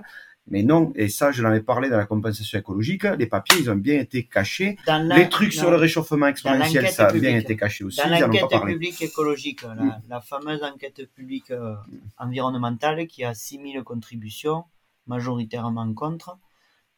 Mais 0.50 0.62
non, 0.62 0.92
et 0.94 1.08
ça 1.08 1.30
je 1.30 1.42
l'en 1.42 1.52
ai 1.52 1.60
parlé 1.60 1.90
dans 1.90 1.98
la 1.98 2.06
compensation 2.06 2.58
écologique, 2.58 3.04
les 3.04 3.26
papiers 3.26 3.58
ils 3.60 3.70
ont 3.70 3.76
bien 3.88 3.98
été 4.00 4.24
cachés. 4.24 4.78
Dans 4.86 5.02
les 5.16 5.28
trucs 5.28 5.52
sur 5.52 5.70
le 5.70 5.76
réchauffement 5.76 6.26
exponentiel, 6.26 6.88
ça 6.88 7.08
a 7.08 7.12
bien 7.12 7.36
été 7.36 7.54
caché 7.54 7.84
aussi, 7.84 8.00
Dans 8.00 8.08
l'enquête 8.08 8.62
publique 8.64 9.00
écologique, 9.02 9.62
la, 9.62 10.00
la 10.08 10.20
fameuse 10.20 10.62
enquête 10.62 11.00
publique 11.14 11.50
euh, 11.50 11.74
environnementale 12.18 13.06
qui 13.06 13.24
a 13.24 13.34
6000 13.34 13.82
contributions, 13.82 14.64
majoritairement 15.06 15.92
contre, 15.92 16.38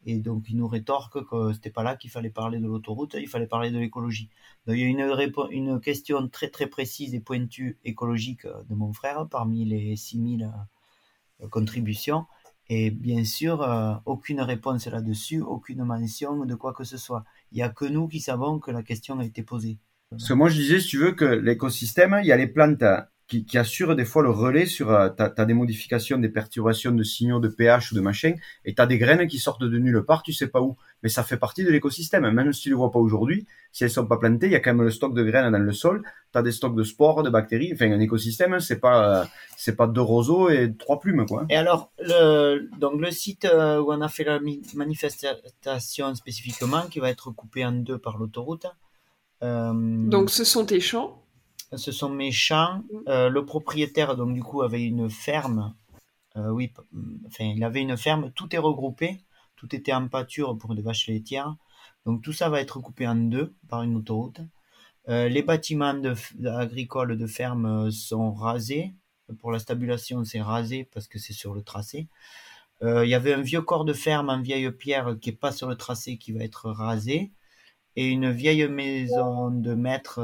et 0.05 0.19
donc 0.19 0.49
ils 0.49 0.57
nous 0.57 0.67
rétorquent 0.67 1.23
que 1.27 1.53
c'était 1.53 1.69
pas 1.69 1.83
là 1.83 1.95
qu'il 1.95 2.09
fallait 2.09 2.29
parler 2.29 2.59
de 2.59 2.67
l'autoroute, 2.67 3.15
il 3.19 3.27
fallait 3.27 3.47
parler 3.47 3.71
de 3.71 3.79
l'écologie. 3.79 4.29
Donc 4.65 4.75
il 4.77 4.81
y 4.81 4.83
a 4.83 4.87
une, 4.87 5.33
une 5.51 5.79
question 5.79 6.27
très 6.27 6.49
très 6.49 6.67
précise 6.67 7.13
et 7.13 7.19
pointue 7.19 7.77
écologique 7.85 8.45
de 8.45 8.75
mon 8.75 8.93
frère 8.93 9.27
parmi 9.29 9.65
les 9.65 9.95
6000 9.95 10.51
euh, 11.41 11.47
contributions, 11.47 12.25
et 12.73 12.89
bien 12.89 13.25
sûr, 13.25 13.61
euh, 13.63 13.95
aucune 14.05 14.39
réponse 14.39 14.87
là-dessus, 14.87 15.41
aucune 15.41 15.83
mention 15.83 16.45
de 16.45 16.55
quoi 16.55 16.71
que 16.71 16.85
ce 16.85 16.95
soit. 16.95 17.25
Il 17.51 17.57
y 17.57 17.61
a 17.61 17.67
que 17.67 17.83
nous 17.83 18.07
qui 18.07 18.21
savons 18.21 18.59
que 18.59 18.71
la 18.71 18.81
question 18.81 19.19
a 19.19 19.25
été 19.25 19.43
posée. 19.43 19.77
Parce 20.09 20.29
que 20.29 20.33
moi, 20.33 20.47
je 20.47 20.55
disais, 20.55 20.79
si 20.79 20.87
tu 20.87 20.97
veux, 20.97 21.11
que 21.11 21.25
l'écosystème, 21.25 22.17
il 22.23 22.27
y 22.27 22.31
a 22.31 22.37
les 22.37 22.47
plantes 22.47 22.81
euh, 22.81 23.01
qui, 23.31 23.45
qui 23.45 23.57
assurent 23.57 23.95
des 23.95 24.03
fois 24.03 24.23
le 24.23 24.29
relais 24.29 24.65
sur, 24.65 24.91
euh, 24.91 25.07
t'as, 25.07 25.29
t'as 25.29 25.45
des 25.45 25.53
modifications, 25.53 26.17
des 26.17 26.27
perturbations 26.27 26.91
de 26.91 27.01
signaux 27.01 27.39
de 27.39 27.47
pH 27.47 27.93
ou 27.93 27.95
de 27.95 28.01
machin, 28.01 28.33
et 28.65 28.75
t'as 28.75 28.85
des 28.85 28.97
graines 28.97 29.25
qui 29.25 29.39
sortent 29.39 29.63
de 29.63 29.79
nulle 29.79 30.03
part, 30.03 30.21
tu 30.21 30.33
sais 30.33 30.47
pas 30.47 30.59
où. 30.59 30.75
Mais 31.01 31.07
ça 31.07 31.23
fait 31.23 31.37
partie 31.37 31.63
de 31.63 31.71
l'écosystème. 31.71 32.29
Même 32.29 32.51
si 32.51 32.63
tu 32.63 32.69
le 32.71 32.75
vois 32.75 32.91
pas 32.91 32.99
aujourd'hui, 32.99 33.47
si 33.71 33.85
elles 33.85 33.89
sont 33.89 34.05
pas 34.05 34.17
plantées, 34.17 34.47
il 34.47 34.51
y 34.51 34.55
a 34.55 34.59
quand 34.59 34.73
même 34.73 34.83
le 34.83 34.91
stock 34.91 35.15
de 35.15 35.23
graines 35.23 35.49
dans 35.49 35.57
le 35.59 35.71
sol, 35.71 36.03
t'as 36.33 36.41
des 36.41 36.51
stocks 36.51 36.75
de 36.75 36.83
spores, 36.83 37.23
de 37.23 37.29
bactéries. 37.29 37.71
Enfin, 37.73 37.89
un 37.89 38.01
écosystème, 38.01 38.59
c'est 38.59 38.81
pas, 38.81 39.21
euh, 39.21 39.25
c'est 39.55 39.77
pas 39.77 39.87
deux 39.87 40.01
roseaux 40.01 40.49
et 40.49 40.75
trois 40.77 40.99
plumes, 40.99 41.25
quoi. 41.25 41.45
Et 41.49 41.55
alors, 41.55 41.89
le, 41.99 42.69
donc 42.79 42.99
le 42.99 43.11
site 43.11 43.45
euh, 43.45 43.79
où 43.79 43.93
on 43.93 44.01
a 44.01 44.09
fait 44.09 44.25
la 44.25 44.41
manifestation 44.75 46.13
spécifiquement, 46.15 46.81
qui 46.91 46.99
va 46.99 47.09
être 47.09 47.31
coupé 47.31 47.65
en 47.65 47.71
deux 47.71 47.97
par 47.97 48.17
l'autoroute, 48.17 48.65
euh, 49.41 49.71
Donc 49.73 50.29
ce 50.29 50.43
sont 50.43 50.65
tes 50.65 50.81
champs. 50.81 51.20
Ce 51.77 51.91
sont 51.91 52.09
mes 52.09 52.31
champs. 52.31 52.83
Euh, 53.07 53.29
le 53.29 53.45
propriétaire, 53.45 54.15
donc 54.15 54.33
du 54.33 54.43
coup, 54.43 54.61
avait 54.61 54.83
une 54.83 55.09
ferme. 55.09 55.73
Euh, 56.37 56.49
oui, 56.49 56.69
p- 56.69 56.81
enfin, 57.27 57.45
il 57.45 57.63
avait 57.63 57.81
une 57.81 57.97
ferme. 57.97 58.31
Tout 58.31 58.55
est 58.55 58.59
regroupé. 58.59 59.19
Tout 59.55 59.73
était 59.75 59.93
en 59.93 60.07
pâture 60.07 60.57
pour 60.57 60.75
des 60.75 60.81
vaches 60.81 61.07
laitières. 61.07 61.55
Donc 62.05 62.23
tout 62.23 62.33
ça 62.33 62.49
va 62.49 62.61
être 62.61 62.79
coupé 62.79 63.07
en 63.07 63.15
deux 63.15 63.53
par 63.69 63.83
une 63.83 63.95
autoroute. 63.95 64.41
Euh, 65.09 65.29
les 65.29 65.43
bâtiments 65.43 65.93
de, 65.93 66.15
agricoles 66.47 67.17
de 67.17 67.27
ferme 67.27 67.91
sont 67.91 68.33
rasés. 68.33 68.93
Pour 69.39 69.51
la 69.51 69.59
stabulation, 69.59 70.23
c'est 70.25 70.41
rasé 70.41 70.89
parce 70.93 71.07
que 71.07 71.19
c'est 71.19 71.33
sur 71.33 71.53
le 71.53 71.61
tracé. 71.61 72.07
Il 72.83 73.07
y 73.07 73.13
avait 73.13 73.33
un 73.35 73.41
vieux 73.41 73.61
corps 73.61 73.85
de 73.85 73.93
ferme 73.93 74.29
en 74.29 74.41
vieille 74.41 74.71
pierre 74.71 75.15
qui 75.21 75.29
est 75.29 75.33
pas 75.33 75.51
sur 75.51 75.69
le 75.69 75.75
tracé 75.75 76.17
qui 76.17 76.31
va 76.31 76.43
être 76.43 76.71
rasé. 76.71 77.31
Et 77.95 78.07
une 78.07 78.31
vieille 78.31 78.67
maison 78.67 79.51
de 79.51 79.75
maître 79.75 80.19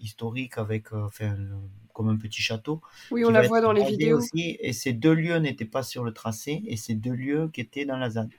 historique 0.00 0.58
avec, 0.58 0.92
euh, 0.92 1.04
enfin, 1.06 1.36
euh, 1.36 1.54
comme 1.92 2.08
un 2.08 2.16
petit 2.16 2.42
château. 2.42 2.80
Oui, 3.10 3.24
on 3.24 3.30
la 3.30 3.46
voit 3.46 3.60
dans 3.60 3.72
les 3.72 3.84
vidéos. 3.84 4.18
Aussi, 4.18 4.56
et 4.60 4.72
ces 4.72 4.92
deux 4.92 5.14
lieux 5.14 5.36
n'étaient 5.38 5.64
pas 5.64 5.82
sur 5.82 6.04
le 6.04 6.12
tracé 6.12 6.62
et 6.66 6.76
ces 6.76 6.94
deux 6.94 7.12
lieux 7.12 7.48
qui 7.52 7.60
étaient 7.60 7.84
dans 7.84 7.96
la 7.96 8.10
ZAD. 8.10 8.30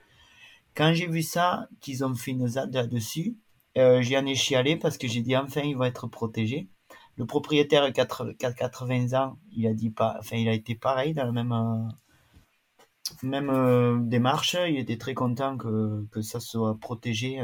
Quand 0.74 0.94
j'ai 0.94 1.06
vu 1.06 1.22
ça, 1.22 1.68
qu'ils 1.80 2.04
ont 2.04 2.14
fait 2.14 2.30
une 2.30 2.48
ZAD 2.48 2.74
là-dessus, 2.74 3.36
euh, 3.78 4.02
j'y 4.02 4.16
en 4.16 4.26
ai 4.26 4.34
chialé 4.34 4.76
parce 4.76 4.98
que 4.98 5.08
j'ai 5.08 5.22
dit 5.22 5.36
enfin 5.36 5.62
il 5.62 5.76
va 5.76 5.88
être 5.88 6.06
protégé. 6.06 6.68
Le 7.16 7.26
propriétaire 7.26 7.82
a 7.84 7.92
80 7.92 8.34
80 8.34 9.12
ans, 9.18 9.38
il 9.54 9.66
a 9.66 9.74
dit 9.74 9.90
pas, 9.90 10.16
enfin 10.18 10.36
il 10.36 10.48
a 10.48 10.54
été 10.54 10.74
pareil 10.74 11.14
dans 11.14 11.24
la 11.24 11.32
même 11.32 11.52
euh, 11.52 11.88
même 13.22 13.50
euh, 13.50 13.98
démarche. 14.00 14.56
Il 14.68 14.78
était 14.78 14.98
très 14.98 15.14
content 15.14 15.56
que, 15.56 16.06
que 16.10 16.22
ça 16.22 16.40
soit 16.40 16.78
protégé 16.78 17.42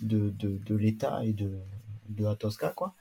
de, 0.00 0.30
de, 0.30 0.58
de 0.58 0.74
l'État 0.74 1.24
et 1.24 1.32
de, 1.32 1.60
de 2.10 2.24
la 2.24 2.36
Tosca 2.36 2.70
quoi. 2.70 2.94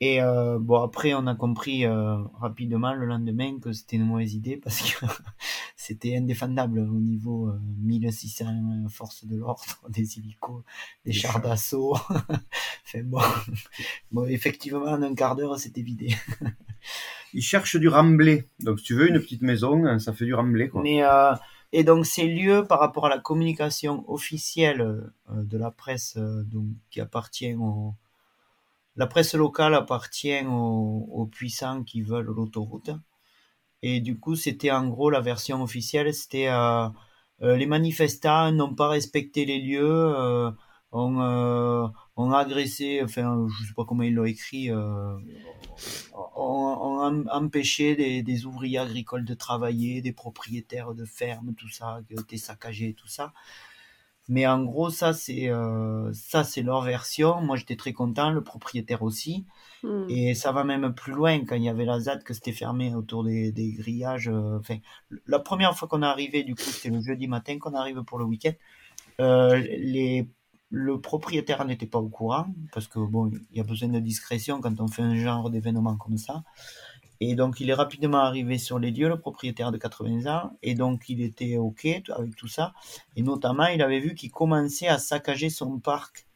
Et 0.00 0.20
euh, 0.20 0.58
bon, 0.60 0.82
après, 0.82 1.14
on 1.14 1.26
a 1.26 1.34
compris 1.34 1.86
euh, 1.86 2.16
rapidement 2.38 2.92
le 2.92 3.06
lendemain 3.06 3.58
que 3.58 3.72
c'était 3.72 3.96
une 3.96 4.04
mauvaise 4.04 4.34
idée 4.34 4.58
parce 4.58 4.82
que 4.82 5.06
c'était 5.76 6.16
indéfendable 6.16 6.80
au 6.80 7.00
niveau 7.00 7.48
euh, 7.48 7.58
1600 7.78 8.88
forces 8.90 9.24
de 9.24 9.36
l'ordre, 9.36 9.64
des 9.88 10.18
hélicos, 10.18 10.62
des 11.06 11.12
chars 11.12 11.40
d'assaut. 11.40 11.94
enfin 12.10 13.02
bon, 13.04 13.22
bon, 14.12 14.26
effectivement, 14.26 14.84
en 14.84 15.02
un 15.02 15.14
quart 15.14 15.34
d'heure, 15.34 15.58
c'était 15.58 15.82
vidé. 15.82 16.14
Ils 17.32 17.42
cherchent 17.42 17.76
du 17.76 17.88
remblai. 17.88 18.46
Donc, 18.60 18.80
si 18.80 18.84
tu 18.84 18.94
veux 18.94 19.08
une 19.08 19.18
petite 19.18 19.42
maison, 19.42 19.98
ça 19.98 20.12
fait 20.12 20.26
du 20.26 20.34
remblai, 20.34 20.68
quoi. 20.68 20.82
Mais 20.82 21.02
euh, 21.02 21.34
et 21.72 21.84
donc 21.84 22.06
ces 22.06 22.26
lieux 22.28 22.64
par 22.66 22.78
rapport 22.78 23.06
à 23.06 23.08
la 23.08 23.18
communication 23.18 24.08
officielle 24.10 25.10
de 25.28 25.58
la 25.58 25.70
presse 25.70 26.16
donc, 26.16 26.68
qui 26.90 27.00
appartient 27.00 27.54
au 27.54 27.92
la 28.96 29.06
presse 29.06 29.34
locale 29.34 29.74
appartient 29.74 30.44
aux, 30.46 31.28
puissants 31.30 31.82
qui 31.84 32.02
veulent 32.02 32.26
l'autoroute 32.26 32.90
et 33.82 34.00
du 34.00 34.18
coup 34.18 34.36
c'était 34.36 34.70
en 34.70 34.88
gros 34.88 35.10
la 35.10 35.20
version 35.20 35.62
officielle 35.62 36.12
c'était 36.14 36.48
euh, 36.48 36.88
euh, 37.42 37.56
les 37.56 37.66
manifestants 37.66 38.52
n'ont 38.52 38.74
pas 38.74 38.88
respecté 38.88 39.44
les 39.44 39.60
lieux 39.60 40.14
euh, 40.16 40.50
ont, 40.92 42.32
agressé 42.32 43.00
enfin 43.04 43.46
je 43.48 43.66
sais 43.66 43.74
pas 43.74 43.84
comment 43.84 44.02
ils 44.02 44.14
l'ont 44.14 44.24
écrit 44.24 44.70
ont, 46.14 46.78
ont 46.80 47.02
em- 47.02 47.28
empêché 47.30 47.96
des, 47.96 48.22
des 48.22 48.46
ouvriers 48.46 48.78
agricoles 48.78 49.24
de 49.24 49.34
travailler, 49.34 50.02
des 50.02 50.12
propriétaires 50.12 50.94
de 50.94 51.04
fermes, 51.04 51.54
tout 51.54 51.68
ça, 51.68 52.00
qui 52.08 52.18
ont 52.18 52.22
été 52.22 52.36
saccagés, 52.38 52.94
tout 52.94 53.08
ça. 53.08 53.32
Mais 54.28 54.46
en 54.46 54.64
gros, 54.64 54.90
ça 54.90 55.12
c'est 55.12 55.48
euh, 55.50 56.12
ça 56.12 56.44
c'est 56.44 56.62
leur 56.62 56.82
version. 56.82 57.40
Moi, 57.42 57.56
j'étais 57.56 57.76
très 57.76 57.92
content, 57.92 58.30
le 58.30 58.42
propriétaire 58.42 59.02
aussi. 59.02 59.46
Hmm. 59.82 60.06
Et 60.08 60.34
ça 60.34 60.52
va 60.52 60.64
même 60.64 60.94
plus 60.94 61.12
loin 61.12 61.44
quand 61.44 61.54
il 61.56 61.62
y 61.64 61.68
avait 61.68 61.84
la 61.84 62.00
ZAD 62.00 62.24
que 62.24 62.34
c'était 62.34 62.52
fermé 62.52 62.94
autour 62.94 63.24
des, 63.24 63.52
des 63.52 63.72
grillages. 63.72 64.28
euh, 64.28 64.58
Enfin, 64.58 64.78
la 65.26 65.38
première 65.38 65.76
fois 65.76 65.88
qu'on 65.88 66.02
est 66.02 66.06
arrivé, 66.06 66.42
du 66.44 66.54
coup, 66.56 66.62
c'était 66.62 66.90
le 66.90 67.00
jeudi 67.00 67.28
matin 67.28 67.58
qu'on 67.58 67.74
arrive 67.74 68.02
pour 68.04 68.18
le 68.18 68.24
week-end. 68.24 68.52
Euh, 69.20 69.56
les 69.78 70.28
le 70.70 71.00
propriétaire 71.00 71.64
n'était 71.64 71.86
pas 71.86 71.98
au 72.00 72.08
courant 72.08 72.48
parce 72.72 72.88
que 72.88 72.98
bon, 72.98 73.30
il 73.52 73.56
y 73.56 73.60
a 73.60 73.64
besoin 73.64 73.88
de 73.88 74.00
discrétion 74.00 74.60
quand 74.60 74.80
on 74.80 74.88
fait 74.88 75.02
un 75.02 75.14
genre 75.14 75.48
d'événement 75.48 75.96
comme 75.96 76.18
ça. 76.18 76.42
Et 77.20 77.34
donc 77.34 77.60
il 77.60 77.70
est 77.70 77.74
rapidement 77.74 78.18
arrivé 78.18 78.58
sur 78.58 78.78
les 78.78 78.90
lieux, 78.90 79.08
le 79.08 79.18
propriétaire 79.18 79.72
de 79.72 79.78
80 79.78 80.26
ans, 80.26 80.52
et 80.62 80.74
donc 80.74 81.08
il 81.08 81.22
était 81.22 81.56
ok 81.56 81.86
avec 82.14 82.36
tout 82.36 82.48
ça. 82.48 82.72
Et 83.16 83.22
notamment, 83.22 83.66
il 83.66 83.82
avait 83.82 84.00
vu 84.00 84.14
qu'il 84.14 84.30
commençait 84.30 84.88
à 84.88 84.98
saccager 84.98 85.50
son 85.50 85.78
parc 85.78 86.26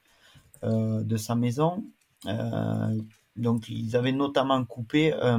euh, 0.64 1.02
de 1.02 1.16
sa 1.16 1.34
maison. 1.34 1.84
Euh, 2.26 3.00
donc 3.36 3.68
ils 3.68 3.96
avaient 3.96 4.12
notamment 4.12 4.64
coupé 4.64 5.12
euh, 5.14 5.38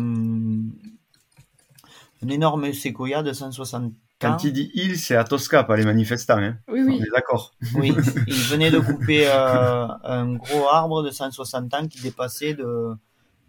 un 2.24 2.30
énorme 2.30 2.74
séquoia 2.74 3.24
de 3.24 3.34
160 3.34 3.94
Quand 4.20 4.44
il 4.44 4.54
dit 4.54 4.72
il, 4.74 4.98
c'est 4.98 5.16
à 5.16 5.24
Tosca, 5.24 5.64
pas 5.64 5.76
les 5.76 5.86
manifestants, 5.86 6.38
hein. 6.38 6.58
Oui, 6.68 6.82
On 6.82 6.88
oui. 6.88 7.02
est 7.02 7.12
d'accord. 7.12 7.54
Oui, 7.76 7.94
il 8.28 8.34
venait 8.34 8.72
de 8.72 8.80
couper 8.80 9.28
euh, 9.28 9.88
un 10.04 10.36
gros 10.36 10.68
arbre 10.68 11.04
de 11.04 11.12
160 11.12 11.74
ans 11.74 11.88
qui 11.88 12.02
dépassait 12.02 12.54
de, 12.54 12.96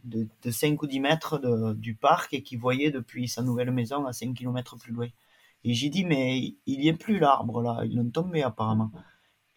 de, 0.05 0.29
de 0.43 0.51
5 0.51 0.83
ou 0.83 0.87
10 0.87 1.01
mètres 1.01 1.75
du 1.75 1.95
parc 1.95 2.35
et 2.35 2.43
qui 2.43 2.57
voyait 2.57 2.91
depuis 2.91 3.29
sa 3.29 3.43
nouvelle 3.43 3.71
maison 3.71 4.07
à 4.07 4.13
5 4.13 4.35
km 4.35 4.77
plus 4.77 4.93
loin. 4.93 5.09
Et 5.65 5.75
j'ai 5.75 5.91
dit, 5.91 6.05
mais 6.05 6.55
il 6.67 6.81
n'y 6.81 6.91
a 6.91 6.95
plus 6.95 7.19
l'arbre 7.19 7.63
là, 7.63 7.83
ils 7.85 7.97
l'ont 7.97 8.11
tombé 8.11 8.43
apparemment. 8.43 8.91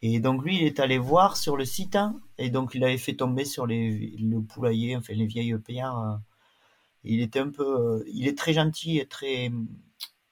Et 0.02 0.20
donc 0.20 0.44
lui, 0.44 0.58
il 0.58 0.64
est 0.64 0.80
allé 0.80 0.98
voir 0.98 1.36
sur 1.38 1.58
le 1.58 1.66
site, 1.66 1.96
hein, 1.96 2.20
et 2.38 2.50
donc 2.50 2.76
il 2.76 2.84
avait 2.84 2.98
fait 2.98 3.16
tomber 3.16 3.46
sur 3.46 3.66
les, 3.66 4.16
le 4.20 4.42
poulailler, 4.42 4.96
enfin 4.96 5.14
les 5.14 5.26
vieilles 5.26 5.58
pierres. 5.58 5.98
Euh, 5.98 6.16
il 7.04 7.22
était 7.22 7.40
un 7.40 7.50
peu, 7.50 7.64
euh, 7.64 8.04
il 8.08 8.28
est 8.28 8.38
très 8.38 8.54
gentil 8.54 9.00
et 9.00 9.08
très, 9.08 9.50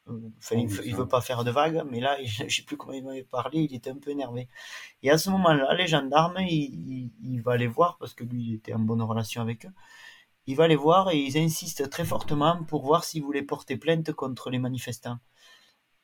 euh, 0.09 0.29
enfin, 0.37 0.57
il, 0.57 0.67
veut, 0.67 0.83
veut 0.95 1.07
pas 1.07 1.21
faire 1.21 1.43
de 1.43 1.51
vagues, 1.51 1.83
mais 1.89 1.99
là, 1.99 2.17
je 2.23 2.47
sais 2.47 2.63
plus 2.63 2.77
comment 2.77 2.93
il 2.93 3.03
m'avait 3.03 3.23
parlé, 3.23 3.61
il 3.61 3.75
était 3.75 3.89
un 3.89 3.97
peu 3.97 4.11
énervé. 4.11 4.47
Et 5.01 5.09
à 5.09 5.17
ce 5.17 5.29
moment-là, 5.31 5.73
les 5.75 5.87
gendarmes, 5.87 6.37
il, 6.39 7.11
il, 7.23 7.41
va 7.41 7.57
les 7.57 7.67
voir 7.67 7.97
parce 7.97 8.13
que 8.13 8.23
lui, 8.23 8.43
il 8.43 8.53
était 8.55 8.73
en 8.73 8.79
bonne 8.79 9.01
relation 9.01 9.41
avec 9.41 9.65
eux. 9.65 9.71
Il 10.45 10.55
va 10.55 10.67
les 10.67 10.75
voir 10.75 11.11
et 11.11 11.17
ils 11.17 11.37
insistent 11.37 11.89
très 11.89 12.05
fortement 12.05 12.63
pour 12.65 12.83
voir 12.83 13.03
s'ils 13.03 13.23
voulaient 13.23 13.43
porter 13.43 13.77
plainte 13.77 14.11
contre 14.11 14.49
les 14.49 14.59
manifestants. 14.59 15.19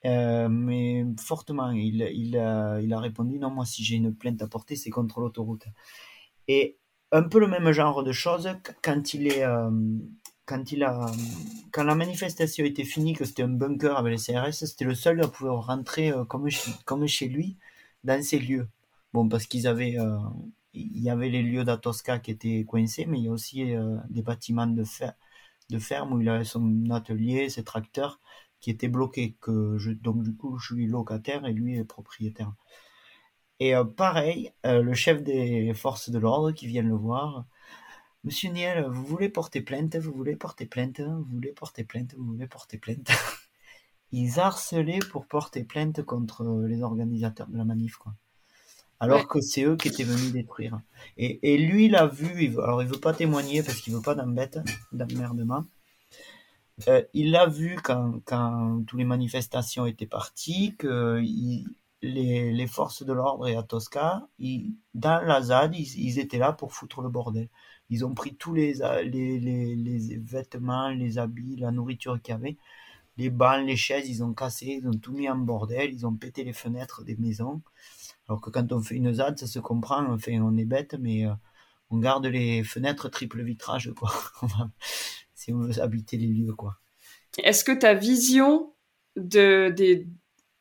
Euh, 0.05 0.47
mais 0.49 1.05
fortement, 1.19 1.71
il, 1.71 2.01
il, 2.13 2.37
a, 2.37 2.99
répondu 2.99 3.37
non, 3.39 3.49
moi 3.49 3.65
si 3.65 3.83
j'ai 3.83 3.95
une 3.95 4.15
plainte 4.15 4.41
à 4.41 4.47
porter, 4.47 4.75
c'est 4.75 4.89
contre 4.89 5.19
l'autoroute. 5.19 5.65
Et 6.47 6.77
un 7.11 7.23
peu 7.23 7.39
le 7.39 7.47
même 7.47 7.71
genre 7.71 8.03
de 8.03 8.11
choses 8.11 8.49
quand 8.81 9.13
il 9.13 9.27
est, 9.27 9.43
euh, 9.43 9.69
quand 10.45 10.71
il 10.71 10.83
a, 10.83 11.11
quand 11.71 11.83
la 11.83 11.95
manifestation 11.95 12.65
était 12.65 12.85
finie, 12.85 13.13
que 13.13 13.25
c'était 13.25 13.43
un 13.43 13.49
bunker 13.49 13.97
avec 13.97 14.17
les 14.17 14.33
CRS, 14.33 14.53
c'était 14.53 14.85
le 14.85 14.95
seul 14.95 15.21
à 15.21 15.27
pouvoir 15.27 15.65
rentrer 15.67 16.11
euh, 16.11 16.23
comme, 16.25 16.49
chez, 16.49 16.71
comme 16.85 17.05
chez 17.07 17.27
lui 17.27 17.57
dans 18.03 18.21
ces 18.23 18.39
lieux. 18.39 18.67
Bon, 19.13 19.27
parce 19.27 19.47
qu'ils 19.47 19.67
avaient, 19.67 19.97
il 20.73 21.01
y 21.01 21.09
avait 21.09 21.29
les 21.29 21.43
lieux 21.43 21.63
d'Atosca 21.63 22.19
qui 22.19 22.31
étaient 22.31 22.65
coincés, 22.65 23.05
mais 23.05 23.19
il 23.19 23.25
y 23.25 23.27
a 23.29 23.31
aussi 23.31 23.73
des 24.09 24.21
bâtiments 24.21 24.67
de, 24.67 24.83
fer, 24.83 25.13
ferme 25.79 26.13
où 26.13 26.21
il 26.21 26.29
avait 26.29 26.45
son 26.45 26.89
atelier, 26.91 27.49
ses 27.49 27.63
tracteurs 27.63 28.19
qui 28.59 28.71
était 28.71 28.87
bloqué, 28.89 29.35
que 29.41 29.77
je, 29.77 29.91
donc 29.91 30.23
du 30.23 30.35
coup 30.35 30.57
je 30.59 30.73
suis 30.73 30.87
locataire 30.87 31.45
et 31.45 31.53
lui 31.53 31.77
est 31.77 31.85
propriétaire. 31.85 32.53
Et 33.59 33.75
euh, 33.75 33.83
pareil, 33.83 34.51
euh, 34.65 34.81
le 34.81 34.93
chef 34.93 35.21
des 35.23 35.73
forces 35.73 36.09
de 36.09 36.19
l'ordre 36.19 36.51
qui 36.51 36.67
vient 36.67 36.83
le 36.83 36.95
voir, 36.95 37.45
Monsieur 38.23 38.51
Niel, 38.51 38.85
vous 38.85 39.05
voulez 39.05 39.29
porter 39.29 39.61
plainte, 39.61 39.95
vous 39.97 40.11
voulez 40.13 40.35
porter 40.35 40.65
plainte, 40.65 40.99
vous 41.01 41.23
voulez 41.23 41.53
porter 41.53 41.83
plainte, 41.85 42.15
vous 42.17 42.25
voulez 42.25 42.47
porter 42.47 42.77
plainte. 42.77 43.09
Ils 44.11 44.39
harcelaient 44.39 44.99
pour 45.11 45.27
porter 45.27 45.63
plainte 45.63 46.03
contre 46.03 46.65
les 46.67 46.83
organisateurs 46.83 47.47
de 47.47 47.57
la 47.57 47.65
manif. 47.65 47.97
Alors 48.99 49.27
que 49.27 49.39
c'est 49.39 49.63
eux 49.63 49.77
qui 49.77 49.87
étaient 49.87 50.03
venus 50.03 50.33
détruire. 50.33 50.81
Et, 51.17 51.53
et 51.53 51.57
lui, 51.57 51.85
il 51.85 51.95
a 51.95 52.05
vu, 52.07 52.43
il 52.43 52.59
alors 52.59 52.81
il 52.81 52.87
veut 52.87 52.99
pas 52.99 53.13
témoigner 53.13 53.63
parce 53.63 53.79
qu'il 53.79 53.93
veut 53.93 54.01
pas 54.01 54.15
d'embête, 54.15 54.59
d'emmerdement. 54.91 55.65
Euh, 56.87 57.03
il 57.13 57.31
l'a 57.31 57.45
vu 57.45 57.77
quand, 57.83 58.19
quand 58.25 58.83
toutes 58.87 58.99
les 58.99 59.05
manifestations 59.05 59.85
étaient 59.85 60.05
parties, 60.05 60.75
que 60.77 61.21
les, 62.01 62.53
les, 62.53 62.67
forces 62.67 63.03
de 63.03 63.11
l'ordre 63.11 63.47
et 63.47 63.55
à 63.55 63.63
Tosca, 63.63 64.27
dans 64.93 65.25
la 65.25 65.41
ZAD, 65.41 65.75
ils, 65.75 66.19
étaient 66.19 66.37
là 66.37 66.53
pour 66.53 66.73
foutre 66.73 67.01
le 67.01 67.09
bordel. 67.09 67.49
Ils 67.89 68.05
ont 68.05 68.13
pris 68.13 68.35
tous 68.35 68.53
les, 68.53 68.75
les, 69.03 69.39
les, 69.39 69.75
les 69.75 70.17
vêtements, 70.17 70.89
les 70.89 71.17
habits, 71.17 71.57
la 71.57 71.71
nourriture 71.71 72.21
qu'il 72.21 72.33
y 72.33 72.37
avait, 72.37 72.57
les 73.17 73.29
bancs, 73.29 73.65
les 73.65 73.75
chaises, 73.75 74.07
ils 74.07 74.23
ont 74.23 74.33
cassé, 74.33 74.79
ils 74.81 74.87
ont 74.87 74.97
tout 74.97 75.11
mis 75.11 75.29
en 75.29 75.35
bordel, 75.35 75.93
ils 75.93 76.07
ont 76.07 76.13
pété 76.13 76.45
les 76.45 76.53
fenêtres 76.53 77.03
des 77.03 77.17
maisons. 77.17 77.61
Alors 78.29 78.41
que 78.41 78.51
quand 78.51 78.71
on 78.71 78.81
fait 78.81 78.95
une 78.95 79.11
ZAD, 79.11 79.39
ça 79.39 79.47
se 79.47 79.57
comprend, 79.57 80.05
enfin, 80.05 80.39
on 80.43 80.55
est 80.55 80.65
bête, 80.65 80.95
mais 80.99 81.25
euh, 81.25 81.31
on 81.89 81.97
garde 81.97 82.27
les 82.27 82.63
fenêtres 82.63 83.09
triple 83.09 83.41
vitrage, 83.41 83.91
quoi. 83.97 84.11
si 85.33 85.51
on 85.51 85.61
veut 85.61 85.81
habiter 85.81 86.15
les 86.17 86.27
lieux, 86.27 86.53
quoi. 86.53 86.77
Est-ce 87.41 87.63
que 87.63 87.71
ta 87.71 87.95
vision 87.95 88.71
de, 89.15 89.73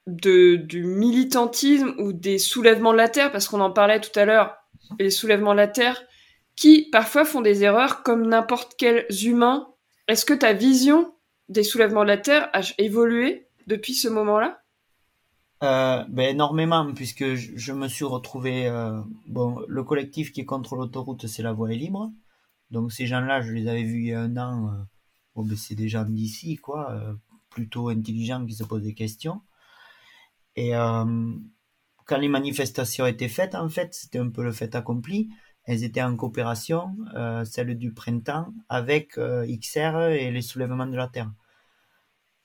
de, 0.06 0.56
du 0.56 0.82
militantisme 0.82 1.94
ou 1.98 2.14
des 2.14 2.38
soulèvements 2.38 2.92
de 2.92 2.96
la 2.96 3.10
terre, 3.10 3.30
parce 3.30 3.48
qu'on 3.48 3.60
en 3.60 3.70
parlait 3.70 4.00
tout 4.00 4.18
à 4.18 4.24
l'heure, 4.24 4.56
les 4.98 5.10
soulèvements 5.10 5.52
de 5.52 5.58
la 5.58 5.68
terre, 5.68 6.02
qui 6.56 6.88
parfois 6.90 7.26
font 7.26 7.42
des 7.42 7.64
erreurs 7.64 8.02
comme 8.02 8.26
n'importe 8.26 8.76
quel 8.78 9.04
humain, 9.22 9.68
est-ce 10.08 10.24
que 10.24 10.32
ta 10.32 10.54
vision 10.54 11.14
des 11.50 11.64
soulèvements 11.64 12.02
de 12.02 12.08
la 12.08 12.16
terre 12.16 12.48
a 12.54 12.60
évolué 12.78 13.46
depuis 13.66 13.92
ce 13.92 14.08
moment-là? 14.08 14.62
Euh, 15.62 16.04
ben 16.08 16.30
énormément 16.30 16.92
puisque 16.94 17.34
je, 17.34 17.72
me 17.72 17.88
suis 17.88 18.04
retrouvé 18.04 18.68
euh, 18.68 19.00
bon 19.26 19.60
le 19.66 19.82
collectif 19.82 20.30
qui 20.32 20.42
est 20.42 20.44
contre 20.44 20.76
l'autoroute 20.76 21.26
c'est 21.26 21.42
la 21.42 21.52
voie 21.52 21.68
libre 21.70 22.12
donc 22.70 22.92
ces 22.92 23.06
gens-là, 23.06 23.40
je 23.40 23.52
les 23.52 23.68
avais 23.68 23.82
vus 23.82 24.00
il 24.00 24.06
y 24.06 24.12
a 24.12 24.20
un 24.20 24.36
an. 24.36 24.68
Euh, 24.68 24.82
bon, 25.34 25.44
ben, 25.44 25.56
c'est 25.56 25.74
des 25.74 25.88
gens 25.88 26.04
d'ici, 26.04 26.56
quoi, 26.56 27.16
plutôt 27.50 27.88
intelligents 27.88 28.44
qui 28.44 28.54
se 28.54 28.64
posent 28.64 28.82
des 28.82 28.94
questions. 28.94 29.42
Et 30.56 30.72
quand 30.72 32.18
les 32.18 32.28
manifestations 32.28 33.06
étaient 33.06 33.28
faites, 33.28 33.54
en 33.54 33.68
fait, 33.68 33.94
c'était 33.94 34.18
un 34.18 34.30
peu 34.30 34.42
le 34.42 34.52
fait 34.52 34.74
accompli. 34.74 35.30
Elles 35.64 35.84
étaient 35.84 36.02
en 36.02 36.16
coopération, 36.16 36.96
celle 37.44 37.78
du 37.78 37.92
printemps, 37.92 38.52
avec 38.68 39.18
XR 39.18 40.08
et 40.10 40.30
les 40.30 40.42
soulèvements 40.42 40.86
de 40.86 40.96
la 40.96 41.08
terre. 41.08 41.30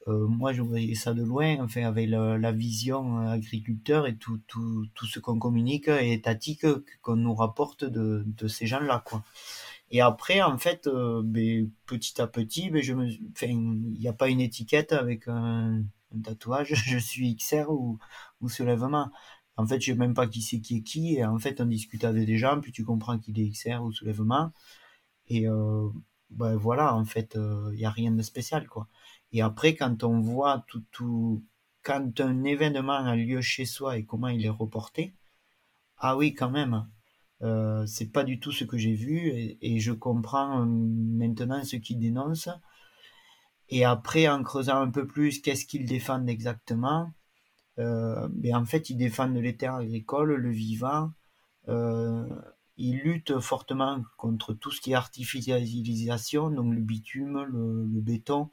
Moi, 0.08 0.52
je 0.54 0.62
voyais 0.62 0.96
ça 0.96 1.14
de 1.14 1.24
loin, 1.24 1.64
enfin, 1.64 1.84
avec 1.84 2.10
la, 2.10 2.52
vision 2.52 3.20
agriculteur 3.20 4.06
et 4.08 4.18
tout, 4.18 4.40
tout, 4.48 4.86
tout 4.96 5.06
ce 5.06 5.20
qu'on 5.20 5.40
communique 5.40 5.88
et 5.88 6.14
étatique 6.14 6.66
qu'on 7.02 7.16
nous 7.16 7.34
rapporte 7.34 7.86
de, 7.86 8.24
de 8.26 8.48
ces 8.48 8.68
gens-là, 8.68 9.04
quoi. 9.06 9.24
Et 9.94 10.02
après, 10.02 10.42
en 10.42 10.58
fait, 10.58 10.88
euh, 10.88 11.22
ben, 11.24 11.70
petit 11.86 12.20
à 12.20 12.26
petit, 12.28 12.72
ben, 12.72 12.82
je 12.82 12.94
me, 12.94 13.08
il 13.10 14.00
n'y 14.00 14.08
a 14.08 14.14
pas 14.14 14.28
une 14.30 14.42
étiquette 14.42 14.92
avec 14.92 15.28
un, 15.28 15.84
tatouage. 16.24 16.74
Je 16.88 16.98
suis 16.98 17.36
XR 17.36 17.70
ou, 17.70 18.00
ou 18.42 18.50
soulèvement. 18.50 19.12
En 19.58 19.68
fait, 19.68 19.80
je 19.82 19.92
sais 19.94 19.98
même 19.98 20.16
pas 20.16 20.28
qui 20.28 20.42
c'est 20.42 20.60
qui 20.62 20.78
est 20.78 20.82
qui. 20.84 21.16
Et 21.18 21.26
en 21.26 21.38
fait, 21.40 21.62
on 21.62 21.66
discute 21.66 22.04
avec 22.06 22.26
des 22.26 22.38
gens, 22.40 22.60
puis 22.62 22.72
tu 22.72 22.84
comprends 22.84 23.20
qu'il 23.20 23.40
est 23.40 23.50
XR 23.52 23.84
ou 23.84 23.92
soulèvement. 23.92 24.52
Et 25.28 25.48
euh, 25.48 25.90
ben 26.32 26.56
voilà, 26.56 26.96
en 26.96 27.06
fait, 27.06 27.34
il 27.36 27.42
euh, 27.42 27.72
n'y 27.76 27.86
a 27.86 27.92
rien 27.92 28.12
de 28.12 28.22
spécial, 28.24 28.68
quoi. 28.68 28.88
Et 29.34 29.42
après, 29.42 29.76
quand 29.76 30.04
on 30.04 30.20
voit 30.20 30.66
tout, 30.92 31.44
quand 31.82 32.20
un 32.22 32.44
événement 32.44 32.94
a 32.94 33.16
lieu 33.16 33.42
chez 33.42 33.66
soi 33.66 33.98
et 33.98 34.06
comment 34.06 34.30
il 34.30 34.46
est 34.46 34.50
reporté, 34.50 35.16
ah 35.98 36.16
oui, 36.18 36.34
quand 36.34 36.52
même. 36.52 36.88
Euh, 37.42 37.86
c'est 37.86 38.12
pas 38.12 38.24
du 38.24 38.40
tout 38.40 38.54
ce 38.54 38.64
que 38.64 38.78
j'ai 38.78 38.94
vu 38.94 39.58
et, 39.60 39.80
je 39.80 39.92
comprends 39.92 40.62
euh, 40.62 40.66
maintenant 40.66 41.64
ce 41.66 41.76
qu'ils 41.76 42.00
dénoncent. 42.00 42.50
Et 43.70 43.86
après, 43.86 44.28
en 44.28 44.44
creusant 44.44 44.80
un 44.82 44.90
peu 44.90 45.08
plus, 45.08 45.42
qu'est-ce 45.42 45.66
qu'ils 45.66 45.86
défendent 45.86 46.30
exactement 46.30 47.12
euh, 47.80 48.28
ben 48.32 48.56
En 48.56 48.66
fait, 48.66 48.90
ils 48.90 48.98
défendent 48.98 49.36
les 49.36 49.58
terres 49.58 49.76
agricoles, 49.76 50.36
le 50.36 50.52
vivant. 50.52 51.12
Euh, 51.70 52.28
ils 52.78 52.98
luttent 52.98 53.40
fortement 53.40 54.04
contre 54.18 54.54
tout 54.54 54.72
ce 54.72 54.82
qui 54.82 54.92
est 54.92 54.96
artificialisation, 54.96 56.50
donc 56.50 56.74
le 56.74 56.82
bitume, 56.82 57.44
le, 57.44 58.02
béton, 58.02 58.50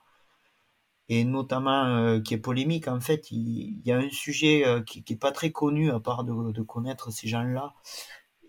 et 1.10 1.24
notamment 1.24 2.20
qui 2.22 2.34
est 2.34 2.38
polémique. 2.38 2.88
En 2.88 3.00
fait, 3.00 3.30
il, 3.30 3.82
y 3.84 3.92
a 3.92 3.98
un 3.98 4.08
sujet 4.08 4.64
qui, 4.86 5.02
qui 5.02 5.12
est 5.12 5.16
pas 5.16 5.32
très 5.32 5.50
connu 5.50 5.90
à 5.90 6.00
part 6.00 6.24
de, 6.24 6.52
de 6.52 6.62
connaître 6.62 7.10
ces 7.12 7.28
gens-là 7.28 7.74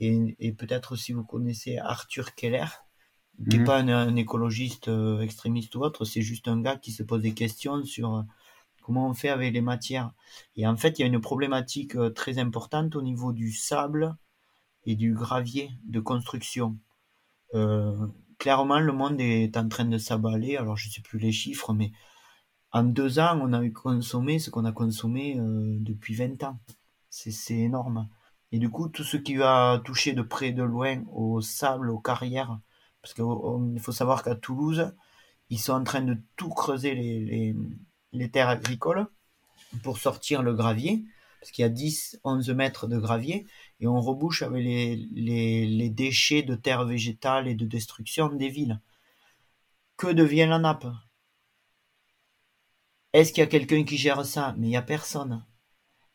et, 0.01 0.51
peut-être 0.53 0.95
si 0.95 1.13
vous 1.13 1.23
connaissez 1.23 1.77
Arthur 1.77 2.33
Keller, 2.33 2.65
qui 3.37 3.57
n'est 3.57 3.59
mhm. 3.59 3.65
pas 3.65 3.79
un, 3.79 4.15
écologiste 4.15 4.87
euh, 4.87 5.21
extrémiste 5.21 5.75
ou 5.75 5.81
autre, 5.81 6.05
c'est 6.05 6.23
juste 6.23 6.47
un 6.47 6.59
gars 6.59 6.75
qui 6.75 6.91
se 6.91 7.03
pose 7.03 7.21
des 7.21 7.35
questions 7.35 7.83
sur 7.83 8.15
euh, 8.15 8.21
comment 8.81 9.07
on 9.07 9.13
fait 9.13 9.29
avec 9.29 9.53
les 9.53 9.61
matières. 9.61 10.11
Et 10.55 10.65
en 10.65 10.75
fait, 10.75 10.97
il 10.97 11.03
y 11.03 11.05
a 11.05 11.07
une 11.07 11.21
problématique 11.21 11.95
euh, 11.95 12.09
très 12.09 12.39
importante 12.39 12.95
au 12.95 13.03
niveau 13.03 13.31
du 13.31 13.51
sable 13.53 14.15
et 14.85 14.95
du 14.95 15.13
gravier 15.13 15.69
de 15.85 15.99
construction. 15.99 16.77
clairement, 18.39 18.79
le 18.79 18.93
monde 18.93 19.21
est 19.21 19.55
en 19.55 19.67
train 19.69 19.85
de 19.85 19.99
s'abaler. 19.99 20.57
Alors, 20.57 20.77
je 20.77 20.87
ne 20.87 20.93
sais 20.93 21.01
plus 21.01 21.19
les 21.19 21.31
chiffres, 21.31 21.73
mais 21.73 21.91
en 22.71 22.83
deux 22.83 23.19
ans, 23.19 23.39
on 23.41 23.53
a 23.53 23.69
consommé 23.69 24.39
ce 24.39 24.49
qu'on 24.49 24.65
a 24.65 24.71
consommé 24.71 25.37
depuis 25.39 26.15
20 26.15 26.43
ans. 26.43 26.59
C'est 27.09 27.53
énorme. 27.53 28.07
Et 28.51 28.59
du 28.59 28.69
coup, 28.69 28.89
tout 28.89 29.03
ce 29.03 29.17
qui 29.17 29.35
va 29.35 29.81
toucher 29.83 30.13
de 30.13 30.21
près 30.21 30.51
de 30.51 30.63
loin 30.63 31.03
au 31.11 31.41
sable, 31.41 31.89
aux 31.89 31.99
carrières, 31.99 32.59
parce 33.01 33.13
qu'il 33.13 33.79
faut 33.79 33.91
savoir 33.91 34.23
qu'à 34.23 34.35
Toulouse, 34.35 34.93
ils 35.49 35.59
sont 35.59 35.73
en 35.73 35.83
train 35.83 36.01
de 36.01 36.17
tout 36.35 36.49
creuser 36.49 36.95
les, 38.13 38.29
terres 38.31 38.49
agricoles 38.49 39.07
pour 39.83 39.97
sortir 39.97 40.43
le 40.43 40.53
gravier, 40.53 41.03
parce 41.39 41.51
qu'il 41.51 41.63
y 41.63 41.65
a 41.65 41.69
10, 41.69 42.19
11 42.23 42.49
mètres 42.51 42.87
de 42.87 42.97
gravier, 42.97 43.47
et 43.79 43.87
on 43.87 43.99
rebouche 43.99 44.43
avec 44.43 44.63
les, 44.63 45.89
déchets 45.89 46.43
de 46.43 46.55
terre 46.55 46.85
végétale 46.85 47.47
et 47.47 47.55
de 47.55 47.65
destruction 47.65 48.29
des 48.29 48.49
villes. 48.49 48.79
Que 49.97 50.07
devient 50.07 50.47
la 50.47 50.59
nappe? 50.59 50.87
Est-ce 53.13 53.33
qu'il 53.33 53.41
y 53.41 53.43
a 53.43 53.49
quelqu'un 53.49 53.83
qui 53.83 53.97
gère 53.97 54.25
ça? 54.25 54.55
Mais 54.57 54.67
il 54.67 54.69
n'y 54.69 54.77
a 54.77 54.81
personne. 54.81 55.45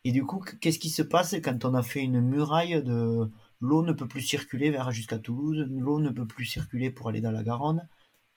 Et 0.05 0.12
du 0.12 0.24
coup, 0.24 0.40
qu'est-ce 0.60 0.78
qui 0.78 0.90
se 0.90 1.02
passe 1.02 1.35
quand 1.43 1.64
on 1.64 1.74
a 1.74 1.82
fait 1.82 2.02
une 2.02 2.20
muraille 2.20 2.82
de 2.82 3.31
l'eau 3.60 3.82
ne 3.82 3.93
peut 3.93 4.09
plus 4.09 4.23
circuler 4.23 4.70
vers 4.70 4.93
jusqu'à 4.93 5.18
Toulouse, 5.18 5.66
l'eau 5.68 6.01
ne 6.01 6.10
peut 6.10 6.27
plus 6.27 6.44
circuler 6.44 6.90
pour 6.90 7.09
aller 7.09 7.20
dans 7.20 7.32
la 7.32 7.43
Garonne? 7.43 7.89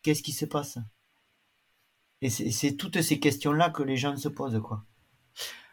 Qu'est-ce 0.01 0.23
qui 0.23 0.31
se 0.31 0.45
passe? 0.45 0.79
Et 2.21 2.29
c'est 2.29 2.75
toutes 2.75 3.01
ces 3.01 3.19
questions-là 3.19 3.69
que 3.69 3.83
les 3.83 3.97
gens 3.97 4.17
se 4.17 4.29
posent, 4.29 4.59
quoi. 4.61 4.85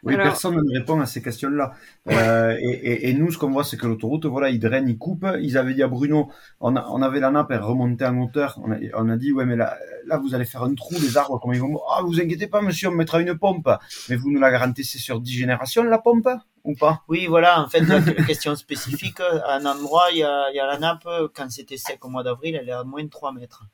Oui, 0.03 0.15
personne 0.15 0.55
ne 0.55 0.79
répond 0.79 0.99
à 0.99 1.05
ces 1.05 1.21
questions-là. 1.21 1.73
Euh, 2.09 2.55
et, 2.61 3.13
nous, 3.13 3.31
ce 3.33 3.37
qu'on 3.37 3.51
voit, 3.51 3.65
c'est 3.65 3.75
que 3.75 3.85
l'autoroute, 3.85 4.25
voilà, 4.25 4.49
ils 4.49 4.59
drainent, 4.59 4.87
ils 4.87 4.97
coupent. 4.97 5.27
Ils 5.41 5.57
avaient 5.57 5.73
dit 5.73 5.83
à 5.83 5.89
Bruno, 5.89 6.31
on, 6.61 6.75
avait 7.01 7.19
la 7.19 7.31
nappe, 7.31 7.51
elle 7.51 7.59
remontait 7.59 8.05
en 8.05 8.17
hauteur. 8.19 8.57
On 8.93 9.09
a, 9.09 9.17
dit, 9.17 9.33
ouais, 9.33 9.45
mais 9.45 9.57
là, 9.57 9.77
là, 10.05 10.17
vous 10.17 10.33
allez 10.33 10.45
faire 10.45 10.63
un 10.63 10.73
trou, 10.73 10.95
les 11.01 11.17
arbres, 11.17 11.37
comment 11.41 11.53
ils 11.53 11.59
vont. 11.59 11.77
Ah, 11.91 12.01
vous 12.03 12.21
inquiétez 12.21 12.47
pas, 12.47 12.61
monsieur, 12.61 12.87
on 12.87 12.91
mettra 12.91 13.19
une 13.19 13.37
pompe. 13.37 13.69
Mais 14.07 14.15
vous 14.15 14.31
nous 14.31 14.39
la 14.39 14.51
garantissez 14.51 14.99
sur 14.99 15.19
10 15.19 15.33
générations, 15.33 15.83
la 15.83 15.97
pompe, 15.97 16.29
ou 16.63 16.75
pas? 16.75 17.03
Oui, 17.09 17.25
voilà, 17.27 17.61
en 17.61 17.67
fait, 17.67 17.81
la 17.81 18.01
question 18.25 18.55
spécifique, 18.55 19.19
à 19.19 19.55
un 19.55 19.65
endroit, 19.65 20.05
il 20.11 20.19
y 20.19 20.23
a, 20.23 20.49
y 20.53 20.59
a 20.59 20.65
la 20.65 20.79
nappe, 20.79 21.07
quand 21.35 21.51
c'était 21.51 21.77
sec 21.77 22.03
au 22.05 22.09
mois 22.09 22.23
d'avril, 22.23 22.57
elle 22.59 22.69
est 22.69 22.73
à 22.73 22.85
moins 22.85 23.03
de 23.03 23.09
3 23.09 23.33
mètres. 23.33 23.65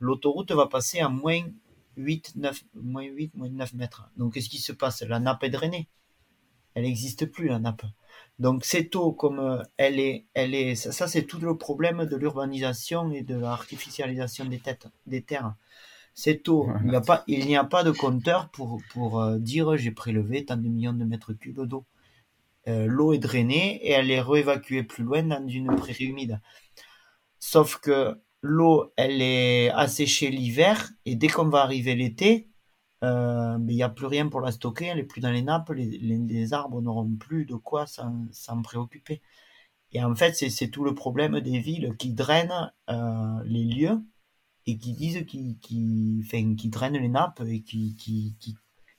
L'autoroute 0.00 0.52
va 0.52 0.66
passer 0.66 1.00
à 1.00 1.10
moins 1.10 1.42
8, 1.96 2.36
9, 2.36 2.64
moins 2.74 3.04
8, 3.04 3.34
moins 3.34 3.48
9 3.48 3.74
mètres. 3.74 4.10
Donc, 4.16 4.34
qu'est-ce 4.34 4.48
qui 4.48 4.58
se 4.58 4.72
passe? 4.72 5.02
La 5.02 5.20
nappe 5.20 5.44
est 5.44 5.50
drainée. 5.50 5.88
Elle 6.74 6.84
n'existe 6.84 7.26
plus, 7.26 7.48
la 7.48 7.58
nappe. 7.58 7.84
Donc, 8.38 8.64
cette 8.64 8.94
eau, 8.96 9.12
comme 9.12 9.38
euh, 9.38 9.62
elle 9.76 10.00
est, 10.00 10.26
elle 10.34 10.54
est, 10.54 10.74
ça, 10.74 11.06
c'est 11.06 11.22
tout 11.22 11.38
le 11.38 11.56
problème 11.56 12.04
de 12.04 12.16
l'urbanisation 12.16 13.12
et 13.12 13.22
de 13.22 13.36
l'artificialisation 13.36 14.44
des, 14.46 14.58
têtes, 14.58 14.88
des 15.06 15.22
terres. 15.22 15.54
Cette 16.14 16.48
eau, 16.48 16.68
il 16.82 16.90
n'y 16.90 16.96
a 16.96 17.00
pas, 17.00 17.24
il 17.26 17.46
n'y 17.46 17.56
a 17.56 17.64
pas 17.64 17.82
de 17.82 17.90
compteur 17.90 18.48
pour, 18.50 18.80
pour 18.90 19.20
euh, 19.20 19.38
dire 19.38 19.76
j'ai 19.76 19.90
prélevé 19.90 20.44
tant 20.44 20.56
de 20.56 20.68
millions 20.68 20.92
de 20.92 21.04
mètres 21.04 21.32
cubes 21.32 21.60
d'eau. 21.60 21.84
Euh, 22.66 22.86
l'eau 22.86 23.12
est 23.12 23.18
drainée 23.18 23.84
et 23.84 23.90
elle 23.90 24.10
est 24.10 24.20
réévacuée 24.20 24.84
plus 24.84 25.04
loin 25.04 25.22
dans 25.22 25.46
une 25.46 25.74
prairie 25.76 26.06
humide. 26.06 26.40
Sauf 27.38 27.78
que 27.78 28.16
l'eau, 28.44 28.92
elle 28.96 29.22
est 29.22 29.70
asséchée 29.70 30.30
l'hiver, 30.30 30.90
et 31.06 31.16
dès 31.16 31.28
qu'on 31.28 31.48
va 31.48 31.62
arriver 31.62 31.94
l'été, 31.94 32.50
euh, 33.02 33.56
il 33.68 33.74
n'y 33.76 33.82
a 33.82 33.88
plus 33.88 34.06
rien 34.06 34.28
pour 34.28 34.40
la 34.42 34.52
stocker, 34.52 34.86
elle 34.86 34.98
n'est 34.98 35.04
plus 35.04 35.22
dans 35.22 35.30
les 35.32 35.42
nappes, 35.42 35.70
les, 35.70 36.52
arbres 36.52 36.82
n'auront 36.82 37.16
plus 37.16 37.46
de 37.46 37.54
quoi 37.54 37.86
s'en 37.86 38.62
préoccuper. 38.62 39.22
Et 39.92 40.02
en 40.04 40.14
fait, 40.14 40.34
c'est 40.34 40.68
tout 40.68 40.84
le 40.84 40.94
problème 40.94 41.40
des 41.40 41.58
villes 41.58 41.96
qui 41.98 42.12
drainent 42.12 42.72
euh, 42.90 43.42
les 43.44 43.64
lieux 43.64 44.02
et 44.66 44.78
qui 44.78 44.92
disent 44.92 45.24
qui, 45.26 45.58
qui, 45.60 46.68
drainent 46.68 46.98
les 46.98 47.08
nappes 47.08 47.42
et 47.46 47.62
qui, 47.62 47.96
qui, 47.96 48.36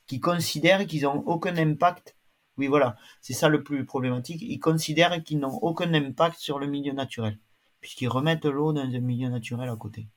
qui 0.06 0.20
considèrent 0.20 0.86
qu'ils 0.86 1.02
n'ont 1.04 1.22
aucun 1.26 1.56
impact. 1.56 2.16
Oui, 2.58 2.66
voilà, 2.68 2.96
c'est 3.20 3.34
ça 3.34 3.48
le 3.48 3.62
plus 3.62 3.84
problématique. 3.86 4.42
Ils 4.42 4.58
considèrent 4.58 5.22
qu'ils 5.22 5.38
n'ont 5.38 5.58
aucun 5.62 5.92
impact 5.94 6.38
sur 6.38 6.58
le 6.58 6.66
milieu 6.66 6.92
naturel 6.92 7.38
puisqu'ils 7.86 8.08
remettent 8.08 8.46
l'eau 8.46 8.72
dans 8.72 8.80
un 8.80 8.98
milieu 8.98 9.28
naturel 9.28 9.68
à 9.68 9.76
côté. 9.76 10.08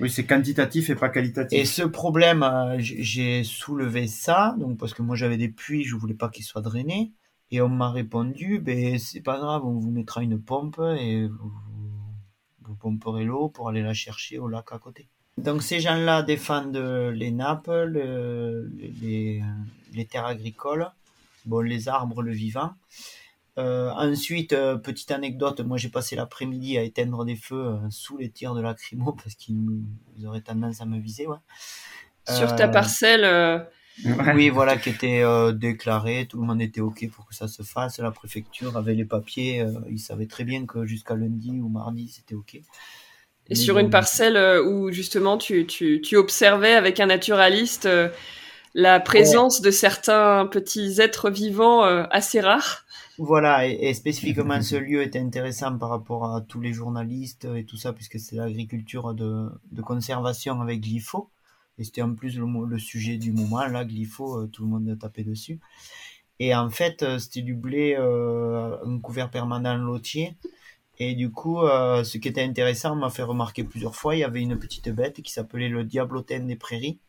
Oui, 0.00 0.10
c'est 0.10 0.26
quantitatif 0.26 0.90
et 0.90 0.94
pas 0.94 1.08
qualitatif. 1.08 1.58
Et 1.58 1.64
ce 1.64 1.82
problème, 1.82 2.42
euh, 2.42 2.76
j'ai 2.78 3.42
soulevé 3.42 4.06
ça, 4.06 4.54
donc 4.58 4.76
parce 4.76 4.92
que 4.92 5.00
moi 5.00 5.16
j'avais 5.16 5.38
des 5.38 5.48
puits, 5.48 5.82
je 5.84 5.96
voulais 5.96 6.12
pas 6.12 6.28
qu'ils 6.28 6.44
soient 6.44 6.60
drainés, 6.60 7.12
et 7.50 7.62
on 7.62 7.70
m'a 7.70 7.90
répondu, 7.90 8.58
ben 8.58 8.98
c'est 8.98 9.22
pas 9.22 9.38
grave, 9.38 9.64
on 9.64 9.78
vous 9.78 9.90
mettra 9.90 10.22
une 10.22 10.38
pompe 10.38 10.78
et 10.98 11.26
vous, 11.26 12.74
pomperez 12.78 13.24
l'eau 13.24 13.48
pour 13.48 13.70
aller 13.70 13.82
la 13.82 13.94
chercher 13.94 14.38
au 14.38 14.46
lac 14.46 14.70
à 14.70 14.78
côté. 14.78 15.08
Donc 15.38 15.62
ces 15.62 15.80
gens-là 15.80 16.22
défendent 16.22 16.76
les 16.76 17.30
nappes, 17.30 17.70
les, 17.88 19.42
les 19.94 20.04
terres 20.04 20.26
agricoles, 20.26 20.90
bon 21.46 21.60
les 21.60 21.88
arbres, 21.88 22.20
le 22.20 22.32
vivant. 22.32 22.74
Euh, 23.58 23.90
ensuite, 23.90 24.52
euh, 24.52 24.76
petite 24.76 25.10
anecdote, 25.10 25.60
moi 25.60 25.76
j'ai 25.76 25.88
passé 25.88 26.14
l'après-midi 26.14 26.78
à 26.78 26.82
éteindre 26.82 27.24
des 27.24 27.36
feux 27.36 27.66
euh, 27.66 27.76
sous 27.90 28.16
les 28.16 28.30
tirs 28.30 28.54
de 28.54 28.60
lacrymo 28.60 29.12
parce 29.22 29.34
qu'ils 29.34 29.82
auraient 30.24 30.40
tendance 30.40 30.80
à 30.80 30.86
me 30.86 30.98
viser. 30.98 31.26
Ouais. 31.26 31.36
Sur 32.28 32.54
ta 32.54 32.68
parcelle 32.68 33.66
Oui, 34.34 34.50
voilà, 34.50 34.76
qui 34.76 34.90
était 34.90 35.24
déclarée, 35.54 36.26
tout 36.28 36.40
le 36.40 36.46
monde 36.46 36.62
était 36.62 36.80
OK 36.80 37.08
pour 37.10 37.26
que 37.26 37.34
ça 37.34 37.48
se 37.48 37.62
fasse. 37.62 37.98
La 37.98 38.12
préfecture 38.12 38.76
avait 38.76 38.94
les 38.94 39.04
papiers, 39.04 39.66
ils 39.90 39.98
savaient 39.98 40.26
très 40.26 40.44
bien 40.44 40.64
que 40.64 40.86
jusqu'à 40.86 41.16
lundi 41.16 41.60
ou 41.60 41.68
mardi 41.68 42.08
c'était 42.08 42.36
OK. 42.36 42.60
Et 43.48 43.54
sur 43.56 43.78
une 43.78 43.90
parcelle 43.90 44.38
où 44.64 44.92
justement 44.92 45.38
tu, 45.38 45.66
tu, 45.66 46.00
tu, 46.00 46.16
observais 46.16 46.74
avec 46.74 47.00
un 47.00 47.06
naturaliste 47.06 47.88
la 48.74 49.00
présence 49.00 49.60
de 49.60 49.72
certains 49.72 50.46
petits 50.46 51.00
êtres 51.00 51.28
vivants 51.28 51.82
assez 51.82 52.40
rares? 52.40 52.84
Voilà, 53.22 53.66
et, 53.66 53.92
spécifiquement 53.92 54.62
ce 54.62 54.76
lieu 54.76 55.02
était 55.02 55.18
intéressant 55.18 55.76
par 55.76 55.90
rapport 55.90 56.34
à 56.34 56.40
tous 56.40 56.58
les 56.58 56.72
journalistes 56.72 57.44
et 57.44 57.66
tout 57.66 57.76
ça, 57.76 57.92
puisque 57.92 58.18
c'est 58.18 58.36
l'agriculture 58.36 59.12
de, 59.12 59.50
conservation 59.82 60.58
avec 60.62 60.80
glypho. 60.80 61.28
Et 61.76 61.84
c'était 61.84 62.00
en 62.00 62.14
plus 62.14 62.38
le, 62.38 62.78
sujet 62.78 63.18
du 63.18 63.32
moment, 63.32 63.66
là, 63.66 63.84
glypho, 63.84 64.44
euh, 64.44 64.46
tout 64.46 64.62
le 64.62 64.70
monde 64.70 64.98
tapait 64.98 65.22
dessus. 65.22 65.60
Et 66.38 66.54
en 66.54 66.70
fait, 66.70 67.02
euh, 67.02 67.18
c'était 67.18 67.42
du 67.42 67.54
blé, 67.54 67.94
euh, 67.98 68.78
un 68.86 68.98
couvert 69.00 69.30
permanent 69.30 69.76
lotier. 69.76 70.34
Et 70.98 71.14
du 71.14 71.30
coup, 71.30 71.58
ce 71.60 72.18
qui 72.18 72.28
était 72.28 72.42
intéressant, 72.42 72.96
m'a 72.96 73.10
fait 73.10 73.22
remarquer 73.22 73.64
plusieurs 73.64 73.96
fois, 73.96 74.16
il 74.16 74.20
y 74.20 74.24
avait 74.24 74.42
une 74.42 74.58
petite 74.58 74.88
bête 74.90 75.22
qui 75.22 75.32
s'appelait 75.32 75.68
le 75.68 75.84
diablotin 75.84 76.40
des 76.40 76.56
prairies. 76.56 77.00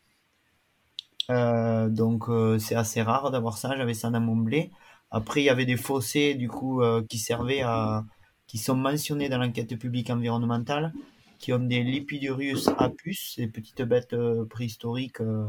donc 1.29 2.25
c'est 2.59 2.75
assez 2.75 3.01
rare 3.01 3.31
d'avoir 3.31 3.57
ça, 3.57 3.75
j'avais 3.77 3.93
ça 3.93 4.09
dans 4.09 4.21
mon 4.21 4.35
blé. 4.35 4.71
Après, 5.11 5.41
il 5.41 5.45
y 5.45 5.49
avait 5.49 5.65
des 5.65 5.77
fossés 5.77 6.35
du 6.35 6.47
coup 6.47 6.81
euh, 6.81 7.03
qui 7.07 7.17
servaient 7.17 7.61
à, 7.61 8.05
qui 8.47 8.57
sont 8.57 8.75
mentionnés 8.75 9.27
dans 9.27 9.37
l'enquête 9.37 9.77
publique 9.77 10.09
environnementale, 10.09 10.93
qui 11.37 11.51
ont 11.51 11.59
des 11.59 11.83
Lepidurius 11.83 12.69
apus, 12.77 13.33
ces 13.35 13.47
petites 13.47 13.81
bêtes 13.81 14.13
euh, 14.13 14.45
préhistoriques 14.45 15.19
euh, 15.19 15.45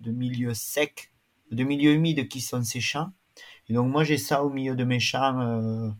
de 0.00 0.12
milieu 0.12 0.54
sec, 0.54 1.12
de 1.50 1.62
milieu 1.62 1.92
humide 1.92 2.26
qui 2.28 2.40
sont 2.40 2.64
séchants. 2.64 3.12
Et 3.68 3.74
donc 3.74 3.90
moi 3.92 4.02
j'ai 4.02 4.18
ça 4.18 4.44
au 4.44 4.50
milieu 4.50 4.74
de 4.74 4.84
mes 4.84 5.00
champs 5.00 5.94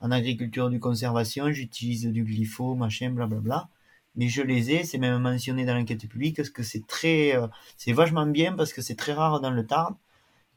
en 0.00 0.10
agriculture 0.10 0.70
de 0.70 0.78
conservation, 0.78 1.50
j'utilise 1.52 2.06
du 2.06 2.24
glypho, 2.24 2.74
machin, 2.74 3.10
blablabla. 3.10 3.68
Mais 4.16 4.28
je 4.28 4.42
les 4.42 4.72
ai, 4.72 4.84
c'est 4.84 4.98
même 4.98 5.20
mentionné 5.22 5.64
dans 5.64 5.74
l'enquête 5.74 6.06
publique, 6.08 6.36
parce 6.36 6.50
que 6.50 6.62
c'est 6.62 6.86
très, 6.86 7.34
c'est 7.76 7.92
vachement 7.92 8.26
bien 8.26 8.52
parce 8.54 8.72
que 8.72 8.82
c'est 8.82 8.96
très 8.96 9.12
rare 9.12 9.40
dans 9.40 9.50
le 9.50 9.66
Tarn. 9.66 9.94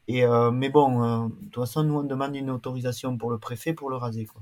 Euh, 0.10 0.52
mais 0.52 0.70
bon, 0.70 1.04
euh, 1.04 1.28
de 1.30 1.50
toute 1.50 1.64
façon, 1.64 1.84
nous, 1.84 1.96
on 1.96 2.04
demande 2.04 2.36
une 2.36 2.50
autorisation 2.50 3.18
pour 3.18 3.32
le 3.32 3.38
préfet 3.38 3.74
pour 3.74 3.90
le 3.90 3.96
raser, 3.96 4.26
quoi, 4.26 4.42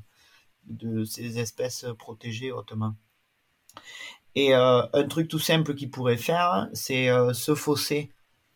de 0.65 1.03
ces 1.03 1.39
espèces 1.39 1.85
protégées 1.99 2.51
hautement. 2.51 2.95
Et 4.35 4.55
euh, 4.55 4.81
un 4.93 5.07
truc 5.07 5.27
tout 5.27 5.39
simple 5.39 5.75
qu'ils 5.75 5.91
pourraient 5.91 6.17
faire, 6.17 6.69
c'est 6.73 7.09
ce 7.33 7.55
fossé. 7.55 8.11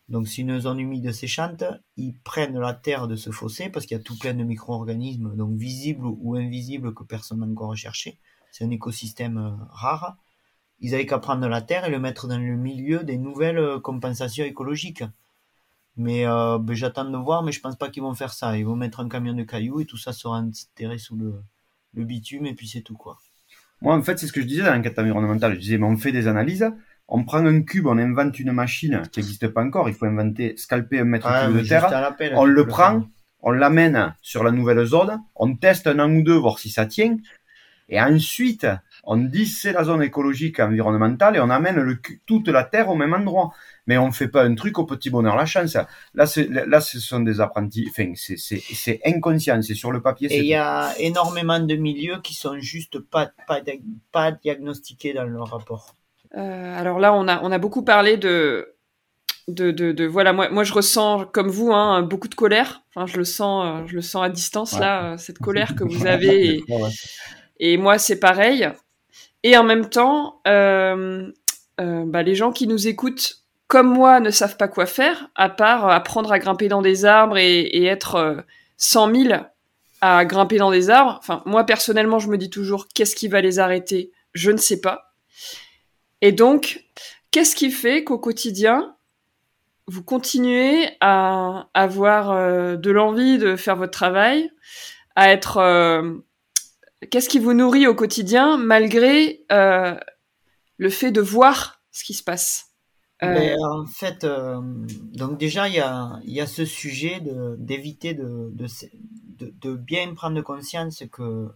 Donc, 0.08 0.28
c'est 0.28 0.42
une 0.42 0.60
zone 0.60 0.80
humide 0.80 1.12
séchante. 1.12 1.64
Ils 1.96 2.14
prennent 2.20 2.58
la 2.58 2.74
terre 2.74 3.08
de 3.08 3.16
ce 3.16 3.30
fossé 3.30 3.70
parce 3.70 3.86
qu'il 3.86 3.96
y 3.96 4.00
a 4.00 4.02
tout 4.02 4.18
plein 4.18 4.34
de 4.34 4.44
micro-organismes, 4.44 5.34
donc 5.36 5.56
visibles 5.56 6.06
ou 6.06 6.36
invisibles, 6.36 6.94
que 6.94 7.02
personne 7.02 7.40
n'a 7.40 7.46
encore 7.46 7.70
recherché. 7.70 8.18
C'est 8.52 8.64
un 8.64 8.70
écosystème 8.70 9.58
rare. 9.70 10.16
Ils 10.80 10.94
avaient 10.94 11.06
qu'à 11.06 11.18
prendre 11.18 11.46
la 11.48 11.60
terre 11.60 11.86
et 11.86 11.90
le 11.90 11.98
mettre 11.98 12.28
dans 12.28 12.38
le 12.38 12.56
milieu 12.56 13.02
des 13.04 13.18
nouvelles 13.18 13.80
compensations 13.80 14.44
écologiques. 14.44 15.04
Mais 15.96 16.26
euh, 16.26 16.58
ben, 16.58 16.74
j'attends 16.74 17.08
de 17.08 17.16
voir, 17.16 17.42
mais 17.42 17.52
je 17.52 17.60
pense 17.60 17.76
pas 17.76 17.88
qu'ils 17.88 18.02
vont 18.02 18.14
faire 18.14 18.32
ça. 18.32 18.56
Ils 18.56 18.66
vont 18.66 18.76
mettre 18.76 19.00
un 19.00 19.08
camion 19.08 19.34
de 19.34 19.42
cailloux 19.42 19.80
et 19.80 19.86
tout 19.86 19.96
ça 19.96 20.12
sera 20.12 20.38
enterré 20.38 20.98
sous 20.98 21.16
le, 21.16 21.42
le 21.94 22.04
bitume 22.04 22.46
et 22.46 22.54
puis 22.54 22.68
c'est 22.68 22.82
tout 22.82 22.96
quoi. 22.96 23.18
Moi, 23.82 23.94
en 23.94 24.02
fait, 24.02 24.18
c'est 24.18 24.26
ce 24.26 24.32
que 24.32 24.40
je 24.40 24.46
disais 24.46 24.62
dans 24.62 24.74
l'enquête 24.74 24.98
environnementale. 24.98 25.54
Je 25.54 25.60
disais, 25.60 25.78
mais 25.78 25.86
on 25.86 25.96
fait 25.96 26.12
des 26.12 26.28
analyses, 26.28 26.70
on 27.08 27.24
prend 27.24 27.44
un 27.44 27.62
cube, 27.62 27.86
on 27.86 27.98
invente 27.98 28.38
une 28.38 28.52
machine 28.52 29.02
qui 29.12 29.20
n'existe 29.20 29.48
pas 29.48 29.62
encore. 29.62 29.88
Il 29.88 29.94
faut 29.94 30.06
inventer, 30.06 30.56
scalper 30.56 31.00
un 31.00 31.04
mètre 31.04 31.28
cube 31.28 31.58
de 31.58 31.66
terre. 31.66 32.14
on 32.34 32.44
le 32.44 32.66
prend, 32.66 33.04
on 33.40 33.50
l'amène 33.50 34.14
sur 34.22 34.42
la 34.44 34.50
nouvelle 34.50 34.84
zone, 34.84 35.20
on 35.34 35.54
teste 35.56 35.86
un 35.86 35.98
an 35.98 36.10
ou 36.10 36.22
deux, 36.22 36.36
voir 36.36 36.58
si 36.58 36.70
ça 36.70 36.86
tient. 36.86 37.16
Et 37.88 38.00
ensuite, 38.00 38.66
on 39.04 39.16
dit 39.16 39.46
c'est 39.46 39.72
la 39.72 39.84
zone 39.84 40.02
écologique 40.02 40.58
environnementale 40.58 41.36
et 41.36 41.40
on 41.40 41.50
amène 41.50 41.76
le, 41.76 42.00
toute 42.26 42.48
la 42.48 42.64
terre 42.64 42.88
au 42.88 42.96
même 42.96 43.14
endroit 43.14 43.52
mais 43.86 43.98
on 43.98 44.08
ne 44.08 44.12
fait 44.12 44.28
pas 44.28 44.44
un 44.44 44.54
truc 44.54 44.78
au 44.78 44.84
petit 44.84 45.10
bonheur 45.10 45.36
la 45.36 45.46
chance. 45.46 45.76
Là, 46.14 46.26
c'est, 46.26 46.48
là, 46.48 46.80
ce 46.80 46.98
sont 47.00 47.20
des 47.20 47.40
apprentis. 47.40 47.86
Enfin, 47.90 48.12
c'est, 48.16 49.00
inconscient, 49.04 49.60
c'est 49.62 49.74
sur 49.74 49.92
le 49.92 50.00
papier. 50.00 50.32
Et 50.32 50.38
il 50.38 50.46
y 50.46 50.54
a 50.54 50.92
énormément 50.98 51.60
de 51.60 51.74
milieux 51.76 52.20
qui 52.22 52.34
sont 52.34 52.58
juste 52.58 52.98
pas, 52.98 53.30
pas, 53.46 53.60
pas 54.12 54.32
diagnostiqués 54.32 55.12
dans 55.12 55.24
leur 55.24 55.48
rapport. 55.48 55.94
Euh, 56.36 56.78
alors 56.78 56.98
là, 56.98 57.14
on 57.14 57.28
a, 57.28 57.40
on 57.42 57.52
a 57.52 57.58
beaucoup 57.58 57.82
parlé 57.82 58.16
de, 58.16 58.74
de, 59.48 59.70
de, 59.70 59.92
de, 59.92 60.04
voilà 60.04 60.32
moi 60.32 60.48
moi 60.48 60.64
je 60.64 60.72
ressens 60.72 61.24
comme 61.26 61.48
vous 61.48 61.72
hein, 61.72 62.02
beaucoup 62.02 62.26
de 62.26 62.34
colère 62.34 62.82
enfin 62.90 63.06
je 63.06 63.16
le 63.16 63.24
sens 63.24 63.64
euh, 63.64 63.86
je 63.86 63.94
le 63.94 64.02
sens 64.02 64.24
à 64.24 64.28
distance 64.28 64.76
là 64.76 65.12
euh, 65.12 65.16
cette 65.18 65.38
colère 65.38 65.76
que 65.76 65.84
vous 65.84 66.04
avez 66.08 66.56
et, 66.56 66.64
et 67.60 67.76
moi 67.76 67.96
c'est 67.98 68.18
pareil 68.18 68.68
et 69.44 69.56
en 69.56 69.62
même 69.62 69.88
temps 69.88 70.40
euh, 70.48 71.30
euh, 71.80 72.04
bah, 72.06 72.22
les 72.22 72.34
gens 72.34 72.52
qui 72.52 72.66
nous 72.66 72.88
écoutent 72.88 73.45
comme 73.68 73.92
moi, 73.92 74.20
ne 74.20 74.30
savent 74.30 74.56
pas 74.56 74.68
quoi 74.68 74.86
faire, 74.86 75.28
à 75.34 75.48
part 75.48 75.88
apprendre 75.88 76.32
à 76.32 76.38
grimper 76.38 76.68
dans 76.68 76.82
des 76.82 77.04
arbres 77.04 77.36
et, 77.38 77.84
être 77.84 78.14
euh, 78.16 78.36
cent 78.76 79.06
100 79.06 79.14
000 79.14 79.34
à 80.00 80.24
grimper 80.24 80.58
dans 80.58 80.70
des 80.70 80.90
arbres. 80.90 81.16
Enfin, 81.18 81.42
moi, 81.46 81.64
personnellement, 81.64 82.18
je 82.18 82.28
me 82.28 82.38
dis 82.38 82.50
toujours, 82.50 82.86
qu'est-ce 82.94 83.16
qui 83.16 83.28
va 83.28 83.40
les 83.40 83.58
arrêter? 83.58 84.12
Je 84.32 84.50
ne 84.50 84.58
sais 84.58 84.80
pas. 84.80 85.14
Et 86.20 86.32
donc, 86.32 86.84
qu'est-ce 87.30 87.56
qui 87.56 87.70
fait 87.70 88.04
qu'au 88.04 88.18
quotidien, 88.18 88.96
vous 89.86 90.02
continuez 90.02 90.88
à 91.00 91.68
avoir 91.74 92.30
euh, 92.30 92.76
de 92.76 92.90
l'envie 92.90 93.38
de 93.38 93.56
faire 93.56 93.76
votre 93.76 93.92
travail, 93.92 94.50
à 95.14 95.30
être 95.30 95.58
euh, 95.58 96.14
qu'est-ce 97.10 97.28
qui 97.28 97.38
vous 97.38 97.54
nourrit 97.54 97.86
au 97.86 97.94
quotidien 97.94 98.56
malgré 98.56 99.44
euh, 99.52 99.94
le 100.78 100.90
fait 100.90 101.12
de 101.12 101.20
voir 101.20 101.80
ce 101.92 102.04
qui 102.04 102.14
se 102.14 102.22
passe? 102.22 102.65
Ben, 103.20 103.56
En 103.62 103.86
fait, 103.86 104.26
donc 105.14 105.38
déjà, 105.38 105.68
il 105.68 105.74
y 105.74 106.40
a, 106.40 106.46
ce 106.46 106.64
sujet 106.64 107.20
d'éviter 107.58 108.14
de, 108.14 108.50
de, 108.52 108.66
de, 109.38 109.54
de, 109.60 109.76
bien 109.76 110.14
prendre 110.14 110.40
conscience 110.42 111.02
que 111.10 111.48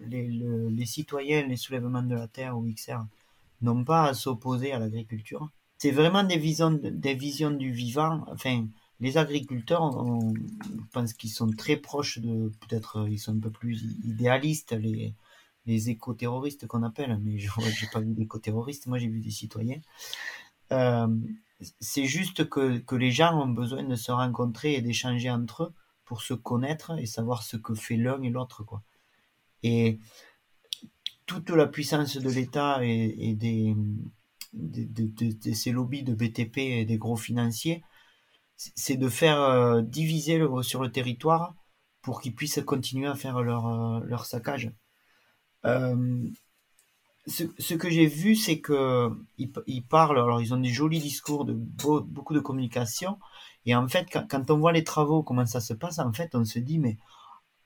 les, 0.00 0.28
les 0.28 0.86
citoyens, 0.86 1.46
les 1.46 1.56
soulèvements 1.56 2.02
de 2.02 2.14
la 2.14 2.28
Terre 2.28 2.56
ou 2.56 2.66
XR 2.72 3.04
n'ont 3.62 3.84
pas 3.84 4.04
à 4.04 4.14
s'opposer 4.14 4.72
à 4.72 4.78
l'agriculture 4.78 5.50
c'est 5.80 5.92
vraiment 5.92 6.24
des 6.24 6.36
visions, 6.36 6.72
des 6.72 7.14
visions 7.14 7.50
du 7.50 7.72
vivant. 7.72 8.22
Enfin, 8.28 8.66
les 9.00 9.16
agriculteurs, 9.16 9.90
je 9.90 10.82
pense 10.92 11.14
qu'ils 11.14 11.30
sont 11.30 11.50
très 11.50 11.76
proches 11.76 12.18
de, 12.18 12.52
peut-être, 12.60 13.08
ils 13.08 13.18
sont 13.18 13.34
un 13.34 13.40
peu 13.40 13.50
plus 13.50 13.82
idéalistes, 14.04 14.72
les, 14.72 15.14
les 15.64 15.88
éco-terroristes 15.88 16.66
qu'on 16.66 16.82
appelle, 16.82 17.18
mais 17.22 17.38
je 17.38 17.48
n'ai 17.60 17.88
pas 17.90 18.00
vu 18.00 18.12
d'éco-terroristes, 18.12 18.88
moi 18.88 18.98
j'ai 18.98 19.08
vu 19.08 19.20
des 19.20 19.30
citoyens. 19.30 19.80
Euh, 20.72 21.08
c'est 21.80 22.06
juste 22.06 22.48
que, 22.48 22.78
que 22.78 22.96
les 22.96 23.10
gens 23.10 23.38
ont 23.40 23.48
besoin 23.48 23.84
de 23.84 23.94
se 23.94 24.12
rencontrer 24.12 24.74
et 24.74 24.80
d'échanger 24.80 25.30
entre 25.30 25.64
eux 25.64 25.74
pour 26.04 26.22
se 26.22 26.34
connaître 26.34 26.98
et 26.98 27.06
savoir 27.06 27.42
ce 27.42 27.56
que 27.56 27.74
fait 27.74 27.96
l'un 27.96 28.20
et 28.22 28.30
l'autre. 28.30 28.64
quoi. 28.64 28.82
Et 29.62 29.98
toute 31.26 31.50
la 31.50 31.66
puissance 31.66 32.16
de 32.16 32.30
l'État 32.30 32.80
et, 32.82 33.34
des, 33.34 33.74
de, 34.52 35.52
ces 35.52 35.70
lobbies 35.70 36.02
de 36.02 36.14
BTP 36.14 36.58
et 36.58 36.84
des 36.84 36.98
gros 36.98 37.16
financiers, 37.16 37.84
c'est 38.56 38.96
de 38.96 39.08
faire 39.08 39.40
euh, 39.40 39.82
diviser 39.82 40.40
sur 40.62 40.82
le 40.82 40.90
territoire 40.90 41.54
pour 42.02 42.20
qu'ils 42.20 42.34
puissent 42.34 42.60
continuer 42.64 43.06
à 43.06 43.14
faire 43.14 43.42
leur, 43.42 43.66
euh, 43.66 44.00
leur 44.04 44.24
saccage. 44.24 44.72
Ce, 47.26 47.74
que 47.74 47.90
j'ai 47.90 48.06
vu, 48.06 48.34
c'est 48.34 48.60
que 48.60 49.10
ils, 49.38 49.82
parlent, 49.82 50.18
alors 50.18 50.40
ils 50.40 50.54
ont 50.54 50.58
des 50.58 50.70
jolis 50.70 51.00
discours, 51.00 51.44
de 51.44 51.52
beaucoup 51.52 52.34
de 52.34 52.40
communication, 52.40 53.18
et 53.66 53.74
en 53.74 53.86
fait, 53.88 54.06
quand, 54.28 54.50
on 54.50 54.58
voit 54.58 54.72
les 54.72 54.84
travaux, 54.84 55.22
comment 55.22 55.46
ça 55.46 55.60
se 55.60 55.74
passe, 55.74 55.98
en 55.98 56.12
fait, 56.12 56.34
on 56.34 56.44
se 56.44 56.58
dit, 56.58 56.78
mais, 56.78 56.96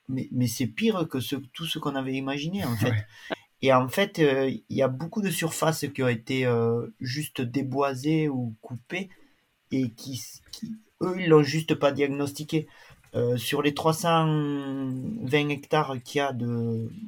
mais, 0.08 0.28
mais 0.32 0.48
c'est 0.48 0.66
pire 0.66 1.08
que 1.08 1.20
ce, 1.20 1.36
tout 1.36 1.66
ce 1.66 1.78
qu'on 1.78 1.94
avait 1.94 2.14
imaginé, 2.14 2.64
en 2.64 2.76
fait. 2.76 2.94
Et 3.62 3.72
en 3.72 3.88
fait, 3.88 4.18
euh, 4.18 4.50
il 4.50 4.76
y 4.76 4.82
a 4.82 4.88
beaucoup 4.88 5.22
de 5.22 5.30
surfaces 5.30 5.86
qui 5.94 6.02
ont 6.02 6.08
été 6.08 6.44
euh, 6.44 6.86
juste 7.00 7.40
déboisées 7.40 8.28
ou 8.28 8.54
coupées 8.60 9.08
et 9.70 9.90
qui, 9.92 10.20
eux, 11.00 11.16
ils 11.18 11.28
l'ont 11.28 11.42
juste 11.42 11.74
pas 11.74 11.90
diagnostiqué. 11.90 12.66
Euh, 13.14 13.36
sur 13.36 13.62
les 13.62 13.72
320 13.72 15.48
hectares 15.48 15.94
qu'il 16.04 16.18
y 16.18 16.20
a 16.20 16.36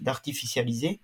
d'artificialisés, 0.00 1.00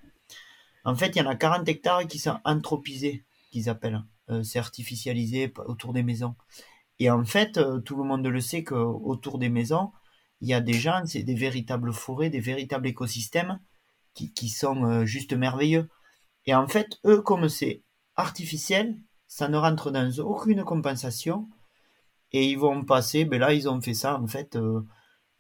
en 0.84 0.94
fait, 0.94 1.16
il 1.16 1.18
y 1.18 1.22
en 1.22 1.30
a 1.30 1.36
40 1.36 1.68
hectares 1.68 2.06
qui 2.06 2.18
sont 2.18 2.38
anthropisés, 2.44 3.24
qu'ils 3.50 3.68
appellent. 3.68 4.02
c'est 4.42 4.58
artificialisé 4.58 5.52
autour 5.66 5.92
des 5.92 6.02
maisons. 6.02 6.34
Et 6.98 7.10
en 7.10 7.24
fait, 7.24 7.60
tout 7.84 7.96
le 7.96 8.04
monde 8.04 8.26
le 8.26 8.40
sait 8.40 8.64
qu'autour 8.64 9.38
des 9.38 9.48
maisons, 9.48 9.92
il 10.42 10.48
y 10.48 10.54
a 10.54 10.60
des 10.60 10.74
gens, 10.74 11.02
c'est 11.06 11.22
des 11.22 11.36
véritables 11.36 11.92
forêts, 11.92 12.28
des 12.28 12.40
véritables 12.40 12.88
écosystèmes 12.88 13.60
qui, 14.12 14.48
sont 14.48 14.84
euh, 14.84 15.06
juste 15.06 15.32
merveilleux. 15.32 15.88
Et 16.46 16.54
en 16.54 16.66
fait, 16.66 16.98
eux, 17.06 17.22
comme 17.22 17.48
c'est 17.48 17.82
artificiel, 18.16 18.98
ça 19.28 19.48
ne 19.48 19.56
rentre 19.56 19.90
dans 19.90 20.10
aucune 20.18 20.64
compensation. 20.64 21.48
Et 22.32 22.50
ils 22.50 22.58
vont 22.58 22.84
passer, 22.84 23.24
ben 23.24 23.38
là, 23.38 23.54
ils 23.54 23.68
ont 23.68 23.80
fait 23.80 23.94
ça, 23.94 24.20
en 24.20 24.26
fait. 24.26 24.58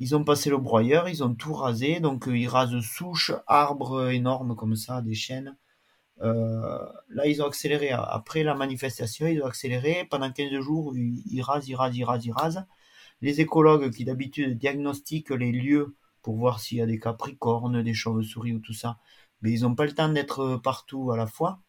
Euh, 0.02 0.04
ils 0.04 0.16
ont 0.16 0.24
passé 0.24 0.50
le 0.50 0.58
broyeur, 0.58 1.08
ils 1.08 1.22
ont 1.24 1.34
tout 1.34 1.54
rasé. 1.54 2.00
Donc, 2.00 2.28
euh, 2.28 2.36
ils 2.36 2.48
rasent 2.48 2.78
souches, 2.80 3.32
arbres 3.46 4.10
énormes 4.10 4.56
comme 4.56 4.76
ça, 4.76 5.02
des 5.02 5.14
chênes. 5.14 5.56
là, 6.20 7.26
ils 7.26 7.42
ont 7.42 7.46
accéléré. 7.46 7.90
Après 7.90 8.42
la 8.44 8.54
manifestation, 8.54 9.26
ils 9.26 9.42
ont 9.42 9.46
accéléré. 9.46 10.06
Pendant 10.10 10.30
15 10.32 10.60
jours, 10.60 10.94
ils, 10.96 11.42
rasent, 11.42 11.68
ils 11.68 11.74
rasent, 11.74 11.96
ils 11.96 12.04
rasent, 12.04 12.26
ils 12.26 12.32
rasent. 12.32 12.64
Les 13.20 13.40
écologues 13.40 13.90
qui 13.90 14.04
d'habitude 14.04 14.58
diagnostiquent 14.58 15.30
les 15.30 15.52
lieux 15.52 15.96
pour 16.22 16.36
voir 16.36 16.60
s'il 16.60 16.78
y 16.78 16.82
a 16.82 16.86
des 16.86 16.98
capricornes, 16.98 17.82
des 17.82 17.94
chauves-souris 17.94 18.54
ou 18.54 18.60
tout 18.60 18.72
ça. 18.72 18.98
Mais 19.42 19.52
ils 19.52 19.62
n'ont 19.62 19.74
pas 19.74 19.86
le 19.86 19.92
temps 19.92 20.08
d'être 20.08 20.40
euh, 20.40 20.58
partout 20.58 21.10
à 21.12 21.16
la 21.16 21.26
fois. 21.26 21.60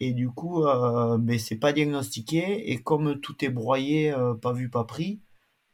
Et 0.00 0.12
du 0.12 0.30
coup, 0.30 0.64
euh, 0.64 1.18
mais 1.18 1.38
c'est 1.38 1.56
pas 1.58 1.72
diagnostiqué. 1.72 2.72
Et 2.72 2.82
comme 2.82 3.20
tout 3.20 3.44
est 3.44 3.50
broyé, 3.50 4.12
euh, 4.12 4.34
pas 4.34 4.52
vu, 4.52 4.68
pas 4.70 4.84
pris, 4.84 5.20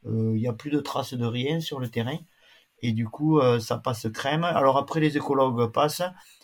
il 0.05 0.33
n'y 0.33 0.47
a 0.47 0.53
plus 0.53 0.71
de 0.71 0.79
traces 0.79 1.13
de 1.13 1.25
rien 1.25 1.59
sur 1.59 1.79
le 1.79 1.89
terrain. 1.89 2.17
Et 2.81 2.93
du 2.93 3.07
coup, 3.07 3.41
ça 3.59 3.77
passe 3.77 4.07
crème. 4.13 4.43
Alors 4.43 4.77
après, 4.77 4.99
les 4.99 5.17
écologues 5.17 5.71
passent. 5.71 6.03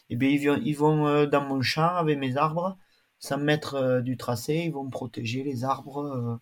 Et 0.09 0.15
bien, 0.15 0.29
ils, 0.29 0.67
ils 0.67 0.73
vont 0.77 1.25
dans 1.25 1.41
mon 1.41 1.61
champ 1.61 1.95
avec 1.95 2.19
mes 2.19 2.37
arbres, 2.37 2.77
sans 3.19 3.37
mettre 3.37 4.01
du 4.01 4.17
tracé. 4.17 4.63
Ils 4.65 4.73
vont 4.73 4.89
protéger 4.89 5.43
les 5.43 5.63
arbres 5.63 6.39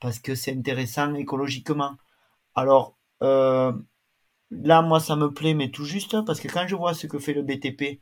parce 0.00 0.18
que 0.18 0.34
c'est 0.34 0.52
intéressant 0.56 1.14
écologiquement. 1.14 1.96
Alors, 2.54 2.96
Là, 4.50 4.82
moi, 4.82 5.00
ça 5.00 5.16
me 5.16 5.32
plaît, 5.32 5.54
mais 5.54 5.70
tout 5.70 5.84
juste, 5.84 6.16
parce 6.24 6.40
que 6.40 6.48
quand 6.48 6.66
je 6.66 6.74
vois 6.76 6.94
ce 6.94 7.06
que 7.06 7.18
fait 7.18 7.34
le 7.34 7.42
BTP 7.42 8.00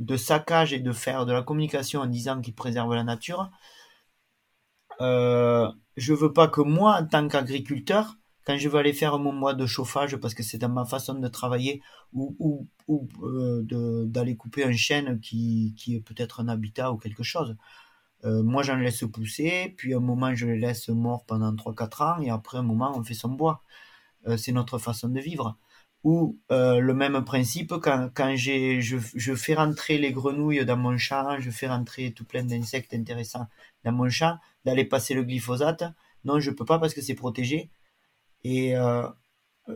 de 0.00 0.16
saccage 0.16 0.72
et 0.72 0.80
de 0.80 0.92
faire 0.92 1.26
de 1.26 1.32
la 1.32 1.42
communication 1.42 2.00
en 2.02 2.06
disant 2.06 2.40
qu'il 2.40 2.54
préserve 2.54 2.94
la 2.94 3.04
nature, 3.04 3.50
euh, 5.00 5.70
je 5.96 6.14
veux 6.14 6.32
pas 6.32 6.48
que 6.48 6.60
moi, 6.60 6.98
en 7.00 7.06
tant 7.06 7.28
qu'agriculteur, 7.28 8.16
quand 8.44 8.56
je 8.56 8.68
veux 8.68 8.78
aller 8.78 8.92
faire 8.92 9.18
mon 9.18 9.32
mois 9.32 9.54
de 9.54 9.66
chauffage, 9.66 10.16
parce 10.16 10.34
que 10.34 10.42
c'est 10.42 10.58
dans 10.58 10.68
ma 10.68 10.84
façon 10.84 11.14
de 11.14 11.28
travailler, 11.28 11.82
ou, 12.12 12.34
ou, 12.38 12.68
ou 12.88 13.08
euh, 13.22 14.06
d'aller 14.06 14.36
couper 14.36 14.64
un 14.64 14.72
chêne 14.72 15.20
qui, 15.20 15.74
qui 15.76 15.96
est 15.96 16.00
peut-être 16.00 16.40
un 16.40 16.48
habitat 16.48 16.92
ou 16.92 16.96
quelque 16.98 17.22
chose, 17.22 17.56
euh, 18.24 18.42
moi 18.42 18.62
j'en 18.62 18.76
laisse 18.76 19.04
pousser, 19.12 19.74
puis 19.76 19.94
un 19.94 20.00
moment 20.00 20.34
je 20.34 20.46
les 20.46 20.58
laisse 20.58 20.88
morts 20.88 21.24
pendant 21.26 21.52
3-4 21.54 22.02
ans, 22.02 22.22
et 22.22 22.30
après 22.30 22.58
un 22.58 22.62
moment 22.62 22.92
on 22.96 23.04
fait 23.04 23.14
son 23.14 23.30
bois. 23.30 23.62
C'est 24.36 24.52
notre 24.52 24.78
façon 24.78 25.08
de 25.08 25.20
vivre 25.20 25.56
ou 26.08 26.40
euh, 26.50 26.80
le 26.80 26.94
même 26.94 27.22
principe 27.22 27.74
quand, 27.82 28.34
je, 28.34 29.34
fais 29.36 29.54
rentrer 29.54 29.98
les 29.98 30.10
grenouilles 30.10 30.64
dans 30.64 30.78
mon 30.78 30.96
champ, 30.96 31.38
je 31.38 31.50
fais 31.50 31.68
rentrer 31.68 32.12
tout 32.12 32.24
plein 32.24 32.44
d'insectes 32.44 32.94
intéressants 32.94 33.46
dans 33.84 33.92
mon 33.92 34.08
champ, 34.08 34.38
d'aller 34.64 34.86
passer 34.86 35.12
le 35.12 35.22
glyphosate. 35.22 35.84
Non, 36.24 36.40
je 36.40 36.50
peux 36.50 36.64
pas 36.64 36.78
parce 36.78 36.94
que 36.94 37.02
c'est 37.02 37.14
protégé. 37.14 37.70
Et 38.42 38.74
euh, 38.74 39.06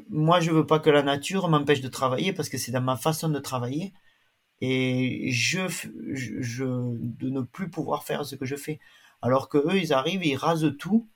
moi, 0.08 0.40
je 0.40 0.52
veux 0.52 0.66
pas 0.66 0.78
que 0.78 0.88
la 0.88 1.02
nature 1.02 1.50
m'empêche 1.50 1.82
de 1.82 1.88
travailler 1.88 2.32
parce 2.32 2.48
que 2.48 2.56
c'est 2.56 2.72
dans 2.72 2.80
ma 2.80 2.96
façon 2.96 3.28
de 3.28 3.38
travailler. 3.38 3.92
Et 4.62 5.30
je, 5.32 5.68
je, 5.68 6.40
je, 6.40 6.64
de 6.64 7.28
ne 7.28 7.42
plus 7.42 7.68
pouvoir 7.68 8.04
faire 8.04 8.24
ce 8.24 8.36
que 8.36 8.46
je 8.46 8.56
fais. 8.56 8.80
Alors 9.20 9.50
que 9.50 9.58
eux, 9.58 9.78
ils 9.78 9.92
arrivent, 9.92 10.24
ils 10.24 10.36
rasent 10.36 10.74
tout 10.78 11.10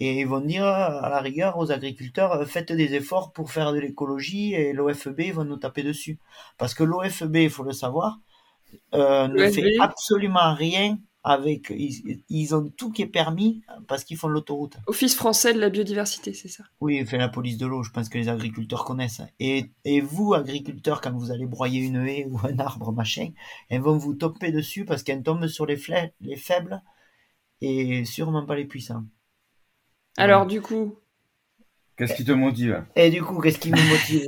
et 0.00 0.20
ils 0.20 0.26
vont 0.26 0.40
dire 0.40 0.64
à 0.64 1.08
la 1.08 1.20
rigueur 1.20 1.58
aux 1.58 1.72
agriculteurs 1.72 2.32
euh, 2.32 2.44
faites 2.44 2.72
des 2.72 2.94
efforts 2.94 3.32
pour 3.32 3.50
faire 3.50 3.72
de 3.72 3.78
l'écologie 3.78 4.54
et 4.54 4.72
l'OFB 4.72 5.32
va 5.32 5.44
nous 5.44 5.56
taper 5.56 5.82
dessus 5.82 6.18
parce 6.56 6.74
que 6.74 6.84
l'OFB 6.84 7.36
il 7.36 7.50
faut 7.50 7.64
le 7.64 7.72
savoir 7.72 8.20
euh, 8.94 9.28
ne 9.28 9.50
fait 9.50 9.78
absolument 9.80 10.54
rien 10.54 10.98
avec 11.24 11.70
ils, 11.70 12.54
ont 12.54 12.70
tout 12.70 12.90
qui 12.90 13.02
est 13.02 13.06
permis 13.06 13.62
parce 13.86 14.04
qu'ils 14.04 14.16
font 14.16 14.28
l'autoroute. 14.28 14.76
Office 14.86 15.14
français 15.14 15.52
de 15.52 15.58
la 15.58 15.68
biodiversité, 15.68 16.32
c'est 16.32 16.48
ça? 16.48 16.64
Oui, 16.80 16.98
il 17.00 17.06
fait 17.06 17.18
la 17.18 17.28
police 17.28 17.58
de 17.58 17.66
l'eau, 17.66 17.82
je 17.82 17.90
pense 17.90 18.08
que 18.08 18.16
les 18.16 18.28
agriculteurs 18.28 18.84
connaissent. 18.84 19.20
Et, 19.38 19.72
et 19.84 20.00
vous, 20.00 20.32
agriculteurs, 20.32 21.00
quand 21.00 21.12
vous 21.12 21.30
allez 21.30 21.44
broyer 21.44 21.80
une 21.80 22.06
haie 22.06 22.26
ou 22.30 22.38
un 22.46 22.58
arbre, 22.58 22.92
machin, 22.92 23.30
ils 23.68 23.80
vont 23.80 23.98
vous 23.98 24.14
toper 24.14 24.52
dessus 24.52 24.84
parce 24.84 25.02
qu'elles 25.02 25.22
tombent 25.22 25.48
sur 25.48 25.66
les, 25.66 25.78
les 26.20 26.36
faibles 26.36 26.82
et 27.60 28.04
sûrement 28.04 28.46
pas 28.46 28.54
les 28.54 28.64
puissants. 28.64 29.04
Alors, 30.18 30.46
du 30.46 30.60
coup. 30.60 30.98
Qu'est-ce 31.96 32.14
qui 32.14 32.24
te 32.24 32.32
motive? 32.32 32.84
Et 32.96 33.10
du 33.10 33.22
coup, 33.22 33.40
qu'est-ce 33.40 33.58
qui 33.58 33.70
me 33.70 33.76
motive? 33.76 34.26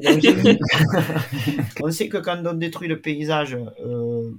On 1.82 1.90
sait 1.90 2.08
que 2.08 2.18
quand 2.18 2.44
on 2.44 2.54
détruit 2.54 2.88
le 2.88 3.00
paysage, 3.00 3.54
euh, 3.54 4.30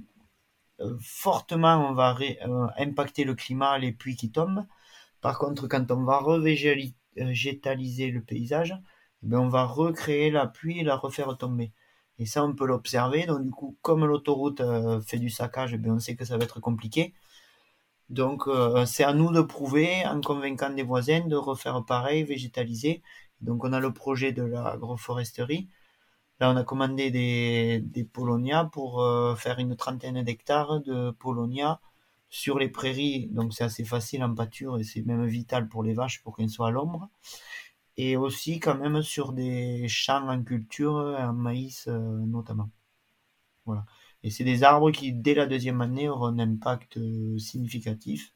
euh, 0.80 0.96
fortement, 1.00 1.88
on 1.88 1.94
va 1.94 2.16
euh, 2.20 2.66
impacter 2.78 3.24
le 3.24 3.34
climat, 3.34 3.78
les 3.78 3.92
pluies 3.92 4.16
qui 4.16 4.30
tombent. 4.30 4.66
Par 5.22 5.38
contre, 5.38 5.66
quand 5.66 5.90
on 5.90 6.04
va 6.04 6.18
revégétaliser 6.18 8.10
le 8.10 8.20
paysage, 8.20 8.74
eh 9.22 9.26
ben, 9.26 9.38
on 9.38 9.48
va 9.48 9.64
recréer 9.64 10.30
la 10.30 10.46
pluie 10.46 10.80
et 10.80 10.84
la 10.84 10.96
refaire 10.96 11.36
tomber. 11.38 11.72
Et 12.18 12.26
ça, 12.26 12.44
on 12.44 12.54
peut 12.54 12.66
l'observer. 12.66 13.24
Donc, 13.26 13.44
du 13.44 13.50
coup, 13.50 13.78
comme 13.82 14.04
l'autoroute 14.04 14.62
fait 15.06 15.18
du 15.18 15.30
saccage, 15.30 15.72
eh 15.74 15.90
on 15.90 15.98
sait 15.98 16.16
que 16.16 16.24
ça 16.24 16.36
va 16.36 16.44
être 16.44 16.60
compliqué. 16.60 17.14
Donc 18.12 18.46
euh, 18.46 18.84
c'est 18.86 19.04
à 19.04 19.14
nous 19.14 19.32
de 19.32 19.40
prouver, 19.40 20.04
en 20.06 20.20
convaincant 20.20 20.70
des 20.70 20.82
voisins, 20.82 21.26
de 21.26 21.36
refaire 21.36 21.82
pareil, 21.84 22.24
végétaliser. 22.24 23.02
Donc 23.40 23.64
on 23.64 23.72
a 23.72 23.80
le 23.80 23.92
projet 23.92 24.32
de 24.32 24.42
l'agroforesterie. 24.42 25.68
Là 26.40 26.50
on 26.52 26.56
a 26.56 26.64
commandé 26.64 27.10
des, 27.10 27.80
des 27.80 28.04
pour 28.72 29.02
euh, 29.02 29.34
faire 29.36 29.58
une 29.60 29.76
trentaine 29.76 30.22
d'hectares 30.22 30.80
de 30.82 31.10
polonia 31.12 31.80
sur 32.28 32.58
les 32.58 32.68
prairies, 32.68 33.28
donc 33.32 33.54
c'est 33.54 33.64
assez 33.64 33.84
facile 33.84 34.24
en 34.24 34.34
pâture 34.34 34.78
et 34.78 34.84
c'est 34.84 35.02
même 35.02 35.26
vital 35.26 35.68
pour 35.68 35.82
les 35.82 35.94
vaches 35.94 36.22
pour 36.22 36.36
qu'elles 36.36 36.50
soient 36.50 36.68
à 36.68 36.70
l'ombre. 36.70 37.08
Et 37.96 38.16
aussi 38.16 38.60
quand 38.60 38.76
même 38.76 39.02
sur 39.02 39.32
des 39.32 39.88
champs 39.88 40.28
en 40.28 40.42
culture, 40.44 40.94
en 41.18 41.32
maïs 41.32 41.86
euh, 41.88 41.98
notamment. 42.26 42.70
Voilà. 43.66 43.84
Et 44.24 44.30
c'est 44.30 44.44
des 44.44 44.62
arbres 44.62 44.90
qui, 44.90 45.12
dès 45.12 45.34
la 45.34 45.46
deuxième 45.46 45.80
année, 45.80 46.08
auront 46.08 46.26
un 46.26 46.38
impact 46.38 46.96
euh, 46.96 47.38
significatif 47.38 48.32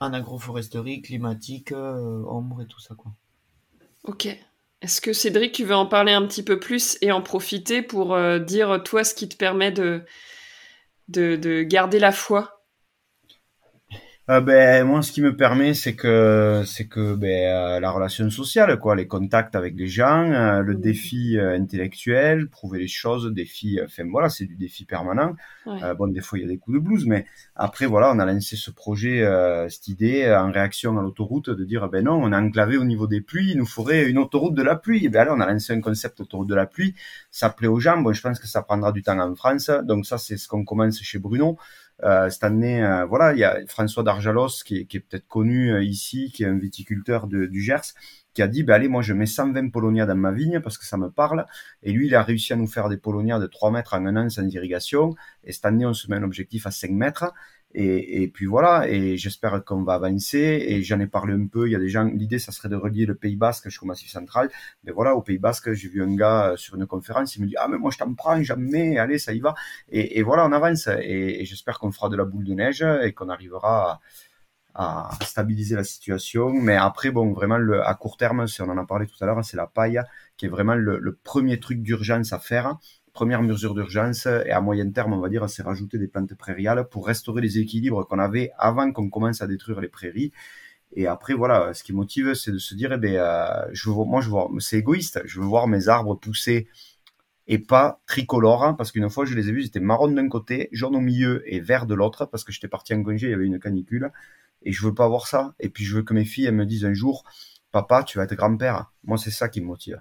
en 0.00 0.12
agroforesterie, 0.12 1.00
climatique, 1.00 1.70
euh, 1.70 2.24
ombre 2.26 2.62
et 2.62 2.66
tout 2.66 2.80
ça. 2.80 2.94
Quoi. 2.96 3.12
Ok. 4.04 4.26
Est-ce 4.80 5.00
que 5.00 5.12
Cédric, 5.12 5.52
tu 5.52 5.64
veux 5.64 5.76
en 5.76 5.86
parler 5.86 6.12
un 6.12 6.26
petit 6.26 6.42
peu 6.42 6.58
plus 6.58 6.98
et 7.02 7.12
en 7.12 7.22
profiter 7.22 7.82
pour 7.82 8.18
dire, 8.40 8.82
toi, 8.82 9.04
ce 9.04 9.14
qui 9.14 9.28
te 9.28 9.36
permet 9.36 9.70
de, 9.70 10.02
garder 11.62 12.00
la 12.00 12.10
foi? 12.10 12.51
Euh, 14.30 14.40
ben 14.40 14.84
moi 14.84 15.02
ce 15.02 15.10
qui 15.10 15.20
me 15.20 15.36
permet 15.36 15.74
c'est 15.74 15.96
que 15.96 16.62
c'est 16.64 16.86
que 16.86 17.16
ben 17.16 17.28
euh, 17.28 17.80
la 17.80 17.90
relation 17.90 18.30
sociale 18.30 18.78
quoi 18.78 18.94
les 18.94 19.08
contacts 19.08 19.56
avec 19.56 19.74
les 19.76 19.88
gens 19.88 20.30
euh, 20.30 20.62
le 20.62 20.76
défi 20.76 21.36
intellectuel 21.40 22.48
prouver 22.48 22.78
les 22.78 22.86
choses 22.86 23.32
défi 23.32 23.80
enfin 23.84 24.04
voilà 24.08 24.28
c'est 24.28 24.46
du 24.46 24.54
défi 24.54 24.84
permanent. 24.84 25.34
Bon 25.98 26.06
des 26.08 26.20
fois 26.20 26.38
il 26.38 26.42
y 26.42 26.44
a 26.44 26.48
des 26.48 26.58
coups 26.58 26.78
de 26.78 26.82
blues 26.82 27.04
mais 27.06 27.26
après 27.56 27.86
voilà 27.86 28.12
on 28.12 28.18
a 28.20 28.24
lancé 28.24 28.56
ce 28.56 28.70
projet 28.70 29.24
cette 29.68 29.88
idée 29.88 30.32
en 30.32 30.50
réaction 30.52 30.98
à 30.98 31.02
l'autoroute 31.02 31.50
de 31.50 31.64
dire 31.64 31.88
ben 31.88 32.04
non 32.04 32.14
on 32.14 32.32
est 32.32 32.36
enclavé 32.36 32.76
au 32.76 32.84
niveau 32.84 33.06
des 33.06 33.20
pluies 33.20 33.52
il 33.52 33.58
nous 33.58 33.66
faudrait 33.66 34.08
une 34.08 34.18
autoroute 34.18 34.54
de 34.54 34.62
la 34.62 34.76
pluie. 34.76 35.04
Et 35.04 35.08
ben 35.08 35.24
là 35.24 35.34
on 35.34 35.40
a 35.40 35.46
lancé 35.46 35.72
un 35.72 35.80
concept 35.80 36.20
autoroute 36.20 36.48
de 36.48 36.54
la 36.54 36.66
pluie. 36.66 36.94
Ça 37.30 37.50
plaît 37.50 37.68
aux 37.68 37.80
gens. 37.80 37.98
Bon 37.98 38.12
je 38.12 38.22
pense 38.22 38.38
que 38.38 38.46
ça 38.46 38.62
prendra 38.62 38.92
du 38.92 39.02
temps 39.02 39.18
en 39.18 39.34
France. 39.34 39.70
Donc 39.84 40.06
ça 40.06 40.18
c'est 40.18 40.36
ce 40.36 40.48
qu'on 40.48 40.64
commence 40.64 41.00
chez 41.02 41.18
Bruno 41.18 41.58
euh, 42.04 42.30
cette 42.30 42.44
année, 42.44 42.84
euh, 42.84 43.04
voilà, 43.04 43.32
il 43.32 43.38
y 43.38 43.44
a 43.44 43.58
François 43.66 44.02
d'Arjalos 44.02 44.62
qui 44.64 44.78
est, 44.78 45.00
peut-être 45.00 45.26
connu 45.28 45.72
euh, 45.72 45.82
ici, 45.84 46.32
qui 46.34 46.42
est 46.42 46.46
un 46.46 46.58
viticulteur 46.58 47.26
du 47.26 47.60
Gers, 47.60 47.94
qui 48.34 48.42
a 48.42 48.48
dit, 48.48 48.62
ben 48.64 48.74
allez, 48.74 48.88
moi 48.88 49.02
je 49.02 49.12
mets 49.12 49.26
120 49.26 49.70
polonias 49.70 50.06
dans 50.06 50.16
ma 50.16 50.32
vigne 50.32 50.60
parce 50.60 50.78
que 50.78 50.86
ça 50.86 50.96
me 50.96 51.10
parle. 51.10 51.46
Et 51.82 51.92
lui, 51.92 52.06
il 52.06 52.14
a 52.14 52.22
réussi 52.22 52.52
à 52.52 52.56
nous 52.56 52.66
faire 52.66 52.88
des 52.88 52.96
polonias 52.96 53.38
de 53.38 53.46
3 53.46 53.70
mètres 53.70 53.94
en 53.94 54.06
un 54.06 54.16
an 54.16 54.28
sans 54.30 54.46
irrigation. 54.48 55.14
Et 55.44 55.52
cette 55.52 55.64
année, 55.66 55.86
on 55.86 55.94
se 55.94 56.10
met 56.10 56.16
un 56.16 56.22
objectif 56.22 56.66
à 56.66 56.70
5 56.70 56.90
mètres. 56.90 57.32
Et, 57.74 58.22
et 58.22 58.28
puis 58.28 58.46
voilà, 58.46 58.88
et 58.88 59.16
j'espère 59.16 59.64
qu'on 59.64 59.82
va 59.82 59.94
avancer. 59.94 60.38
Et 60.38 60.82
j'en 60.82 61.00
ai 61.00 61.06
parlé 61.06 61.34
un 61.34 61.46
peu. 61.46 61.68
Il 61.68 61.72
y 61.72 61.76
a 61.76 61.78
des 61.78 61.88
gens. 61.88 62.04
L'idée, 62.04 62.38
ça 62.38 62.52
serait 62.52 62.68
de 62.68 62.76
relier 62.76 63.06
le 63.06 63.14
Pays 63.14 63.36
Basque 63.36 63.64
jusqu'au 63.64 63.86
Massif 63.86 64.10
Central. 64.10 64.50
Mais 64.84 64.92
voilà, 64.92 65.14
au 65.14 65.22
Pays 65.22 65.38
Basque, 65.38 65.72
j'ai 65.72 65.88
vu 65.88 66.02
un 66.02 66.14
gars 66.14 66.50
euh, 66.50 66.56
sur 66.56 66.76
une 66.76 66.86
conférence. 66.86 67.36
Il 67.36 67.42
me 67.42 67.46
dit 67.46 67.56
ah 67.58 67.68
mais 67.68 67.78
moi 67.78 67.90
je 67.90 67.98
t'en 67.98 68.12
prends, 68.14 68.42
jamais. 68.42 68.98
Allez, 68.98 69.18
ça 69.18 69.32
y 69.32 69.40
va. 69.40 69.54
Et, 69.90 70.22
voilà, 70.22 70.46
on 70.46 70.52
avance. 70.52 70.88
Et, 71.02 71.44
j'espère 71.44 71.78
qu'on 71.78 71.92
fera 71.92 72.08
de 72.08 72.16
la 72.16 72.24
boule 72.24 72.44
de 72.44 72.54
neige 72.54 72.82
et 73.02 73.12
qu'on 73.12 73.28
arrivera 73.28 74.00
à, 74.74 75.10
à, 75.10 75.24
stabiliser 75.24 75.76
la 75.76 75.84
situation. 75.84 76.50
Mais 76.50 76.76
après, 76.76 77.10
bon, 77.10 77.32
vraiment, 77.32 77.58
le, 77.58 77.86
à 77.86 77.94
court 77.94 78.16
terme, 78.16 78.46
si 78.46 78.62
on 78.62 78.68
en 78.68 78.78
a 78.78 78.84
parlé 78.86 79.06
tout 79.06 79.16
à 79.22 79.26
l'heure, 79.26 79.44
c'est 79.44 79.56
la 79.56 79.66
paille 79.66 80.00
qui 80.36 80.46
est 80.46 80.48
vraiment 80.48 80.74
le 80.74 81.18
premier 81.24 81.58
truc 81.60 81.82
d'urgence 81.82 82.32
à 82.32 82.38
faire 82.38 82.78
première 83.12 83.42
mesure 83.42 83.74
d'urgence 83.74 84.26
et 84.26 84.50
à 84.50 84.60
moyen 84.60 84.90
terme, 84.90 85.12
on 85.12 85.20
va 85.20 85.28
dire, 85.28 85.48
c'est 85.48 85.62
rajouter 85.62 85.98
des 85.98 86.08
plantes 86.08 86.34
prairiales 86.34 86.88
pour 86.88 87.06
restaurer 87.06 87.42
les 87.42 87.58
équilibres 87.58 88.06
qu'on 88.06 88.18
avait 88.18 88.50
avant 88.58 88.90
qu'on 88.92 89.10
commence 89.10 89.42
à 89.42 89.46
détruire 89.46 89.80
les 89.80 89.88
prairies. 89.88 90.32
Et 90.94 91.06
après, 91.06 91.34
voilà, 91.34 91.72
ce 91.74 91.82
qui 91.82 91.92
motive, 91.92 92.34
c'est 92.34 92.52
de 92.52 92.58
se 92.58 92.74
dire, 92.74 92.92
eh 92.92 92.98
ben, 92.98 93.16
euh, 93.16 93.66
je 93.72 93.90
veux, 93.90 94.60
c'est 94.60 94.78
égoïste, 94.78 95.22
je 95.24 95.40
veux 95.40 95.46
voir 95.46 95.66
mes 95.66 95.88
arbres 95.88 96.14
pousser 96.14 96.68
et 97.46 97.58
pas 97.58 98.00
tricolores, 98.06 98.64
hein, 98.64 98.74
parce 98.74 98.92
qu'une 98.92 99.08
fois, 99.10 99.24
je 99.24 99.34
les 99.34 99.48
ai 99.48 99.52
vus, 99.52 99.62
ils 99.62 99.66
étaient 99.66 99.80
marrons 99.80 100.08
d'un 100.08 100.28
côté, 100.28 100.68
jaune 100.72 100.96
au 100.96 101.00
milieu 101.00 101.42
et 101.52 101.60
vert 101.60 101.86
de 101.86 101.94
l'autre, 101.94 102.26
parce 102.26 102.44
que 102.44 102.52
j'étais 102.52 102.68
parti 102.68 102.94
en 102.94 103.02
congé, 103.02 103.28
il 103.28 103.30
y 103.30 103.34
avait 103.34 103.46
une 103.46 103.58
canicule, 103.58 104.12
et 104.62 104.72
je 104.72 104.84
veux 104.86 104.94
pas 104.94 105.08
voir 105.08 105.26
ça. 105.26 105.54
Et 105.60 105.68
puis, 105.68 105.84
je 105.84 105.96
veux 105.96 106.02
que 106.02 106.14
mes 106.14 106.24
filles, 106.24 106.50
me 106.52 106.66
disent 106.66 106.84
un 106.84 106.94
jour, 106.94 107.24
papa, 107.72 108.04
tu 108.04 108.18
vas 108.18 108.24
être 108.24 108.34
grand-père. 108.34 108.92
Moi, 109.04 109.18
c'est 109.18 109.30
ça 109.30 109.48
qui 109.48 109.60
me 109.60 109.66
motive. 109.66 110.00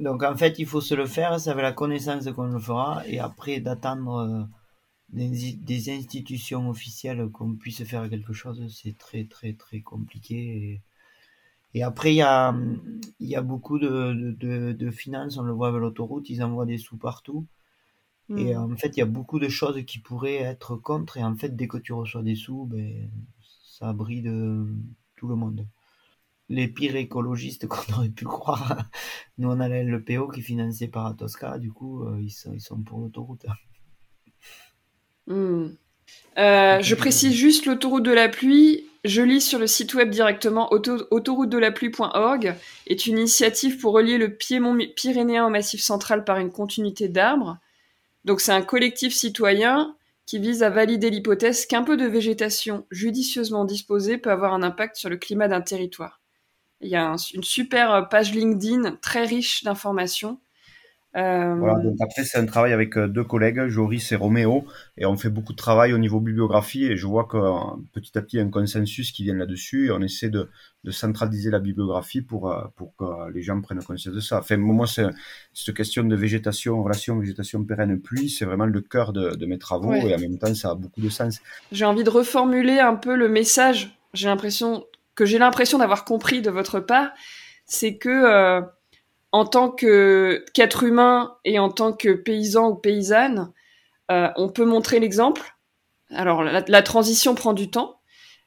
Donc 0.00 0.22
en 0.22 0.36
fait, 0.36 0.58
il 0.58 0.66
faut 0.66 0.80
se 0.80 0.94
le 0.94 1.06
faire, 1.06 1.40
ça 1.40 1.54
veut 1.54 1.62
la 1.62 1.72
connaissance 1.72 2.30
qu'on 2.32 2.44
le 2.44 2.58
fera, 2.58 3.02
et 3.06 3.18
après 3.18 3.60
d'attendre 3.60 4.16
euh, 4.18 4.42
des, 5.10 5.90
institutions 5.90 6.68
officielles 6.68 7.28
qu'on 7.30 7.54
puisse 7.54 7.82
faire 7.84 8.08
quelque 8.08 8.32
chose, 8.32 8.62
c'est 8.74 8.96
très 8.98 9.24
très 9.24 9.54
très 9.54 9.80
compliqué. 9.80 10.82
Et, 11.74 11.82
après, 11.82 12.12
il 12.12 12.18
y 12.18 12.22
a, 12.22 12.54
il 13.18 13.28
y 13.28 13.34
a 13.34 13.42
beaucoup 13.42 13.80
de, 13.80 14.34
de, 14.38 14.72
de, 14.72 14.90
finances, 14.92 15.38
on 15.38 15.42
le 15.42 15.52
voit 15.52 15.68
avec 15.68 15.80
l'autoroute, 15.80 16.30
ils 16.30 16.42
envoient 16.42 16.66
des 16.66 16.78
sous 16.78 16.96
partout. 16.96 17.46
Et 18.36 18.54
hmm. 18.54 18.72
en 18.72 18.76
fait, 18.76 18.96
il 18.96 19.00
y 19.00 19.02
a 19.02 19.06
beaucoup 19.06 19.40
de 19.40 19.48
choses 19.48 19.84
qui 19.84 19.98
pourraient 19.98 20.36
être 20.36 20.76
contre, 20.76 21.16
et 21.16 21.24
en 21.24 21.34
fait, 21.34 21.56
dès 21.56 21.66
que 21.66 21.78
tu 21.78 21.92
reçois 21.92 22.22
des 22.22 22.36
sous, 22.36 22.64
ben, 22.66 23.10
ça 23.64 23.92
bride 23.92 24.30
tout 25.16 25.26
le 25.26 25.34
monde 25.34 25.66
les 26.48 26.68
pires 26.68 26.96
écologistes 26.96 27.66
qu'on 27.68 27.92
aurait 27.94 28.08
pu 28.08 28.24
croire. 28.24 28.84
Nous, 29.38 29.48
on 29.48 29.60
a 29.60 29.68
le 29.68 29.98
LPO 29.98 30.28
qui 30.28 30.40
est 30.40 30.42
financé 30.42 30.88
par 30.88 31.16
Tosca, 31.16 31.58
du 31.58 31.72
coup, 31.72 32.04
euh, 32.04 32.20
ils, 32.20 32.30
sont, 32.30 32.82
pour 32.82 33.00
l'autoroute. 33.00 33.46
Hmm. 35.26 35.68
Euh, 36.36 36.82
je 36.82 36.94
précise 36.94 37.32
juste 37.32 37.66
l'autoroute 37.66 38.02
de 38.02 38.12
la 38.12 38.28
pluie. 38.28 38.86
Je 39.04 39.22
lis 39.22 39.40
sur 39.40 39.58
le 39.58 39.66
site 39.66 39.94
web 39.94 40.10
directement 40.10 40.72
autoroute-de-la-pluie.org 40.72 42.54
est 42.86 43.06
une 43.06 43.18
initiative 43.18 43.78
pour 43.78 43.92
relier 43.92 44.16
le 44.16 44.34
Piémont 44.34 44.78
pyrénéen 44.96 45.46
au 45.46 45.50
Massif 45.50 45.82
central 45.82 46.24
par 46.24 46.38
une 46.38 46.50
continuité 46.50 47.08
d'arbres. 47.08 47.58
Donc 48.24 48.40
c'est 48.40 48.52
un 48.52 48.62
collectif 48.62 49.14
citoyen 49.14 49.94
qui 50.26 50.38
vise 50.38 50.62
à 50.62 50.70
valider 50.70 51.10
l'hypothèse 51.10 51.66
qu'un 51.66 51.82
peu 51.82 51.98
de 51.98 52.06
végétation 52.06 52.86
judicieusement 52.90 53.66
disposée 53.66 54.16
peut 54.16 54.30
avoir 54.30 54.54
un 54.54 54.62
impact 54.62 54.96
sur 54.96 55.10
le 55.10 55.18
climat 55.18 55.48
d'un 55.48 55.60
territoire. 55.60 56.23
Il 56.80 56.88
y 56.88 56.96
a 56.96 57.14
une 57.34 57.42
super 57.42 57.92
euh, 57.92 58.02
page 58.02 58.32
LinkedIn 58.32 58.96
très 59.00 59.24
riche 59.24 59.64
d'informations. 59.64 60.38
Euh, 61.16 61.54
voilà, 61.54 61.78
donc 61.78 61.94
après, 62.00 62.24
c'est 62.24 62.38
un 62.38 62.46
travail 62.46 62.72
avec 62.72 62.96
euh, 62.98 63.06
deux 63.06 63.22
collègues, 63.22 63.68
Joris 63.68 64.10
et 64.10 64.16
Roméo, 64.16 64.64
et 64.98 65.06
on 65.06 65.16
fait 65.16 65.28
beaucoup 65.28 65.52
de 65.52 65.56
travail 65.56 65.92
au 65.92 65.98
niveau 65.98 66.18
bibliographie, 66.18 66.86
et 66.86 66.96
je 66.96 67.06
vois 67.06 67.26
que 67.26 67.38
petit 67.92 68.18
à 68.18 68.22
petit, 68.22 68.36
il 68.36 68.40
y 68.40 68.42
a 68.42 68.44
un 68.44 68.50
consensus 68.50 69.12
qui 69.12 69.22
vient 69.22 69.36
là-dessus, 69.36 69.86
et 69.86 69.90
on 69.92 70.00
essaie 70.00 70.28
de, 70.28 70.50
de, 70.82 70.90
centraliser 70.90 71.52
la 71.52 71.60
bibliographie 71.60 72.20
pour, 72.20 72.52
pour 72.74 72.96
que 72.96 73.30
les 73.32 73.42
gens 73.42 73.60
prennent 73.60 73.80
conscience 73.80 74.12
de 74.12 74.18
ça. 74.18 74.40
Enfin, 74.40 74.56
moi, 74.56 74.88
c'est 74.88 75.06
cette 75.52 75.76
question 75.76 76.02
de 76.02 76.16
végétation, 76.16 76.82
relation 76.82 77.16
végétation 77.20 77.62
pérenne-pluie, 77.62 78.28
c'est 78.28 78.44
vraiment 78.44 78.66
le 78.66 78.80
cœur 78.80 79.12
de, 79.12 79.36
de 79.36 79.46
mes 79.46 79.58
travaux, 79.58 79.94
et 79.94 80.16
en 80.16 80.18
même 80.18 80.38
temps, 80.38 80.52
ça 80.52 80.70
a 80.70 80.74
beaucoup 80.74 81.00
de 81.00 81.10
sens. 81.10 81.40
J'ai 81.70 81.84
envie 81.84 82.02
de 82.02 82.10
reformuler 82.10 82.80
un 82.80 82.96
peu 82.96 83.14
le 83.14 83.28
message. 83.28 83.96
J'ai 84.14 84.26
l'impression 84.26 84.84
que 85.14 85.24
j'ai 85.24 85.38
l'impression 85.38 85.78
d'avoir 85.78 86.04
compris 86.04 86.42
de 86.42 86.50
votre 86.50 86.80
part, 86.80 87.10
c'est 87.66 87.96
que 87.96 88.08
euh, 88.08 88.60
en 89.34 89.44
tant 89.44 89.68
que 89.68 90.44
qu'être 90.54 90.84
humain 90.84 91.36
et 91.44 91.58
en 91.58 91.68
tant 91.68 91.92
que 91.92 92.12
paysan 92.12 92.68
ou 92.68 92.76
paysanne, 92.76 93.52
euh, 94.12 94.28
on 94.36 94.48
peut 94.48 94.64
montrer 94.64 95.00
l'exemple. 95.00 95.56
Alors 96.10 96.44
la, 96.44 96.82
transition 96.82 97.34
prend 97.34 97.52
du 97.52 97.68
temps, 97.68 97.98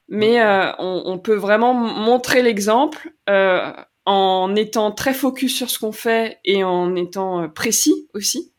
mais 0.07 0.39
euh, 0.41 0.71
on, 0.79 1.03
on, 1.05 1.19
peut 1.19 1.35
vraiment 1.35 1.73
montrer 1.73 2.41
l'exemple 2.41 3.11
euh, 3.27 3.73
en 4.05 4.55
étant 4.55 4.93
très 4.93 5.13
focus 5.13 5.53
sur 5.57 5.69
ce 5.69 5.77
qu'on 5.77 5.91
fait 5.91 6.39
et 6.45 6.63
en 6.63 6.95
étant 6.95 7.49
précis 7.49 8.07
aussi. 8.13 8.53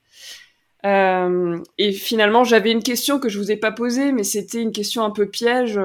et 0.84 1.92
finalement, 1.92 2.44
j'avais 2.44 2.72
une 2.72 2.82
question 2.82 3.18
que 3.18 3.30
je 3.30 3.38
vous 3.38 3.50
ai 3.50 3.56
pas 3.56 3.72
posée, 3.72 4.12
mais 4.12 4.24
c'était 4.24 4.60
une 4.60 4.72
question 4.72 5.02
un 5.02 5.10
peu 5.10 5.30
piège. 5.30 5.80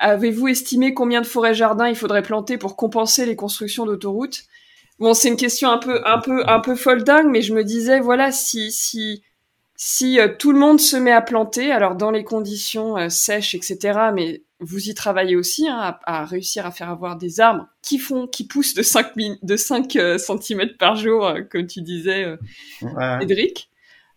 Avez-vous 0.00 0.48
estimé 0.48 0.94
combien 0.94 1.20
de 1.20 1.26
forêts 1.26 1.54
jardins 1.54 1.88
il 1.88 1.96
faudrait 1.96 2.22
planter 2.22 2.56
pour 2.56 2.76
compenser 2.76 3.26
les 3.26 3.36
constructions 3.36 3.84
d'autoroutes? 3.84 4.44
Bon, 4.98 5.14
c'est 5.14 5.28
une 5.28 5.36
question 5.36 5.70
un 5.70 5.78
peu, 5.78 6.00
un 6.06 6.18
peu, 6.18 6.48
un 6.48 6.60
peu 6.60 6.74
folle 6.74 7.04
dingue, 7.04 7.28
mais 7.28 7.42
je 7.42 7.54
me 7.54 7.62
disais, 7.62 8.00
voilà, 8.00 8.32
si, 8.32 8.72
si, 8.72 9.22
si 9.76 10.18
euh, 10.18 10.28
tout 10.36 10.50
le 10.52 10.58
monde 10.58 10.80
se 10.80 10.96
met 10.96 11.12
à 11.12 11.22
planter, 11.22 11.70
alors 11.70 11.94
dans 11.94 12.10
les 12.10 12.24
conditions 12.24 12.96
euh, 12.96 13.08
sèches, 13.08 13.54
etc., 13.54 14.10
mais 14.12 14.42
vous 14.58 14.88
y 14.88 14.94
travaillez 14.94 15.36
aussi 15.36 15.68
hein, 15.68 15.96
à, 16.04 16.24
réussir 16.24 16.66
à 16.66 16.72
faire 16.72 16.90
avoir 16.90 17.16
des 17.16 17.38
arbres 17.38 17.68
qui 17.80 17.98
font, 17.98 18.26
qui 18.26 18.44
poussent 18.48 18.74
de 18.74 18.82
5, 18.82 19.12
de 19.42 19.56
5 19.56 19.94
euh, 19.94 20.18
cm 20.18 20.70
par 20.80 20.96
jour, 20.96 21.32
comme 21.48 21.68
tu 21.68 21.80
disais, 21.80 22.26
Cédric. 23.20 23.70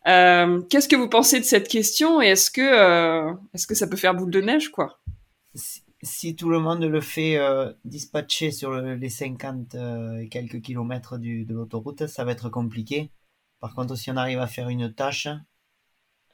Qu'est-ce 0.04 0.88
que 0.88 0.96
vous 0.96 1.10
pensez 1.10 1.40
de 1.40 1.46
cette 1.46 1.68
question? 1.68 2.24
Et 2.24 2.30
est-ce 2.30 2.50
que, 2.50 3.36
est-ce 3.54 3.68
que 3.68 3.76
ça 3.76 3.86
peut 3.86 3.98
faire 3.98 4.16
boule 4.16 4.32
de 4.32 4.42
neige, 4.42 4.70
quoi? 4.70 5.00
Si, 5.54 6.36
tout 6.36 6.50
le 6.50 6.60
monde 6.60 6.84
le 6.84 7.02
fait 7.02 7.38
euh, 7.38 7.74
dispatcher 7.86 8.52
sur 8.52 8.72
les 8.74 9.10
50 9.10 9.76
euh, 9.76 10.18
et 10.20 10.30
quelques 10.30 10.62
kilomètres 10.62 11.18
du, 11.18 11.46
de 11.46 11.54
l'autoroute, 11.54 12.08
ça 12.08 12.24
va 12.24 12.32
être 12.32 12.50
compliqué. 12.50 13.12
Par 13.60 13.76
contre, 13.76 13.96
si 13.96 14.10
on 14.12 14.18
arrive 14.18 14.40
à 14.40 14.48
faire 14.48 14.70
une 14.70 14.94
tâche, 14.94 15.28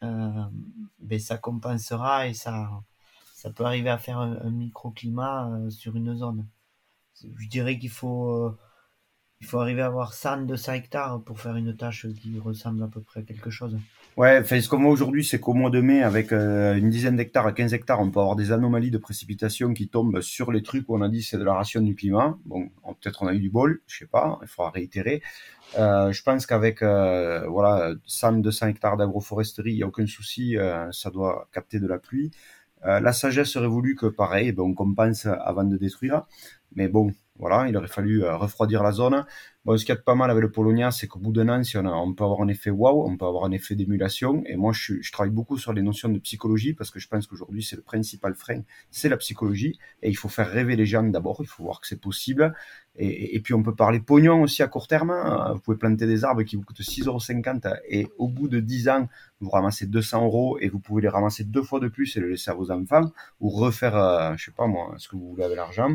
euh, 0.03 0.43
ben 0.99 1.19
ça 1.19 1.37
compensera 1.37 2.27
et 2.27 2.33
ça, 2.33 2.69
ça 3.33 3.51
peut 3.51 3.65
arriver 3.65 3.89
à 3.89 3.97
faire 3.97 4.19
un, 4.19 4.51
microclimat 4.51 5.69
sur 5.69 5.95
une 5.95 6.15
zone. 6.15 6.47
Je 7.21 7.47
dirais 7.47 7.79
qu'il 7.79 7.89
faut 7.89 8.55
il 9.39 9.47
faut 9.47 9.59
arriver 9.59 9.81
à 9.81 9.87
avoir 9.87 10.13
100, 10.13 10.43
200 10.45 10.73
hectares 10.73 11.23
pour 11.23 11.39
faire 11.39 11.55
une 11.55 11.75
tâche 11.75 12.07
qui 12.13 12.39
ressemble 12.39 12.83
à 12.83 12.87
peu 12.87 13.01
près 13.01 13.21
à 13.21 13.23
quelque 13.23 13.49
chose. 13.49 13.77
Ouais, 14.17 14.43
ce 14.43 14.67
qu'on 14.67 14.79
voit 14.79 14.89
aujourd'hui, 14.89 15.23
c'est 15.23 15.39
qu'au 15.39 15.53
mois 15.53 15.69
de 15.69 15.79
mai, 15.79 16.01
avec 16.01 16.31
euh, 16.31 16.73
une 16.73 16.89
dizaine 16.89 17.15
d'hectares 17.17 17.45
à 17.45 17.51
15 17.51 17.75
hectares, 17.75 17.99
on 17.99 18.09
peut 18.09 18.19
avoir 18.19 18.35
des 18.35 18.51
anomalies 18.51 18.89
de 18.89 18.97
précipitation 18.97 19.75
qui 19.75 19.89
tombent 19.89 20.21
sur 20.21 20.51
les 20.51 20.63
trucs 20.63 20.89
où 20.89 20.95
on 20.97 21.01
a 21.03 21.07
dit 21.07 21.21
c'est 21.21 21.37
de 21.37 21.43
la 21.43 21.53
ration 21.53 21.81
du 21.81 21.93
climat. 21.93 22.35
Bon, 22.45 22.67
peut-être 22.99 23.21
on 23.21 23.27
a 23.27 23.35
eu 23.35 23.39
du 23.39 23.51
bol, 23.51 23.79
je 23.85 23.99
sais 23.99 24.07
pas, 24.07 24.39
il 24.41 24.47
faudra 24.47 24.71
réitérer. 24.71 25.21
Euh, 25.77 26.11
je 26.11 26.23
pense 26.23 26.47
qu'avec 26.47 26.81
euh, 26.81 27.45
voilà 27.47 27.93
100, 28.07 28.39
200 28.39 28.69
hectares 28.69 28.97
d'agroforesterie, 28.97 29.73
il 29.73 29.75
n'y 29.75 29.83
a 29.83 29.87
aucun 29.87 30.07
souci, 30.07 30.57
ça 30.91 31.11
doit 31.11 31.47
capter 31.53 31.79
de 31.79 31.85
la 31.85 31.99
pluie. 31.99 32.31
La 32.83 33.13
sagesse 33.13 33.55
aurait 33.55 33.67
voulu 33.67 33.95
que 33.95 34.07
pareil, 34.07 34.51
ben, 34.51 34.63
on 34.63 34.73
compense 34.73 35.27
avant 35.27 35.63
de 35.63 35.77
détruire. 35.77 36.23
Mais 36.75 36.87
bon, 36.87 37.11
voilà, 37.37 37.67
il 37.69 37.77
aurait 37.77 37.87
fallu 37.87 38.23
refroidir 38.23 38.81
la 38.81 38.91
zone. 38.91 39.25
Bon, 39.67 39.77
ce 39.77 39.83
qui 39.83 39.91
est 39.91 39.97
pas 39.97 40.15
mal 40.15 40.31
avec 40.31 40.41
le 40.41 40.49
Polonia, 40.49 40.91
c'est 40.91 41.07
qu'au 41.07 41.19
bout 41.19 41.33
d'un 41.33 41.49
an, 41.49 41.61
si 41.61 41.77
on, 41.77 41.85
a, 41.85 41.91
on 41.91 42.13
peut 42.13 42.23
avoir 42.23 42.39
un 42.39 42.47
effet 42.47 42.69
wow, 42.69 43.05
on 43.05 43.17
peut 43.17 43.25
avoir 43.25 43.43
un 43.43 43.51
effet 43.51 43.75
d'émulation. 43.75 44.41
Et 44.45 44.55
moi, 44.55 44.71
je, 44.73 44.93
travaille 45.11 45.33
beaucoup 45.33 45.57
sur 45.57 45.73
les 45.73 45.81
notions 45.81 46.07
de 46.07 46.19
psychologie 46.19 46.73
parce 46.73 46.89
que 46.89 47.01
je 47.01 47.09
pense 47.09 47.27
qu'aujourd'hui, 47.27 47.61
c'est 47.63 47.75
le 47.75 47.81
principal 47.81 48.33
frein, 48.33 48.61
c'est 48.91 49.09
la 49.09 49.17
psychologie. 49.17 49.77
Et 50.01 50.09
il 50.09 50.15
faut 50.15 50.29
faire 50.29 50.49
rêver 50.49 50.77
les 50.77 50.85
gens 50.85 51.03
d'abord, 51.03 51.39
il 51.41 51.47
faut 51.47 51.63
voir 51.63 51.81
que 51.81 51.87
c'est 51.87 51.99
possible. 51.99 52.55
Et, 52.97 53.35
et, 53.35 53.39
puis, 53.39 53.53
on 53.53 53.63
peut 53.63 53.75
parler 53.75 53.99
pognon 53.99 54.41
aussi 54.41 54.63
à 54.63 54.67
court 54.67 54.87
terme. 54.87 55.13
Vous 55.53 55.59
pouvez 55.59 55.77
planter 55.77 56.07
des 56.07 56.23
arbres 56.23 56.43
qui 56.43 56.55
vous 56.55 56.63
coûtent 56.63 56.81
6,50 56.81 57.07
euros 57.07 57.75
et 57.87 58.07
au 58.17 58.27
bout 58.27 58.47
de 58.47 58.59
10 58.59 58.89
ans, 58.89 59.07
vous 59.39 59.49
ramassez 59.49 59.85
200 59.85 60.25
euros 60.25 60.57
et 60.59 60.69
vous 60.69 60.79
pouvez 60.79 61.01
les 61.01 61.09
ramasser 61.09 61.43
deux 61.43 61.61
fois 61.61 61.79
de 61.79 61.87
plus 61.87 62.15
et 62.17 62.21
les 62.21 62.29
laisser 62.29 62.51
à 62.51 62.53
vos 62.53 62.71
enfants 62.71 63.11
ou 63.39 63.49
refaire, 63.49 63.95
euh, 63.95 64.33
je 64.37 64.45
sais 64.45 64.51
pas 64.51 64.67
moi, 64.67 64.95
ce 64.97 65.07
que 65.07 65.15
vous 65.15 65.29
voulez 65.29 65.43
avec 65.43 65.57
l'argent? 65.57 65.89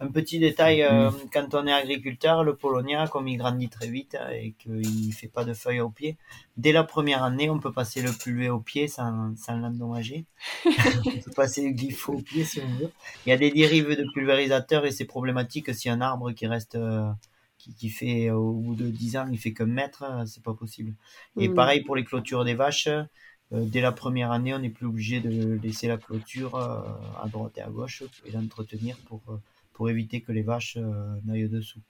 Un 0.00 0.12
petit 0.12 0.38
détail, 0.38 0.82
euh, 0.82 1.10
quand 1.32 1.56
on 1.56 1.66
est 1.66 1.72
agriculteur, 1.72 2.44
le 2.44 2.54
Polonia, 2.54 3.08
comme 3.08 3.26
il 3.26 3.36
grandit 3.36 3.68
très 3.68 3.88
vite 3.88 4.14
hein, 4.14 4.28
et 4.30 4.52
qu'il 4.52 5.12
fait 5.12 5.26
pas 5.26 5.44
de 5.44 5.52
feuilles 5.52 5.80
au 5.80 5.90
pied, 5.90 6.16
dès 6.56 6.70
la 6.70 6.84
première 6.84 7.24
année, 7.24 7.50
on 7.50 7.58
peut 7.58 7.72
passer 7.72 8.00
le 8.00 8.12
pulvé 8.12 8.48
au 8.48 8.60
pied 8.60 8.86
sans, 8.86 9.34
sans 9.36 9.56
l'endommager. 9.56 10.24
on 10.66 10.70
peut 11.02 11.32
passer 11.34 11.64
le 11.64 11.72
glypho 11.72 12.12
au 12.12 12.22
pied 12.22 12.44
si 12.44 12.60
on 12.60 12.78
veut. 12.78 12.92
Il 13.26 13.30
y 13.30 13.32
a 13.32 13.36
des 13.36 13.50
dérives 13.50 13.88
de 13.88 14.06
pulvérisateurs 14.14 14.86
et 14.86 14.92
c'est 14.92 15.04
problématique 15.04 15.74
si 15.74 15.88
un 15.88 16.00
arbre 16.00 16.30
qui 16.38 16.46
reste, 16.46 16.74
euh, 16.76 17.10
qui, 17.58 17.74
qui, 17.74 17.90
fait 17.90 18.30
au 18.30 18.52
bout 18.54 18.74
de 18.76 18.88
10 18.90 19.16
ans, 19.16 19.28
il 19.32 19.38
fait 19.38 19.52
qu'un 19.52 19.66
mètre, 19.66 20.02
euh, 20.04 20.26
c'est 20.26 20.42
pas 20.42 20.54
possible. 20.54 20.94
Et 21.36 21.48
Mhm. 21.48 21.54
pareil 21.54 21.82
pour 21.84 21.96
les 21.96 22.04
clôtures 22.04 22.44
des 22.44 22.54
vaches. 22.54 22.88
euh, 22.88 23.64
dès 23.66 23.80
la 23.80 23.92
première 23.92 24.30
année, 24.32 24.54
on 24.54 24.58
n'est 24.60 24.70
plus 24.70 24.86
obligé 24.86 25.20
de 25.20 25.58
laisser 25.62 25.88
la 25.88 25.98
clôture 25.98 26.54
euh, 26.56 26.82
à 27.22 27.28
droite 27.28 27.56
et 27.58 27.62
à 27.62 27.70
gauche 27.70 28.02
et 28.24 28.30
d'entretenir 28.32 28.96
pour 29.08 29.22
euh, 29.30 29.36
pour 29.74 29.90
éviter 29.90 30.20
que 30.22 30.32
les 30.32 30.42
vaches 30.42 30.76
euh, 30.78 31.20
n'aillent 31.24 31.48
dessous. 31.48 31.80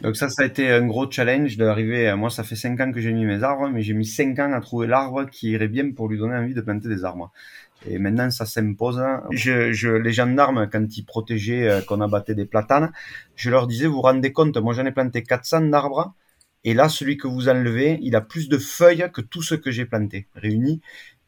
Donc 0.00 0.16
ça, 0.16 0.28
ça 0.28 0.42
a 0.42 0.46
été 0.46 0.70
un 0.70 0.86
gros 0.86 1.10
challenge 1.10 1.56
d'arriver. 1.56 2.14
Moi, 2.16 2.30
ça 2.30 2.44
fait 2.44 2.54
5 2.54 2.78
ans 2.80 2.92
que 2.92 3.00
j'ai 3.00 3.12
mis 3.12 3.24
mes 3.24 3.42
arbres, 3.42 3.68
mais 3.68 3.82
j'ai 3.82 3.94
mis 3.94 4.06
5 4.06 4.38
ans 4.38 4.52
à 4.52 4.60
trouver 4.60 4.86
l'arbre 4.86 5.24
qui 5.24 5.50
irait 5.50 5.66
bien 5.66 5.90
pour 5.92 6.08
lui 6.08 6.18
donner 6.18 6.36
envie 6.36 6.54
de 6.54 6.60
planter 6.60 6.88
des 6.88 7.04
arbres. 7.04 7.32
Et 7.86 7.98
maintenant, 7.98 8.30
ça 8.30 8.44
s'impose. 8.46 9.02
Je, 9.30 9.88
les 9.88 10.12
gendarmes, 10.12 10.68
quand 10.70 10.96
ils 10.96 11.04
protégeaient, 11.04 11.68
euh, 11.68 11.80
qu'on 11.80 12.00
abattait 12.00 12.34
des 12.34 12.46
platanes, 12.46 12.92
je 13.36 13.50
leur 13.50 13.66
disais, 13.66 13.86
vous 13.86 13.94
vous 13.94 14.02
rendez 14.02 14.32
compte, 14.32 14.56
moi 14.58 14.74
j'en 14.74 14.84
ai 14.84 14.92
planté 14.92 15.22
400 15.22 15.62
d'arbres, 15.62 16.14
et 16.64 16.74
là, 16.74 16.88
celui 16.88 17.16
que 17.16 17.28
vous 17.28 17.48
enlevez, 17.48 17.98
il 18.02 18.16
a 18.16 18.20
plus 18.20 18.48
de 18.48 18.58
feuilles 18.58 19.08
que 19.12 19.20
tout 19.20 19.42
ce 19.42 19.54
que 19.54 19.70
j'ai 19.70 19.86
planté, 19.86 20.26
réunis. 20.34 20.80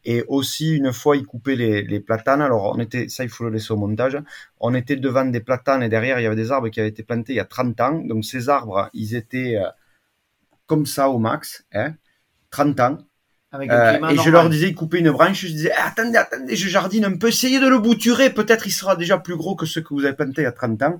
Et 0.03 0.23
aussi, 0.27 0.75
une 0.75 0.91
fois, 0.93 1.15
ils 1.15 1.25
coupaient 1.25 1.55
les, 1.55 1.83
les 1.83 1.99
platanes. 1.99 2.41
Alors, 2.41 2.73
on 2.75 2.79
était, 2.79 3.07
ça, 3.07 3.23
il 3.23 3.29
faut 3.29 3.45
le 3.45 3.51
laisser 3.51 3.71
au 3.71 3.77
montage. 3.77 4.17
On 4.59 4.73
était 4.73 4.95
devant 4.95 5.25
des 5.25 5.39
platanes 5.41 5.83
et 5.83 5.89
derrière, 5.89 6.19
il 6.19 6.23
y 6.23 6.25
avait 6.25 6.35
des 6.35 6.51
arbres 6.51 6.69
qui 6.69 6.79
avaient 6.79 6.89
été 6.89 7.03
plantés 7.03 7.33
il 7.33 7.37
y 7.37 7.39
a 7.39 7.45
30 7.45 7.79
ans. 7.81 7.99
Donc, 7.99 8.25
ces 8.25 8.49
arbres, 8.49 8.89
ils 8.93 9.15
étaient 9.15 9.57
euh, 9.57 9.69
comme 10.65 10.85
ça 10.85 11.09
au 11.09 11.19
max, 11.19 11.65
hein, 11.73 11.95
30 12.51 12.79
ans. 12.79 12.97
Avec 13.51 13.69
Euh, 13.69 14.09
et 14.09 14.17
je 14.17 14.29
leur 14.29 14.49
disais, 14.49 14.69
ils 14.69 14.75
coupaient 14.75 14.99
une 14.99 15.11
branche, 15.11 15.41
je 15.41 15.47
disais, 15.47 15.71
Ah, 15.77 15.87
attendez, 15.89 16.17
attendez, 16.17 16.55
je 16.55 16.69
jardine 16.69 17.05
un 17.05 17.17
peu, 17.17 17.27
essayez 17.27 17.59
de 17.59 17.67
le 17.67 17.79
bouturer, 17.79 18.29
peut-être 18.29 18.65
il 18.65 18.71
sera 18.71 18.95
déjà 18.95 19.17
plus 19.17 19.35
gros 19.35 19.55
que 19.55 19.65
ceux 19.65 19.81
que 19.81 19.93
vous 19.93 20.05
avez 20.05 20.15
plantés 20.15 20.41
il 20.41 20.45
y 20.45 20.47
a 20.47 20.53
30 20.53 20.81
ans. 20.83 20.99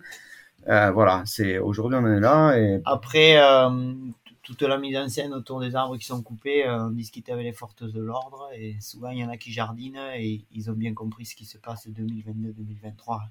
Euh, 0.67 0.91
voilà, 0.91 1.23
c'est 1.25 1.57
aujourd'hui 1.57 1.97
on 1.99 2.03
en 2.03 2.13
est 2.13 2.19
là 2.19 2.55
et 2.55 2.81
Après, 2.85 3.41
euh, 3.41 3.93
toute 4.43 4.61
la 4.61 4.77
mise 4.77 4.95
en 4.97 5.07
scène 5.09 5.33
autour 5.33 5.59
des 5.59 5.75
arbres 5.75 5.97
qui 5.97 6.05
sont 6.05 6.21
coupés, 6.21 6.67
euh, 6.67 6.87
on 6.87 6.89
discutait 6.91 7.31
avec 7.31 7.45
les 7.45 7.53
forces 7.53 7.81
de 7.81 8.01
l'ordre 8.01 8.49
et 8.55 8.75
souvent 8.79 9.09
il 9.09 9.19
y 9.19 9.25
en 9.25 9.29
a 9.29 9.37
qui 9.37 9.51
jardinent 9.51 10.11
et 10.15 10.45
ils 10.51 10.69
ont 10.69 10.73
bien 10.73 10.93
compris 10.93 11.25
ce 11.25 11.35
qui 11.35 11.45
se 11.45 11.57
passe 11.57 11.87
2022-2023. 11.87 13.21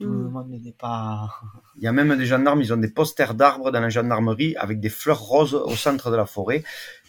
Tout 0.00 0.08
Mm. 0.08 0.22
le 0.22 0.28
monde 0.30 0.48
n'est 0.50 0.72
pas... 0.72 1.28
il 1.76 1.84
y 1.84 1.86
a 1.86 1.92
même 1.92 2.16
des 2.16 2.26
gendarmes, 2.26 2.60
ils 2.60 2.72
ont 2.72 2.78
des 2.78 2.88
posters 2.90 3.34
d'arbres 3.34 3.70
dans 3.70 3.80
la 3.80 3.90
gendarmerie 3.90 4.56
avec 4.56 4.80
des 4.80 4.88
fleurs 4.88 5.20
roses 5.20 5.54
au 5.54 5.76
centre 5.76 6.10
de 6.10 6.16
la 6.16 6.26
forêt. 6.26 6.64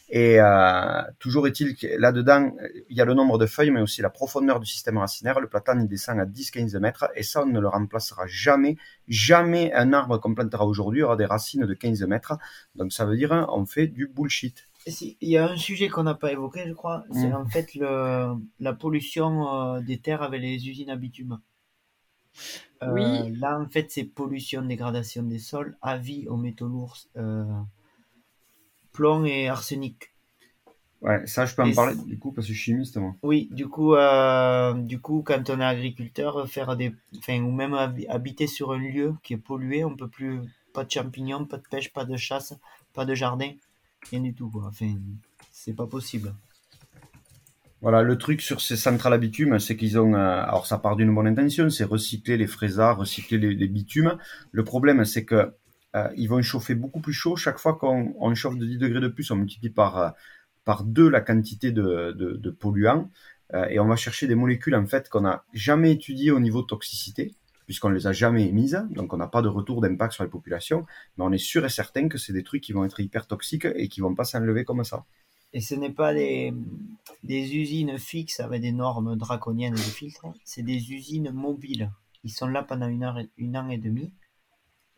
Et 0.09 0.39
euh, 0.39 1.01
toujours 1.19 1.47
est-il 1.47 1.75
que 1.75 1.87
là-dedans, 1.97 2.51
il 2.89 2.97
y 2.97 3.01
a 3.01 3.05
le 3.05 3.13
nombre 3.13 3.37
de 3.37 3.45
feuilles, 3.45 3.71
mais 3.71 3.81
aussi 3.81 4.01
la 4.01 4.09
profondeur 4.09 4.59
du 4.59 4.65
système 4.67 4.97
racinaire. 4.97 5.39
Le 5.39 5.47
platane, 5.47 5.81
il 5.81 5.87
descend 5.87 6.19
à 6.19 6.25
10-15 6.25 6.77
mètres, 6.79 7.09
et 7.15 7.23
ça, 7.23 7.41
on 7.43 7.47
ne 7.47 7.59
le 7.59 7.67
remplacera 7.67 8.25
jamais. 8.27 8.77
Jamais 9.07 9.73
un 9.73 9.93
arbre 9.93 10.19
qu'on 10.19 10.35
plantera 10.35 10.65
aujourd'hui 10.65 11.01
aura 11.03 11.15
des 11.15 11.25
racines 11.25 11.65
de 11.65 11.73
15 11.73 12.03
mètres. 12.03 12.37
Donc 12.75 12.93
ça 12.93 13.05
veut 13.05 13.17
dire, 13.17 13.31
on 13.49 13.65
fait 13.65 13.87
du 13.87 14.07
bullshit. 14.07 14.65
Il 14.87 15.15
y 15.29 15.37
a 15.37 15.49
un 15.49 15.57
sujet 15.57 15.87
qu'on 15.89 16.03
n'a 16.03 16.13
pas 16.13 16.31
évoqué, 16.31 16.63
je 16.67 16.73
crois, 16.73 17.05
c'est 17.11 17.29
Mm. 17.29 17.35
en 17.35 17.47
fait 17.47 17.73
le, 17.73 18.35
la 18.59 18.73
pollution 18.73 19.75
euh, 19.75 19.81
des 19.81 19.97
terres 19.99 20.21
avec 20.21 20.41
les 20.41 20.69
usines 20.69 20.91
à 20.91 20.95
bitume. 20.95 21.39
Euh, 22.83 22.91
Oui. 22.93 23.31
Là, 23.39 23.59
en 23.59 23.67
fait, 23.69 23.89
c'est 23.89 24.03
pollution, 24.03 24.61
dégradation 24.61 25.23
des 25.23 25.39
sols, 25.39 25.77
avis 25.81 26.27
aux 26.27 26.37
métaux 26.37 26.67
lourds, 26.67 26.97
euh, 27.17 27.45
plomb 28.95 29.25
et 29.25 29.47
arsenic. 29.49 30.11
Ouais, 31.01 31.25
ça, 31.25 31.45
je 31.45 31.55
peux 31.55 31.61
en 31.63 31.69
Et 31.69 31.73
parler 31.73 31.95
du 31.95 32.17
coup, 32.19 32.31
parce 32.33 32.47
que 32.47 32.53
je 32.53 32.57
suis 32.59 32.71
chimiste, 32.73 32.97
moi. 32.97 33.15
Oui, 33.23 33.49
du 33.51 33.67
coup, 33.67 33.95
euh, 33.95 34.73
du 34.73 34.99
coup, 35.01 35.21
quand 35.25 35.49
on 35.49 35.59
est 35.59 35.65
agriculteur, 35.65 36.47
faire 36.47 36.77
des, 36.77 36.93
enfin, 37.17 37.41
ou 37.41 37.51
même 37.51 37.73
habi- 37.73 38.07
habiter 38.07 38.47
sur 38.47 38.71
un 38.71 38.77
lieu 38.77 39.15
qui 39.23 39.33
est 39.33 39.37
pollué, 39.37 39.83
on 39.83 39.95
peut 39.95 40.07
plus, 40.07 40.41
pas 40.73 40.83
de 40.85 40.91
champignons, 40.91 41.45
pas 41.45 41.57
de 41.57 41.67
pêche, 41.69 41.91
pas 41.91 42.05
de 42.05 42.15
chasse, 42.17 42.53
pas 42.93 43.03
de 43.05 43.15
jardin, 43.15 43.51
rien 44.11 44.21
du 44.21 44.33
tout, 44.33 44.49
quoi. 44.49 44.65
Enfin, 44.67 44.93
c'est 45.51 45.73
pas 45.75 45.87
possible. 45.87 46.33
Voilà, 47.81 48.01
le 48.01 48.17
truc 48.17 48.41
sur 48.41 48.61
ces 48.61 48.77
centrales 48.77 49.13
à 49.13 49.17
bitume, 49.17 49.59
c'est 49.59 49.75
qu'ils 49.77 49.99
ont, 49.99 50.13
euh, 50.15 50.17
alors 50.43 50.65
ça 50.65 50.77
part 50.77 50.95
d'une 50.95 51.13
bonne 51.13 51.27
intention, 51.27 51.69
c'est 51.69 51.83
recycler 51.83 52.35
les 52.37 52.47
fraisards, 52.47 52.97
recycler 52.97 53.37
les, 53.37 53.53
les 53.53 53.67
bitumes. 53.67 54.17
Le 54.51 54.63
problème, 54.63 55.05
c'est 55.05 55.23
que 55.25 55.53
euh, 55.95 56.09
ils 56.15 56.27
vont 56.27 56.41
chauffer 56.41 56.75
beaucoup 56.75 56.99
plus 56.99 57.13
chaud. 57.13 57.35
Chaque 57.35 57.57
fois 57.57 57.75
qu'on 57.75 58.13
on 58.19 58.35
chauffe 58.35 58.57
de 58.57 58.65
10 58.65 58.77
degrés 58.77 59.01
de 59.01 59.07
plus, 59.07 59.29
on 59.31 59.35
multiplie 59.35 59.69
par 59.69 59.97
euh, 59.97 60.09
par 60.65 60.83
deux 60.83 61.09
la 61.09 61.21
quantité 61.21 61.71
de, 61.71 62.13
de, 62.17 62.33
de 62.37 62.49
polluants 62.49 63.09
euh, 63.53 63.67
et 63.69 63.79
on 63.79 63.87
va 63.87 63.95
chercher 63.95 64.27
des 64.27 64.35
molécules 64.35 64.75
en 64.75 64.85
fait 64.87 65.09
qu'on 65.09 65.21
n'a 65.21 65.43
jamais 65.53 65.91
étudiées 65.91 66.31
au 66.31 66.39
niveau 66.39 66.63
toxicité 66.63 67.35
puisqu'on 67.65 67.89
les 67.89 68.07
a 68.07 68.11
jamais 68.11 68.47
émises, 68.47 68.85
donc 68.91 69.11
on 69.13 69.17
n'a 69.17 69.27
pas 69.27 69.41
de 69.41 69.47
retour 69.47 69.81
d'impact 69.81 70.13
sur 70.13 70.23
les 70.23 70.29
populations, 70.29 70.85
mais 71.17 71.23
on 71.23 71.31
est 71.31 71.39
sûr 71.39 71.65
et 71.65 71.69
certain 71.69 72.07
que 72.09 72.19
c'est 72.19 72.33
des 72.33 72.43
trucs 72.43 72.61
qui 72.61 72.73
vont 72.73 72.85
être 72.85 72.99
hyper 72.99 73.25
toxiques 73.25 73.65
et 73.75 73.87
qui 73.87 74.01
vont 74.01 74.13
pas 74.13 74.23
s'enlever 74.23 74.63
comme 74.65 74.83
ça. 74.83 75.05
Et 75.51 75.61
ce 75.61 75.73
n'est 75.73 75.91
pas 75.91 76.13
des, 76.13 76.53
usines 77.23 77.97
fixes 77.97 78.39
avec 78.39 78.61
des 78.61 78.71
normes 78.71 79.15
draconiennes 79.15 79.73
de 79.73 79.79
filtre, 79.79 80.27
c'est 80.43 80.63
des 80.63 80.91
usines 80.91 81.31
mobiles. 81.31 81.91
Ils 82.23 82.31
sont 82.31 82.47
là 82.47 82.61
pendant 82.61 82.87
une 82.87 83.03
heure, 83.03 83.19
une 83.37 83.55
et 83.71 83.77
demi, 83.77 84.11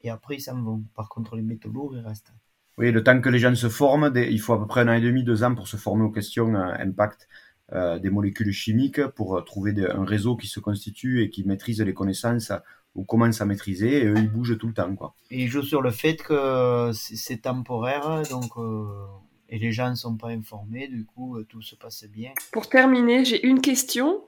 et 0.03 0.09
après 0.09 0.35
ils 0.35 0.41
s'en 0.41 0.61
vont. 0.61 0.83
Par 0.95 1.09
contre, 1.09 1.35
les 1.35 1.41
métaux 1.41 1.69
lourds, 1.69 1.95
ils 1.95 2.05
restent. 2.05 2.31
Oui, 2.77 2.91
le 2.91 3.03
temps 3.03 3.19
que 3.21 3.29
les 3.29 3.39
gens 3.39 3.55
se 3.55 3.69
forment, 3.69 4.09
des- 4.11 4.27
il 4.29 4.39
faut 4.39 4.53
à 4.53 4.59
peu 4.59 4.67
près 4.67 4.81
un 4.81 4.87
an 4.89 4.93
et 4.93 5.01
demi, 5.01 5.23
deux 5.23 5.43
ans 5.43 5.55
pour 5.55 5.67
se 5.67 5.77
former 5.77 6.03
aux 6.03 6.11
questions 6.11 6.53
euh, 6.55 6.73
impact 6.79 7.27
euh, 7.73 7.99
des 7.99 8.09
molécules 8.09 8.51
chimiques, 8.53 9.05
pour 9.07 9.35
euh, 9.37 9.41
trouver 9.41 9.73
un 9.89 10.05
réseau 10.05 10.37
qui 10.37 10.47
se 10.47 10.59
constitue 10.59 11.21
et 11.23 11.29
qui 11.29 11.43
maîtrise 11.43 11.81
les 11.81 11.93
connaissances 11.93 12.51
ou 12.95 13.03
commence 13.03 13.41
à 13.41 13.45
maîtriser, 13.45 14.03
et 14.03 14.05
eux, 14.05 14.15
ils 14.17 14.29
bougent 14.31 14.57
tout 14.57 14.67
le 14.67 14.73
temps. 14.73 14.95
Quoi. 14.95 15.13
Et 15.31 15.43
ils 15.43 15.49
jouent 15.49 15.63
sur 15.63 15.81
le 15.81 15.91
fait 15.91 16.15
que 16.15 16.91
c'est 16.93 17.41
temporaire, 17.41 18.21
donc 18.29 18.51
euh, 18.57 18.85
et 19.49 19.59
les 19.59 19.71
gens 19.71 19.89
ne 19.89 19.95
sont 19.95 20.15
pas 20.15 20.29
informés, 20.29 20.87
du 20.87 21.05
coup 21.05 21.41
tout 21.43 21.61
se 21.61 21.75
passe 21.75 22.05
bien. 22.05 22.31
Pour 22.51 22.69
terminer, 22.69 23.25
j'ai 23.25 23.45
une 23.45 23.61
question. 23.61 24.21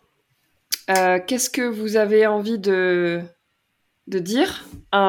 Euh, 0.90 1.20
Qu'est-ce 1.26 1.50
que 1.50 1.62
vous 1.62 1.96
avez 1.98 2.26
envie 2.28 2.60
de, 2.60 3.22
de 4.10 4.20
dire 4.20 4.66
à 4.92 5.00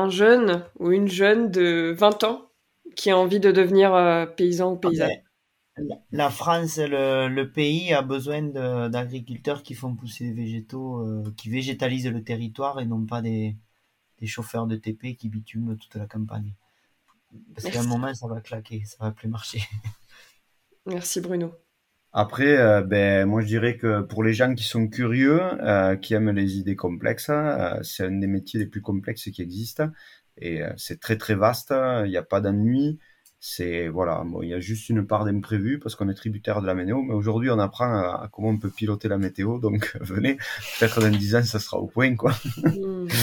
un 0.00 0.08
jeune 0.10 0.64
ou 0.80 0.90
une 0.92 1.08
jeune 1.08 1.50
de 1.50 1.94
20 1.96 2.24
ans 2.24 2.50
qui 2.96 3.10
a 3.10 3.18
envie 3.18 3.40
de 3.40 3.52
devenir 3.52 3.94
euh, 3.94 4.26
paysan 4.26 4.72
ou 4.72 4.76
paysanne 4.76 5.10
La- 6.10 6.30
France, 6.30 6.78
le, 6.78 7.28
le 7.28 7.50
pays, 7.50 7.92
a 7.92 8.02
besoin 8.02 8.42
d'agriculteurs 8.42 9.62
qui 9.62 9.74
font 9.74 9.94
pousser 9.94 10.24
des 10.24 10.32
végétaux, 10.32 11.00
euh, 11.00 11.32
qui 11.36 11.50
végétalisent 11.50 12.08
le 12.08 12.24
territoire 12.24 12.80
et 12.80 12.86
non 12.86 13.04
pas 13.04 13.20
des, 13.22 13.56
des 14.20 14.26
chauffeurs 14.28 14.66
de 14.66 14.76
TP 14.76 15.16
qui 15.16 15.28
bitument 15.30 15.76
toute 15.76 15.96
la 15.96 16.06
campagne. 16.06 16.52
Parce 17.54 17.68
qu'à 17.68 17.80
un 17.80 17.84
moment, 17.84 18.14
ça 18.14 18.28
va 18.28 18.40
claquer, 18.40 18.84
ça 18.86 18.96
va 19.00 19.12
plus 19.12 19.28
marcher. 19.28 19.60
Merci 20.86 21.20
Bruno. 21.20 21.52
Après, 22.18 22.56
euh, 22.56 22.80
ben, 22.80 23.26
moi 23.26 23.42
je 23.42 23.46
dirais 23.46 23.76
que 23.76 24.00
pour 24.00 24.24
les 24.24 24.32
gens 24.32 24.54
qui 24.54 24.64
sont 24.64 24.88
curieux, 24.88 25.38
euh, 25.60 25.96
qui 25.96 26.14
aiment 26.14 26.30
les 26.30 26.56
idées 26.56 26.74
complexes, 26.74 27.28
euh, 27.28 27.78
c'est 27.82 28.06
un 28.06 28.10
des 28.10 28.26
métiers 28.26 28.58
les 28.58 28.64
plus 28.64 28.80
complexes 28.80 29.30
qui 29.30 29.42
existent. 29.42 29.90
Et 30.38 30.62
c'est 30.78 30.98
très 30.98 31.18
très 31.18 31.34
vaste, 31.34 31.74
il 32.04 32.08
n'y 32.10 32.16
a 32.16 32.22
pas 32.22 32.40
d'ennui. 32.40 32.98
C'est 33.38 33.88
voilà, 33.88 34.24
il 34.42 34.48
y 34.48 34.54
a 34.54 34.60
juste 34.60 34.88
une 34.88 35.06
part 35.06 35.26
d'imprévu 35.26 35.78
parce 35.78 35.94
qu'on 35.94 36.08
est 36.08 36.14
tributaire 36.14 36.62
de 36.62 36.66
la 36.66 36.74
météo, 36.74 37.02
mais 37.02 37.12
aujourd'hui 37.12 37.50
on 37.50 37.58
apprend 37.58 37.84
à, 37.84 38.30
comment 38.32 38.48
on 38.48 38.58
peut 38.58 38.70
piloter 38.70 39.08
la 39.08 39.18
météo, 39.18 39.58
donc 39.58 39.94
venez, 40.00 40.38
peut-être 40.78 41.02
dans 41.02 41.10
10 41.10 41.36
ans 41.36 41.42
ça 41.42 41.58
sera 41.58 41.78
au 41.78 41.86
point 41.86 42.16
quoi. 42.16 42.32
Hmm. 42.56 43.08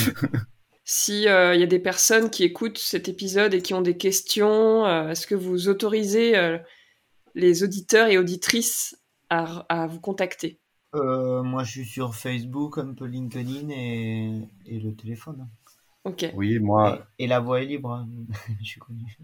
Si 0.85 1.23
il 1.23 1.27
euh, 1.29 1.55
y 1.55 1.63
a 1.63 1.67
des 1.67 1.79
personnes 1.79 2.29
qui 2.29 2.43
écoutent 2.43 2.77
cet 2.77 3.07
épisode 3.07 3.53
et 3.53 3.61
qui 3.61 3.73
ont 3.73 3.81
des 3.81 3.95
questions, 3.95 4.85
est-ce 5.07 5.25
que 5.25 5.35
vous 5.35 5.69
autorisez 5.69 6.35
les 7.35 7.63
auditeurs 7.63 8.07
et 8.07 8.17
auditrices 8.17 8.97
à, 9.29 9.87
vous 9.87 9.99
contacter 9.99 10.59
Moi, 10.93 11.63
je 11.63 11.71
suis 11.71 11.85
sur 11.85 12.15
Facebook, 12.15 12.77
un 12.77 12.93
peu 12.93 13.05
LinkedIn 13.05 13.69
et, 13.69 14.49
le 14.67 14.95
téléphone. 14.95 15.47
Ok. 16.03 16.25
Oui, 16.35 16.59
moi. 16.59 17.07
Et, 17.17 17.27
la 17.27 17.39
voix 17.39 17.61
est 17.61 17.65
libre. 17.65 17.91
Hein. 17.91 18.07
je 18.61 18.65
suis 18.65 18.79
connu. 18.79 19.17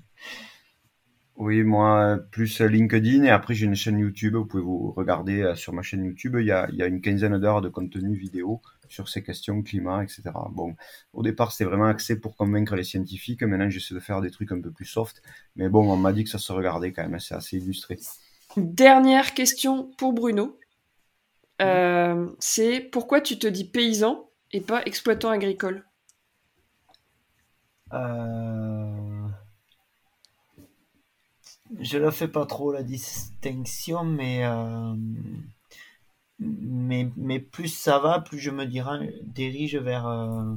Oui, 1.39 1.63
moi, 1.63 2.19
plus 2.31 2.59
LinkedIn 2.59 3.23
et 3.23 3.29
après 3.29 3.53
j'ai 3.53 3.65
une 3.65 3.75
chaîne 3.75 3.97
YouTube. 3.97 4.35
Vous 4.35 4.45
pouvez 4.45 4.61
vous 4.61 4.91
regarder 4.91 5.53
sur 5.55 5.71
ma 5.71 5.81
chaîne 5.81 6.03
YouTube. 6.03 6.35
Il 6.37 6.45
y 6.45 6.51
a, 6.51 6.67
il 6.69 6.75
y 6.75 6.83
a 6.83 6.85
une 6.85 6.99
quinzaine 6.99 7.39
d'heures 7.39 7.61
de 7.61 7.69
contenu 7.69 8.13
vidéo 8.17 8.61
sur 8.89 9.07
ces 9.07 9.23
questions 9.23 9.63
climat, 9.63 10.03
etc. 10.03 10.23
Bon, 10.51 10.75
au 11.13 11.23
départ, 11.23 11.53
c'était 11.53 11.63
vraiment 11.63 11.85
axé 11.85 12.19
pour 12.19 12.35
convaincre 12.35 12.75
les 12.75 12.83
scientifiques. 12.83 13.41
Maintenant, 13.43 13.69
j'essaie 13.69 13.95
de 13.95 14.01
faire 14.01 14.19
des 14.19 14.31
trucs 14.31 14.51
un 14.51 14.59
peu 14.59 14.69
plus 14.69 14.85
soft. 14.85 15.21
Mais 15.55 15.69
bon, 15.69 15.89
on 15.89 15.95
m'a 15.95 16.11
dit 16.11 16.25
que 16.25 16.29
ça 16.29 16.39
se 16.39 16.51
regardait 16.51 16.91
quand 16.91 17.07
même. 17.07 17.17
C'est 17.21 17.35
assez 17.35 17.57
illustré. 17.57 17.97
Dernière 18.57 19.33
question 19.33 19.91
pour 19.97 20.11
Bruno. 20.11 20.59
Euh, 21.61 22.29
c'est 22.39 22.81
pourquoi 22.81 23.21
tu 23.21 23.39
te 23.39 23.47
dis 23.47 23.63
paysan 23.63 24.29
et 24.51 24.59
pas 24.59 24.83
exploitant 24.83 25.29
agricole? 25.29 25.85
Euh... 27.93 28.98
Je 31.81 31.97
ne 31.97 32.11
fais 32.11 32.27
pas 32.27 32.45
trop 32.45 32.73
la 32.73 32.83
distinction, 32.83 34.03
mais 34.03 34.43
euh, 34.43 34.95
mais, 36.39 37.39
plus 37.39 37.69
ça 37.69 37.99
va, 37.99 38.19
plus 38.19 38.39
je 38.39 38.51
me 38.51 38.65
dirige 38.65 39.77
vers 39.77 40.05
euh, 40.07 40.55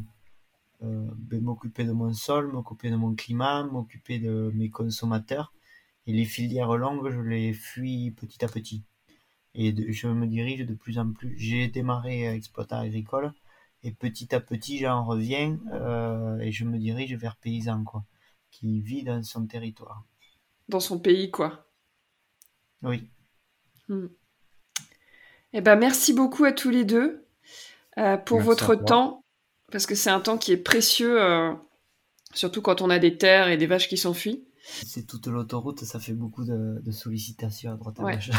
euh, 0.83 1.07
ben, 1.17 1.41
m'occuper 1.43 1.85
de 1.85 1.93
mon 1.93 2.13
sol, 2.13 2.53
m'occuper 2.53 2.91
de 2.91 2.97
mon 2.97 3.15
climat, 3.15 3.63
m'occuper 3.65 4.19
de 4.19 4.51
mes 4.55 4.69
consommateurs. 4.71 5.53
Et 6.07 6.13
les 6.13 6.25
filières 6.25 6.77
longues, 6.77 7.11
je 7.11 7.21
les 7.21 7.53
fuis 7.53 8.11
petit 8.13 8.45
à 8.45 8.49
petit. 8.49 8.83
Et 9.55 9.93
je 9.93 10.09
me 10.09 10.27
dirige 10.27 10.67
de 10.67 10.75
plus 10.75 10.99
en 10.99 11.13
plus. 11.13 11.37
J'ai 11.39 11.69
démarré 11.69 12.27
exploitant 12.35 12.81
agricole 12.81 13.33
et 13.85 13.93
petit 13.93 14.35
à 14.35 14.41
petit 14.41 14.79
j'en 14.79 15.05
reviens 15.05 15.59
et 16.41 16.53
je 16.53 16.65
me 16.65 16.79
dirige 16.79 17.15
vers 17.15 17.37
paysan 17.37 17.85
quoi, 17.85 18.05
qui 18.51 18.81
vit 18.81 19.05
dans 19.05 19.23
son 19.23 19.47
territoire. 19.47 20.05
Dans 20.69 20.81
son 20.81 20.99
pays 20.99 21.31
quoi. 21.31 21.67
Oui. 22.83 23.09
Hmm. 23.89 24.07
Eh 25.53 25.61
ben, 25.61 25.77
merci 25.77 26.13
beaucoup 26.13 26.45
à 26.45 26.53
tous 26.53 26.71
les 26.71 26.85
deux 26.85 27.27
euh, 27.99 28.17
pour 28.17 28.41
votre 28.41 28.75
temps, 28.75 29.25
parce 29.71 29.87
que 29.87 29.95
c'est 29.95 30.11
un 30.11 30.21
temps 30.21 30.39
qui 30.39 30.53
est 30.53 30.57
précieux, 30.57 31.23
euh, 31.23 31.53
surtout 32.33 32.63
quand 32.63 32.81
on 32.81 32.91
a 32.91 32.99
des 32.99 33.19
terres 33.19 33.49
et 33.49 33.57
des 33.57 33.67
vaches 33.67 33.89
qui 33.89 33.99
s'enfuient. 33.99 34.45
C'est 34.65 35.07
toute 35.07 35.27
l'autoroute, 35.27 35.85
ça 35.85 35.99
fait 36.01 36.13
beaucoup 36.13 36.45
de, 36.45 36.81
sollicitations 36.91 37.73
à 37.73 37.77
droite 37.77 38.01
à 38.01 38.15
gauche. 38.15 38.31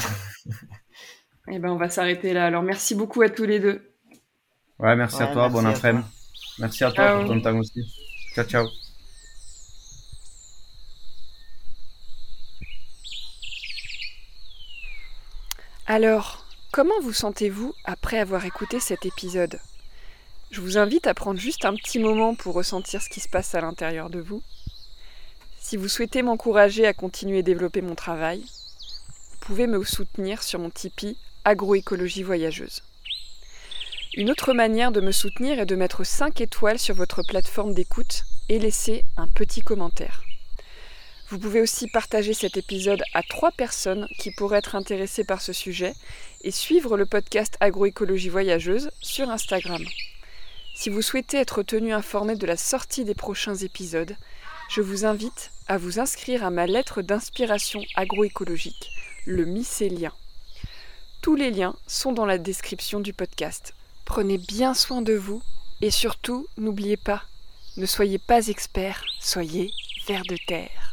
eh 1.51 1.59
ben, 1.59 1.69
on 1.69 1.77
va 1.77 1.89
s'arrêter 1.89 2.33
là. 2.33 2.45
Alors, 2.45 2.63
merci 2.63 2.95
beaucoup 2.95 3.21
à 3.21 3.29
tous 3.29 3.45
les 3.45 3.59
deux. 3.59 3.93
Ouais, 4.79 4.95
merci 4.95 5.21
à 5.21 5.27
toi, 5.27 5.49
bon 5.49 5.65
après-midi. 5.65 6.07
Merci 6.59 6.83
à 6.83 6.91
toi 6.91 7.19
pour 7.19 7.27
ton 7.27 7.41
temps 7.41 7.57
aussi. 7.57 7.81
Ciao, 8.33 8.45
ciao. 8.45 8.67
Alors, 15.85 16.43
Comment 16.73 16.99
vous 17.03 17.13
sentez-vous 17.13 17.75
après 17.85 18.17
avoir 18.17 18.47
écouté 18.47 18.79
cet 18.79 19.05
épisode? 19.05 19.59
Je 20.49 20.59
vous 20.59 20.79
invite 20.79 21.05
à 21.05 21.13
prendre 21.13 21.39
juste 21.39 21.65
un 21.65 21.75
petit 21.75 21.99
moment 21.99 22.33
pour 22.33 22.55
ressentir 22.55 22.99
ce 22.99 23.09
qui 23.09 23.19
se 23.19 23.29
passe 23.29 23.53
à 23.53 23.61
l'intérieur 23.61 24.09
de 24.09 24.19
vous. 24.19 24.41
Si 25.59 25.77
vous 25.77 25.87
souhaitez 25.87 26.23
m'encourager 26.23 26.87
à 26.87 26.93
continuer 26.93 27.37
à 27.37 27.43
développer 27.43 27.83
mon 27.83 27.93
travail, 27.93 28.39
vous 28.39 29.37
pouvez 29.41 29.67
me 29.67 29.83
soutenir 29.83 30.41
sur 30.41 30.57
mon 30.57 30.71
Tipeee 30.71 31.15
Agroécologie 31.45 32.23
Voyageuse. 32.23 32.81
Une 34.15 34.31
autre 34.31 34.53
manière 34.53 34.91
de 34.91 34.99
me 34.99 35.11
soutenir 35.11 35.59
est 35.59 35.67
de 35.67 35.75
mettre 35.75 36.03
5 36.03 36.41
étoiles 36.41 36.79
sur 36.79 36.95
votre 36.95 37.21
plateforme 37.21 37.75
d'écoute 37.75 38.23
et 38.49 38.57
laisser 38.57 39.05
un 39.15 39.27
petit 39.27 39.61
commentaire. 39.61 40.23
Vous 41.33 41.39
pouvez 41.39 41.61
aussi 41.61 41.87
partager 41.87 42.35
cet 42.35 42.57
épisode 42.57 43.01
à 43.15 43.23
trois 43.23 43.49
personnes 43.49 44.07
qui 44.19 44.29
pourraient 44.29 44.59
être 44.59 44.75
intéressées 44.75 45.23
par 45.23 45.41
ce 45.41 45.51
sujet 45.51 45.95
et 46.43 46.51
suivre 46.51 46.95
le 46.95 47.07
podcast 47.07 47.57
Agroécologie 47.59 48.29
Voyageuse 48.29 48.91
sur 49.01 49.31
Instagram. 49.31 49.83
Si 50.75 50.91
vous 50.91 51.01
souhaitez 51.01 51.37
être 51.37 51.63
tenu 51.63 51.91
informé 51.91 52.35
de 52.35 52.45
la 52.45 52.55
sortie 52.55 53.03
des 53.03 53.15
prochains 53.15 53.55
épisodes, 53.55 54.15
je 54.69 54.81
vous 54.81 55.05
invite 55.05 55.49
à 55.67 55.79
vous 55.79 55.99
inscrire 55.99 56.43
à 56.43 56.51
ma 56.51 56.67
lettre 56.67 57.01
d'inspiration 57.01 57.81
agroécologique, 57.95 58.91
le 59.25 59.45
mycélien. 59.45 60.13
Tous 61.23 61.35
les 61.35 61.49
liens 61.49 61.75
sont 61.87 62.11
dans 62.11 62.27
la 62.27 62.37
description 62.37 62.99
du 62.99 63.11
podcast. 63.11 63.73
Prenez 64.05 64.37
bien 64.37 64.75
soin 64.75 65.01
de 65.01 65.15
vous 65.15 65.41
et 65.81 65.89
surtout, 65.89 66.45
n'oubliez 66.57 66.97
pas, 66.97 67.23
ne 67.77 67.87
soyez 67.87 68.19
pas 68.19 68.49
expert, 68.49 69.03
soyez 69.19 69.71
vers 70.07 70.21
de 70.25 70.37
terre. 70.45 70.92